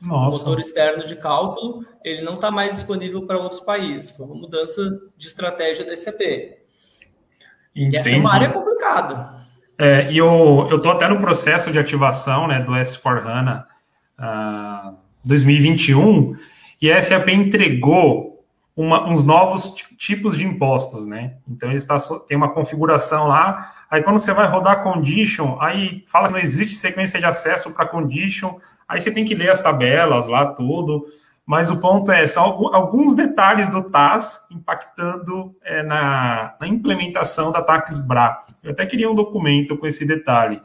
Nossa. 0.00 0.36
O 0.36 0.38
motor 0.40 0.58
externo 0.58 1.06
de 1.06 1.14
cálculo 1.14 1.86
ele 2.04 2.22
não 2.22 2.34
está 2.34 2.50
mais 2.50 2.72
disponível 2.72 3.24
para 3.24 3.38
outros 3.38 3.60
países. 3.60 4.10
Foi 4.10 4.26
uma 4.26 4.34
mudança 4.34 5.00
de 5.16 5.26
estratégia 5.26 5.84
da 5.84 5.96
SAP. 5.96 6.20
E 7.74 7.96
essa 7.96 8.10
é 8.10 8.18
uma 8.18 8.34
área 8.34 8.50
complicada. 8.50 9.42
É, 9.78 10.12
e 10.12 10.18
eu 10.18 10.68
estou 10.76 10.92
até 10.92 11.08
no 11.08 11.20
processo 11.20 11.70
de 11.70 11.78
ativação 11.78 12.46
né, 12.46 12.60
do 12.60 12.72
S4HANA 12.72 13.64
uh, 14.18 14.96
2021 15.24 16.36
e 16.80 16.92
a 16.92 17.00
SAP 17.00 17.28
entregou 17.28 18.31
uma, 18.76 19.08
uns 19.08 19.24
novos 19.24 19.74
tipos 19.98 20.36
de 20.36 20.46
impostos, 20.46 21.06
né? 21.06 21.34
Então 21.48 21.68
ele 21.68 21.78
está 21.78 21.98
tem 22.26 22.36
uma 22.36 22.52
configuração 22.52 23.26
lá. 23.26 23.72
Aí 23.90 24.02
quando 24.02 24.18
você 24.18 24.32
vai 24.32 24.46
rodar 24.46 24.82
condition, 24.82 25.58
aí 25.60 26.02
fala 26.06 26.28
que 26.28 26.34
não 26.34 26.40
existe 26.40 26.74
sequência 26.76 27.18
de 27.18 27.26
acesso 27.26 27.70
para 27.70 27.86
condition. 27.86 28.58
Aí 28.88 29.00
você 29.00 29.10
tem 29.10 29.24
que 29.24 29.34
ler 29.34 29.50
as 29.50 29.60
tabelas 29.60 30.26
lá 30.26 30.46
tudo. 30.46 31.04
Mas 31.44 31.70
o 31.70 31.80
ponto 31.80 32.10
é 32.12 32.26
são 32.26 32.44
alguns 32.72 33.14
detalhes 33.14 33.68
do 33.68 33.82
TAS 33.82 34.46
impactando 34.50 35.54
é, 35.64 35.82
na, 35.82 36.54
na, 36.60 36.68
implementação 36.68 37.50
da 37.50 37.60
Tax 37.60 37.98
Bra. 37.98 38.40
Eu 38.62 38.70
até 38.70 38.86
queria 38.86 39.10
um 39.10 39.14
documento 39.14 39.76
com 39.76 39.86
esse 39.86 40.06
detalhe. 40.06 40.62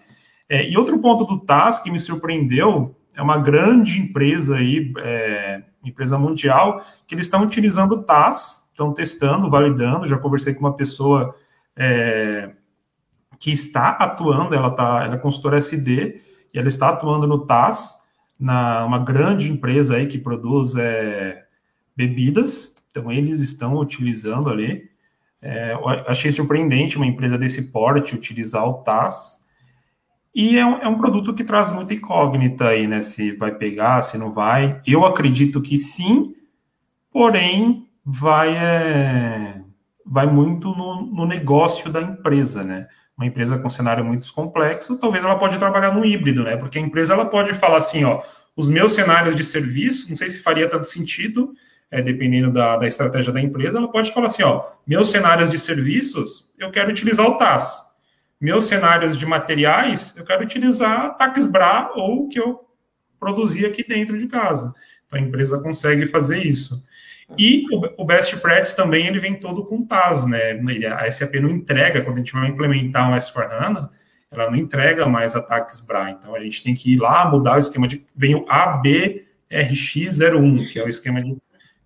É, 0.47 0.69
e 0.69 0.77
outro 0.77 0.99
ponto 0.99 1.25
do 1.25 1.39
TAS 1.39 1.81
que 1.81 1.89
me 1.89 1.99
surpreendeu 1.99 2.95
é 3.15 3.21
uma 3.21 3.39
grande 3.39 3.99
empresa 3.99 4.57
aí, 4.57 4.93
é, 4.99 5.63
empresa 5.89 6.17
mundial, 6.17 6.83
que 7.05 7.15
eles 7.15 7.25
estão 7.25 7.43
utilizando 7.43 8.03
TAS, 8.03 8.67
estão 8.69 8.93
testando, 8.93 9.49
validando. 9.49 10.07
Já 10.07 10.17
conversei 10.17 10.53
com 10.53 10.61
uma 10.61 10.75
pessoa 10.75 11.35
é, 11.75 12.51
que 13.39 13.51
está 13.51 13.89
atuando, 13.89 14.55
ela, 14.55 14.71
tá, 14.71 15.03
ela 15.03 15.15
é 15.15 15.17
consultora 15.17 15.57
SD, 15.57 16.21
e 16.53 16.59
ela 16.59 16.67
está 16.67 16.89
atuando 16.89 17.27
no 17.27 17.45
TAS, 17.45 17.97
na 18.39 18.85
uma 18.85 18.99
grande 18.99 19.51
empresa 19.51 19.95
aí 19.95 20.07
que 20.07 20.17
produz 20.17 20.75
é, 20.75 21.45
bebidas, 21.95 22.75
então 22.89 23.11
eles 23.11 23.39
estão 23.39 23.75
utilizando 23.77 24.49
ali. 24.49 24.89
É, 25.41 25.73
achei 26.07 26.31
surpreendente 26.31 26.97
uma 26.97 27.05
empresa 27.05 27.37
desse 27.37 27.71
porte 27.71 28.15
utilizar 28.15 28.67
o 28.67 28.81
TAS, 28.83 29.36
e 30.37 30.57
é 30.57 30.65
um, 30.65 30.77
é 30.77 30.87
um, 30.87 30.97
produto 30.97 31.33
que 31.33 31.43
traz 31.43 31.71
muita 31.71 31.95
incógnita 31.95 32.67
aí, 32.67 32.85
né? 32.85 33.01
Se 33.01 33.31
vai 33.35 33.51
pegar, 33.51 34.01
se 34.01 34.17
não 34.17 34.31
vai. 34.31 34.79
Eu 34.85 35.03
acredito 35.03 35.61
que 35.61 35.77
sim, 35.77 36.35
porém 37.11 37.87
vai, 38.05 38.55
é, 38.55 39.61
vai 40.05 40.27
muito 40.27 40.69
no, 40.69 41.01
no 41.01 41.25
negócio 41.25 41.91
da 41.91 42.01
empresa, 42.01 42.63
né? 42.63 42.87
uma 43.17 43.25
empresa 43.25 43.57
com 43.57 43.67
cenário 43.67 44.05
muito 44.05 44.31
complexo, 44.31 44.95
talvez 44.95 45.25
ela 45.25 45.39
pode 45.39 45.57
trabalhar 45.57 45.91
no 45.91 46.05
híbrido, 46.05 46.43
né? 46.43 46.55
Porque 46.55 46.77
a 46.77 46.81
empresa 46.81 47.15
ela 47.15 47.25
pode 47.25 47.51
falar 47.55 47.77
assim, 47.77 48.03
ó, 48.03 48.21
os 48.55 48.69
meus 48.69 48.93
cenários 48.93 49.33
de 49.33 49.43
serviço, 49.43 50.07
não 50.07 50.15
sei 50.15 50.29
se 50.29 50.39
faria 50.39 50.69
tanto 50.69 50.85
sentido, 50.85 51.51
é, 51.89 51.99
dependendo 51.99 52.53
da, 52.53 52.77
da 52.77 52.85
estratégia 52.85 53.33
da 53.33 53.41
empresa, 53.41 53.79
ela 53.79 53.91
pode 53.91 54.13
falar 54.13 54.27
assim, 54.27 54.43
ó, 54.43 54.65
meus 54.85 55.09
cenários 55.09 55.49
de 55.49 55.57
serviços, 55.57 56.47
eu 56.59 56.69
quero 56.69 56.91
utilizar 56.91 57.25
o 57.25 57.37
TAS. 57.37 57.86
Meus 58.39 58.65
cenários 58.65 59.17
de 59.17 59.25
materiais, 59.25 60.13
eu 60.15 60.23
quero 60.23 60.43
utilizar 60.43 61.17
TaxBra 61.17 61.91
ou 61.95 62.25
o 62.25 62.29
que 62.29 62.39
eu 62.39 62.61
produzi 63.19 63.65
aqui 63.65 63.85
dentro 63.87 64.17
de 64.17 64.27
casa. 64.27 64.73
Então, 65.05 65.19
a 65.19 65.21
empresa 65.21 65.59
consegue 65.59 66.07
fazer 66.07 66.45
isso. 66.45 66.83
E 67.37 67.63
o 67.97 68.05
Best 68.05 68.37
Practice 68.37 68.75
também 68.75 69.07
ele 69.07 69.19
vem 69.19 69.35
todo 69.35 69.65
com 69.65 69.85
TAS, 69.85 70.25
né? 70.25 70.53
A 70.97 71.11
SAP 71.11 71.35
não 71.35 71.49
entrega, 71.49 72.01
quando 72.01 72.15
a 72.15 72.19
gente 72.19 72.31
vai 72.31 72.47
implementar 72.47 73.11
um 73.11 73.15
S4HANA, 73.15 73.89
ela 74.31 74.49
não 74.49 74.57
entrega 74.57 75.05
mais 75.07 75.35
ataques 75.35 75.81
BRA. 75.81 76.11
Então 76.11 76.33
a 76.35 76.39
gente 76.39 76.63
tem 76.63 76.73
que 76.75 76.93
ir 76.93 76.99
lá 76.99 77.29
mudar 77.29 77.55
o 77.55 77.59
esquema 77.59 77.87
de. 77.87 78.05
Vem 78.15 78.35
o 78.35 78.45
ABRX01, 78.45 80.71
que 80.71 80.79
é 80.79 80.83
o 80.83 80.89
esquema 80.89 81.21
de. 81.21 81.35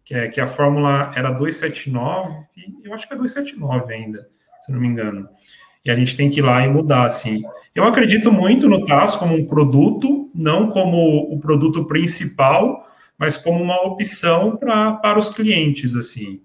Que, 0.04 0.16
é, 0.16 0.28
que 0.28 0.42
a 0.42 0.48
fórmula 0.48 1.12
era 1.16 1.32
279, 1.32 2.46
eu 2.84 2.94
acho 2.94 3.08
que 3.08 3.14
é 3.14 3.18
279 3.18 3.94
ainda, 3.94 4.28
se 4.60 4.72
não 4.72 4.80
me 4.80 4.88
engano. 4.88 5.30
E 5.84 5.90
a 5.90 5.96
gente 5.96 6.16
tem 6.16 6.30
que 6.30 6.40
ir 6.40 6.44
lá 6.44 6.64
e 6.64 6.70
mudar, 6.70 7.06
assim. 7.06 7.42
Eu 7.74 7.84
acredito 7.86 8.32
muito 8.32 8.70
no 8.70 8.86
TAS 8.86 9.16
como 9.16 9.36
um 9.36 9.46
produto, 9.46 10.30
não 10.34 10.70
como 10.70 11.34
o 11.34 11.40
produto 11.40 11.86
principal, 11.86 12.86
mas 13.18 13.38
como 13.38 13.62
uma 13.62 13.82
opção 13.84 14.58
pra, 14.58 14.94
para 14.94 15.18
os 15.18 15.30
clientes, 15.30 15.96
assim. 15.96 16.42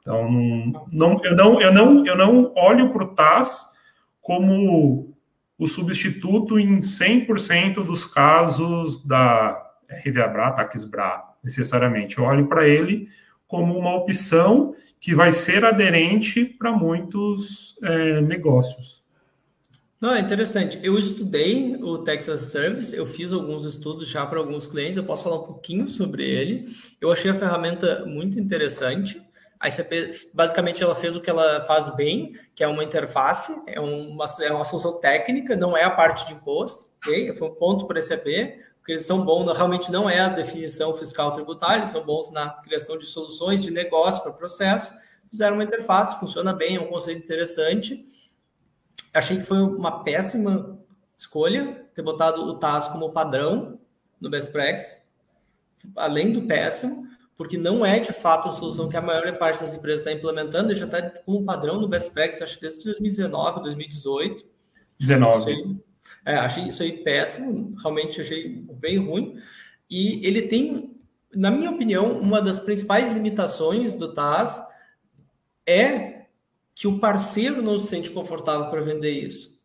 Então, 0.00 0.30
não, 0.90 1.20
eu, 1.22 1.36
não, 1.36 1.60
eu, 1.60 1.72
não, 1.72 2.06
eu 2.06 2.16
não 2.16 2.52
olho 2.56 2.90
para 2.90 3.04
o 3.04 3.14
TAS 3.14 3.68
como 4.22 5.14
o 5.58 5.66
substituto 5.66 6.58
em 6.58 6.78
100% 6.78 7.84
dos 7.84 8.06
casos 8.06 9.04
da 9.04 9.60
RVA-BRA, 9.90 10.52
TAX-BRA, 10.52 11.24
necessariamente. 11.42 12.18
Eu 12.18 12.24
olho 12.24 12.46
para 12.46 12.66
ele 12.66 13.08
como 13.46 13.76
uma 13.76 13.94
opção 13.94 14.74
que 15.00 15.14
vai 15.14 15.32
ser 15.32 15.64
aderente 15.64 16.44
para 16.44 16.72
muitos 16.72 17.76
é, 17.82 18.20
negócios. 18.20 18.98
Não, 20.00 20.14
é 20.14 20.20
interessante. 20.20 20.78
Eu 20.80 20.96
estudei 20.96 21.76
o 21.76 21.98
Texas 21.98 22.42
Service, 22.42 22.94
eu 22.94 23.04
fiz 23.04 23.32
alguns 23.32 23.64
estudos 23.64 24.08
já 24.08 24.24
para 24.24 24.38
alguns 24.38 24.64
clientes, 24.64 24.96
eu 24.96 25.02
posso 25.02 25.24
falar 25.24 25.40
um 25.40 25.46
pouquinho 25.46 25.88
sobre 25.88 26.24
ele. 26.24 26.66
Eu 27.00 27.10
achei 27.10 27.30
a 27.30 27.34
ferramenta 27.34 28.04
muito 28.06 28.38
interessante. 28.38 29.20
A 29.58 29.66
ICP, 29.66 30.28
basicamente, 30.32 30.84
ela 30.84 30.94
fez 30.94 31.16
o 31.16 31.20
que 31.20 31.28
ela 31.28 31.62
faz 31.62 31.90
bem, 31.96 32.32
que 32.54 32.62
é 32.62 32.68
uma 32.68 32.84
interface, 32.84 33.52
é 33.66 33.80
uma, 33.80 34.24
é 34.40 34.52
uma 34.52 34.64
solução 34.64 35.00
técnica, 35.00 35.56
não 35.56 35.76
é 35.76 35.82
a 35.82 35.90
parte 35.90 36.26
de 36.26 36.32
imposto, 36.32 36.86
ok? 36.98 37.34
Foi 37.34 37.48
um 37.48 37.54
ponto 37.54 37.84
para 37.84 37.98
a 37.98 38.00
ICP, 38.00 38.60
porque 38.88 38.92
eles 38.92 39.06
são 39.06 39.22
bons, 39.22 39.44
realmente 39.52 39.92
não 39.92 40.08
é 40.08 40.20
a 40.20 40.30
definição 40.30 40.94
fiscal 40.94 41.32
tributária, 41.32 41.80
eles 41.80 41.90
são 41.90 42.02
bons 42.02 42.30
na 42.30 42.48
criação 42.48 42.96
de 42.96 43.04
soluções 43.04 43.62
de 43.62 43.70
negócio 43.70 44.22
para 44.22 44.32
processo. 44.32 44.94
Fizeram 45.30 45.56
uma 45.56 45.64
interface, 45.64 46.18
funciona 46.18 46.54
bem, 46.54 46.76
é 46.76 46.80
um 46.80 46.86
conceito 46.86 47.22
interessante 47.22 48.06
achei 49.12 49.38
que 49.38 49.44
foi 49.44 49.58
uma 49.58 50.02
péssima 50.04 50.78
escolha 51.16 51.86
ter 51.94 52.02
botado 52.02 52.42
o 52.42 52.54
TAS 52.58 52.88
como 52.88 53.10
padrão 53.10 53.80
no 54.20 54.30
Best 54.30 54.52
Practice, 54.52 54.98
além 55.96 56.32
do 56.32 56.42
péssimo, 56.42 57.06
porque 57.36 57.56
não 57.56 57.84
é 57.86 57.98
de 58.00 58.12
fato 58.12 58.48
a 58.48 58.52
solução 58.52 58.88
que 58.88 58.96
a 58.96 59.02
maior 59.02 59.36
parte 59.38 59.60
das 59.60 59.74
empresas 59.74 60.00
está 60.00 60.12
implementando, 60.12 60.70
ele 60.70 60.78
já 60.78 60.86
está 60.86 61.02
como 61.02 61.44
padrão 61.44 61.80
no 61.80 61.88
Best 61.88 62.10
Practice, 62.10 62.42
acho 62.42 62.56
que 62.56 62.62
desde 62.62 62.84
2019, 62.84 63.62
2018. 63.62 64.44
19. 64.98 65.80
É, 66.28 66.36
achei 66.36 66.64
isso 66.64 66.82
aí 66.82 66.92
péssimo, 67.02 67.74
realmente 67.80 68.20
achei 68.20 68.62
bem 68.74 68.98
ruim. 68.98 69.40
E 69.88 70.24
ele 70.26 70.42
tem, 70.42 70.94
na 71.34 71.50
minha 71.50 71.70
opinião, 71.70 72.20
uma 72.20 72.42
das 72.42 72.60
principais 72.60 73.10
limitações 73.14 73.94
do 73.94 74.12
TAS 74.12 74.62
é 75.66 76.26
que 76.74 76.86
o 76.86 76.98
parceiro 76.98 77.62
não 77.62 77.78
se 77.78 77.86
sente 77.86 78.10
confortável 78.10 78.68
para 78.68 78.82
vender 78.82 79.10
isso. 79.10 79.58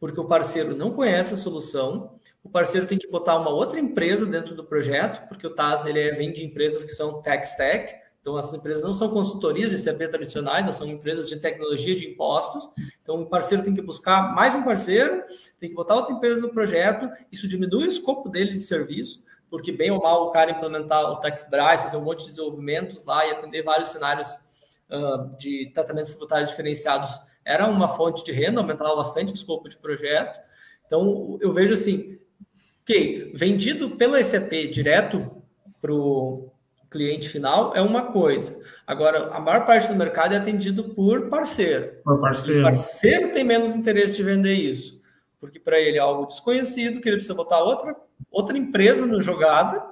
Porque 0.00 0.18
o 0.18 0.24
parceiro 0.24 0.74
não 0.74 0.92
conhece 0.92 1.34
a 1.34 1.36
solução, 1.36 2.18
o 2.42 2.48
parceiro 2.48 2.86
tem 2.86 2.96
que 2.96 3.10
botar 3.10 3.38
uma 3.38 3.50
outra 3.50 3.78
empresa 3.78 4.24
dentro 4.24 4.54
do 4.54 4.64
projeto, 4.64 5.28
porque 5.28 5.46
o 5.46 5.54
TAS 5.54 5.84
ele 5.84 6.00
é, 6.00 6.12
vem 6.14 6.32
de 6.32 6.42
empresas 6.42 6.84
que 6.84 6.90
são 6.90 7.20
tech 7.20 7.46
stack, 7.46 7.94
então 8.20 8.38
essas 8.38 8.54
empresas 8.54 8.82
não 8.82 8.92
são 8.92 9.08
consultorias 9.08 9.70
de 9.70 9.78
CP 9.78 10.08
tradicionais, 10.08 10.64
elas 10.64 10.76
são 10.76 10.86
empresas 10.86 11.28
de 11.28 11.36
tecnologia 11.36 11.94
de 11.94 12.06
impostos. 12.06 12.68
Então 13.02 13.22
o 13.22 13.26
parceiro 13.26 13.62
tem 13.62 13.74
que 13.74 13.80
buscar 13.80 14.34
mais 14.34 14.54
um 14.54 14.62
parceiro, 14.62 15.22
tem 15.58 15.68
que 15.68 15.74
botar 15.74 15.96
outra 15.96 16.14
empresa 16.14 16.42
no 16.42 16.50
projeto, 16.50 17.08
isso 17.32 17.48
diminui 17.48 17.84
o 17.84 17.88
escopo 17.88 18.28
dele 18.28 18.50
de 18.50 18.60
serviço, 18.60 19.24
porque 19.50 19.72
bem 19.72 19.90
ou 19.90 20.02
mal 20.02 20.26
o 20.26 20.30
cara 20.30 20.50
implementar 20.50 21.10
o 21.10 21.16
TaxBrai, 21.16 21.78
fazer 21.78 21.96
um 21.96 22.04
monte 22.04 22.24
de 22.24 22.30
desenvolvimentos 22.30 23.04
lá 23.04 23.26
e 23.26 23.30
atender 23.30 23.62
vários 23.62 23.88
cenários 23.88 24.28
uh, 24.90 25.36
de 25.38 25.70
tratamentos 25.72 26.10
tributários 26.10 26.50
diferenciados 26.50 27.18
era 27.48 27.66
uma 27.66 27.88
fonte 27.88 28.22
de 28.22 28.30
renda, 28.30 28.60
aumentava 28.60 28.94
bastante 28.94 29.32
o 29.32 29.34
escopo 29.34 29.70
de 29.70 29.76
projeto. 29.78 30.38
Então, 30.86 31.38
eu 31.40 31.50
vejo 31.50 31.72
assim, 31.72 32.18
que 32.84 33.32
vendido 33.34 33.96
pela 33.96 34.20
ECP 34.20 34.66
direto 34.66 35.30
para 35.80 35.94
o 35.94 36.52
cliente 36.90 37.28
final 37.28 37.74
é 37.74 37.80
uma 37.80 38.12
coisa. 38.12 38.58
Agora, 38.86 39.28
a 39.28 39.40
maior 39.40 39.66
parte 39.66 39.88
do 39.88 39.94
mercado 39.94 40.34
é 40.34 40.36
atendido 40.36 40.84
por 40.94 41.28
parceiro. 41.28 41.92
Por 42.04 42.20
parceiro. 42.20 42.60
o 42.60 42.62
parceiro 42.62 43.32
tem 43.32 43.44
menos 43.44 43.74
interesse 43.74 44.16
de 44.16 44.22
vender 44.22 44.54
isso, 44.54 45.00
porque 45.40 45.58
para 45.58 45.78
ele 45.78 45.98
é 45.98 46.00
algo 46.00 46.26
desconhecido, 46.26 47.00
que 47.00 47.08
ele 47.08 47.16
precisa 47.16 47.34
botar 47.34 47.62
outra, 47.62 47.94
outra 48.30 48.56
empresa 48.56 49.06
na 49.06 49.20
jogada 49.20 49.84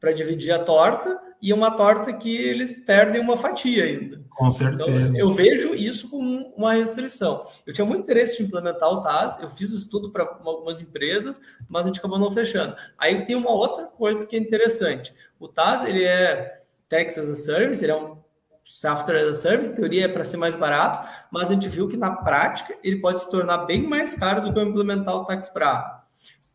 para 0.00 0.12
dividir 0.12 0.52
a 0.52 0.58
torta 0.58 1.18
e 1.44 1.52
uma 1.52 1.70
torta 1.72 2.10
que 2.10 2.34
eles 2.34 2.78
perdem 2.80 3.20
uma 3.20 3.36
fatia 3.36 3.84
ainda. 3.84 4.18
Com 4.30 4.50
certeza. 4.50 4.90
Então, 4.90 5.14
eu 5.14 5.28
vejo 5.34 5.74
isso 5.74 6.08
como 6.08 6.54
uma 6.56 6.72
restrição. 6.72 7.42
Eu 7.66 7.74
tinha 7.74 7.84
muito 7.84 8.04
interesse 8.04 8.38
de 8.38 8.44
implementar 8.44 8.88
o 8.88 9.02
TAS, 9.02 9.38
eu 9.42 9.50
fiz 9.50 9.70
estudo 9.70 10.10
para 10.10 10.24
algumas 10.24 10.80
empresas, 10.80 11.38
mas 11.68 11.82
a 11.82 11.88
gente 11.88 11.98
acabou 11.98 12.18
não 12.18 12.30
fechando. 12.30 12.74
Aí 12.96 13.26
tem 13.26 13.36
uma 13.36 13.50
outra 13.50 13.84
coisa 13.84 14.26
que 14.26 14.34
é 14.34 14.38
interessante. 14.38 15.12
O 15.38 15.46
TAS, 15.46 15.84
ele 15.84 16.02
é 16.02 16.62
Tax 16.88 17.18
as 17.18 17.28
a 17.28 17.34
Service, 17.34 17.84
ele 17.84 17.92
é 17.92 17.96
um 17.96 18.16
software 18.64 19.18
as 19.18 19.28
a 19.28 19.32
service, 19.34 19.70
em 19.70 19.74
teoria 19.74 20.06
é 20.06 20.08
para 20.08 20.24
ser 20.24 20.38
mais 20.38 20.56
barato, 20.56 21.06
mas 21.30 21.50
a 21.50 21.52
gente 21.52 21.68
viu 21.68 21.86
que 21.86 21.96
na 21.98 22.10
prática 22.10 22.74
ele 22.82 23.02
pode 23.02 23.20
se 23.20 23.30
tornar 23.30 23.66
bem 23.66 23.86
mais 23.86 24.14
caro 24.14 24.40
do 24.40 24.50
que 24.50 24.58
eu 24.58 24.66
implementar 24.66 25.14
o 25.14 25.26
Tax 25.26 25.50
Pra. 25.50 26.06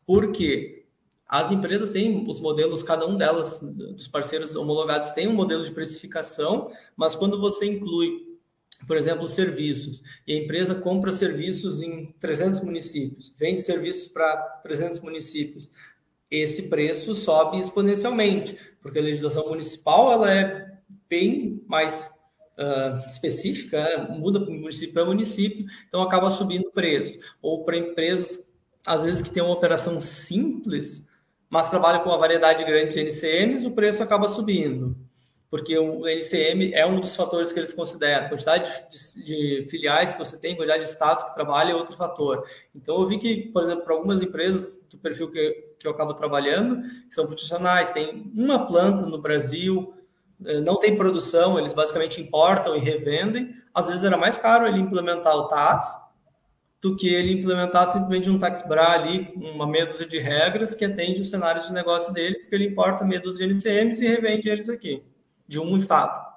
Por 0.04 0.32
quê? 0.32 0.79
As 1.30 1.52
empresas 1.52 1.90
têm 1.90 2.28
os 2.28 2.40
modelos, 2.40 2.82
cada 2.82 3.06
um 3.06 3.16
delas, 3.16 3.60
dos 3.62 4.08
parceiros 4.08 4.56
homologados, 4.56 5.12
tem 5.12 5.28
um 5.28 5.34
modelo 5.34 5.64
de 5.64 5.72
precificação, 5.72 6.72
mas 6.98 7.16
quando 7.16 7.40
você 7.40 7.68
inclui, 7.68 8.36
por 8.88 8.98
exemplo, 8.98 9.28
serviços, 9.28 10.02
e 10.26 10.34
a 10.34 10.38
empresa 10.38 10.74
compra 10.74 11.12
serviços 11.12 11.84
em 11.84 12.16
300 12.20 12.62
municípios, 12.62 13.32
vende 13.38 13.62
serviços 13.62 14.08
para 14.08 14.38
300 14.64 15.02
municípios, 15.02 15.72
esse 16.32 16.68
preço 16.68 17.14
sobe 17.14 17.60
exponencialmente, 17.60 18.58
porque 18.82 18.98
a 18.98 19.02
legislação 19.04 19.48
municipal 19.50 20.12
ela 20.12 20.34
é 20.34 20.80
bem 21.08 21.64
mais 21.68 22.12
uh, 22.58 23.06
específica, 23.06 23.84
né? 23.84 24.18
muda 24.18 24.40
de 24.40 24.52
município 24.52 24.94
para 24.94 25.06
município, 25.06 25.66
então 25.88 26.02
acaba 26.02 26.30
subindo 26.30 26.68
o 26.68 26.72
preço. 26.72 27.20
Ou 27.40 27.64
para 27.64 27.78
empresas, 27.78 28.52
às 28.86 29.04
vezes, 29.04 29.22
que 29.22 29.30
tem 29.30 29.44
uma 29.44 29.54
operação 29.54 30.02
simples, 30.02 31.09
mas 31.50 31.70
trabalha 31.70 32.00
com 32.00 32.10
uma 32.10 32.18
variedade 32.18 32.64
grande 32.64 32.94
de 32.94 33.00
NCMs, 33.00 33.66
o 33.66 33.72
preço 33.72 34.04
acaba 34.04 34.28
subindo, 34.28 34.96
porque 35.50 35.78
o 35.78 36.08
NCM 36.08 36.74
é 36.74 36.86
um 36.86 37.00
dos 37.00 37.16
fatores 37.16 37.52
que 37.52 37.60
eles 37.60 37.74
consideram. 37.74 38.30
Quantidade 38.30 38.70
de, 38.90 39.26
de, 39.26 39.70
filiais 39.70 40.14
que 40.14 40.20
você 40.20 40.38
tem, 40.38 40.56
quantidade 40.56 40.84
de 40.84 40.90
estados 40.90 41.24
que 41.24 41.34
trabalha 41.34 41.72
é 41.72 41.76
outro 41.76 41.98
fator. 41.98 42.46
Então, 42.76 43.02
eu 43.02 43.08
vi 43.08 43.18
que, 43.18 43.48
por 43.52 43.64
exemplo, 43.64 43.84
para 43.84 43.96
algumas 43.96 44.22
empresas 44.22 44.86
do 44.92 44.98
perfil 45.00 45.32
que, 45.32 45.52
que 45.80 45.88
eu 45.88 45.92
acabo 45.92 46.14
trabalhando, 46.14 46.82
que 46.82 47.16
são 47.16 47.26
profissionais, 47.26 47.90
tem 47.90 48.32
uma 48.36 48.68
planta 48.68 49.08
no 49.08 49.20
Brasil, 49.20 49.92
eh, 50.46 50.62
não 50.62 50.78
tem 50.78 50.96
produção, 50.96 51.58
eles 51.58 51.74
basicamente 51.74 52.22
importam 52.22 52.76
e 52.76 52.80
revendem. 52.80 53.52
Às 53.74 53.88
vezes 53.88 54.04
era 54.04 54.18
mais 54.18 54.38
caro 54.38 54.68
ele 54.68 54.80
implementar 54.80 55.36
o 55.36 55.48
TAS 55.48 56.09
do 56.82 56.96
que 56.96 57.14
ele 57.14 57.34
implementar 57.34 57.88
simplesmente 57.88 58.30
um 58.30 58.40
tax 58.40 58.66
bra 58.68 58.94
ali, 58.94 59.34
uma 59.36 59.68
meia 59.68 59.86
dúzia 59.86 60.08
de 60.08 60.18
regras 60.18 60.74
que 60.74 60.86
atende 60.86 61.22
os 61.22 61.30
cenários 61.30 61.68
de 61.68 61.74
negócio 61.74 62.14
dele, 62.14 62.40
porque 62.40 62.56
ele 62.56 62.68
importa 62.68 63.06
meia 63.06 63.22
dúzia 63.22 63.46
de 63.46 63.54
NCMs 63.54 64.04
e 64.04 64.08
revende 64.08 64.50
eles 64.50 64.70
aqui, 64.70 65.04
de 65.48 65.60
um 65.60 65.76
estado. 65.76 66.30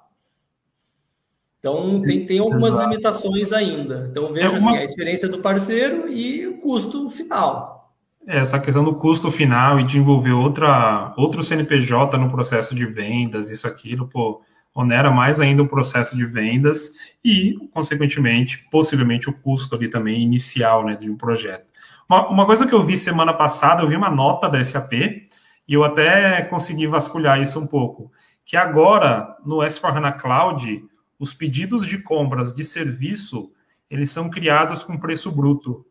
Então, 1.59 2.01
tem, 2.01 2.25
tem 2.25 2.39
algumas 2.39 2.73
Exato. 2.73 2.89
limitações 2.89 3.53
ainda. 3.53 4.09
Então, 4.11 4.33
vejo 4.33 4.47
é 4.47 4.59
uma... 4.59 4.71
assim, 4.71 4.77
a 4.79 4.83
experiência 4.83 5.29
do 5.29 5.39
parceiro 5.39 6.11
e 6.11 6.45
o 6.45 6.57
custo 6.57 7.09
final. 7.09 7.95
É, 8.27 8.39
essa 8.39 8.59
questão 8.59 8.83
do 8.83 8.95
custo 8.95 9.31
final 9.31 9.79
e 9.79 9.85
de 9.85 9.97
envolver 9.97 10.33
outra, 10.33 11.13
outro 11.17 11.41
CNPJ 11.41 12.17
no 12.17 12.29
processo 12.29 12.75
de 12.75 12.85
vendas, 12.85 13.49
isso, 13.49 13.65
aquilo, 13.65 14.09
pô, 14.09 14.41
onera 14.73 15.11
mais 15.11 15.39
ainda 15.39 15.61
o 15.61 15.67
processo 15.67 16.15
de 16.15 16.25
vendas 16.25 16.91
e, 17.23 17.55
consequentemente, 17.71 18.67
possivelmente 18.71 19.29
o 19.29 19.33
custo 19.33 19.75
ali 19.75 19.89
também 19.89 20.21
inicial 20.21 20.83
né, 20.83 20.95
de 20.95 21.09
um 21.09 21.15
projeto. 21.15 21.65
Uma, 22.09 22.27
uma 22.29 22.45
coisa 22.45 22.65
que 22.65 22.73
eu 22.73 22.83
vi 22.83 22.97
semana 22.97 23.33
passada, 23.33 23.83
eu 23.83 23.87
vi 23.87 23.95
uma 23.95 24.09
nota 24.09 24.49
da 24.49 24.63
SAP 24.63 24.93
e 24.93 25.73
eu 25.73 25.83
até 25.83 26.41
consegui 26.43 26.87
vasculhar 26.87 27.41
isso 27.41 27.59
um 27.59 27.67
pouco, 27.67 28.11
que 28.43 28.57
agora 28.57 29.37
no 29.45 29.57
S4HANA 29.57 30.19
Cloud, 30.19 30.85
os 31.19 31.33
pedidos 31.33 31.85
de 31.85 31.99
compras 31.99 32.53
de 32.53 32.65
serviço, 32.65 33.51
eles 33.89 34.09
são 34.09 34.29
criados 34.29 34.83
com 34.83 34.97
preço 34.97 35.31
bruto. 35.31 35.85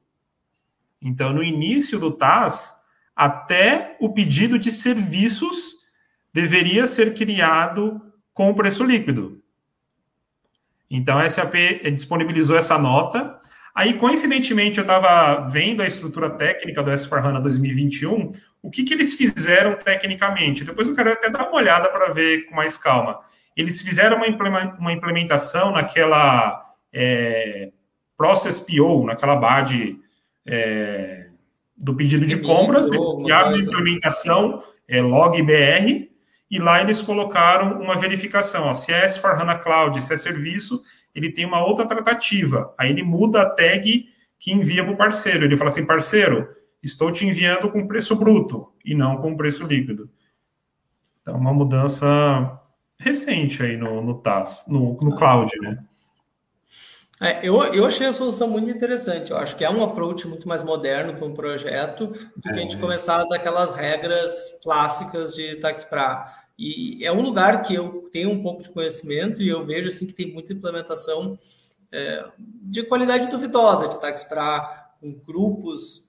Então, 1.00 1.32
no 1.32 1.42
início 1.42 1.98
do 1.98 2.10
TAS, 2.10 2.76
até 3.14 3.96
o 4.00 4.12
pedido 4.12 4.59
de 4.59 4.70
serviços 4.70 5.76
deveria 6.32 6.86
ser 6.86 7.14
criado 7.14 8.11
com 8.32 8.52
preço 8.54 8.84
líquido. 8.84 9.42
Então, 10.90 11.18
a 11.18 11.28
SAP 11.28 11.54
disponibilizou 11.94 12.56
essa 12.56 12.78
nota. 12.78 13.38
Aí, 13.74 13.94
coincidentemente, 13.94 14.78
eu 14.78 14.82
estava 14.82 15.48
vendo 15.48 15.80
a 15.80 15.86
estrutura 15.86 16.28
técnica 16.28 16.82
do 16.82 16.90
S4HANA 16.90 17.40
2021, 17.40 18.32
o 18.62 18.70
que, 18.70 18.84
que 18.84 18.92
eles 18.92 19.14
fizeram 19.14 19.76
tecnicamente. 19.76 20.64
Depois 20.64 20.86
eu 20.86 20.94
quero 20.94 21.12
até 21.12 21.30
dar 21.30 21.48
uma 21.48 21.56
olhada 21.56 21.88
para 21.88 22.12
ver 22.12 22.44
com 22.46 22.54
mais 22.54 22.76
calma. 22.76 23.20
Eles 23.56 23.80
fizeram 23.80 24.18
uma 24.78 24.92
implementação 24.92 25.72
naquela 25.72 26.62
é, 26.92 27.70
Process 28.16 28.60
PO, 28.60 29.06
naquela 29.06 29.36
BAD 29.36 29.98
é, 30.46 31.26
do 31.76 31.94
pedido 31.94 32.26
de 32.26 32.38
compras, 32.40 32.90
eles 32.90 33.06
criaram 33.22 33.50
uma 33.50 33.59
implementação 33.59 34.62
é, 34.86 35.00
LogBR, 35.00 36.10
e 36.52 36.58
lá 36.58 36.82
eles 36.82 37.00
colocaram 37.00 37.80
uma 37.80 37.98
verificação. 37.98 38.66
Ó, 38.66 38.74
se 38.74 38.92
é 38.92 39.06
S4HANA 39.06 39.62
Cloud, 39.62 40.02
se 40.02 40.12
é 40.12 40.18
serviço, 40.18 40.82
ele 41.14 41.32
tem 41.32 41.46
uma 41.46 41.64
outra 41.64 41.86
tratativa. 41.86 42.74
Aí 42.78 42.90
ele 42.90 43.02
muda 43.02 43.40
a 43.40 43.48
tag 43.48 44.06
que 44.38 44.52
envia 44.52 44.84
para 44.84 44.92
o 44.92 44.96
parceiro. 44.98 45.46
Ele 45.46 45.56
fala 45.56 45.70
assim, 45.70 45.86
parceiro, 45.86 46.46
estou 46.82 47.10
te 47.10 47.26
enviando 47.26 47.70
com 47.70 47.88
preço 47.88 48.14
bruto 48.14 48.70
e 48.84 48.94
não 48.94 49.16
com 49.16 49.34
preço 49.34 49.66
líquido. 49.66 50.10
Então, 51.22 51.36
uma 51.36 51.54
mudança 51.54 52.60
recente 52.98 53.62
aí 53.62 53.78
no, 53.78 54.02
no 54.02 54.20
TAS, 54.20 54.66
no, 54.68 54.98
no 55.00 55.16
cloud, 55.16 55.50
né? 55.58 55.82
É, 57.22 57.38
eu, 57.46 57.62
eu 57.72 57.86
achei 57.86 58.08
a 58.08 58.12
solução 58.12 58.48
muito 58.48 58.68
interessante. 58.68 59.30
Eu 59.30 59.36
acho 59.36 59.54
que 59.56 59.64
é 59.64 59.70
um 59.70 59.82
approach 59.84 60.26
muito 60.26 60.48
mais 60.48 60.64
moderno 60.64 61.14
para 61.14 61.24
um 61.24 61.32
projeto 61.32 62.08
do 62.08 62.42
que 62.42 62.50
a 62.50 62.54
gente 62.54 62.74
é. 62.74 62.80
começar 62.80 63.22
daquelas 63.24 63.76
regras 63.76 64.32
clássicas 64.60 65.32
de 65.32 65.54
TaxPra. 65.60 66.26
E 66.58 67.04
é 67.04 67.10
um 67.10 67.22
lugar 67.22 67.62
que 67.62 67.74
eu 67.74 68.08
tenho 68.12 68.30
um 68.30 68.42
pouco 68.42 68.62
de 68.62 68.68
conhecimento 68.68 69.42
e 69.42 69.48
eu 69.48 69.64
vejo 69.64 69.88
assim 69.88 70.06
que 70.06 70.12
tem 70.12 70.32
muita 70.32 70.52
implementação 70.52 71.38
é, 71.90 72.24
de 72.38 72.82
qualidade 72.84 73.28
duvidosa 73.28 73.88
de 73.88 74.00
TaxPra, 74.00 74.90
com 75.00 75.12
grupos 75.12 76.08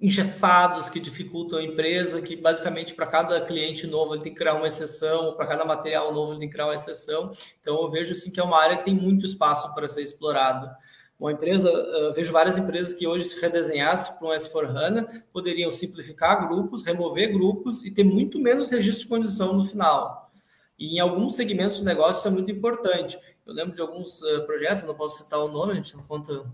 engessados 0.00 0.88
que 0.88 1.00
dificultam 1.00 1.58
a 1.58 1.62
empresa, 1.62 2.22
que 2.22 2.36
basicamente 2.36 2.94
para 2.94 3.06
cada 3.06 3.40
cliente 3.40 3.86
novo 3.86 4.14
ele 4.14 4.22
tem 4.22 4.32
que 4.32 4.38
criar 4.38 4.54
uma 4.54 4.66
exceção, 4.66 5.34
para 5.34 5.46
cada 5.46 5.64
material 5.64 6.12
novo 6.14 6.32
ele 6.32 6.40
tem 6.40 6.48
que 6.48 6.52
criar 6.52 6.66
uma 6.66 6.74
exceção. 6.74 7.32
Então 7.60 7.82
eu 7.82 7.90
vejo 7.90 8.12
assim 8.12 8.30
que 8.30 8.38
é 8.38 8.42
uma 8.42 8.58
área 8.58 8.76
que 8.76 8.84
tem 8.84 8.94
muito 8.94 9.26
espaço 9.26 9.74
para 9.74 9.88
ser 9.88 10.02
explorada. 10.02 10.76
Uma 11.18 11.32
empresa, 11.32 11.68
eu 11.68 12.12
vejo 12.12 12.32
várias 12.32 12.56
empresas 12.56 12.94
que 12.94 13.06
hoje 13.06 13.24
se 13.24 13.40
redesenhassem 13.40 14.14
para 14.16 14.28
um 14.28 14.30
S4HANA, 14.30 15.24
poderiam 15.32 15.72
simplificar 15.72 16.48
grupos, 16.48 16.84
remover 16.84 17.32
grupos 17.32 17.84
e 17.84 17.90
ter 17.90 18.04
muito 18.04 18.38
menos 18.38 18.68
registro 18.68 19.02
de 19.02 19.08
condição 19.08 19.52
no 19.52 19.64
final. 19.64 20.30
E 20.78 20.96
em 20.96 21.00
alguns 21.00 21.34
segmentos 21.34 21.78
de 21.78 21.84
negócio 21.84 22.20
isso 22.20 22.28
é 22.28 22.30
muito 22.30 22.52
importante. 22.52 23.18
Eu 23.44 23.52
lembro 23.52 23.74
de 23.74 23.80
alguns 23.80 24.22
uh, 24.22 24.46
projetos, 24.46 24.84
não 24.84 24.94
posso 24.94 25.24
citar 25.24 25.40
o 25.40 25.48
nome, 25.48 25.72
a 25.72 25.74
gente 25.74 25.96
não 25.96 26.04
conta, 26.04 26.44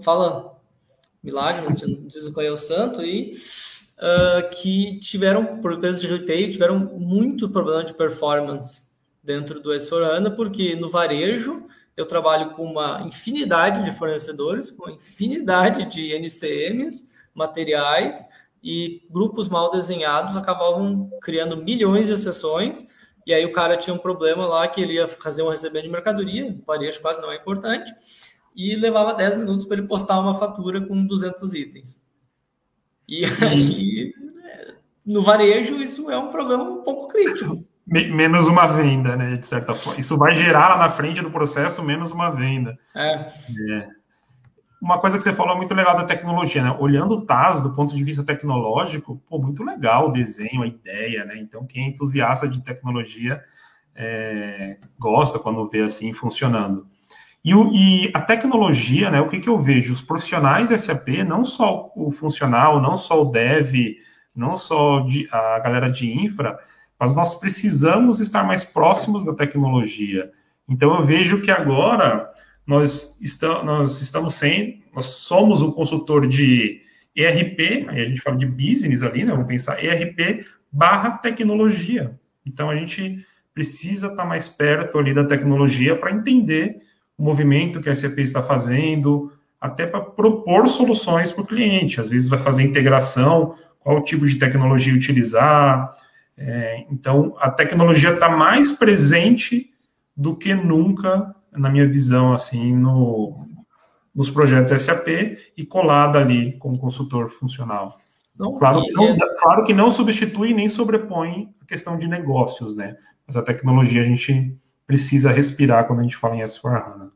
fala 0.00 0.58
milagre, 1.22 1.66
não 1.86 2.06
diz 2.06 2.28
qual 2.30 2.46
é 2.46 2.50
o 2.50 2.56
santo, 2.56 3.04
e 3.04 3.34
uh, 3.98 4.48
que 4.50 4.98
tiveram, 5.00 5.60
por 5.60 5.74
empresas 5.74 6.00
de 6.00 6.06
retail, 6.06 6.50
tiveram 6.50 6.78
muito 6.78 7.50
problema 7.50 7.84
de 7.84 7.92
performance 7.92 8.82
dentro 9.22 9.60
do 9.60 9.68
S4HANA, 9.70 10.34
porque 10.34 10.74
no 10.76 10.88
varejo 10.88 11.66
eu 11.96 12.06
trabalho 12.06 12.52
com 12.52 12.64
uma 12.64 13.02
infinidade 13.02 13.84
de 13.84 13.92
fornecedores, 13.92 14.70
com 14.70 14.84
uma 14.84 14.92
infinidade 14.92 15.84
de 15.86 16.12
NCMs, 16.12 17.06
materiais, 17.34 18.24
e 18.62 19.02
grupos 19.10 19.48
mal 19.48 19.70
desenhados 19.70 20.36
acabavam 20.36 21.10
criando 21.20 21.56
milhões 21.56 22.06
de 22.06 22.12
exceções, 22.12 22.86
e 23.26 23.34
aí 23.34 23.44
o 23.44 23.52
cara 23.52 23.76
tinha 23.76 23.94
um 23.94 23.98
problema 23.98 24.46
lá 24.46 24.66
que 24.68 24.80
ele 24.80 24.94
ia 24.94 25.08
fazer 25.08 25.42
um 25.42 25.48
recebimento 25.48 25.86
de 25.86 25.92
mercadoria, 25.92 26.56
varejo 26.66 27.00
quase 27.00 27.20
não 27.20 27.30
é 27.32 27.36
importante, 27.36 27.92
e 28.54 28.74
levava 28.76 29.14
10 29.14 29.36
minutos 29.36 29.66
para 29.66 29.78
ele 29.78 29.86
postar 29.86 30.20
uma 30.20 30.38
fatura 30.38 30.80
com 30.80 31.06
200 31.06 31.54
itens. 31.54 32.02
E 33.08 33.24
aí, 33.24 34.14
no 35.04 35.22
varejo, 35.22 35.76
isso 35.76 36.10
é 36.10 36.16
um 36.16 36.30
problema 36.30 36.62
um 36.62 36.82
pouco 36.82 37.08
crítico. 37.08 37.64
Menos 37.86 38.46
uma 38.46 38.66
venda, 38.66 39.16
né? 39.16 39.36
De 39.36 39.46
certa 39.46 39.74
forma. 39.74 39.98
Isso 39.98 40.16
vai 40.16 40.34
gerar 40.36 40.68
lá 40.68 40.76
na 40.78 40.88
frente 40.88 41.20
do 41.20 41.30
processo 41.30 41.82
menos 41.82 42.12
uma 42.12 42.30
venda. 42.30 42.78
É. 42.94 43.26
é. 43.70 43.88
Uma 44.80 44.98
coisa 44.98 45.16
que 45.16 45.22
você 45.22 45.32
falou 45.32 45.56
muito 45.56 45.74
legal 45.74 45.96
da 45.96 46.04
tecnologia, 46.04 46.62
né? 46.62 46.76
Olhando 46.78 47.14
o 47.14 47.20
TAS 47.24 47.60
do 47.60 47.72
ponto 47.72 47.94
de 47.94 48.02
vista 48.02 48.24
tecnológico, 48.24 49.20
pô, 49.28 49.38
muito 49.38 49.62
legal 49.62 50.08
o 50.08 50.12
desenho, 50.12 50.62
a 50.62 50.66
ideia, 50.66 51.24
né? 51.24 51.36
Então, 51.38 51.66
quem 51.66 51.84
é 51.84 51.88
entusiasta 51.88 52.48
de 52.48 52.62
tecnologia 52.62 53.42
é, 53.94 54.78
gosta 54.98 55.38
quando 55.38 55.68
vê 55.68 55.82
assim 55.82 56.12
funcionando. 56.12 56.86
E, 57.44 57.54
o, 57.54 57.72
e, 57.72 58.10
a 58.14 58.20
tecnologia, 58.20 59.10
né, 59.10 59.20
o 59.20 59.28
que, 59.28 59.40
que 59.40 59.48
eu 59.48 59.58
vejo? 59.58 59.92
Os 59.92 60.02
profissionais 60.02 60.70
SAP, 60.80 61.24
não 61.26 61.44
só 61.44 61.90
o 61.96 62.12
funcional, 62.12 62.80
não 62.80 62.96
só 62.96 63.20
o 63.20 63.24
dev, 63.24 63.96
não 64.34 64.56
só 64.56 65.00
de, 65.00 65.28
a 65.32 65.58
galera 65.58 65.90
de 65.90 66.10
infra, 66.12 66.58
mas 67.02 67.16
nós 67.16 67.34
precisamos 67.34 68.20
estar 68.20 68.44
mais 68.44 68.64
próximos 68.64 69.24
da 69.24 69.34
tecnologia. 69.34 70.30
Então 70.68 70.94
eu 70.94 71.04
vejo 71.04 71.42
que 71.42 71.50
agora 71.50 72.30
nós, 72.64 73.18
nós 73.64 74.00
estamos 74.00 74.36
sem, 74.36 74.84
nós 74.94 75.06
somos 75.06 75.62
um 75.62 75.72
consultor 75.72 76.28
de 76.28 76.80
ERP, 77.16 77.88
aí 77.88 78.02
a 78.02 78.04
gente 78.04 78.20
fala 78.20 78.36
de 78.36 78.46
business 78.46 79.02
ali, 79.02 79.24
né? 79.24 79.32
Vamos 79.32 79.48
pensar 79.48 79.82
ERP 79.82 80.46
barra 80.70 81.18
tecnologia. 81.18 82.16
Então 82.46 82.70
a 82.70 82.76
gente 82.76 83.26
precisa 83.52 84.06
estar 84.06 84.24
mais 84.24 84.46
perto 84.46 84.96
ali 84.96 85.12
da 85.12 85.24
tecnologia 85.24 85.96
para 85.96 86.12
entender 86.12 86.82
o 87.18 87.24
movimento 87.24 87.80
que 87.80 87.90
a 87.90 87.94
SAP 87.96 88.18
está 88.18 88.44
fazendo, 88.44 89.32
até 89.60 89.88
para 89.88 90.02
propor 90.02 90.68
soluções 90.68 91.32
para 91.32 91.42
o 91.42 91.46
cliente. 91.46 91.98
Às 91.98 92.08
vezes 92.08 92.28
vai 92.28 92.38
fazer 92.38 92.62
integração, 92.62 93.56
qual 93.80 94.00
tipo 94.04 94.24
de 94.24 94.38
tecnologia 94.38 94.94
utilizar. 94.94 95.92
É, 96.36 96.86
então, 96.90 97.34
a 97.38 97.50
tecnologia 97.50 98.12
está 98.14 98.28
mais 98.28 98.72
presente 98.72 99.70
do 100.16 100.36
que 100.36 100.54
nunca, 100.54 101.34
na 101.52 101.70
minha 101.70 101.86
visão, 101.86 102.32
assim, 102.32 102.74
no, 102.74 103.46
nos 104.14 104.30
projetos 104.30 104.82
SAP 104.82 105.08
e 105.56 105.64
colada 105.64 106.18
ali 106.18 106.58
como 106.58 106.78
consultor 106.78 107.30
funcional. 107.30 107.96
Não, 108.38 108.58
claro, 108.58 108.82
que 108.82 108.92
não, 108.92 109.08
é... 109.08 109.16
claro 109.38 109.64
que 109.64 109.74
não 109.74 109.90
substitui 109.90 110.54
nem 110.54 110.68
sobrepõe 110.68 111.54
a 111.60 111.66
questão 111.66 111.98
de 111.98 112.08
negócios, 112.08 112.74
né? 112.74 112.96
Mas 113.26 113.36
a 113.36 113.42
tecnologia 113.42 114.00
a 114.00 114.04
gente 114.04 114.58
precisa 114.86 115.30
respirar 115.30 115.86
quando 115.86 116.00
a 116.00 116.02
gente 116.02 116.16
fala 116.16 116.36
em 116.36 116.40
S4HANA. 116.40 117.11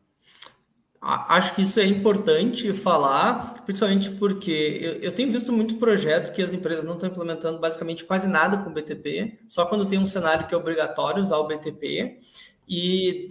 Acho 1.09 1.55
que 1.55 1.63
isso 1.63 1.79
é 1.79 1.85
importante 1.85 2.73
falar, 2.73 3.63
principalmente 3.65 4.11
porque 4.11 4.81
eu, 4.83 4.95
eu, 4.95 5.13
tenho 5.13 5.31
visto 5.31 5.53
muitos 5.53 5.77
projetos 5.77 6.33
que 6.33 6.43
as 6.43 6.53
empresas 6.53 6.85
não 6.85 6.95
estão 6.95 7.09
implementando 7.09 7.61
basicamente 7.61 8.05
quase 8.05 8.27
nada 8.27 8.59
com 8.59 8.71
o 8.71 8.73
BTP, 8.73 9.39
só 9.47 9.65
quando 9.67 9.87
tem 9.87 10.01
um 10.01 10.07
cenário 10.07 10.49
que 10.49 10.55
é 10.55 10.57
obrigatório 10.59 11.23
usar 11.23 11.37
o 11.37 11.47
BTP. 11.47 12.19
E 12.69 13.29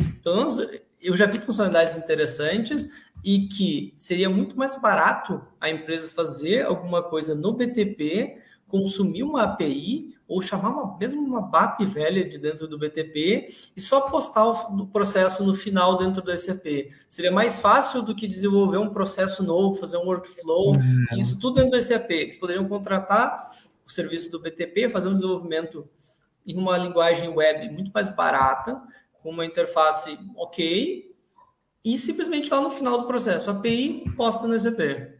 eu 1.01 1.17
já 1.17 1.25
vi 1.25 1.37
funcionalidades 1.37 1.97
interessantes 1.97 2.87
e 3.21 3.47
que 3.49 3.93
seria 3.97 4.29
muito 4.29 4.57
mais 4.57 4.81
barato 4.81 5.41
a 5.59 5.69
empresa 5.69 6.09
fazer 6.09 6.65
alguma 6.65 7.03
coisa 7.03 7.35
no 7.35 7.51
BTP 7.51 8.37
consumir 8.81 9.23
uma 9.23 9.43
API 9.43 10.15
ou 10.27 10.41
chamar 10.41 10.69
uma, 10.69 10.97
mesmo 10.97 11.21
uma 11.21 11.41
BAP 11.41 11.81
velha 11.85 12.27
de 12.27 12.37
dentro 12.37 12.67
do 12.67 12.77
BTP 12.77 13.47
e 13.75 13.81
só 13.81 14.01
postar 14.01 14.45
o 14.45 14.87
processo 14.87 15.43
no 15.43 15.53
final 15.53 15.97
dentro 15.97 16.21
do 16.21 16.35
SAP. 16.37 16.91
Seria 17.07 17.31
mais 17.31 17.59
fácil 17.59 18.01
do 18.01 18.15
que 18.15 18.27
desenvolver 18.27 18.77
um 18.77 18.89
processo 18.89 19.43
novo, 19.43 19.79
fazer 19.79 19.97
um 19.97 20.05
workflow, 20.05 20.73
uhum. 20.73 21.05
isso 21.17 21.39
tudo 21.39 21.55
dentro 21.55 21.71
do 21.71 21.81
SAP. 21.81 22.09
Eles 22.11 22.37
poderiam 22.37 22.67
contratar 22.67 23.51
o 23.85 23.91
serviço 23.91 24.31
do 24.31 24.39
BTP, 24.39 24.89
fazer 24.89 25.07
um 25.07 25.15
desenvolvimento 25.15 25.87
em 26.45 26.57
uma 26.57 26.77
linguagem 26.77 27.29
web 27.29 27.69
muito 27.69 27.91
mais 27.93 28.09
barata, 28.09 28.81
com 29.21 29.29
uma 29.29 29.45
interface 29.45 30.19
ok, 30.35 31.15
e 31.83 31.97
simplesmente 31.97 32.49
lá 32.49 32.59
no 32.61 32.69
final 32.69 32.99
do 32.99 33.07
processo, 33.07 33.49
API 33.49 34.11
posta 34.17 34.47
no 34.47 34.57
SAP. 34.57 35.14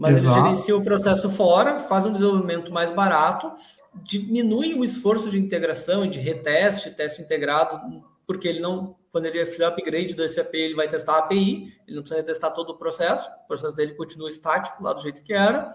Mas 0.00 0.16
Exato. 0.16 0.38
ele 0.38 0.44
gerencia 0.46 0.74
o 0.74 0.82
processo 0.82 1.28
fora, 1.28 1.78
faz 1.78 2.06
um 2.06 2.12
desenvolvimento 2.14 2.72
mais 2.72 2.90
barato, 2.90 3.52
diminui 4.02 4.72
o 4.72 4.82
esforço 4.82 5.28
de 5.28 5.38
integração 5.38 6.06
e 6.06 6.08
de 6.08 6.18
reteste, 6.18 6.90
teste 6.90 7.20
integrado, 7.20 8.02
porque 8.26 8.48
ele 8.48 8.60
não, 8.60 8.96
quando 9.12 9.26
ele 9.26 9.44
fizer 9.44 9.66
upgrade 9.66 10.14
do 10.14 10.26
SAP, 10.26 10.54
ele 10.54 10.74
vai 10.74 10.88
testar 10.88 11.16
a 11.16 11.18
API, 11.18 11.76
ele 11.86 11.96
não 11.96 12.02
precisa 12.02 12.22
testar 12.22 12.50
todo 12.52 12.70
o 12.70 12.78
processo, 12.78 13.28
o 13.44 13.46
processo 13.46 13.76
dele 13.76 13.92
continua 13.92 14.30
estático 14.30 14.82
lá 14.82 14.94
do 14.94 15.02
jeito 15.02 15.22
que 15.22 15.34
era. 15.34 15.74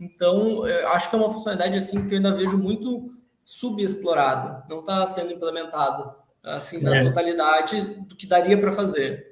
Então, 0.00 0.64
acho 0.86 1.10
que 1.10 1.16
é 1.16 1.18
uma 1.18 1.30
funcionalidade 1.30 1.76
assim 1.76 2.08
que 2.08 2.14
eu 2.14 2.16
ainda 2.16 2.34
vejo 2.34 2.56
muito 2.56 3.12
subexplorado, 3.44 4.66
não 4.66 4.80
está 4.80 5.06
sendo 5.06 5.30
implementado 5.30 6.10
assim 6.42 6.80
na 6.80 6.96
é. 6.96 7.04
totalidade 7.04 7.82
do 7.82 8.16
que 8.16 8.26
daria 8.26 8.58
para 8.58 8.72
fazer. 8.72 9.31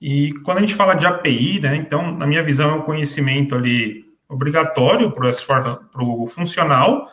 E 0.00 0.32
quando 0.44 0.58
a 0.58 0.60
gente 0.60 0.74
fala 0.74 0.94
de 0.94 1.06
API, 1.06 1.60
né, 1.60 1.76
então, 1.76 2.12
na 2.16 2.26
minha 2.26 2.42
visão, 2.42 2.70
é 2.70 2.74
um 2.74 2.82
conhecimento 2.82 3.54
ali 3.54 4.04
obrigatório 4.28 5.10
para 5.10 5.30
o 6.02 6.26
funcional, 6.26 7.08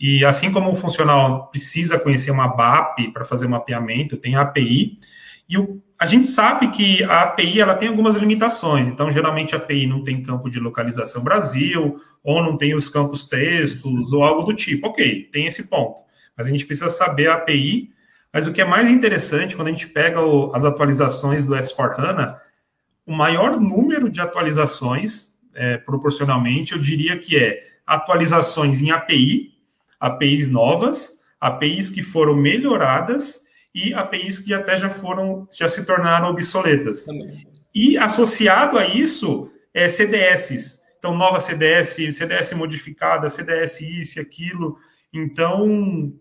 e 0.00 0.24
assim 0.24 0.50
como 0.50 0.70
o 0.70 0.74
funcional 0.74 1.48
precisa 1.48 1.98
conhecer 1.98 2.30
uma 2.30 2.48
BAP 2.48 3.12
para 3.12 3.24
fazer 3.24 3.46
um 3.46 3.50
mapeamento, 3.50 4.16
tem 4.16 4.34
a 4.34 4.40
API, 4.40 4.98
e 5.48 5.58
o, 5.58 5.82
a 5.98 6.06
gente 6.06 6.26
sabe 6.26 6.70
que 6.70 7.04
a 7.04 7.22
API 7.22 7.60
ela 7.60 7.74
tem 7.74 7.88
algumas 7.88 8.16
limitações, 8.16 8.88
então 8.88 9.12
geralmente 9.12 9.54
a 9.54 9.58
API 9.58 9.86
não 9.86 10.02
tem 10.02 10.22
campo 10.22 10.50
de 10.50 10.58
localização 10.58 11.22
Brasil, 11.22 11.96
ou 12.22 12.42
não 12.42 12.56
tem 12.56 12.74
os 12.74 12.88
campos 12.88 13.24
textos, 13.24 14.12
ou 14.12 14.24
algo 14.24 14.42
do 14.42 14.54
tipo. 14.54 14.88
Ok, 14.88 15.28
tem 15.32 15.46
esse 15.46 15.68
ponto. 15.68 16.02
Mas 16.36 16.46
a 16.46 16.50
gente 16.50 16.66
precisa 16.66 16.90
saber 16.90 17.28
a 17.28 17.34
API, 17.34 17.90
mas 18.34 18.48
o 18.48 18.52
que 18.52 18.60
é 18.60 18.64
mais 18.64 18.90
interessante, 18.90 19.54
quando 19.54 19.68
a 19.68 19.70
gente 19.70 19.86
pega 19.86 20.20
o, 20.20 20.52
as 20.52 20.64
atualizações 20.64 21.44
do 21.44 21.54
S4HANA, 21.54 22.34
o 23.06 23.12
maior 23.12 23.60
número 23.60 24.10
de 24.10 24.20
atualizações, 24.20 25.28
é, 25.54 25.76
proporcionalmente, 25.76 26.72
eu 26.72 26.80
diria 26.80 27.16
que 27.16 27.36
é 27.36 27.62
atualizações 27.86 28.82
em 28.82 28.90
API, 28.90 29.52
APIs 30.00 30.48
novas, 30.48 31.12
APIs 31.40 31.88
que 31.88 32.02
foram 32.02 32.34
melhoradas 32.34 33.40
e 33.72 33.94
APIs 33.94 34.40
que 34.40 34.52
até 34.52 34.76
já 34.76 34.90
foram, 34.90 35.46
já 35.56 35.68
se 35.68 35.86
tornaram 35.86 36.30
obsoletas. 36.30 37.04
Também. 37.04 37.46
E 37.72 37.96
associado 37.96 38.78
a 38.78 38.86
isso, 38.88 39.48
é 39.72 39.88
CDS. 39.88 40.80
Então, 40.98 41.16
nova 41.16 41.38
CDS, 41.38 42.16
CDS 42.16 42.52
modificada, 42.54 43.28
CDS 43.28 43.80
isso 43.80 44.18
e 44.18 44.22
aquilo. 44.22 44.76
Então, 45.12 46.12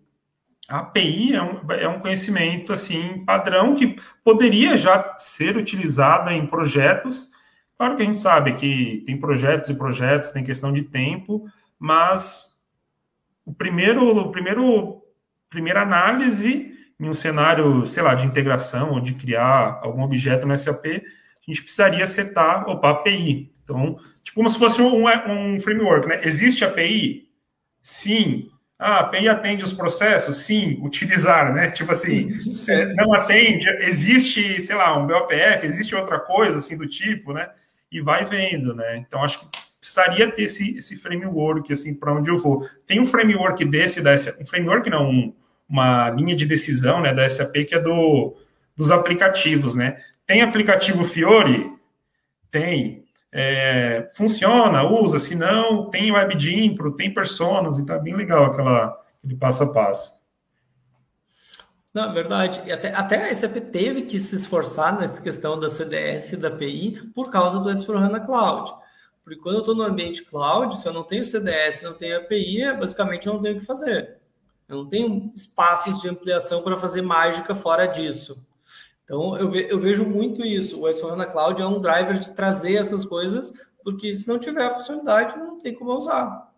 a 0.67 0.79
API 0.79 1.35
é 1.35 1.41
um, 1.41 1.71
é 1.71 1.87
um 1.87 1.99
conhecimento 1.99 2.71
assim 2.71 3.23
padrão 3.25 3.75
que 3.75 3.95
poderia 4.23 4.77
já 4.77 5.17
ser 5.17 5.57
utilizada 5.57 6.31
em 6.33 6.47
projetos. 6.47 7.29
Claro 7.77 7.95
que 7.95 8.03
a 8.03 8.05
gente 8.05 8.19
sabe 8.19 8.53
que 8.53 9.03
tem 9.05 9.19
projetos 9.19 9.69
e 9.69 9.73
projetos, 9.73 10.31
tem 10.31 10.43
questão 10.43 10.71
de 10.71 10.83
tempo, 10.83 11.45
mas 11.77 12.59
o 13.45 13.53
primeiro, 13.53 14.17
o 14.17 14.31
primeiro, 14.31 15.01
primeira 15.49 15.81
análise 15.81 16.71
em 16.99 17.09
um 17.09 17.13
cenário, 17.13 17.85
sei 17.85 18.01
lá, 18.01 18.15
de 18.15 18.25
integração 18.25 18.93
ou 18.93 19.01
de 19.01 19.13
criar 19.15 19.79
algum 19.81 20.03
objeto 20.03 20.47
no 20.47 20.57
SAP, 20.57 20.85
a 20.85 21.01
gente 21.45 21.61
precisaria 21.61 22.07
setar, 22.07 22.67
opa, 22.69 22.91
API. 22.91 23.53
Então, 23.63 23.97
tipo 24.23 24.35
como 24.35 24.49
se 24.49 24.57
fosse 24.57 24.81
um, 24.81 25.05
um 25.05 25.59
framework, 25.59 26.07
né? 26.07 26.21
Existe 26.23 26.63
API? 26.63 27.29
Sim. 27.81 28.49
Ah, 28.79 28.97
a 28.97 28.99
API 29.01 29.29
atende 29.29 29.63
os 29.63 29.73
processos? 29.73 30.37
Sim. 30.37 30.79
Utilizar, 30.81 31.53
né? 31.53 31.71
Tipo 31.71 31.91
assim, 31.91 32.27
é, 32.69 32.93
não 32.93 33.13
atende, 33.13 33.67
existe, 33.81 34.59
sei 34.61 34.75
lá, 34.75 34.97
um 34.97 35.07
BOPF, 35.07 35.65
existe 35.65 35.95
outra 35.95 36.19
coisa 36.19 36.57
assim 36.57 36.75
do 36.77 36.87
tipo, 36.87 37.33
né? 37.33 37.49
E 37.91 38.01
vai 38.01 38.25
vendo, 38.25 38.73
né? 38.73 38.97
Então, 38.97 39.23
acho 39.23 39.39
que 39.39 39.47
precisaria 39.79 40.31
ter 40.31 40.43
esse, 40.43 40.77
esse 40.77 40.95
framework, 40.95 41.71
assim, 41.71 41.93
para 41.93 42.13
onde 42.13 42.31
eu 42.31 42.37
vou. 42.37 42.67
Tem 42.87 43.01
um 43.01 43.05
framework 43.05 43.65
desse, 43.65 44.01
desse 44.01 44.33
um 44.41 44.45
framework 44.45 44.89
não, 44.89 45.09
um, 45.09 45.35
uma 45.67 46.09
linha 46.09 46.35
de 46.35 46.45
decisão 46.45 47.01
né, 47.01 47.13
da 47.13 47.27
SAP 47.27 47.65
que 47.67 47.75
é 47.75 47.79
do, 47.79 48.35
dos 48.77 48.91
aplicativos, 48.91 49.75
né? 49.75 49.97
Tem 50.25 50.41
aplicativo 50.41 51.03
Fiore? 51.03 51.69
Tem. 52.49 53.02
É, 53.35 54.09
funciona, 54.13 54.83
usa, 54.83 55.17
se 55.17 55.33
não, 55.33 55.89
tem 55.89 56.11
WebGimpro, 56.11 56.95
tem 56.95 57.11
personas, 57.11 57.79
e 57.79 57.85
tá 57.85 57.97
bem 57.97 58.15
legal 58.15 58.45
aquela, 58.45 58.95
aquele 59.17 59.35
passo 59.35 59.63
a 59.63 59.73
passo. 59.73 60.15
Na 61.91 62.07
verdade, 62.07 62.71
até, 62.71 62.93
até 62.93 63.29
a 63.29 63.33
SAP 63.33 63.55
teve 63.71 64.03
que 64.03 64.19
se 64.19 64.35
esforçar 64.35 64.99
nessa 64.99 65.19
questão 65.19 65.59
da 65.59 65.67
CDS 65.67 66.33
e 66.33 66.37
da 66.37 66.49
API 66.49 67.11
por 67.15 67.31
causa 67.31 67.59
do 67.59 67.69
S4HANA 67.69 68.23
Cloud. 68.23 68.71
Porque 69.23 69.39
quando 69.39 69.55
eu 69.55 69.59
estou 69.61 69.75
no 69.75 69.83
ambiente 69.83 70.23
cloud, 70.23 70.79
se 70.79 70.87
eu 70.87 70.93
não 70.93 71.03
tenho 71.03 71.23
CDS, 71.23 71.81
não 71.81 71.93
tenho 71.93 72.17
API, 72.17 72.73
basicamente 72.77 73.25
eu 73.25 73.33
não 73.33 73.41
tenho 73.41 73.55
o 73.55 73.59
que 73.59 73.65
fazer. 73.65 74.17
Eu 74.67 74.77
não 74.77 74.89
tenho 74.89 75.31
espaços 75.35 76.01
de 76.01 76.09
ampliação 76.09 76.61
para 76.61 76.77
fazer 76.77 77.01
mágica 77.01 77.55
fora 77.55 77.87
disso. 77.87 78.45
Então, 79.13 79.37
eu, 79.37 79.47
ve 79.47 79.67
eu 79.69 79.79
vejo 79.79 80.03
muito 80.03 80.43
isso. 80.43 80.81
O 80.81 80.85
S4HANA 80.85 81.31
Cloud 81.31 81.61
é 81.61 81.67
um 81.67 81.79
driver 81.79 82.17
de 82.17 82.33
trazer 82.33 82.77
essas 82.77 83.05
coisas, 83.05 83.53
porque 83.83 84.13
se 84.15 84.27
não 84.27 84.39
tiver 84.39 84.65
a 84.65 84.71
funcionalidade, 84.71 85.37
não 85.37 85.59
tem 85.59 85.75
como 85.75 85.95
usar. 85.95 86.51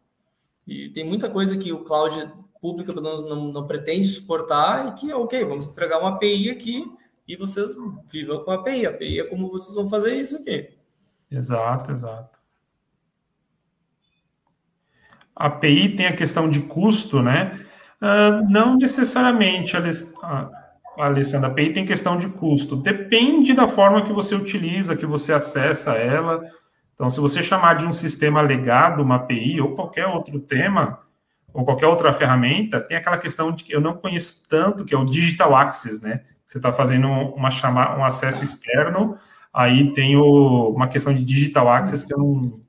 E 0.66 0.90
tem 0.90 1.04
muita 1.04 1.30
coisa 1.30 1.58
que 1.58 1.74
o 1.74 1.84
cloud 1.84 2.32
público 2.62 2.94
não, 2.94 3.18
não, 3.18 3.52
não 3.52 3.68
pretende 3.68 4.08
suportar 4.08 4.88
e 4.88 4.94
que, 4.94 5.14
ok, 5.14 5.44
vamos 5.44 5.68
entregar 5.68 6.00
uma 6.00 6.12
API 6.12 6.50
aqui 6.50 6.90
e 7.28 7.36
vocês 7.36 7.76
vivam 8.08 8.42
com 8.46 8.52
a 8.52 8.56
API. 8.56 8.86
A 8.86 8.90
API 8.92 9.20
é 9.20 9.24
como 9.26 9.50
vocês 9.50 9.76
vão 9.76 9.90
fazer 9.90 10.16
isso 10.16 10.38
aqui. 10.38 10.70
Exato, 11.30 11.92
exato. 11.92 12.40
A 15.36 15.48
API 15.48 15.94
tem 15.98 16.08
a 16.08 16.16
questão 16.16 16.50
de 16.50 16.62
custo, 16.62 17.22
né? 17.22 17.66
Uh, 18.02 18.50
não 18.50 18.78
necessariamente, 18.78 19.76
Alessandra. 20.98 21.50
API 21.50 21.74
tem 21.74 21.86
questão 21.86 22.18
de 22.18 22.28
custo. 22.30 22.76
Depende 22.76 23.54
da 23.54 23.68
forma 23.68 24.04
que 24.04 24.14
você 24.14 24.36
utiliza, 24.36 24.96
que 24.96 25.06
você 25.06 25.34
acessa 25.34 25.94
ela. 25.94 26.42
Então, 26.94 27.10
se 27.10 27.20
você 27.20 27.44
chamar 27.44 27.76
de 27.76 27.86
um 27.86 27.92
sistema 27.92 28.42
legado, 28.42 29.02
uma 29.02 29.16
API 29.16 29.60
ou 29.60 29.76
qualquer 29.76 30.08
outro 30.08 30.40
tema, 30.40 31.00
ou 31.54 31.64
qualquer 31.64 31.88
outra 31.88 32.12
ferramenta, 32.12 32.82
tem 32.82 32.98
aquela 32.98 33.18
questão 33.18 33.52
de 33.52 33.64
que 33.64 33.74
eu 33.74 33.80
não 33.80 33.96
conheço 33.96 34.44
tanto, 34.50 34.84
que 34.84 34.94
é 34.94 34.98
o 34.98 35.06
digital 35.06 35.56
access, 35.56 36.02
né? 36.02 36.22
Você 36.46 36.58
está 36.58 36.72
fazendo 36.72 37.08
uma 37.08 37.50
chama, 37.50 37.98
um 37.98 38.04
acesso 38.04 38.44
externo, 38.44 39.18
aí 39.54 39.94
tem 39.94 40.16
o, 40.18 40.70
uma 40.70 40.88
questão 40.88 41.14
de 41.14 41.24
digital 41.24 41.70
access 41.70 42.06
que 42.06 42.14
eu 42.14 42.20
não, 42.20 42.60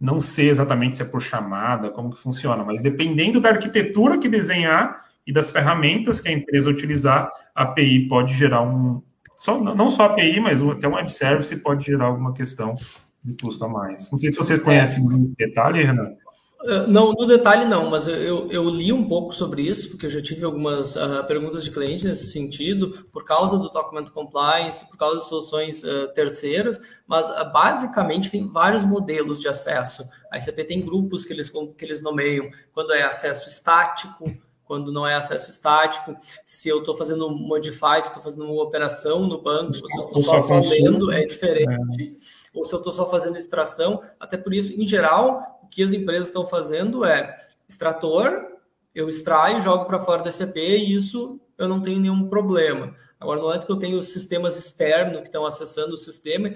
não 0.00 0.20
sei 0.20 0.50
exatamente 0.50 0.96
se 0.96 1.02
é 1.02 1.06
por 1.06 1.20
chamada, 1.20 1.90
como 1.90 2.10
que 2.10 2.20
funciona, 2.20 2.62
mas 2.62 2.80
dependendo 2.80 3.40
da 3.40 3.48
arquitetura 3.48 4.18
que 4.18 4.28
desenhar 4.28 5.07
e 5.28 5.32
das 5.32 5.50
ferramentas 5.50 6.20
que 6.20 6.28
a 6.28 6.32
empresa 6.32 6.70
utilizar, 6.70 7.28
a 7.54 7.64
API 7.64 8.08
pode 8.08 8.32
gerar 8.32 8.62
um. 8.62 9.02
Só, 9.36 9.60
não 9.60 9.90
só 9.90 10.04
a 10.04 10.06
API, 10.06 10.40
mas 10.40 10.60
até 10.62 10.88
um 10.88 10.94
web 10.94 11.12
service 11.12 11.54
pode 11.56 11.84
gerar 11.84 12.06
alguma 12.06 12.32
questão 12.32 12.74
de 13.22 13.34
custo 13.40 13.62
a 13.64 13.68
mais. 13.68 14.10
Não 14.10 14.18
sei 14.18 14.32
se 14.32 14.38
você 14.38 14.58
conhece 14.58 15.00
em 15.00 15.34
detalhe, 15.38 15.84
Renan. 15.84 16.16
Ah, 16.60 16.86
não, 16.88 17.12
no 17.12 17.24
detalhe 17.24 17.64
não, 17.66 17.88
mas 17.88 18.08
eu, 18.08 18.50
eu 18.50 18.68
li 18.68 18.92
um 18.92 19.06
pouco 19.06 19.32
sobre 19.32 19.62
isso, 19.62 19.90
porque 19.90 20.06
eu 20.06 20.10
já 20.10 20.20
tive 20.20 20.44
algumas 20.44 20.96
uh, 20.96 21.22
perguntas 21.26 21.62
de 21.62 21.70
clientes 21.70 22.04
nesse 22.04 22.32
sentido, 22.32 23.06
por 23.12 23.24
causa 23.24 23.56
do 23.58 23.68
Document 23.68 24.10
Compliance, 24.10 24.84
por 24.88 24.96
causa 24.96 25.22
de 25.22 25.28
soluções 25.28 25.84
uh, 25.84 26.08
terceiras, 26.14 26.80
mas 27.06 27.30
uh, 27.30 27.52
basicamente 27.52 28.30
tem 28.30 28.50
vários 28.50 28.84
modelos 28.84 29.40
de 29.40 29.46
acesso. 29.46 30.02
A 30.32 30.38
ICP 30.38 30.64
tem 30.64 30.84
grupos 30.84 31.24
que 31.24 31.32
eles, 31.32 31.48
que 31.48 31.84
eles 31.84 32.02
nomeiam, 32.02 32.50
quando 32.72 32.92
é 32.92 33.02
acesso 33.02 33.48
estático, 33.48 34.28
quando 34.68 34.92
não 34.92 35.06
é 35.06 35.14
acesso 35.14 35.48
estático, 35.48 36.14
se 36.44 36.68
eu 36.68 36.80
estou 36.80 36.94
fazendo 36.94 37.30
modify, 37.30 38.00
se 38.00 38.02
eu 38.02 38.08
estou 38.08 38.22
fazendo 38.22 38.44
uma 38.44 38.62
operação 38.62 39.26
no 39.26 39.40
banco, 39.40 39.72
se 39.72 39.98
eu 39.98 40.04
estou 40.04 40.42
só 40.42 40.60
lendo, 40.60 41.10
é 41.10 41.24
diferente. 41.24 42.16
É 42.54 42.58
ou 42.58 42.64
se 42.64 42.74
eu 42.74 42.78
estou 42.78 42.92
só 42.92 43.08
fazendo 43.08 43.38
extração. 43.38 44.02
Até 44.20 44.36
por 44.36 44.52
isso, 44.52 44.72
em 44.78 44.86
geral, 44.86 45.60
o 45.62 45.66
que 45.66 45.82
as 45.82 45.92
empresas 45.92 46.26
estão 46.28 46.46
fazendo 46.46 47.04
é 47.04 47.34
extrator, 47.66 48.46
eu 48.94 49.08
extraio, 49.08 49.60
jogo 49.60 49.86
para 49.86 49.98
fora 49.98 50.22
da 50.22 50.30
SAP 50.30 50.56
e 50.56 50.92
isso 50.92 51.40
eu 51.56 51.66
não 51.66 51.80
tenho 51.80 51.98
nenhum 51.98 52.28
problema. 52.28 52.94
Agora, 53.18 53.40
no 53.40 53.46
momento 53.46 53.66
que 53.66 53.72
eu 53.72 53.78
tenho 53.78 54.02
sistemas 54.02 54.56
externos 54.56 55.20
que 55.20 55.28
estão 55.28 55.46
acessando 55.46 55.94
o 55.94 55.96
sistema, 55.96 56.52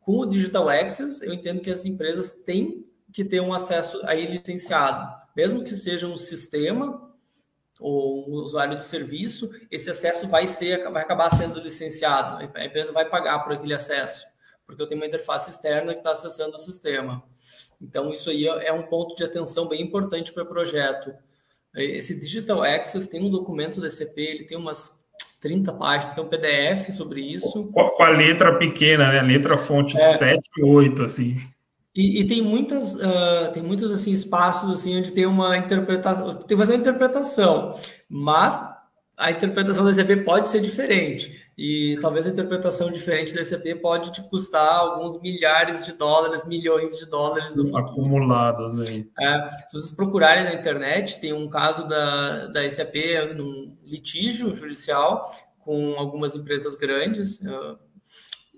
com 0.00 0.18
o 0.18 0.26
Digital 0.26 0.68
Access, 0.68 1.24
eu 1.24 1.32
entendo 1.34 1.60
que 1.60 1.70
as 1.70 1.84
empresas 1.84 2.32
têm 2.34 2.86
que 3.12 3.24
ter 3.24 3.40
um 3.40 3.52
acesso 3.52 4.00
aí 4.04 4.26
licenciado. 4.26 5.20
Mesmo 5.36 5.62
que 5.62 5.74
seja 5.74 6.06
um 6.06 6.16
sistema 6.16 7.09
ou 7.80 8.28
um 8.28 8.34
usuário 8.34 8.76
de 8.76 8.84
serviço, 8.84 9.50
esse 9.70 9.90
acesso 9.90 10.28
vai 10.28 10.46
ser, 10.46 10.88
vai 10.90 11.02
acabar 11.02 11.34
sendo 11.34 11.60
licenciado. 11.60 12.48
A 12.54 12.64
empresa 12.64 12.92
vai 12.92 13.06
pagar 13.06 13.40
por 13.40 13.52
aquele 13.52 13.74
acesso 13.74 14.30
porque 14.70 14.82
eu 14.82 14.86
tenho 14.86 15.00
uma 15.00 15.06
interface 15.06 15.50
externa 15.50 15.92
que 15.92 15.98
está 15.98 16.12
acessando 16.12 16.54
o 16.54 16.58
sistema. 16.58 17.22
Então, 17.82 18.10
isso 18.10 18.30
aí 18.30 18.46
é 18.46 18.72
um 18.72 18.82
ponto 18.82 19.16
de 19.16 19.24
atenção 19.24 19.68
bem 19.68 19.82
importante 19.82 20.32
para 20.32 20.44
o 20.44 20.46
projeto. 20.46 21.12
Esse 21.74 22.18
Digital 22.18 22.62
Access 22.62 23.08
tem 23.08 23.22
um 23.22 23.30
documento 23.30 23.80
da 23.80 23.90
CP, 23.90 24.20
ele 24.20 24.44
tem 24.44 24.56
umas 24.56 25.00
30 25.40 25.72
páginas, 25.72 26.12
tem 26.12 26.22
um 26.22 26.28
PDF 26.28 26.90
sobre 26.92 27.20
isso. 27.20 27.68
Com 27.72 28.02
a 28.02 28.10
letra 28.10 28.56
pequena, 28.58 29.10
né? 29.10 29.22
Letra 29.22 29.56
fonte 29.56 29.96
é. 29.96 30.16
7 30.16 30.40
e 30.58 30.62
8, 30.62 31.02
assim. 31.02 31.36
E, 32.00 32.22
e, 32.22 32.24
tem 32.24 32.40
muitas, 32.40 32.94
uh, 32.94 33.52
tem 33.52 33.62
muitos 33.62 33.92
assim 33.92 34.10
espaços 34.10 34.70
assim 34.70 34.96
onde 34.98 35.12
tem 35.12 35.26
uma 35.26 35.58
interpretação, 35.58 36.34
tem 36.34 36.48
que 36.48 36.56
fazer 36.56 36.72
uma 36.72 36.80
interpretação, 36.80 37.74
mas 38.08 38.58
a 39.18 39.30
interpretação 39.30 39.84
da 39.84 39.90
ECP 39.90 40.24
pode 40.24 40.48
ser 40.48 40.62
diferente 40.62 41.46
e 41.58 41.98
talvez 42.00 42.26
a 42.26 42.30
interpretação 42.30 42.90
diferente 42.90 43.34
da 43.34 43.42
ECP 43.42 43.74
pode 43.74 44.12
te 44.12 44.22
custar 44.30 44.78
alguns 44.78 45.20
milhares 45.20 45.84
de 45.84 45.92
dólares, 45.92 46.42
milhões 46.46 46.96
de 46.96 47.04
dólares 47.04 47.52
do 47.52 47.76
acumulados 47.76 48.80
aí. 48.80 49.06
É, 49.20 49.50
se 49.68 49.78
vocês 49.78 49.94
procurarem 49.94 50.44
na 50.44 50.54
internet, 50.54 51.20
tem 51.20 51.34
um 51.34 51.50
caso 51.50 51.86
da, 51.86 52.46
da 52.46 52.64
ECP 52.64 53.34
num 53.34 53.76
litígio 53.84 54.54
judicial 54.54 55.30
com 55.58 55.96
algumas 55.98 56.34
empresas 56.34 56.74
grandes. 56.74 57.40
Uh, 57.40 57.78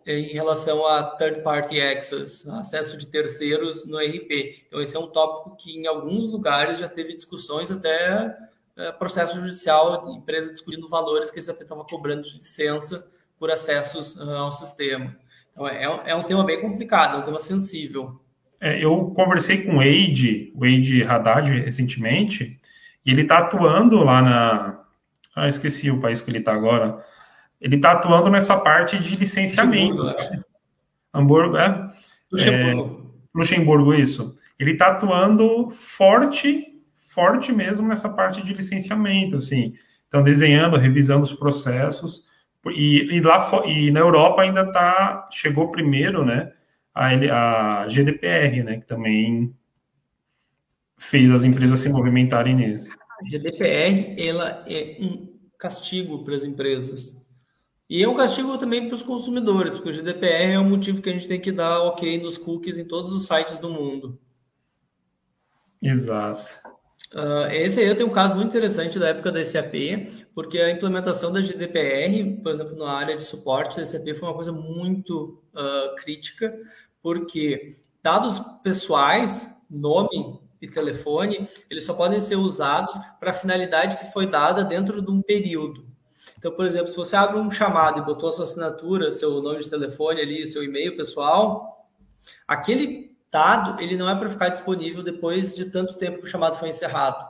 em 0.07 0.33
relação 0.33 0.87
a 0.87 1.03
third 1.03 1.43
party 1.43 1.81
access, 1.81 2.49
acesso 2.51 2.97
de 2.97 3.07
terceiros 3.07 3.87
no 3.87 3.99
RP. 3.99 4.65
Então, 4.67 4.81
esse 4.81 4.97
é 4.97 4.99
um 4.99 5.07
tópico 5.07 5.57
que 5.57 5.77
em 5.77 5.87
alguns 5.87 6.29
lugares 6.29 6.79
já 6.79 6.89
teve 6.89 7.15
discussões 7.15 7.71
até 7.71 8.37
é, 8.77 8.91
processo 8.93 9.39
judicial, 9.39 10.11
empresa 10.11 10.53
discutindo 10.53 10.89
valores 10.89 11.31
que 11.31 11.39
a 11.39 11.43
SAP 11.43 11.63
estava 11.63 11.85
cobrando 11.85 12.23
de 12.23 12.39
licença 12.39 13.07
por 13.39 13.51
acessos 13.51 14.17
uh, 14.17 14.31
ao 14.31 14.53
sistema. 14.53 15.17
Então, 15.53 15.67
é, 15.69 16.11
é, 16.11 16.15
um 16.15 16.23
tema 16.23 16.45
bem 16.45 16.61
complicado, 16.61 17.17
é 17.17 17.21
um 17.21 17.25
tema 17.25 17.39
sensível. 17.39 18.21
É, 18.61 18.83
eu 18.83 19.13
conversei 19.17 19.63
com 19.65 19.73
o 19.73 19.77
Wade, 19.77 20.53
o 20.55 20.61
Wade 20.61 21.03
Haddad, 21.03 21.51
recentemente, 21.61 22.59
e 23.05 23.11
ele 23.11 23.23
está 23.23 23.39
atuando 23.39 24.03
lá 24.03 24.23
na. 24.23 24.85
Ah, 25.35 25.49
esqueci 25.49 25.91
o 25.91 26.01
país 26.01 26.21
que 26.21 26.31
ele 26.31 26.39
está 26.39 26.53
agora 26.53 27.05
ele 27.63 27.77
está 27.77 27.93
atuando 27.93 28.29
nessa 28.29 28.59
parte 28.59 28.99
de 28.99 29.15
licenciamento. 29.15 30.03
Hamburgo, 31.15 31.57
é? 31.57 31.93
Luxemburgo. 32.31 33.15
É, 33.15 33.39
Luxemburgo, 33.39 33.95
isso. 33.95 34.37
Ele 34.59 34.73
está 34.73 34.89
atuando 34.89 35.71
forte, 35.71 36.77
forte 37.01 37.53
mesmo 37.53 37.87
nessa 37.87 38.09
parte 38.09 38.43
de 38.43 38.53
licenciamento, 38.53 39.37
assim. 39.37 39.75
Então, 40.09 40.25
desenhando, 40.25 40.77
revisando 40.77 41.23
os 41.23 41.33
processos. 41.33 42.25
E, 42.67 43.17
e 43.17 43.21
lá 43.21 43.49
e 43.65 43.93
na 43.93 44.01
Europa 44.01 44.43
ainda 44.43 44.71
tá 44.73 45.29
chegou 45.31 45.71
primeiro, 45.71 46.25
né? 46.25 46.53
A, 46.93 47.07
a 47.85 47.89
GDPR, 47.89 48.65
né? 48.65 48.79
Que 48.79 48.87
também 48.87 49.55
fez 50.99 51.31
as 51.31 51.45
empresas 51.45 51.79
se 51.79 51.89
movimentarem 51.89 52.57
nisso. 52.57 52.91
A 53.21 53.31
GDPR 53.31 54.17
ela 54.19 54.65
é 54.67 54.97
um 55.01 55.33
castigo 55.57 56.25
para 56.25 56.35
as 56.35 56.43
empresas 56.43 57.22
e 57.93 58.03
é 58.03 58.09
um 58.09 58.15
castigo 58.15 58.57
também 58.57 58.89
para 58.89 58.97
os 58.97 59.03
consumidores, 59.03 59.75
porque 59.75 59.91
o 59.91 59.93
GDPR 59.93 60.53
é 60.53 60.59
o 60.59 60.65
motivo 60.65 61.03
que 61.03 61.11
a 61.11 61.13
gente 61.13 61.29
tem 61.29 61.39
que 61.39 61.53
dar 61.53 61.83
ok 61.83 62.19
nos 62.23 62.39
cookies 62.39 62.79
em 62.79 62.87
todos 62.87 63.13
os 63.13 63.27
sites 63.27 63.59
do 63.59 63.69
mundo. 63.69 64.19
Exato. 65.83 66.43
Uh, 67.15 67.45
esse 67.51 67.81
aí 67.81 67.87
eu 67.87 67.95
tenho 67.95 68.09
um 68.09 68.13
caso 68.13 68.35
muito 68.35 68.49
interessante 68.49 68.99
da 68.99 69.09
época 69.09 69.31
da 69.31 69.45
SAP, 69.45 69.75
porque 70.35 70.57
a 70.59 70.71
implementação 70.71 71.31
da 71.31 71.43
GDPR, 71.43 72.41
por 72.43 72.53
exemplo, 72.53 72.79
na 72.79 72.93
área 72.93 73.15
de 73.15 73.25
suporte 73.25 73.77
da 73.77 73.85
SAP 73.85 74.15
foi 74.19 74.27
uma 74.27 74.35
coisa 74.35 74.53
muito 74.53 75.45
uh, 75.53 75.95
crítica, 75.97 76.59
porque 77.03 77.77
dados 78.03 78.41
pessoais, 78.63 79.55
nome 79.69 80.41
e 80.63 80.67
telefone, 80.67 81.47
eles 81.69 81.85
só 81.85 81.93
podem 81.93 82.21
ser 82.21 82.37
usados 82.37 82.99
para 83.21 83.33
a 83.33 83.35
finalidade 83.35 83.99
que 83.99 84.11
foi 84.11 84.27
dada 84.27 84.65
dentro 84.65 85.03
de 85.03 85.11
um 85.11 85.21
período. 85.21 85.92
Então, 86.43 86.51
por 86.51 86.67
exemplo, 86.67 86.89
se 86.89 86.97
você 86.97 87.15
abre 87.15 87.39
um 87.39 87.49
chamado 87.53 88.01
e 88.01 88.05
botou 88.05 88.29
a 88.29 88.33
sua 88.33 88.43
assinatura, 88.43 89.13
seu 89.13 89.41
nome 89.41 89.61
de 89.61 89.71
telefone 89.71 90.21
ali, 90.21 90.45
seu 90.45 90.65
e-mail 90.65 90.97
pessoal, 90.97 91.87
aquele 92.49 93.17
dado 93.31 93.81
ele 93.81 93.97
não 93.97 94.11
é 94.11 94.17
para 94.17 94.29
ficar 94.29 94.49
disponível 94.49 95.05
depois 95.05 95.55
de 95.55 95.67
tanto 95.67 95.95
tempo 95.95 96.19
que 96.19 96.25
o 96.25 96.27
chamado 96.27 96.59
foi 96.59 96.71
encerrado. 96.71 97.25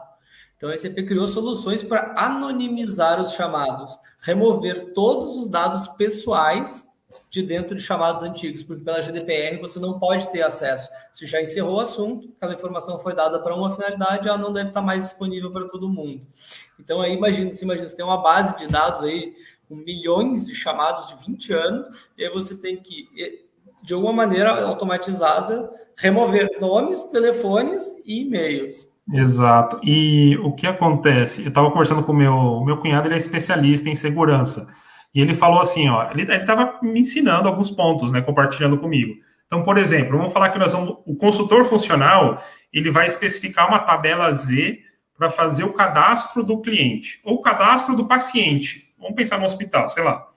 Então, 0.56 0.70
a 0.70 0.76
SAP 0.78 0.94
criou 1.06 1.26
soluções 1.26 1.82
para 1.82 2.14
anonimizar 2.16 3.20
os 3.20 3.32
chamados, 3.32 3.98
remover 4.22 4.94
todos 4.94 5.36
os 5.36 5.46
dados 5.46 5.86
pessoais 5.88 6.90
de 7.32 7.42
dentro 7.42 7.74
de 7.74 7.80
chamados 7.82 8.22
antigos, 8.22 8.62
porque 8.62 8.84
pela 8.84 9.00
GDPR 9.00 9.58
você 9.58 9.78
não 9.78 9.98
pode 9.98 10.30
ter 10.32 10.42
acesso. 10.42 10.90
Se 11.12 11.26
já 11.26 11.40
encerrou 11.40 11.76
o 11.76 11.80
assunto, 11.80 12.28
aquela 12.36 12.52
informação 12.52 12.98
foi 12.98 13.14
dada 13.14 13.40
para 13.40 13.54
uma 13.54 13.74
finalidade, 13.74 14.28
ela 14.28 14.36
não 14.36 14.52
deve 14.52 14.68
estar 14.68 14.82
mais 14.82 15.02
disponível 15.02 15.50
para 15.50 15.66
todo 15.68 15.88
mundo. 15.88 16.26
Então 16.82 17.00
aí 17.00 17.14
imagina, 17.14 17.54
se 17.54 17.64
imagina, 17.64 17.88
você 17.88 17.96
tem 17.96 18.04
uma 18.04 18.20
base 18.20 18.58
de 18.58 18.66
dados 18.66 19.02
aí 19.04 19.32
com 19.68 19.76
milhões 19.76 20.46
de 20.46 20.54
chamados 20.54 21.06
de 21.06 21.14
20 21.26 21.52
anos, 21.52 21.88
e 22.18 22.24
aí 22.24 22.30
você 22.30 22.56
tem 22.56 22.76
que, 22.76 23.08
de 23.84 23.94
alguma 23.94 24.12
maneira 24.12 24.50
automatizada, 24.66 25.70
remover 25.96 26.50
nomes, 26.60 27.04
telefones 27.04 27.94
e 28.04 28.22
e-mails. 28.22 28.92
Exato. 29.12 29.80
E 29.82 30.36
o 30.38 30.52
que 30.52 30.66
acontece? 30.66 31.42
Eu 31.42 31.48
estava 31.48 31.70
conversando 31.70 32.02
com 32.02 32.12
o 32.12 32.16
meu, 32.16 32.62
meu 32.64 32.78
cunhado, 32.78 33.08
ele 33.08 33.14
é 33.14 33.18
especialista 33.18 33.88
em 33.88 33.94
segurança. 33.94 34.66
E 35.14 35.20
ele 35.20 35.34
falou 35.34 35.60
assim, 35.60 35.88
ó, 35.88 36.10
ele 36.10 36.22
estava 36.22 36.78
me 36.82 37.00
ensinando 37.00 37.48
alguns 37.48 37.70
pontos, 37.70 38.10
né, 38.10 38.20
compartilhando 38.20 38.78
comigo. 38.78 39.14
Então, 39.46 39.62
por 39.62 39.76
exemplo, 39.76 40.16
vamos 40.16 40.32
falar 40.32 40.48
que 40.48 40.58
nós 40.58 40.72
vamos, 40.72 40.96
o 41.06 41.14
consultor 41.14 41.64
funcional, 41.66 42.42
ele 42.72 42.90
vai 42.90 43.06
especificar 43.06 43.68
uma 43.68 43.78
tabela 43.78 44.32
Z 44.32 44.78
para 45.16 45.30
fazer 45.30 45.64
o 45.64 45.72
cadastro 45.72 46.42
do 46.42 46.60
cliente 46.60 47.20
ou 47.24 47.36
o 47.36 47.42
cadastro 47.42 47.94
do 47.94 48.06
paciente. 48.06 48.92
Vamos 48.98 49.16
pensar 49.16 49.38
no 49.38 49.44
hospital, 49.44 49.90
sei 49.90 50.02
lá. 50.02 50.28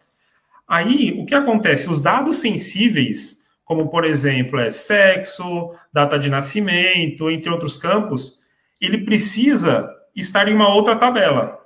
Aí, 0.67 1.15
o 1.19 1.25
que 1.25 1.35
acontece? 1.35 1.89
Os 1.89 2.01
dados 2.01 2.37
sensíveis, 2.37 3.41
como 3.63 3.89
por 3.89 4.03
exemplo, 4.03 4.59
é 4.59 4.69
sexo, 4.69 5.71
data 5.93 6.17
de 6.17 6.29
nascimento, 6.29 7.29
entre 7.29 7.49
outros 7.49 7.77
campos, 7.77 8.39
ele 8.81 9.05
precisa 9.05 9.89
estar 10.15 10.47
em 10.47 10.53
uma 10.53 10.73
outra 10.73 10.95
tabela 10.95 11.65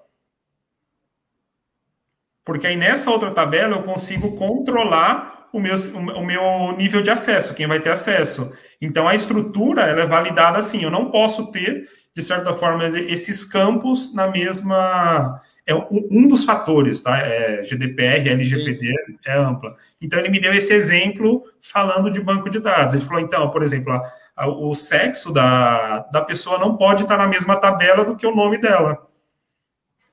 porque 2.49 2.65
aí 2.65 2.75
nessa 2.75 3.11
outra 3.11 3.29
tabela 3.29 3.75
eu 3.75 3.83
consigo 3.83 4.35
controlar 4.35 5.47
o 5.53 5.59
meu, 5.59 5.75
o 5.95 6.25
meu 6.25 6.75
nível 6.75 7.03
de 7.03 7.11
acesso, 7.11 7.53
quem 7.53 7.67
vai 7.67 7.79
ter 7.79 7.91
acesso. 7.91 8.51
Então 8.81 9.07
a 9.07 9.13
estrutura 9.13 9.83
ela 9.83 10.01
é 10.01 10.07
validada 10.07 10.57
assim, 10.57 10.81
eu 10.81 10.89
não 10.89 11.11
posso 11.11 11.51
ter, 11.51 11.87
de 12.15 12.21
certa 12.21 12.53
forma, 12.53 12.85
esses 12.85 13.45
campos 13.45 14.13
na 14.13 14.27
mesma. 14.27 15.41
É 15.65 15.75
um 15.75 16.27
dos 16.27 16.45
fatores, 16.45 16.99
tá? 16.99 17.19
É 17.19 17.63
GDPR, 17.63 18.27
LGPD 18.27 18.87
Sim. 19.05 19.17
é 19.27 19.37
ampla. 19.37 19.75
Então 20.01 20.17
ele 20.17 20.29
me 20.29 20.39
deu 20.39 20.51
esse 20.51 20.73
exemplo 20.73 21.43
falando 21.61 22.09
de 22.09 22.19
banco 22.19 22.49
de 22.49 22.59
dados. 22.59 22.95
Ele 22.95 23.05
falou, 23.05 23.21
então, 23.21 23.51
por 23.51 23.61
exemplo, 23.61 23.93
a, 23.93 24.01
a, 24.35 24.47
o 24.47 24.73
sexo 24.73 25.31
da, 25.31 25.99
da 26.11 26.23
pessoa 26.23 26.57
não 26.57 26.75
pode 26.75 27.03
estar 27.03 27.19
na 27.19 27.27
mesma 27.27 27.55
tabela 27.55 28.03
do 28.03 28.15
que 28.15 28.25
o 28.25 28.35
nome 28.35 28.57
dela. 28.57 29.07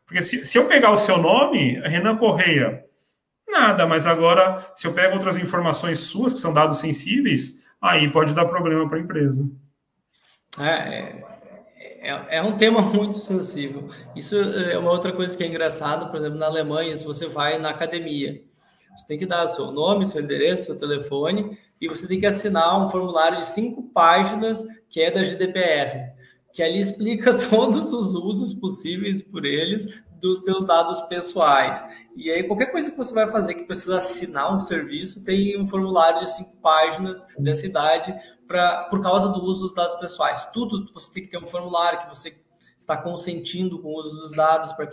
Porque 0.05 0.23
se, 0.23 0.45
se 0.45 0.59
eu 0.59 0.67
pegar 0.67 0.91
o 0.91 0.99
seu 0.99 1.17
nome, 1.17 1.81
Renan 1.81 2.17
Correia, 2.17 2.85
nada, 3.49 3.87
mas 3.87 4.07
agora, 4.07 4.71
se 4.75 4.87
eu 4.87 4.93
pego 4.93 5.15
outras 5.15 5.39
informações 5.39 6.01
suas, 6.01 6.35
que 6.35 6.39
são 6.39 6.53
dados 6.53 6.79
sensíveis, 6.79 7.55
aí 7.81 8.11
pode 8.11 8.35
dar 8.35 8.45
problema 8.45 8.87
para 8.89 8.99
a 8.99 9.01
empresa. 9.01 9.43
É, 10.59 11.25
é, 12.07 12.39
é, 12.39 12.43
um 12.43 12.57
tema 12.57 12.81
muito 12.83 13.19
sensível. 13.19 13.89
Isso 14.15 14.37
é 14.37 14.79
uma 14.79 14.91
outra 14.91 15.13
coisa 15.13 15.37
que 15.37 15.43
é 15.43 15.47
engraçado, 15.47 16.11
por 16.11 16.21
exemplo, 16.21 16.39
na 16.39 16.47
Alemanha, 16.47 16.97
se 16.97 17.05
você 17.05 17.27
vai 17.27 17.59
na 17.59 17.71
academia, 17.71 18.43
você 18.97 19.07
tem 19.07 19.19
que 19.19 19.27
dar 19.27 19.47
seu 19.49 19.71
nome, 19.71 20.07
seu 20.07 20.23
endereço, 20.23 20.67
seu 20.67 20.79
telefone, 20.79 21.59
e 21.81 21.89
você 21.89 22.07
tem 22.09 22.19
que 22.19 22.27
assinar 22.27 22.83
um 22.83 22.89
formulário 22.89 23.39
de 23.39 23.47
cinco 23.47 23.83
páginas 23.91 24.65
que 24.89 25.03
é 25.03 25.11
da 25.11 25.23
GDPR 25.23 26.16
que 26.57 26.63
ali 26.63 26.81
explica 26.81 27.35
todos 27.51 27.93
os 27.93 28.15
usos 28.15 28.55
possíveis 28.55 29.23
por 29.23 29.45
eles 29.45 30.03
dos 30.23 30.41
teus 30.41 30.65
dados 30.65 31.03
pessoais. 31.03 31.85
E 32.17 32.31
aí, 32.31 32.43
qualquer 32.45 32.73
coisa 32.73 32.91
que 32.91 32.97
você 32.97 33.13
vai 33.13 33.27
fazer 33.27 33.53
que 33.53 33.65
precisa 33.65 33.99
assinar 33.99 34.55
um 34.55 34.59
serviço, 34.59 35.23
tem 35.23 35.61
um 35.61 35.67
formulário 35.67 36.21
de 36.21 36.35
cinco 36.35 36.57
páginas 36.57 37.27
dessa 37.39 37.67
idade 37.67 38.15
pra, 38.49 38.85
por 38.85 39.03
causa 39.03 39.29
do 39.29 39.45
uso 39.45 39.65
dos 39.65 39.75
dados 39.75 39.95
pessoais. 39.97 40.47
Tudo 40.47 40.91
você 40.95 41.13
tem 41.13 41.23
que 41.25 41.29
ter 41.29 41.37
um 41.37 41.45
formulário 41.45 41.99
que 41.99 42.09
você 42.09 42.35
está 42.79 42.97
consentindo 42.97 43.79
com 43.83 43.89
o 43.89 44.01
uso 44.01 44.17
dos 44.17 44.33
dados 44.33 44.73
para 44.73 44.89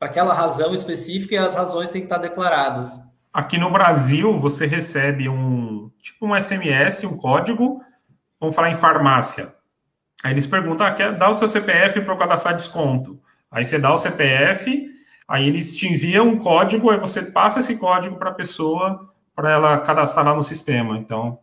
aquela 0.00 0.32
razão 0.32 0.74
específica 0.74 1.34
e 1.34 1.38
as 1.38 1.54
razões 1.54 1.90
têm 1.90 2.00
que 2.00 2.06
estar 2.06 2.18
declaradas. 2.18 2.98
Aqui 3.30 3.58
no 3.58 3.70
Brasil, 3.70 4.40
você 4.40 4.64
recebe 4.64 5.28
um 5.28 5.90
tipo 6.00 6.26
um 6.26 6.40
SMS, 6.40 7.04
um 7.04 7.18
código, 7.18 7.82
vamos 8.40 8.56
falar 8.56 8.70
em 8.70 8.76
farmácia. 8.76 9.53
Aí 10.24 10.32
eles 10.32 10.46
perguntam, 10.46 10.86
ah, 10.86 10.90
quer 10.90 11.12
dar 11.12 11.28
o 11.28 11.36
seu 11.36 11.46
CPF 11.46 12.00
para 12.00 12.14
eu 12.14 12.18
cadastrar 12.18 12.56
desconto. 12.56 13.20
Aí 13.50 13.62
você 13.62 13.78
dá 13.78 13.92
o 13.92 13.98
CPF, 13.98 14.90
aí 15.28 15.46
eles 15.46 15.76
te 15.76 15.86
enviam 15.86 16.26
um 16.28 16.38
código, 16.38 16.88
aí 16.88 16.98
você 16.98 17.20
passa 17.20 17.60
esse 17.60 17.76
código 17.76 18.16
para 18.16 18.30
a 18.30 18.34
pessoa, 18.34 19.12
para 19.36 19.52
ela 19.52 19.78
cadastrar 19.80 20.24
lá 20.24 20.34
no 20.34 20.42
sistema. 20.42 20.96
Então, 20.96 21.38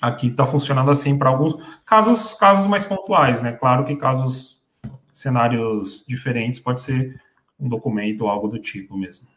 aqui 0.00 0.28
está 0.28 0.46
funcionando 0.46 0.90
assim 0.90 1.18
para 1.18 1.28
alguns 1.28 1.56
casos, 1.84 2.32
casos 2.32 2.66
mais 2.66 2.86
pontuais, 2.86 3.42
né? 3.42 3.52
Claro 3.52 3.84
que 3.84 3.94
casos, 3.94 4.62
cenários 5.12 6.02
diferentes, 6.08 6.58
pode 6.58 6.80
ser 6.80 7.20
um 7.60 7.68
documento 7.68 8.22
ou 8.22 8.30
algo 8.30 8.48
do 8.48 8.58
tipo 8.58 8.96
mesmo. 8.96 9.28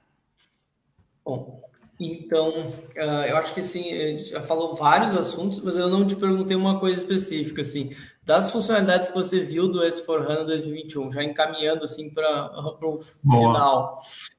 Bom, 1.26 1.61
Então, 1.99 2.68
uh, 2.95 3.26
eu 3.27 3.35
acho 3.35 3.53
que 3.53 3.60
assim, 3.60 4.15
já 4.19 4.41
falou 4.41 4.73
vários 4.73 5.18
assuntos, 5.18 5.60
mas 5.60 5.76
eu 5.76 5.89
não 5.89 6.07
te 6.07 6.15
perguntei 6.15 6.56
uma 6.56 6.80
coisa 6.80 6.97
específica, 6.97 7.61
assim, 7.61 7.91
das 8.30 8.51
funcionalidades 8.51 9.07
que 9.07 9.15
você 9.15 9.39
viu 9.39 9.68
do 9.68 9.80
S4HANA 9.80 10.45
2021, 10.45 11.11
já 11.11 11.23
encaminhando 11.23 11.84
assim 11.84 12.14
para 12.14 12.51
o 12.84 12.99
final. 13.27 13.97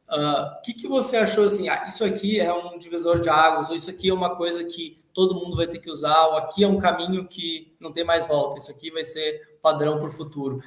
O 0.08 0.14
uh, 0.14 0.62
que, 0.62 0.74
que 0.74 0.86
você 0.86 1.16
achou 1.16 1.44
assim? 1.44 1.68
Ah, 1.68 1.86
isso 1.88 2.04
aqui 2.04 2.38
é 2.38 2.54
um 2.54 2.78
divisor 2.78 3.18
de 3.18 3.28
águas, 3.28 3.68
ou 3.68 3.74
isso 3.74 3.90
aqui 3.90 4.08
é 4.08 4.14
uma 4.14 4.36
coisa 4.36 4.62
que 4.62 5.02
todo 5.12 5.34
mundo 5.34 5.56
vai 5.56 5.66
ter 5.66 5.80
que 5.80 5.90
usar, 5.90 6.28
ou 6.28 6.36
aqui 6.36 6.62
é 6.62 6.68
um 6.68 6.78
caminho 6.78 7.26
que 7.26 7.74
não 7.80 7.90
tem 7.90 8.04
mais 8.04 8.24
volta, 8.28 8.58
isso 8.58 8.70
aqui 8.70 8.92
vai 8.92 9.02
ser 9.02 9.58
padrão 9.60 9.98
para 9.98 10.06
o 10.06 10.12
futuro. 10.12 10.60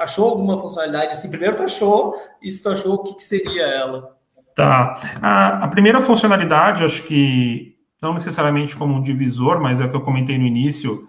Achou 0.00 0.30
alguma 0.30 0.58
funcionalidade 0.58 1.12
assim? 1.12 1.30
Primeiro 1.30 1.54
tu 1.54 1.62
achou, 1.62 2.20
e 2.42 2.50
se 2.50 2.64
tu 2.64 2.70
achou, 2.70 2.94
o 2.94 3.02
que, 3.04 3.14
que 3.14 3.22
seria 3.22 3.62
ela? 3.62 4.18
Tá. 4.56 5.00
A, 5.22 5.64
a, 5.66 5.68
primeira 5.68 6.00
funcionalidade, 6.00 6.82
acho 6.82 7.04
que 7.04 7.76
não 8.02 8.12
necessariamente 8.12 8.74
como 8.74 8.92
um 8.92 9.00
divisor, 9.00 9.60
mas 9.60 9.80
é 9.80 9.84
o 9.84 9.88
que 9.88 9.94
eu 9.94 10.00
comentei 10.00 10.36
no 10.36 10.44
início, 10.44 11.08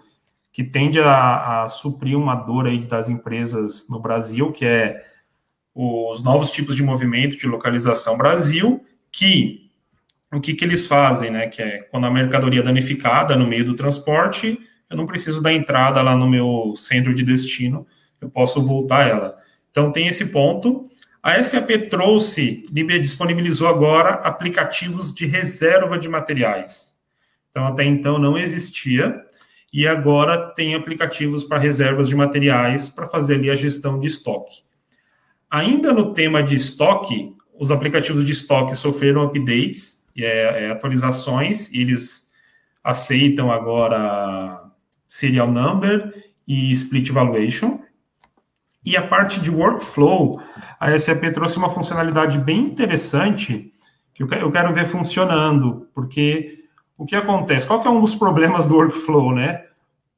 que 0.58 0.64
tende 0.64 0.98
a, 0.98 1.62
a 1.62 1.68
suprir 1.68 2.18
uma 2.18 2.34
dor 2.34 2.66
aí 2.66 2.80
das 2.80 3.08
empresas 3.08 3.86
no 3.88 4.00
Brasil, 4.00 4.50
que 4.50 4.64
é 4.64 5.00
os 5.72 6.20
novos 6.20 6.50
tipos 6.50 6.74
de 6.74 6.82
movimento 6.82 7.36
de 7.36 7.46
localização 7.46 8.18
Brasil, 8.18 8.84
que 9.12 9.70
o 10.32 10.40
que, 10.40 10.54
que 10.54 10.64
eles 10.64 10.84
fazem, 10.84 11.30
né? 11.30 11.46
Que 11.46 11.62
é 11.62 11.78
quando 11.92 12.08
a 12.08 12.10
mercadoria 12.10 12.58
é 12.58 12.64
danificada 12.64 13.36
no 13.36 13.46
meio 13.46 13.64
do 13.64 13.76
transporte, 13.76 14.58
eu 14.90 14.96
não 14.96 15.06
preciso 15.06 15.40
da 15.40 15.52
entrada 15.52 16.02
lá 16.02 16.16
no 16.16 16.28
meu 16.28 16.74
centro 16.76 17.14
de 17.14 17.22
destino, 17.22 17.86
eu 18.20 18.28
posso 18.28 18.60
voltar 18.60 19.06
ela. 19.06 19.36
Então 19.70 19.92
tem 19.92 20.08
esse 20.08 20.26
ponto. 20.26 20.82
A 21.22 21.40
SAP 21.40 21.88
trouxe, 21.88 22.66
disponibilizou 23.00 23.68
agora 23.68 24.14
aplicativos 24.24 25.14
de 25.14 25.24
reserva 25.24 25.96
de 25.96 26.08
materiais. 26.08 26.98
Então, 27.48 27.64
até 27.64 27.84
então 27.84 28.18
não 28.18 28.36
existia, 28.36 29.24
e 29.72 29.86
agora 29.86 30.48
tem 30.54 30.74
aplicativos 30.74 31.44
para 31.44 31.58
reservas 31.58 32.08
de 32.08 32.16
materiais 32.16 32.88
para 32.88 33.06
fazer 33.06 33.34
ali 33.34 33.50
a 33.50 33.54
gestão 33.54 33.98
de 34.00 34.06
estoque. 34.06 34.62
Ainda 35.50 35.92
no 35.92 36.12
tema 36.12 36.42
de 36.42 36.56
estoque, 36.56 37.34
os 37.58 37.70
aplicativos 37.70 38.24
de 38.24 38.32
estoque 38.32 38.76
sofreram 38.76 39.22
updates, 39.22 40.04
e 40.14 40.24
é, 40.24 40.64
é, 40.64 40.70
atualizações, 40.70 41.70
e 41.70 41.80
eles 41.80 42.28
aceitam 42.82 43.52
agora 43.52 44.64
serial 45.06 45.50
number 45.50 46.12
e 46.46 46.72
split 46.72 47.10
valuation. 47.10 47.80
E 48.84 48.96
a 48.96 49.06
parte 49.06 49.40
de 49.40 49.50
workflow, 49.50 50.40
a 50.80 50.98
SAP 50.98 51.32
trouxe 51.32 51.56
uma 51.56 51.70
funcionalidade 51.70 52.38
bem 52.38 52.60
interessante 52.60 53.72
que 54.14 54.22
eu 54.22 54.50
quero 54.50 54.74
ver 54.74 54.86
funcionando, 54.86 55.88
porque 55.94 56.57
o 56.98 57.06
que 57.06 57.14
acontece? 57.14 57.66
Qual 57.66 57.80
que 57.80 57.86
é 57.86 57.90
um 57.90 58.00
dos 58.00 58.16
problemas 58.16 58.66
do 58.66 58.74
workflow, 58.74 59.32
né? 59.32 59.64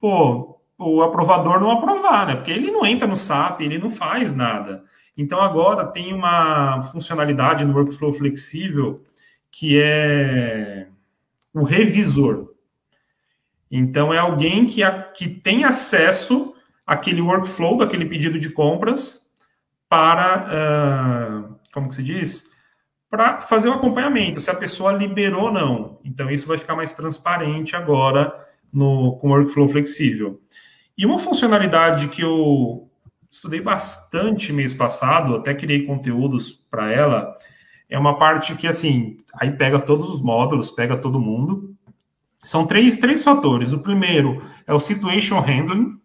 Pô, 0.01 0.59
o 0.79 1.03
aprovador 1.03 1.61
não 1.61 1.71
aprovar, 1.71 2.27
né? 2.27 2.35
Porque 2.35 2.51
ele 2.51 2.71
não 2.71 2.87
entra 2.87 3.07
no 3.07 3.15
SAP, 3.15 3.61
ele 3.61 3.79
não 3.79 3.91
faz 3.91 4.35
nada. 4.35 4.83
Então 5.15 5.43
agora 5.43 5.87
tem 5.87 6.15
uma 6.15 6.83
funcionalidade 6.85 7.67
no 7.67 7.75
workflow 7.75 8.15
flexível 8.15 9.05
que 9.51 9.79
é 9.79 10.89
o 11.53 11.65
revisor. 11.65 12.49
Então 13.71 14.13
é 14.13 14.19
alguém 14.19 14.65
que, 14.65 14.83
a, 14.83 15.03
que 15.03 15.29
tem 15.29 15.65
acesso 15.65 16.55
aquele 16.87 17.21
workflow 17.21 17.77
daquele 17.77 18.07
pedido 18.07 18.39
de 18.39 18.49
compras 18.49 19.27
para, 19.89 20.47
uh, 20.47 21.57
como 21.73 21.89
que 21.89 21.97
se 21.97 22.03
diz? 22.03 22.50
Para 23.11 23.41
fazer 23.41 23.69
o 23.69 23.73
um 23.73 23.75
acompanhamento, 23.75 24.41
se 24.41 24.49
a 24.51 24.55
pessoa 24.55 24.93
liberou 24.93 25.45
ou 25.45 25.53
não. 25.53 25.99
Então, 26.05 26.31
isso 26.31 26.47
vai 26.47 26.57
ficar 26.57 26.77
mais 26.77 26.95
transparente 26.95 27.75
agora 27.75 28.33
no, 28.73 29.17
com 29.17 29.29
o 29.29 29.31
workflow 29.33 29.69
flexível. 29.69 30.41
E 30.97 31.05
uma 31.05 31.19
funcionalidade 31.19 32.09
que 32.09 32.23
eu 32.23 32.89
estudei 33.29 33.61
bastante 33.61 34.53
mês 34.53 34.73
passado, 34.73 35.35
até 35.35 35.53
criei 35.55 35.85
conteúdos 35.85 36.53
para 36.71 36.93
ela, 36.93 37.37
é 37.89 37.99
uma 37.99 38.17
parte 38.17 38.55
que, 38.55 38.69
assim, 38.69 39.17
aí 39.35 39.51
pega 39.51 39.81
todos 39.81 40.09
os 40.09 40.23
módulos, 40.23 40.71
pega 40.71 40.97
todo 40.97 41.21
mundo. 41.21 41.75
São 42.39 42.65
três, 42.65 42.97
três 42.99 43.25
fatores. 43.25 43.73
O 43.73 43.81
primeiro 43.81 44.41
é 44.67 44.73
o 44.73 44.79
situation 44.79 45.41
handling, 45.41 46.01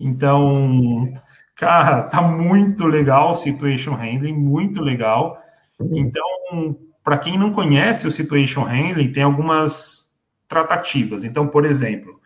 então, 0.00 1.12
cara, 1.56 2.02
tá 2.02 2.22
muito 2.22 2.86
legal 2.86 3.32
o 3.32 3.34
Situation 3.34 3.94
Handling, 3.94 4.34
muito 4.34 4.80
legal. 4.80 5.42
Então, 5.80 6.76
para 7.02 7.18
quem 7.18 7.38
não 7.38 7.52
conhece 7.52 8.06
o 8.06 8.10
Situation 8.10 8.64
Handling, 8.64 9.12
tem 9.12 9.22
algumas 9.22 10.14
tratativas. 10.48 11.24
Então, 11.24 11.46
por 11.46 11.64
exemplo, 11.64 12.20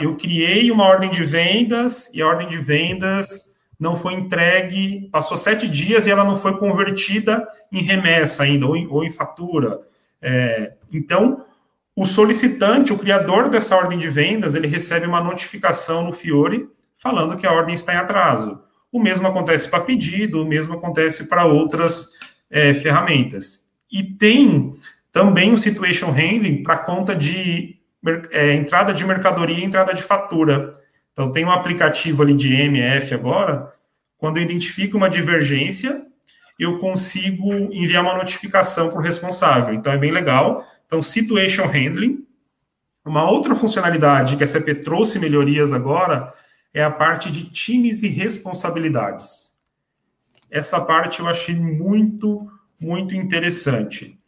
eu 0.00 0.16
criei 0.16 0.70
uma 0.70 0.84
ordem 0.84 1.10
de 1.10 1.24
vendas 1.24 2.10
e 2.12 2.22
a 2.22 2.26
ordem 2.26 2.48
de 2.48 2.58
vendas 2.58 3.52
não 3.78 3.96
foi 3.96 4.14
entregue, 4.14 5.08
passou 5.10 5.36
sete 5.36 5.66
dias 5.68 6.06
e 6.06 6.10
ela 6.10 6.24
não 6.24 6.36
foi 6.36 6.56
convertida 6.56 7.46
em 7.70 7.82
remessa 7.82 8.44
ainda, 8.44 8.66
ou 8.66 8.76
em, 8.76 8.86
ou 8.86 9.02
em 9.02 9.10
fatura. 9.10 9.80
É, 10.20 10.74
então, 10.92 11.44
o 11.96 12.06
solicitante, 12.06 12.92
o 12.92 12.98
criador 12.98 13.48
dessa 13.50 13.76
ordem 13.76 13.98
de 13.98 14.08
vendas, 14.08 14.54
ele 14.54 14.68
recebe 14.68 15.04
uma 15.06 15.20
notificação 15.20 16.04
no 16.04 16.12
Fiore 16.12 16.68
falando 16.96 17.36
que 17.36 17.46
a 17.46 17.52
ordem 17.52 17.74
está 17.74 17.92
em 17.92 17.96
atraso. 17.96 18.62
O 18.92 19.00
mesmo 19.00 19.26
acontece 19.26 19.68
para 19.68 19.80
pedido, 19.80 20.42
o 20.42 20.46
mesmo 20.46 20.74
acontece 20.74 21.24
para 21.24 21.44
outras 21.44 22.10
é, 22.52 22.74
ferramentas. 22.74 23.64
E 23.90 24.04
tem 24.04 24.74
também 25.10 25.52
o 25.52 25.58
Situation 25.58 26.10
Handling 26.10 26.62
para 26.62 26.76
conta 26.76 27.16
de 27.16 27.78
é, 28.30 28.54
entrada 28.54 28.92
de 28.92 29.04
mercadoria 29.04 29.58
e 29.58 29.64
entrada 29.64 29.94
de 29.94 30.02
fatura. 30.02 30.74
Então, 31.12 31.32
tem 31.32 31.44
um 31.44 31.50
aplicativo 31.50 32.22
ali 32.22 32.34
de 32.34 32.54
MF 32.54 33.14
agora, 33.14 33.72
quando 34.18 34.36
eu 34.36 34.42
identifico 34.42 34.96
uma 34.96 35.10
divergência, 35.10 36.06
eu 36.58 36.78
consigo 36.78 37.52
enviar 37.72 38.02
uma 38.02 38.16
notificação 38.16 38.90
para 38.90 38.98
o 38.98 39.02
responsável. 39.02 39.74
Então, 39.74 39.92
é 39.92 39.98
bem 39.98 40.10
legal. 40.10 40.64
Então, 40.86 41.02
Situation 41.02 41.66
Handling. 41.66 42.24
Uma 43.04 43.28
outra 43.28 43.56
funcionalidade 43.56 44.36
que 44.36 44.44
a 44.44 44.46
CP 44.46 44.76
trouxe 44.76 45.18
melhorias 45.18 45.72
agora 45.72 46.32
é 46.72 46.84
a 46.84 46.90
parte 46.90 47.32
de 47.32 47.50
times 47.50 48.04
e 48.04 48.08
responsabilidades. 48.08 49.51
Essa 50.52 50.78
parte 50.82 51.20
eu 51.20 51.26
achei 51.26 51.54
muito, 51.54 52.46
muito 52.78 53.14
interessante. 53.14 54.18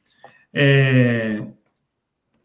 É... 0.54 1.42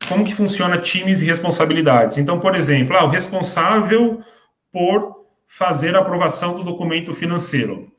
Como 0.06 0.26
que 0.26 0.36
funciona 0.36 0.78
times 0.78 1.22
e 1.22 1.26
responsabilidades? 1.26 2.18
Então, 2.18 2.42
por 2.42 2.56
exemplo, 2.56 2.98
ah, 2.98 3.06
o 3.06 3.10
responsável 3.10 4.22
por 4.70 5.26
fazer 5.48 5.96
a 5.96 6.00
aprovação 6.00 6.56
do 6.56 6.64
documento 6.64 7.16
financeiro, 7.16 7.92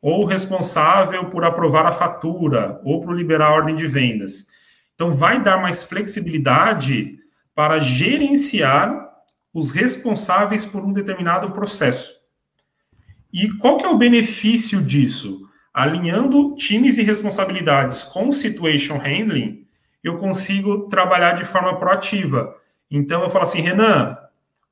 ou 0.00 0.24
responsável 0.24 1.26
por 1.26 1.44
aprovar 1.44 1.84
a 1.84 1.92
fatura, 1.92 2.80
ou 2.84 3.02
por 3.02 3.14
liberar 3.14 3.48
a 3.48 3.54
ordem 3.54 3.76
de 3.76 3.86
vendas. 3.86 4.46
Então, 4.94 5.10
vai 5.10 5.42
dar 5.42 5.60
mais 5.60 5.82
flexibilidade 5.82 7.18
para 7.54 7.80
gerenciar 7.80 9.10
os 9.52 9.72
responsáveis 9.72 10.64
por 10.64 10.84
um 10.84 10.92
determinado 10.92 11.50
processo. 11.50 12.13
E 13.34 13.48
qual 13.54 13.76
que 13.76 13.84
é 13.84 13.88
o 13.88 13.98
benefício 13.98 14.80
disso? 14.80 15.50
Alinhando 15.72 16.54
times 16.54 16.98
e 16.98 17.02
responsabilidades 17.02 18.04
com 18.04 18.30
situation 18.30 18.96
handling, 18.96 19.66
eu 20.04 20.18
consigo 20.18 20.88
trabalhar 20.88 21.32
de 21.32 21.44
forma 21.44 21.76
proativa. 21.76 22.54
Então 22.88 23.24
eu 23.24 23.30
falo 23.30 23.42
assim, 23.42 23.60
Renan, 23.60 24.16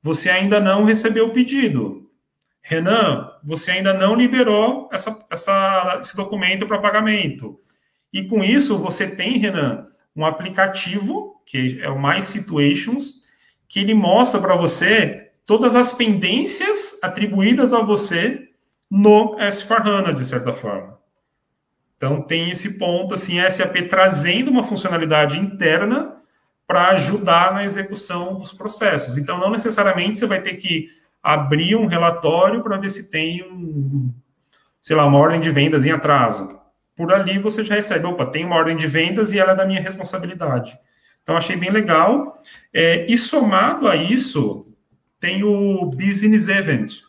você 0.01 0.29
ainda 0.29 0.61
não 0.61 0.85
recebeu 0.85 1.27
o 1.27 1.33
pedido. 1.33 2.09
Renan, 2.61 3.29
você 3.43 3.71
ainda 3.71 3.93
não 3.93 4.15
liberou 4.15 4.87
essa, 4.93 5.19
essa, 5.29 5.97
esse 5.99 6.15
documento 6.15 6.65
para 6.65 6.79
pagamento. 6.79 7.59
E 8.13 8.23
com 8.23 8.41
isso, 8.41 8.77
você 8.77 9.07
tem, 9.07 9.37
Renan, 9.39 9.87
um 10.15 10.25
aplicativo, 10.25 11.41
que 11.45 11.81
é 11.81 11.89
o 11.89 12.01
My 12.01 12.23
Situations, 12.23 13.15
que 13.67 13.81
ele 13.81 13.93
mostra 13.93 14.39
para 14.39 14.55
você 14.55 15.31
todas 15.45 15.75
as 15.75 15.91
pendências 15.91 16.97
atribuídas 17.03 17.73
a 17.73 17.81
você 17.81 18.52
no 18.95 19.35
S4HANA, 19.37 20.13
de 20.13 20.23
certa 20.23 20.53
forma. 20.53 20.99
Então, 21.97 22.21
tem 22.21 22.51
esse 22.51 22.77
ponto, 22.77 23.15
assim, 23.15 23.41
SAP 23.49 23.89
trazendo 23.89 24.51
uma 24.51 24.63
funcionalidade 24.63 25.39
interna 25.39 26.13
para 26.67 26.89
ajudar 26.89 27.55
na 27.55 27.65
execução 27.65 28.37
dos 28.37 28.53
processos. 28.53 29.17
Então, 29.17 29.39
não 29.39 29.49
necessariamente 29.49 30.19
você 30.19 30.27
vai 30.27 30.41
ter 30.41 30.57
que 30.57 30.89
abrir 31.23 31.75
um 31.75 31.87
relatório 31.87 32.61
para 32.61 32.77
ver 32.77 32.91
se 32.91 33.09
tem 33.09 33.43
um, 33.51 34.13
sei 34.79 34.95
lá, 34.95 35.07
uma 35.07 35.17
ordem 35.17 35.39
de 35.39 35.49
vendas 35.49 35.87
em 35.87 35.91
atraso. 35.91 36.59
Por 36.95 37.11
ali 37.11 37.39
você 37.39 37.63
já 37.63 37.73
recebe, 37.73 38.05
opa, 38.05 38.27
tem 38.27 38.45
uma 38.45 38.57
ordem 38.57 38.77
de 38.77 38.85
vendas 38.85 39.33
e 39.33 39.39
ela 39.39 39.53
é 39.53 39.55
da 39.55 39.65
minha 39.65 39.81
responsabilidade. 39.81 40.77
Então, 41.23 41.35
achei 41.35 41.55
bem 41.55 41.71
legal. 41.71 42.39
É, 42.71 43.11
e 43.11 43.17
somado 43.17 43.87
a 43.87 43.95
isso, 43.95 44.67
tem 45.19 45.43
o 45.43 45.85
Business 45.87 46.47
Event, 46.47 47.01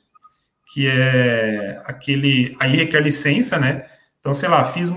que 0.74 0.88
é 0.88 1.80
aquele. 1.84 2.56
Aí 2.58 2.74
requer 2.74 3.00
licença, 3.00 3.60
né? 3.60 3.86
Então, 4.18 4.34
sei 4.34 4.48
lá, 4.48 4.64
fiz 4.64 4.92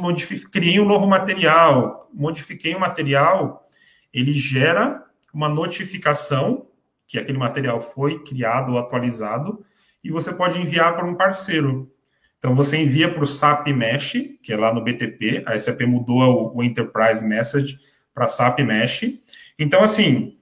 criei 0.51 0.79
um 0.79 0.85
novo 0.85 1.05
material, 1.05 2.09
modifiquei 2.11 2.73
o 2.73 2.77
um 2.77 2.79
material, 2.79 3.67
ele 4.11 4.33
gera 4.33 5.03
uma 5.31 5.47
notificação 5.47 6.65
que 7.05 7.19
aquele 7.19 7.37
material 7.37 7.79
foi 7.79 8.23
criado 8.23 8.71
ou 8.71 8.79
atualizado, 8.79 9.63
e 10.03 10.09
você 10.09 10.33
pode 10.33 10.59
enviar 10.59 10.95
para 10.95 11.05
um 11.05 11.13
parceiro. 11.13 11.91
Então, 12.39 12.55
você 12.55 12.77
envia 12.77 13.13
para 13.13 13.23
o 13.23 13.27
SAP 13.27 13.67
Mesh, 13.67 14.13
que 14.41 14.51
é 14.51 14.57
lá 14.57 14.73
no 14.73 14.83
BTP, 14.83 15.43
a 15.45 15.57
SAP 15.59 15.81
mudou 15.81 16.55
o, 16.55 16.63
Enterprise 16.63 17.23
Message 17.23 17.77
para 18.15 18.27
SAP 18.27 18.59
Mesh. 18.61 19.13
Então, 19.59 19.83
assim, 19.83 20.39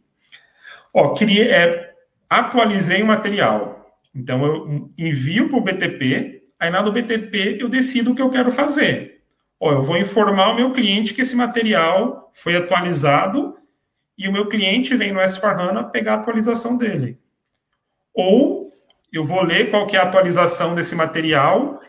ó, 0.93 1.13
criei, 1.13 1.49
é, 1.49 1.93
atualizei 2.29 3.03
o 3.03 3.07
material. 3.07 3.84
Então, 4.15 4.45
eu 4.45 4.91
envio 4.97 5.49
para 5.49 5.57
o 5.57 5.61
BTP, 5.61 6.43
aí 6.57 6.71
lá 6.71 6.81
no 6.81 6.91
BTP 6.91 7.57
eu 7.59 7.67
decido 7.67 8.11
o 8.11 8.15
que 8.15 8.21
eu 8.21 8.29
quero 8.29 8.51
fazer. 8.51 9.21
Ó, 9.59 9.73
eu 9.73 9.83
vou 9.83 9.97
informar 9.97 10.51
o 10.51 10.55
meu 10.55 10.71
cliente 10.71 11.13
que 11.13 11.21
esse 11.21 11.35
material 11.35 12.31
foi 12.33 12.55
atualizado 12.55 13.57
e 14.17 14.27
o 14.27 14.31
meu 14.31 14.47
cliente 14.47 14.95
vem 14.95 15.11
no 15.11 15.19
S4HANA 15.19 15.91
pegar 15.91 16.13
a 16.13 16.15
atualização 16.15 16.77
dele. 16.77 17.19
Ou 18.13 18.71
eu 19.11 19.25
vou 19.25 19.43
ler 19.43 19.69
qual 19.69 19.85
que 19.85 19.97
é 19.97 19.99
a 19.99 20.03
atualização 20.03 20.73
desse 20.73 20.95
material 20.95 21.81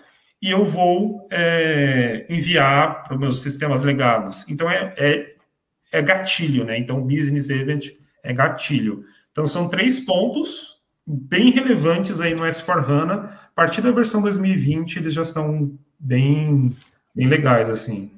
e 0.42 0.50
eu 0.50 0.64
vou 0.64 1.26
é, 1.30 2.26
enviar 2.28 3.04
para 3.04 3.14
os 3.14 3.20
meus 3.20 3.42
sistemas 3.42 3.82
legados. 3.82 4.44
Então, 4.48 4.68
é, 4.68 4.92
é, 4.96 5.34
é 5.92 6.02
gatilho, 6.02 6.64
né? 6.64 6.76
Então, 6.76 7.00
Business 7.00 7.48
Event 7.50 7.90
é 8.22 8.32
gatilho. 8.32 9.04
Então, 9.30 9.46
são 9.46 9.68
três 9.68 10.00
pontos 10.00 10.75
bem 11.06 11.50
relevantes 11.50 12.20
aí 12.20 12.34
no 12.34 12.42
S4HANA. 12.42 13.30
A 13.30 13.50
partir 13.54 13.80
da 13.80 13.90
versão 13.90 14.20
2020, 14.20 14.96
eles 14.96 15.14
já 15.14 15.22
estão 15.22 15.78
bem, 15.98 16.74
bem 17.14 17.28
legais, 17.28 17.70
assim. 17.70 18.10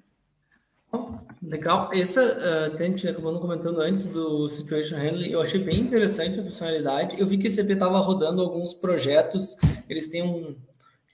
Legal. 1.42 1.90
Essa, 1.92 2.70
uh, 2.72 2.76
a 2.76 2.82
gente 2.82 3.06
acabou 3.06 3.38
comentando 3.38 3.80
antes 3.80 4.08
do 4.08 4.50
Situation 4.50 4.96
Handling, 4.96 5.30
eu 5.30 5.40
achei 5.40 5.62
bem 5.62 5.80
interessante 5.80 6.40
a 6.40 6.42
funcionalidade. 6.42 7.18
Eu 7.18 7.26
vi 7.26 7.38
que 7.38 7.46
a 7.46 7.50
CP 7.50 7.74
estava 7.74 7.98
rodando 7.98 8.42
alguns 8.42 8.74
projetos, 8.74 9.56
eles 9.88 10.08
têm 10.08 10.22
um 10.22 10.56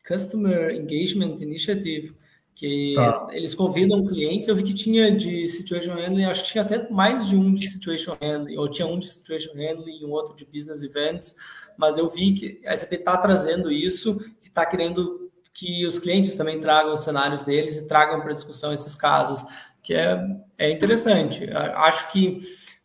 Customer 0.06 0.74
Engagement 0.74 1.36
Initiative, 1.40 2.14
que 2.54 2.94
tá. 2.94 3.28
eles 3.32 3.54
convidam 3.54 4.04
clientes. 4.06 4.48
Eu 4.48 4.56
vi 4.56 4.62
que 4.62 4.74
tinha 4.74 5.14
de 5.14 5.46
Situation 5.48 5.92
Handling, 5.92 6.24
acho 6.24 6.44
que 6.44 6.52
tinha 6.52 6.64
até 6.64 6.88
mais 6.88 7.28
de 7.28 7.36
um 7.36 7.52
de 7.52 7.66
Situation 7.66 8.16
Handling, 8.20 8.56
ou 8.56 8.68
tinha 8.68 8.86
um 8.86 8.98
de 8.98 9.08
Situation 9.08 9.52
Handling 9.54 10.00
e 10.00 10.04
um 10.04 10.10
outro 10.10 10.34
de 10.34 10.44
Business 10.44 10.82
Events, 10.82 11.34
mas 11.76 11.98
eu 11.98 12.08
vi 12.08 12.32
que 12.32 12.66
a 12.66 12.76
SAP 12.76 12.92
está 12.92 13.16
trazendo 13.16 13.70
isso, 13.70 14.20
está 14.42 14.64
querendo 14.64 15.30
que 15.52 15.86
os 15.86 15.98
clientes 15.98 16.34
também 16.34 16.58
tragam 16.58 16.94
os 16.94 17.04
cenários 17.04 17.42
deles 17.42 17.76
e 17.76 17.86
tragam 17.86 18.20
para 18.20 18.32
discussão 18.32 18.72
esses 18.72 18.94
casos 18.94 19.44
que 19.82 19.94
é, 19.94 20.18
é 20.58 20.70
interessante. 20.70 21.48
Acho 21.52 22.10
que 22.10 22.38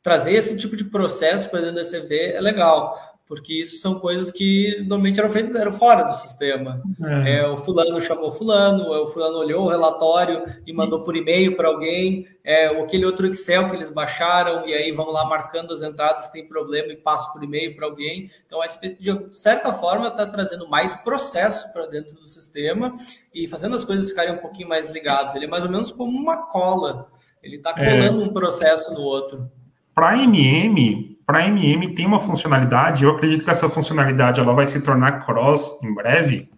trazer 0.03 0.33
esse 0.33 0.57
tipo 0.57 0.75
de 0.75 0.83
processo 0.83 1.49
para 1.49 1.61
dentro 1.61 1.75
da 1.75 1.83
CV 1.83 2.33
é 2.33 2.41
legal, 2.41 3.08
porque 3.29 3.53
isso 3.53 3.77
são 3.77 3.99
coisas 3.99 4.31
que 4.31 4.83
normalmente 4.87 5.19
eram 5.19 5.29
feitas 5.29 5.53
eram 5.53 5.71
fora 5.71 6.01
do 6.01 6.15
sistema. 6.15 6.81
É. 7.23 7.35
É, 7.35 7.47
o 7.47 7.57
fulano 7.57 8.01
chamou 8.01 8.31
fulano, 8.31 8.91
o 8.91 9.05
fulano 9.05 9.37
olhou 9.37 9.65
o 9.65 9.69
relatório 9.69 10.43
e 10.65 10.73
mandou 10.73 11.03
por 11.03 11.15
e-mail 11.15 11.55
para 11.55 11.67
alguém, 11.67 12.27
é, 12.43 12.65
aquele 12.81 13.05
outro 13.05 13.27
Excel 13.27 13.69
que 13.69 13.75
eles 13.75 13.89
baixaram 13.89 14.67
e 14.67 14.73
aí 14.73 14.91
vão 14.91 15.11
lá 15.11 15.25
marcando 15.25 15.71
as 15.71 15.83
entradas 15.83 16.25
que 16.25 16.33
tem 16.33 16.47
problema 16.47 16.91
e 16.91 16.95
passa 16.95 17.31
por 17.31 17.43
e-mail 17.43 17.75
para 17.75 17.85
alguém. 17.85 18.31
Então, 18.47 18.63
a 18.63 18.65
SP, 18.65 18.97
de 18.99 19.37
certa 19.37 19.71
forma, 19.73 20.07
está 20.07 20.25
trazendo 20.25 20.67
mais 20.67 20.95
processo 20.95 21.71
para 21.71 21.85
dentro 21.85 22.15
do 22.15 22.25
sistema 22.25 22.95
e 23.31 23.47
fazendo 23.47 23.75
as 23.75 23.83
coisas 23.83 24.09
ficarem 24.09 24.33
um 24.33 24.39
pouquinho 24.39 24.67
mais 24.67 24.89
ligadas. 24.89 25.35
Ele 25.35 25.45
é 25.45 25.47
mais 25.47 25.63
ou 25.63 25.69
menos 25.69 25.91
como 25.91 26.17
uma 26.17 26.47
cola. 26.47 27.11
Ele 27.43 27.57
está 27.57 27.75
é. 27.77 27.85
colando 27.85 28.23
um 28.23 28.33
processo 28.33 28.91
no 28.91 29.01
outro. 29.01 29.51
Para 29.93 30.17
MM, 30.17 31.08
para 31.29 31.45
MM 31.45 31.93
tem 31.93 32.07
uma 32.07 32.21
funcionalidade, 32.21 33.03
eu 33.03 33.11
acredito 33.11 33.43
que 33.43 33.51
essa 33.51 33.69
funcionalidade 33.69 34.39
ela 34.39 34.51
vai 34.51 34.65
se 34.65 34.81
tornar 34.81 35.23
cross 35.27 35.79
em 35.83 35.93
breve, 35.93 36.51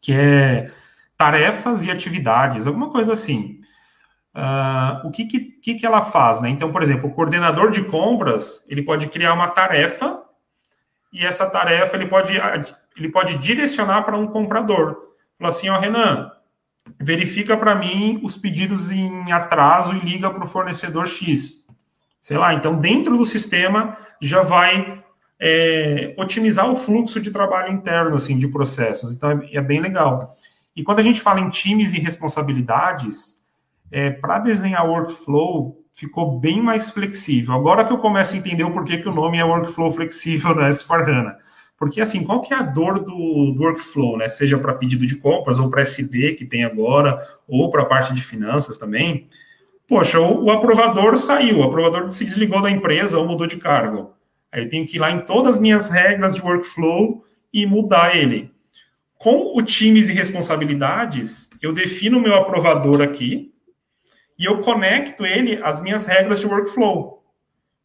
que 0.00 0.12
é 0.12 0.72
tarefas 1.16 1.84
e 1.84 1.90
atividades, 1.92 2.66
alguma 2.66 2.90
coisa 2.90 3.12
assim. 3.12 3.60
Uh, 4.34 5.06
o 5.06 5.12
que, 5.12 5.24
que, 5.24 5.74
que 5.74 5.86
ela 5.86 6.02
faz? 6.02 6.40
Né? 6.40 6.48
Então, 6.48 6.72
por 6.72 6.82
exemplo, 6.82 7.08
o 7.08 7.12
coordenador 7.12 7.70
de 7.70 7.84
compras 7.84 8.64
ele 8.68 8.82
pode 8.82 9.06
criar 9.06 9.34
uma 9.34 9.46
tarefa 9.46 10.20
e 11.12 11.24
essa 11.24 11.48
tarefa 11.48 11.94
ele 11.94 12.06
pode, 12.06 12.32
ele 12.96 13.08
pode 13.08 13.38
direcionar 13.38 14.02
para 14.02 14.16
um 14.16 14.26
comprador. 14.26 14.96
Fala 15.38 15.50
assim, 15.50 15.68
ó, 15.68 15.78
Renan, 15.78 16.28
verifica 16.98 17.56
para 17.56 17.76
mim 17.76 18.18
os 18.24 18.36
pedidos 18.36 18.90
em 18.90 19.30
atraso 19.30 19.94
e 19.94 20.00
liga 20.00 20.28
para 20.28 20.44
o 20.44 20.48
fornecedor 20.48 21.06
X 21.06 21.61
sei 22.22 22.38
lá, 22.38 22.54
então 22.54 22.78
dentro 22.78 23.18
do 23.18 23.26
sistema 23.26 23.98
já 24.20 24.42
vai 24.42 25.02
é, 25.40 26.14
otimizar 26.16 26.70
o 26.70 26.76
fluxo 26.76 27.20
de 27.20 27.32
trabalho 27.32 27.72
interno, 27.72 28.14
assim, 28.14 28.38
de 28.38 28.46
processos. 28.46 29.12
Então 29.12 29.32
é, 29.32 29.56
é 29.56 29.60
bem 29.60 29.80
legal. 29.80 30.30
E 30.74 30.84
quando 30.84 31.00
a 31.00 31.02
gente 31.02 31.20
fala 31.20 31.40
em 31.40 31.50
times 31.50 31.92
e 31.92 31.98
responsabilidades, 31.98 33.42
é, 33.90 34.08
para 34.08 34.38
desenhar 34.38 34.88
workflow 34.88 35.84
ficou 35.92 36.38
bem 36.38 36.62
mais 36.62 36.90
flexível. 36.90 37.54
Agora 37.54 37.84
que 37.84 37.92
eu 37.92 37.98
começo 37.98 38.34
a 38.34 38.38
entender 38.38 38.62
o 38.62 38.72
porquê 38.72 38.98
que 38.98 39.08
o 39.08 39.14
nome 39.14 39.38
é 39.38 39.44
workflow 39.44 39.92
flexível 39.92 40.54
na 40.56 40.70
S4HANA. 40.70 41.34
Porque, 41.76 42.00
assim, 42.00 42.22
qual 42.22 42.40
que 42.40 42.54
é 42.54 42.56
a 42.56 42.62
dor 42.62 43.00
do, 43.00 43.52
do 43.52 43.60
workflow, 43.60 44.16
né? 44.16 44.28
Seja 44.28 44.56
para 44.56 44.74
pedido 44.74 45.04
de 45.04 45.16
compras, 45.16 45.58
ou 45.58 45.68
para 45.68 45.82
SD, 45.82 46.34
que 46.34 46.44
tem 46.44 46.62
agora, 46.62 47.18
ou 47.48 47.68
para 47.68 47.82
a 47.82 47.86
parte 47.86 48.14
de 48.14 48.22
finanças 48.22 48.78
também. 48.78 49.26
Poxa, 49.92 50.18
o, 50.18 50.44
o, 50.44 50.50
aprovador 50.50 51.18
saiu, 51.18 51.58
o 51.58 51.62
aprovador 51.64 52.10
se 52.10 52.24
desligou 52.24 52.62
da 52.62 52.70
empresa 52.70 53.18
ou 53.18 53.26
mudou 53.26 53.46
de 53.46 53.58
cargo. 53.58 54.14
Aí 54.50 54.62
eu 54.62 54.68
tenho 54.70 54.86
que 54.86 54.96
ir 54.96 54.98
lá 54.98 55.10
em 55.10 55.20
todas 55.20 55.56
as 55.56 55.58
minhas 55.58 55.86
regras 55.90 56.34
de 56.34 56.40
workflow 56.40 57.22
e 57.52 57.66
mudar 57.66 58.16
ele. 58.16 58.50
Com 59.18 59.54
o 59.54 59.60
times 59.60 60.08
e 60.08 60.14
responsabilidades, 60.14 61.50
eu 61.60 61.74
defino 61.74 62.16
o 62.16 62.22
meu 62.22 62.34
aprovador 62.36 63.02
aqui 63.02 63.52
e 64.38 64.46
eu 64.46 64.62
conecto 64.62 65.26
ele 65.26 65.62
às 65.62 65.82
minhas 65.82 66.06
regras 66.06 66.40
de 66.40 66.46
workflow. 66.46 67.22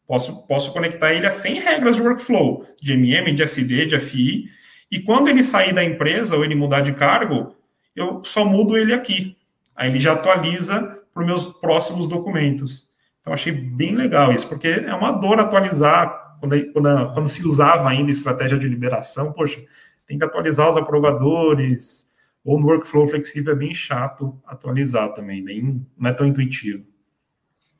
Posso, 0.06 0.46
posso 0.46 0.72
conectar 0.72 1.12
ele 1.12 1.26
a 1.26 1.30
100 1.30 1.60
regras 1.60 1.96
de 1.96 2.00
workflow, 2.00 2.64
de 2.80 2.94
MM, 2.94 3.34
de 3.34 3.42
SD, 3.42 3.84
de 3.84 4.00
FI. 4.00 4.46
E 4.90 4.98
quando 5.00 5.28
ele 5.28 5.44
sair 5.44 5.74
da 5.74 5.84
empresa 5.84 6.34
ou 6.34 6.42
ele 6.42 6.54
mudar 6.54 6.80
de 6.80 6.94
cargo, 6.94 7.54
eu 7.94 8.24
só 8.24 8.46
mudo 8.46 8.78
ele 8.78 8.94
aqui. 8.94 9.36
Aí 9.78 9.88
ele 9.88 10.00
já 10.00 10.14
atualiza 10.14 11.00
para 11.14 11.20
os 11.22 11.26
meus 11.26 11.46
próximos 11.46 12.08
documentos. 12.08 12.90
Então, 13.20 13.32
achei 13.32 13.52
bem 13.52 13.94
legal 13.94 14.32
isso, 14.32 14.48
porque 14.48 14.66
é 14.66 14.92
uma 14.92 15.12
dor 15.12 15.38
atualizar, 15.38 16.36
quando, 16.40 16.72
quando, 16.72 17.14
quando 17.14 17.28
se 17.28 17.46
usava 17.46 17.88
ainda 17.88 18.10
estratégia 18.10 18.58
de 18.58 18.68
liberação, 18.68 19.32
poxa, 19.32 19.64
tem 20.04 20.18
que 20.18 20.24
atualizar 20.24 20.68
os 20.68 20.76
aprovadores, 20.76 22.10
ou 22.44 22.58
no 22.58 22.66
workflow 22.66 23.06
flexível 23.06 23.52
é 23.52 23.56
bem 23.56 23.72
chato 23.72 24.36
atualizar 24.44 25.12
também, 25.12 25.44
bem, 25.44 25.86
não 25.96 26.10
é 26.10 26.12
tão 26.12 26.26
intuitivo. 26.26 26.84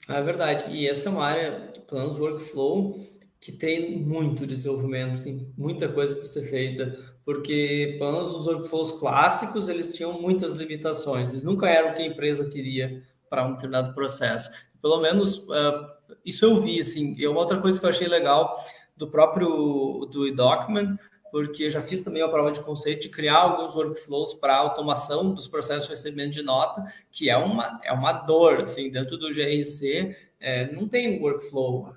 É 0.08 0.22
verdade, 0.22 0.70
e 0.70 0.86
essa 0.86 1.08
é 1.08 1.12
uma 1.12 1.24
área 1.26 1.72
planos 1.88 2.16
workflow 2.16 2.96
que 3.40 3.52
tem 3.52 4.00
muito 4.00 4.46
desenvolvimento, 4.46 5.22
tem 5.22 5.52
muita 5.56 5.88
coisa 5.88 6.16
para 6.16 6.26
ser 6.26 6.42
feita, 6.42 6.94
porque 7.24 7.96
planos 7.98 8.34
os 8.34 8.46
workflows 8.46 8.92
clássicos, 8.92 9.68
eles 9.68 9.92
tinham 9.94 10.20
muitas 10.20 10.52
limitações, 10.54 11.30
eles 11.30 11.42
nunca 11.42 11.68
eram 11.68 11.90
o 11.90 11.94
que 11.94 12.02
a 12.02 12.06
empresa 12.06 12.50
queria 12.50 13.02
para 13.30 13.46
um 13.46 13.54
determinado 13.54 13.94
processo. 13.94 14.50
Pelo 14.82 15.00
menos 15.00 15.38
uh, 15.38 15.86
isso 16.24 16.44
eu 16.44 16.60
vi, 16.60 16.80
assim. 16.80 17.14
E 17.16 17.26
uma 17.26 17.40
outra 17.40 17.60
coisa 17.60 17.78
que 17.78 17.86
eu 17.86 17.90
achei 17.90 18.08
legal 18.08 18.54
do 18.96 19.08
próprio 19.08 20.08
do 20.10 20.34
document, 20.34 20.96
porque 21.30 21.68
já 21.68 21.82
fiz 21.82 22.00
também 22.00 22.22
a 22.22 22.28
prova 22.28 22.50
de 22.50 22.60
conceito 22.60 23.02
de 23.02 23.08
criar 23.10 23.36
alguns 23.36 23.74
workflows 23.74 24.34
para 24.34 24.56
automação 24.56 25.34
dos 25.34 25.46
processos 25.46 25.84
de 25.84 25.90
recebimento 25.90 26.32
de 26.32 26.42
nota, 26.42 26.82
que 27.10 27.28
é 27.28 27.36
uma, 27.36 27.78
é 27.84 27.92
uma 27.92 28.12
dor, 28.12 28.62
assim, 28.62 28.90
dentro 28.90 29.16
do 29.18 29.28
GRC 29.28 30.16
é, 30.40 30.70
não 30.72 30.88
tem 30.88 31.18
um 31.18 31.22
workflow. 31.22 31.94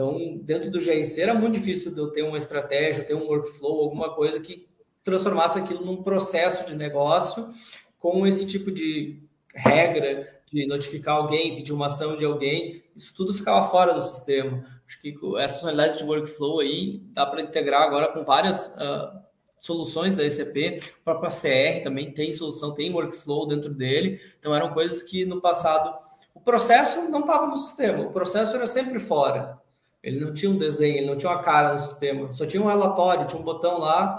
Então, 0.00 0.38
dentro 0.38 0.70
do 0.70 0.80
GRC 0.80 1.20
era 1.20 1.34
muito 1.34 1.58
difícil 1.58 1.92
de 1.92 2.00
eu 2.00 2.08
ter 2.08 2.22
uma 2.22 2.38
estratégia, 2.38 3.04
ter 3.04 3.14
um 3.14 3.26
workflow, 3.26 3.82
alguma 3.82 4.14
coisa 4.14 4.40
que 4.40 4.66
transformasse 5.04 5.58
aquilo 5.58 5.84
num 5.84 6.02
processo 6.02 6.64
de 6.64 6.74
negócio 6.74 7.50
com 7.98 8.26
esse 8.26 8.46
tipo 8.46 8.70
de 8.72 9.22
regra 9.54 10.40
de 10.50 10.66
notificar 10.66 11.16
alguém, 11.16 11.54
pedir 11.54 11.74
uma 11.74 11.84
ação 11.84 12.16
de 12.16 12.24
alguém, 12.24 12.82
isso 12.96 13.14
tudo 13.14 13.34
ficava 13.34 13.68
fora 13.68 13.92
do 13.92 14.00
sistema. 14.00 14.64
Acho 14.86 15.02
que 15.02 15.14
essa 15.36 15.54
funcionalidade 15.54 15.98
de 15.98 16.04
workflow 16.04 16.60
aí 16.60 17.02
dá 17.12 17.26
para 17.26 17.42
integrar 17.42 17.82
agora 17.82 18.08
com 18.08 18.24
várias 18.24 18.68
uh, 18.76 19.20
soluções 19.58 20.14
da 20.14 20.24
ECP, 20.24 20.80
o 21.00 21.04
próprio 21.04 21.30
CR 21.30 21.84
também 21.84 22.10
tem 22.10 22.32
solução, 22.32 22.72
tem 22.72 22.90
workflow 22.90 23.46
dentro 23.46 23.74
dele, 23.74 24.18
então 24.38 24.54
eram 24.54 24.72
coisas 24.72 25.02
que 25.02 25.26
no 25.26 25.42
passado 25.42 25.94
o 26.34 26.40
processo 26.40 27.02
não 27.10 27.20
estava 27.20 27.46
no 27.46 27.56
sistema, 27.56 28.04
o 28.04 28.12
processo 28.12 28.56
era 28.56 28.66
sempre 28.66 28.98
fora. 28.98 29.60
Ele 30.02 30.24
não 30.24 30.32
tinha 30.32 30.50
um 30.50 30.56
desenho, 30.56 30.96
ele 30.96 31.06
não 31.06 31.16
tinha 31.16 31.30
uma 31.30 31.42
cara 31.42 31.72
no 31.72 31.78
sistema, 31.78 32.32
só 32.32 32.46
tinha 32.46 32.62
um 32.62 32.66
relatório, 32.66 33.26
tinha 33.26 33.40
um 33.40 33.44
botão 33.44 33.78
lá, 33.78 34.18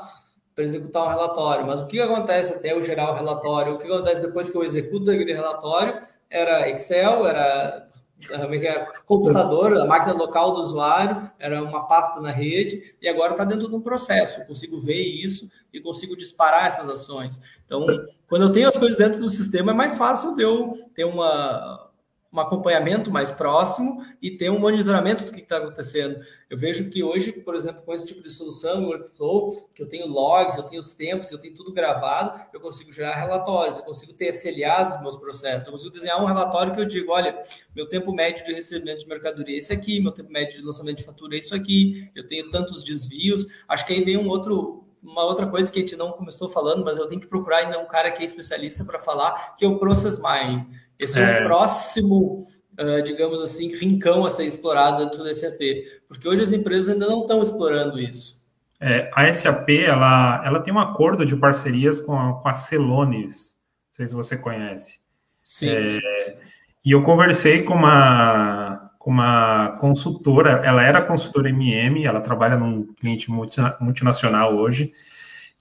para 0.53 0.63
executar 0.63 1.05
um 1.05 1.09
relatório. 1.09 1.65
Mas 1.65 1.79
o 1.79 1.87
que 1.87 1.99
acontece 1.99 2.53
até 2.53 2.73
eu 2.73 2.83
gerar 2.83 3.11
o 3.11 3.15
relatório? 3.15 3.73
O 3.73 3.77
que 3.77 3.85
acontece 3.85 4.21
depois 4.21 4.49
que 4.49 4.55
eu 4.55 4.63
executo 4.63 5.09
aquele 5.09 5.33
relatório? 5.33 6.01
Era 6.29 6.69
Excel, 6.69 7.25
era 7.25 7.89
é 8.29 8.85
computador, 9.05 9.75
a 9.77 9.85
máquina 9.85 10.13
local 10.13 10.51
do 10.53 10.59
usuário, 10.59 11.31
era 11.39 11.63
uma 11.63 11.87
pasta 11.87 12.21
na 12.21 12.29
rede, 12.29 12.95
e 13.01 13.07
agora 13.09 13.31
está 13.31 13.43
dentro 13.43 13.67
de 13.67 13.75
um 13.75 13.81
processo. 13.81 14.41
Eu 14.41 14.45
consigo 14.45 14.79
ver 14.79 15.01
isso 15.01 15.49
e 15.73 15.81
consigo 15.81 16.15
disparar 16.15 16.67
essas 16.67 16.87
ações. 16.87 17.41
Então, 17.65 17.87
quando 18.29 18.43
eu 18.43 18.51
tenho 18.51 18.69
as 18.69 18.77
coisas 18.77 18.97
dentro 18.97 19.19
do 19.19 19.27
sistema, 19.27 19.71
é 19.71 19.75
mais 19.75 19.97
fácil 19.97 20.35
de 20.35 20.43
eu 20.43 20.71
ter 20.93 21.03
uma, 21.03 21.89
um 22.31 22.39
acompanhamento 22.39 23.11
mais 23.11 23.29
próximo 23.29 24.05
e 24.21 24.31
ter 24.31 24.49
um 24.49 24.59
monitoramento 24.59 25.25
do 25.25 25.31
que 25.31 25.41
está 25.41 25.57
acontecendo. 25.57 26.23
Eu 26.49 26.57
vejo 26.57 26.89
que 26.89 27.03
hoje, 27.03 27.31
por 27.33 27.55
exemplo, 27.55 27.81
com 27.81 27.93
esse 27.93 28.05
tipo 28.05 28.23
de 28.23 28.29
solução, 28.29 28.85
workflow, 28.85 29.69
que 29.75 29.83
eu 29.83 29.89
tenho 29.89 30.07
logs, 30.07 30.57
eu 30.57 30.63
tenho 30.63 30.79
os 30.79 30.93
tempos, 30.93 31.29
eu 31.31 31.37
tenho 31.37 31.53
tudo 31.53 31.73
gravado, 31.73 32.39
eu 32.53 32.61
consigo 32.61 32.91
gerar 32.91 33.15
relatórios, 33.15 33.77
eu 33.77 33.83
consigo 33.83 34.13
ter 34.13 34.29
SLAs 34.29 34.93
dos 34.93 35.01
meus 35.01 35.17
processos, 35.17 35.65
eu 35.65 35.73
consigo 35.73 35.91
desenhar 35.91 36.21
um 36.21 36.25
relatório 36.25 36.73
que 36.73 36.79
eu 36.79 36.85
digo, 36.85 37.11
olha, 37.11 37.37
meu 37.75 37.89
tempo 37.89 38.13
médio 38.13 38.45
de 38.45 38.53
recebimento 38.53 39.01
de 39.01 39.07
mercadoria 39.07 39.55
é 39.55 39.59
esse 39.59 39.73
aqui, 39.73 39.99
meu 39.99 40.11
tempo 40.11 40.31
médio 40.31 40.59
de 40.59 40.65
lançamento 40.65 40.99
de 40.99 41.03
fatura 41.03 41.35
é 41.35 41.39
isso 41.39 41.53
aqui, 41.53 42.09
eu 42.15 42.25
tenho 42.25 42.49
tantos 42.49 42.83
desvios. 42.83 43.45
Acho 43.67 43.85
que 43.85 43.93
aí 43.93 44.03
vem 44.03 44.17
um 44.17 44.29
outro 44.29 44.85
uma 45.03 45.25
outra 45.25 45.47
coisa 45.47 45.71
que 45.71 45.79
a 45.79 45.81
gente 45.81 45.95
não 45.95 46.11
começou 46.11 46.47
falando, 46.47 46.85
mas 46.85 46.97
eu 46.97 47.07
tenho 47.07 47.19
que 47.19 47.27
procurar 47.27 47.57
ainda 47.57 47.79
um 47.79 47.87
cara 47.87 48.11
que 48.11 48.21
é 48.21 48.25
especialista 48.25 48.85
para 48.85 48.99
falar, 48.99 49.55
que 49.55 49.65
é 49.65 49.67
o 49.67 49.79
Process 49.79 50.19
Mining. 50.19 50.67
Esse 51.01 51.19
é, 51.19 51.39
é 51.39 51.41
o 51.41 51.43
próximo, 51.45 52.45
uh, 52.79 53.01
digamos 53.03 53.41
assim, 53.41 53.75
rincão 53.75 54.25
a 54.25 54.29
ser 54.29 54.45
explorado 54.45 55.03
dentro 55.03 55.23
do 55.23 55.33
SAP, 55.33 55.59
porque 56.07 56.27
hoje 56.27 56.43
as 56.43 56.53
empresas 56.53 56.89
ainda 56.89 57.07
não 57.07 57.21
estão 57.21 57.41
explorando 57.41 57.99
isso. 57.99 58.41
É, 58.79 59.11
a 59.13 59.31
SAP 59.33 59.69
ela, 59.69 60.41
ela 60.45 60.59
tem 60.59 60.73
um 60.73 60.79
acordo 60.79 61.25
de 61.25 61.35
parcerias 61.35 61.99
com 61.99 62.17
a, 62.17 62.41
com 62.41 62.47
a 62.47 62.53
Celonis, 62.53 63.57
não 63.89 63.95
sei 63.95 64.07
se 64.07 64.13
você 64.15 64.37
conhece. 64.37 64.99
Sim. 65.43 65.69
É, 65.69 66.37
e 66.83 66.91
eu 66.91 67.03
conversei 67.03 67.61
com 67.63 67.75
uma, 67.75 68.91
com 68.97 69.11
uma 69.11 69.77
consultora, 69.79 70.61
ela 70.65 70.81
era 70.83 71.01
consultora 71.01 71.49
MM, 71.49 72.05
ela 72.05 72.21
trabalha 72.21 72.57
num 72.57 72.91
cliente 72.93 73.29
multinacional 73.29 74.55
hoje, 74.55 74.91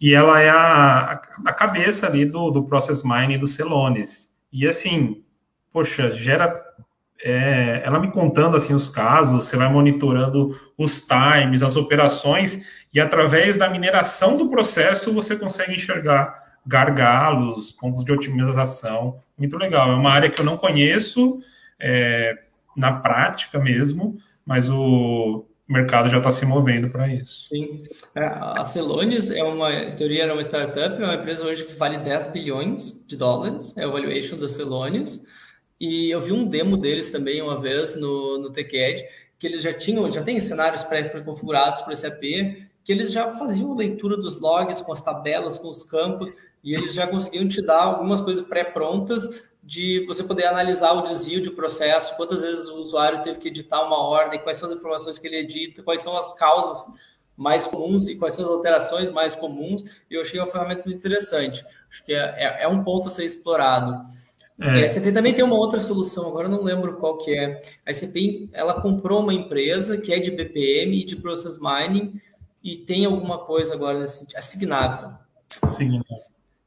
e 0.01 0.15
ela 0.15 0.41
é 0.41 0.49
a, 0.49 1.21
a 1.45 1.53
cabeça 1.53 2.07
ali 2.07 2.25
do, 2.25 2.51
do 2.51 2.65
Process 2.65 3.03
Mining 3.03 3.39
do 3.39 3.47
Celonis. 3.47 4.31
E 4.51 4.67
assim, 4.67 5.23
poxa, 5.73 6.11
gera. 6.11 6.69
É, 7.23 7.83
ela 7.85 8.01
me 8.01 8.11
contando 8.11 8.57
assim 8.57 8.73
os 8.73 8.89
casos, 8.89 9.45
você 9.45 9.55
vai 9.57 9.71
monitorando 9.71 10.59
os 10.79 11.07
times, 11.07 11.63
as 11.63 11.77
operações, 11.77 12.63
e 12.95 12.99
através 12.99 13.59
da 13.59 13.69
mineração 13.69 14.39
do 14.39 14.49
processo 14.49 15.13
você 15.13 15.37
consegue 15.37 15.75
enxergar 15.75 16.35
gargalos, 16.67 17.71
pontos 17.73 18.05
de 18.05 18.13
otimização. 18.13 19.19
Muito 19.37 19.57
legal. 19.57 19.91
É 19.91 19.95
uma 19.95 20.11
área 20.11 20.31
que 20.31 20.41
eu 20.41 20.45
não 20.45 20.57
conheço 20.57 21.41
é, 21.79 22.39
na 22.77 22.93
prática 22.93 23.59
mesmo, 23.59 24.17
mas 24.45 24.71
o 24.71 25.45
mercado 25.69 26.09
já 26.09 26.19
está 26.19 26.33
se 26.33 26.45
movendo 26.45 26.91
para 26.91 27.07
isso. 27.09 27.47
Sim. 27.47 27.73
É, 28.15 28.25
a 28.25 28.65
Celonis 28.65 29.31
é 29.31 29.43
uma, 29.43 29.73
em 29.73 29.95
teoria, 29.95 30.25
era 30.25 30.33
uma 30.33 30.43
startup, 30.43 31.01
é 31.01 31.05
uma 31.05 31.15
empresa 31.15 31.45
hoje 31.45 31.65
que 31.65 31.75
vale 31.75 31.99
10 31.99 32.33
bilhões 32.33 33.05
de 33.07 33.17
dólares, 33.17 33.77
é 33.77 33.85
a 33.85 33.89
valuation 33.89 34.37
da 34.37 34.49
Celonis. 34.49 35.25
E 35.81 36.11
eu 36.11 36.21
vi 36.21 36.33
um 36.33 36.45
demo 36.45 36.77
deles 36.77 37.09
também 37.09 37.41
uma 37.41 37.59
vez 37.59 37.97
no, 37.97 38.39
no 38.39 38.51
TechEd, 38.51 39.03
que 39.39 39.47
eles 39.47 39.63
já 39.63 39.73
tinham, 39.73 40.13
já 40.13 40.23
tem 40.23 40.39
cenários 40.39 40.83
pré-configurados 40.83 41.81
para 41.81 41.93
o 41.95 41.97
SAP, 41.97 42.21
que 42.85 42.93
eles 42.93 43.11
já 43.11 43.33
faziam 43.33 43.75
leitura 43.75 44.17
dos 44.17 44.39
logs 44.39 44.83
com 44.83 44.93
as 44.93 45.01
tabelas, 45.01 45.57
com 45.57 45.69
os 45.69 45.83
campos, 45.83 46.31
e 46.63 46.75
eles 46.75 46.93
já 46.93 47.07
conseguiam 47.07 47.49
te 47.49 47.63
dar 47.63 47.83
algumas 47.83 48.21
coisas 48.21 48.47
pré-prontas 48.47 49.49
de 49.63 50.05
você 50.07 50.23
poder 50.23 50.47
analisar 50.47 50.93
o 50.93 51.03
desvio 51.03 51.41
de 51.41 51.51
processo, 51.51 52.17
quantas 52.17 52.43
vezes 52.43 52.67
o 52.69 52.79
usuário 52.79 53.23
teve 53.23 53.39
que 53.39 53.49
editar 53.49 53.83
uma 53.83 53.99
ordem, 53.99 54.41
quais 54.41 54.59
são 54.59 54.69
as 54.69 54.75
informações 54.75 55.19
que 55.19 55.27
ele 55.27 55.37
edita, 55.37 55.83
quais 55.83 56.03
são 56.03 56.17
as 56.17 56.33
causas 56.35 56.87
mais 57.37 57.67
comuns 57.67 58.07
e 58.09 58.17
quais 58.17 58.35
são 58.35 58.45
as 58.45 58.51
alterações 58.51 59.11
mais 59.11 59.35
comuns. 59.35 59.83
E 60.11 60.15
eu 60.15 60.21
achei 60.23 60.39
uma 60.39 60.51
ferramenta 60.51 60.83
muito 60.85 60.99
interessante. 60.99 61.65
Acho 61.89 62.05
que 62.05 62.13
é, 62.13 62.19
é, 62.37 62.63
é 62.65 62.69
um 62.69 62.85
ponto 62.85 63.09
a 63.09 63.11
ser 63.11 63.25
explorado. 63.25 64.05
É. 64.61 64.85
A 64.85 64.89
SAP 64.89 65.13
também 65.15 65.33
tem 65.33 65.43
uma 65.43 65.57
outra 65.57 65.81
solução, 65.81 66.29
agora 66.29 66.47
eu 66.47 66.51
não 66.51 66.63
lembro 66.63 66.99
qual 66.99 67.17
que 67.17 67.35
é. 67.35 67.61
A 67.87 67.95
SAP, 67.95 68.49
ela 68.53 68.81
comprou 68.81 69.21
uma 69.23 69.33
empresa 69.33 69.97
que 69.97 70.13
é 70.13 70.19
de 70.19 70.31
BPM 70.31 71.01
e 71.01 71.05
de 71.05 71.17
Process 71.17 71.59
Mining 71.59 72.21
e 72.63 72.77
tem 72.77 73.07
alguma 73.07 73.39
coisa 73.39 73.73
agora 73.73 73.99
nesse 73.99 74.19
sentido. 74.19 74.37
A 74.37 74.43
Signável. 74.43 75.11
Signável. 75.67 76.05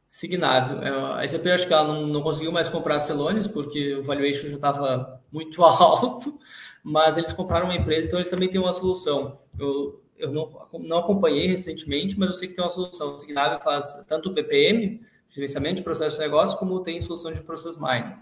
Signável. 0.09 0.81
É, 0.81 1.23
a 1.23 1.27
SAP 1.27 1.45
acho 1.47 1.67
que 1.67 1.73
ela 1.73 1.87
não, 1.87 2.07
não 2.07 2.21
conseguiu 2.23 2.51
mais 2.51 2.67
comprar 2.67 2.95
a 2.95 2.99
Celonis 2.99 3.45
porque 3.45 3.95
o 3.95 4.03
valuation 4.03 4.47
já 4.47 4.55
estava 4.55 5.21
muito 5.31 5.61
alto, 5.63 6.39
mas 6.83 7.17
eles 7.17 7.31
compraram 7.31 7.65
uma 7.67 7.75
empresa, 7.75 8.07
então 8.07 8.17
eles 8.17 8.29
também 8.29 8.49
têm 8.49 8.59
uma 8.59 8.73
solução. 8.73 9.37
Eu, 9.59 10.01
eu 10.17 10.31
não, 10.31 10.67
não 10.79 10.97
acompanhei 10.97 11.45
recentemente, 11.45 12.17
mas 12.17 12.29
eu 12.29 12.35
sei 12.35 12.47
que 12.47 12.55
tem 12.55 12.63
uma 12.63 12.71
solução. 12.71 13.13
A 13.13 13.19
Signável 13.19 13.59
faz 13.59 14.03
tanto 14.07 14.29
o 14.29 14.33
BPM, 14.33 14.99
gerenciamento 15.33 15.77
de 15.77 15.83
processo 15.83 16.17
de 16.17 16.21
negócio, 16.21 16.57
como 16.57 16.79
tem 16.81 17.01
solução 17.01 17.33
de 17.33 17.41
process 17.41 17.77
mining. 17.77 18.13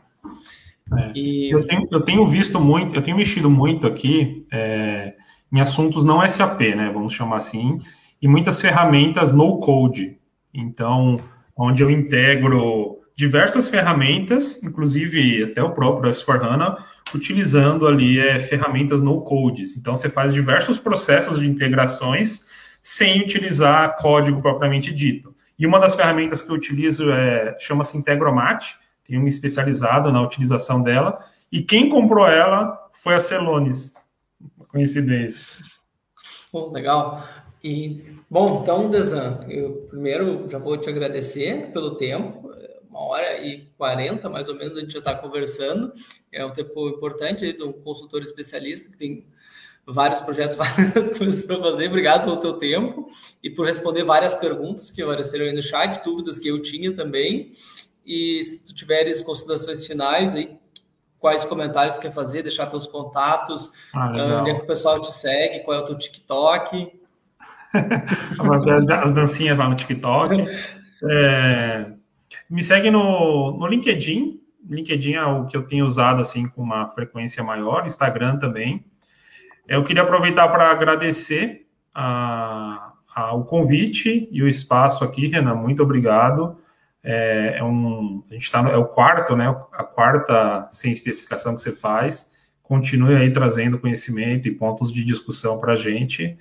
É, 0.98 1.12
e... 1.16 1.52
eu, 1.52 1.66
tenho, 1.66 1.88
eu 1.92 2.02
tenho 2.02 2.28
visto 2.28 2.60
muito, 2.60 2.96
eu 2.96 3.02
tenho 3.02 3.18
mexido 3.18 3.50
muito 3.50 3.86
aqui 3.86 4.46
é, 4.52 5.16
em 5.52 5.60
assuntos 5.60 6.04
não 6.04 6.28
SAP, 6.28 6.62
né? 6.76 6.90
Vamos 6.94 7.14
chamar 7.14 7.38
assim, 7.38 7.80
e 8.22 8.28
muitas 8.28 8.62
ferramentas 8.62 9.32
no 9.32 9.60
code. 9.60 10.18
Então, 10.54 11.20
onde 11.56 11.84
eu 11.84 11.90
integro 11.90 13.00
diversas 13.16 13.70
ferramentas, 13.70 14.62
inclusive 14.64 15.44
até 15.44 15.62
o 15.62 15.72
próprio 15.72 16.12
S4HANA, 16.12 16.78
utilizando 17.14 17.88
ali 17.88 18.20
é, 18.20 18.40
ferramentas 18.40 19.02
no 19.02 19.22
codes. 19.22 19.76
Então, 19.76 19.96
você 19.96 20.10
faz 20.10 20.34
diversos 20.34 20.80
processos 20.80 21.40
de 21.40 21.48
integrações 21.48 22.44
sem 22.82 23.22
utilizar 23.22 23.98
código 23.98 24.42
propriamente 24.42 24.94
dito. 24.94 25.31
E 25.62 25.66
uma 25.68 25.80
das 25.80 25.94
ferramentas 25.94 26.42
que 26.42 26.50
eu 26.50 26.56
utilizo 26.56 27.12
é 27.12 27.56
chama-se 27.60 27.96
Integromat, 27.96 28.66
tem 29.04 29.20
uma 29.20 29.30
especializada 29.30 30.12
na 30.12 30.20
utilização 30.20 30.82
dela, 30.82 31.24
e 31.52 31.62
quem 31.62 31.88
comprou 31.88 32.26
ela 32.26 32.90
foi 32.92 33.14
a 33.14 33.20
Celonis. 33.20 33.94
Coincidência. 34.70 35.64
Bom, 36.52 36.72
legal. 36.72 37.24
E, 37.64 38.04
bom, 38.28 38.62
então, 38.64 38.90
Desan, 38.90 39.42
eu 39.50 39.86
primeiro 39.88 40.50
já 40.50 40.58
vou 40.58 40.76
te 40.78 40.90
agradecer 40.90 41.72
pelo 41.72 41.94
tempo, 41.94 42.52
uma 42.90 43.02
hora 43.02 43.40
e 43.46 43.68
quarenta, 43.78 44.28
mais 44.32 44.50
ou 44.50 44.56
menos, 44.56 44.76
a 44.76 44.82
gente 44.82 44.94
já 44.94 44.98
está 44.98 45.14
conversando. 45.14 45.94
É 46.32 46.44
um 46.44 46.50
tempo 46.50 46.90
importante 46.90 47.56
um 47.62 47.72
consultor 47.72 48.24
especialista 48.24 48.90
que 48.90 48.98
tem 48.98 49.28
vários 49.94 50.20
projetos, 50.20 50.56
várias 50.58 51.18
coisas 51.18 51.46
para 51.46 51.60
fazer. 51.60 51.88
Obrigado 51.88 52.24
pelo 52.24 52.38
teu 52.38 52.54
tempo 52.54 53.08
e 53.44 53.50
por 53.50 53.66
responder 53.66 54.04
várias 54.04 54.34
perguntas 54.34 54.92
que 54.92 55.02
apareceram 55.02 55.46
aí 55.46 55.54
no 55.54 55.62
chat, 55.62 56.04
dúvidas 56.04 56.40
que 56.40 56.48
eu 56.48 56.62
tinha 56.62 56.96
também. 56.96 57.52
E 58.06 58.44
se 58.44 58.66
tu 58.66 58.74
tiveres 58.74 59.22
considerações 59.22 59.86
finais 59.86 60.36
aí, 60.36 60.58
quais 61.20 61.46
comentários 61.46 61.96
tu 61.96 62.02
quer 62.02 62.12
fazer, 62.12 62.42
deixar 62.42 62.66
teus 62.66 62.88
contatos, 62.88 63.72
ah, 63.94 64.40
onde 64.40 64.50
é 64.50 64.56
que 64.56 64.64
o 64.64 64.68
pessoal 64.68 65.00
te 65.00 65.12
segue, 65.12 65.60
qual 65.60 65.78
é 65.78 65.82
o 65.82 65.86
teu 65.86 65.98
TikTok. 65.98 67.00
As 69.02 69.12
dancinhas 69.12 69.58
lá 69.58 69.70
no 69.70 69.76
TikTok. 69.76 70.46
É, 71.10 71.92
me 72.50 72.64
segue 72.64 72.90
no, 72.90 73.58
no 73.58 73.68
LinkedIn. 73.68 74.42
LinkedIn 74.68 75.14
é 75.14 75.26
o 75.26 75.46
que 75.46 75.56
eu 75.56 75.66
tenho 75.66 75.86
usado 75.86 76.22
assim 76.22 76.48
com 76.48 76.62
uma 76.62 76.90
frequência 76.92 77.44
maior, 77.44 77.86
Instagram 77.86 78.38
também. 78.38 78.84
Eu 79.68 79.84
queria 79.84 80.04
aproveitar 80.04 80.48
para 80.50 80.72
agradecer 80.72 81.68
a, 81.94 82.94
a, 83.16 83.34
o 83.34 83.46
convite 83.46 84.28
e 84.32 84.42
o 84.42 84.48
espaço 84.48 85.04
aqui, 85.04 85.28
Renan. 85.28 85.56
Muito 85.56 85.84
obrigado. 85.84 86.58
É, 87.04 87.58
é 87.58 87.64
um, 87.64 88.24
a 88.30 88.34
gente 88.34 88.44
está 88.44 88.60
é 88.70 88.78
o 88.78 88.86
quarto, 88.86 89.36
né? 89.36 89.48
A 89.74 89.84
quarta 89.84 90.68
sem 90.72 90.92
especificação 90.92 91.56
que 91.56 91.62
você 91.62 91.72
faz. 91.72 92.32
Continue 92.62 93.16
aí 93.16 93.32
trazendo 93.32 93.80
conhecimento 93.80 94.48
e 94.48 94.52
pontos 94.52 94.94
de 94.94 95.04
discussão 95.04 95.60
para 95.60 95.74
a 95.74 95.76
gente, 95.76 96.38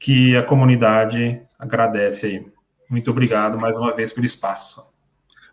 que 0.00 0.36
a 0.36 0.42
comunidade 0.42 1.42
agradece 1.58 2.26
aí. 2.26 2.46
Muito 2.88 3.10
obrigado 3.10 3.60
mais 3.60 3.76
uma 3.76 3.94
vez 3.94 4.12
pelo 4.12 4.24
espaço. 4.24 4.82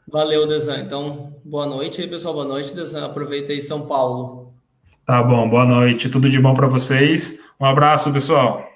Valeu, 0.08 0.48
Desan. 0.48 0.80
Então, 0.80 1.36
boa 1.44 1.66
noite 1.66 2.02
aí, 2.02 2.08
pessoal. 2.08 2.34
Boa 2.34 2.46
noite, 2.46 2.74
Desan. 2.74 3.06
Aproveita 3.06 3.52
aí 3.52 3.62
São 3.62 3.88
Paulo. 3.88 4.41
Tá 5.12 5.22
bom, 5.22 5.50
boa 5.50 5.66
noite. 5.66 6.08
Tudo 6.08 6.30
de 6.30 6.40
bom 6.40 6.54
para 6.54 6.68
vocês. 6.68 7.38
Um 7.60 7.66
abraço, 7.66 8.14
pessoal. 8.14 8.71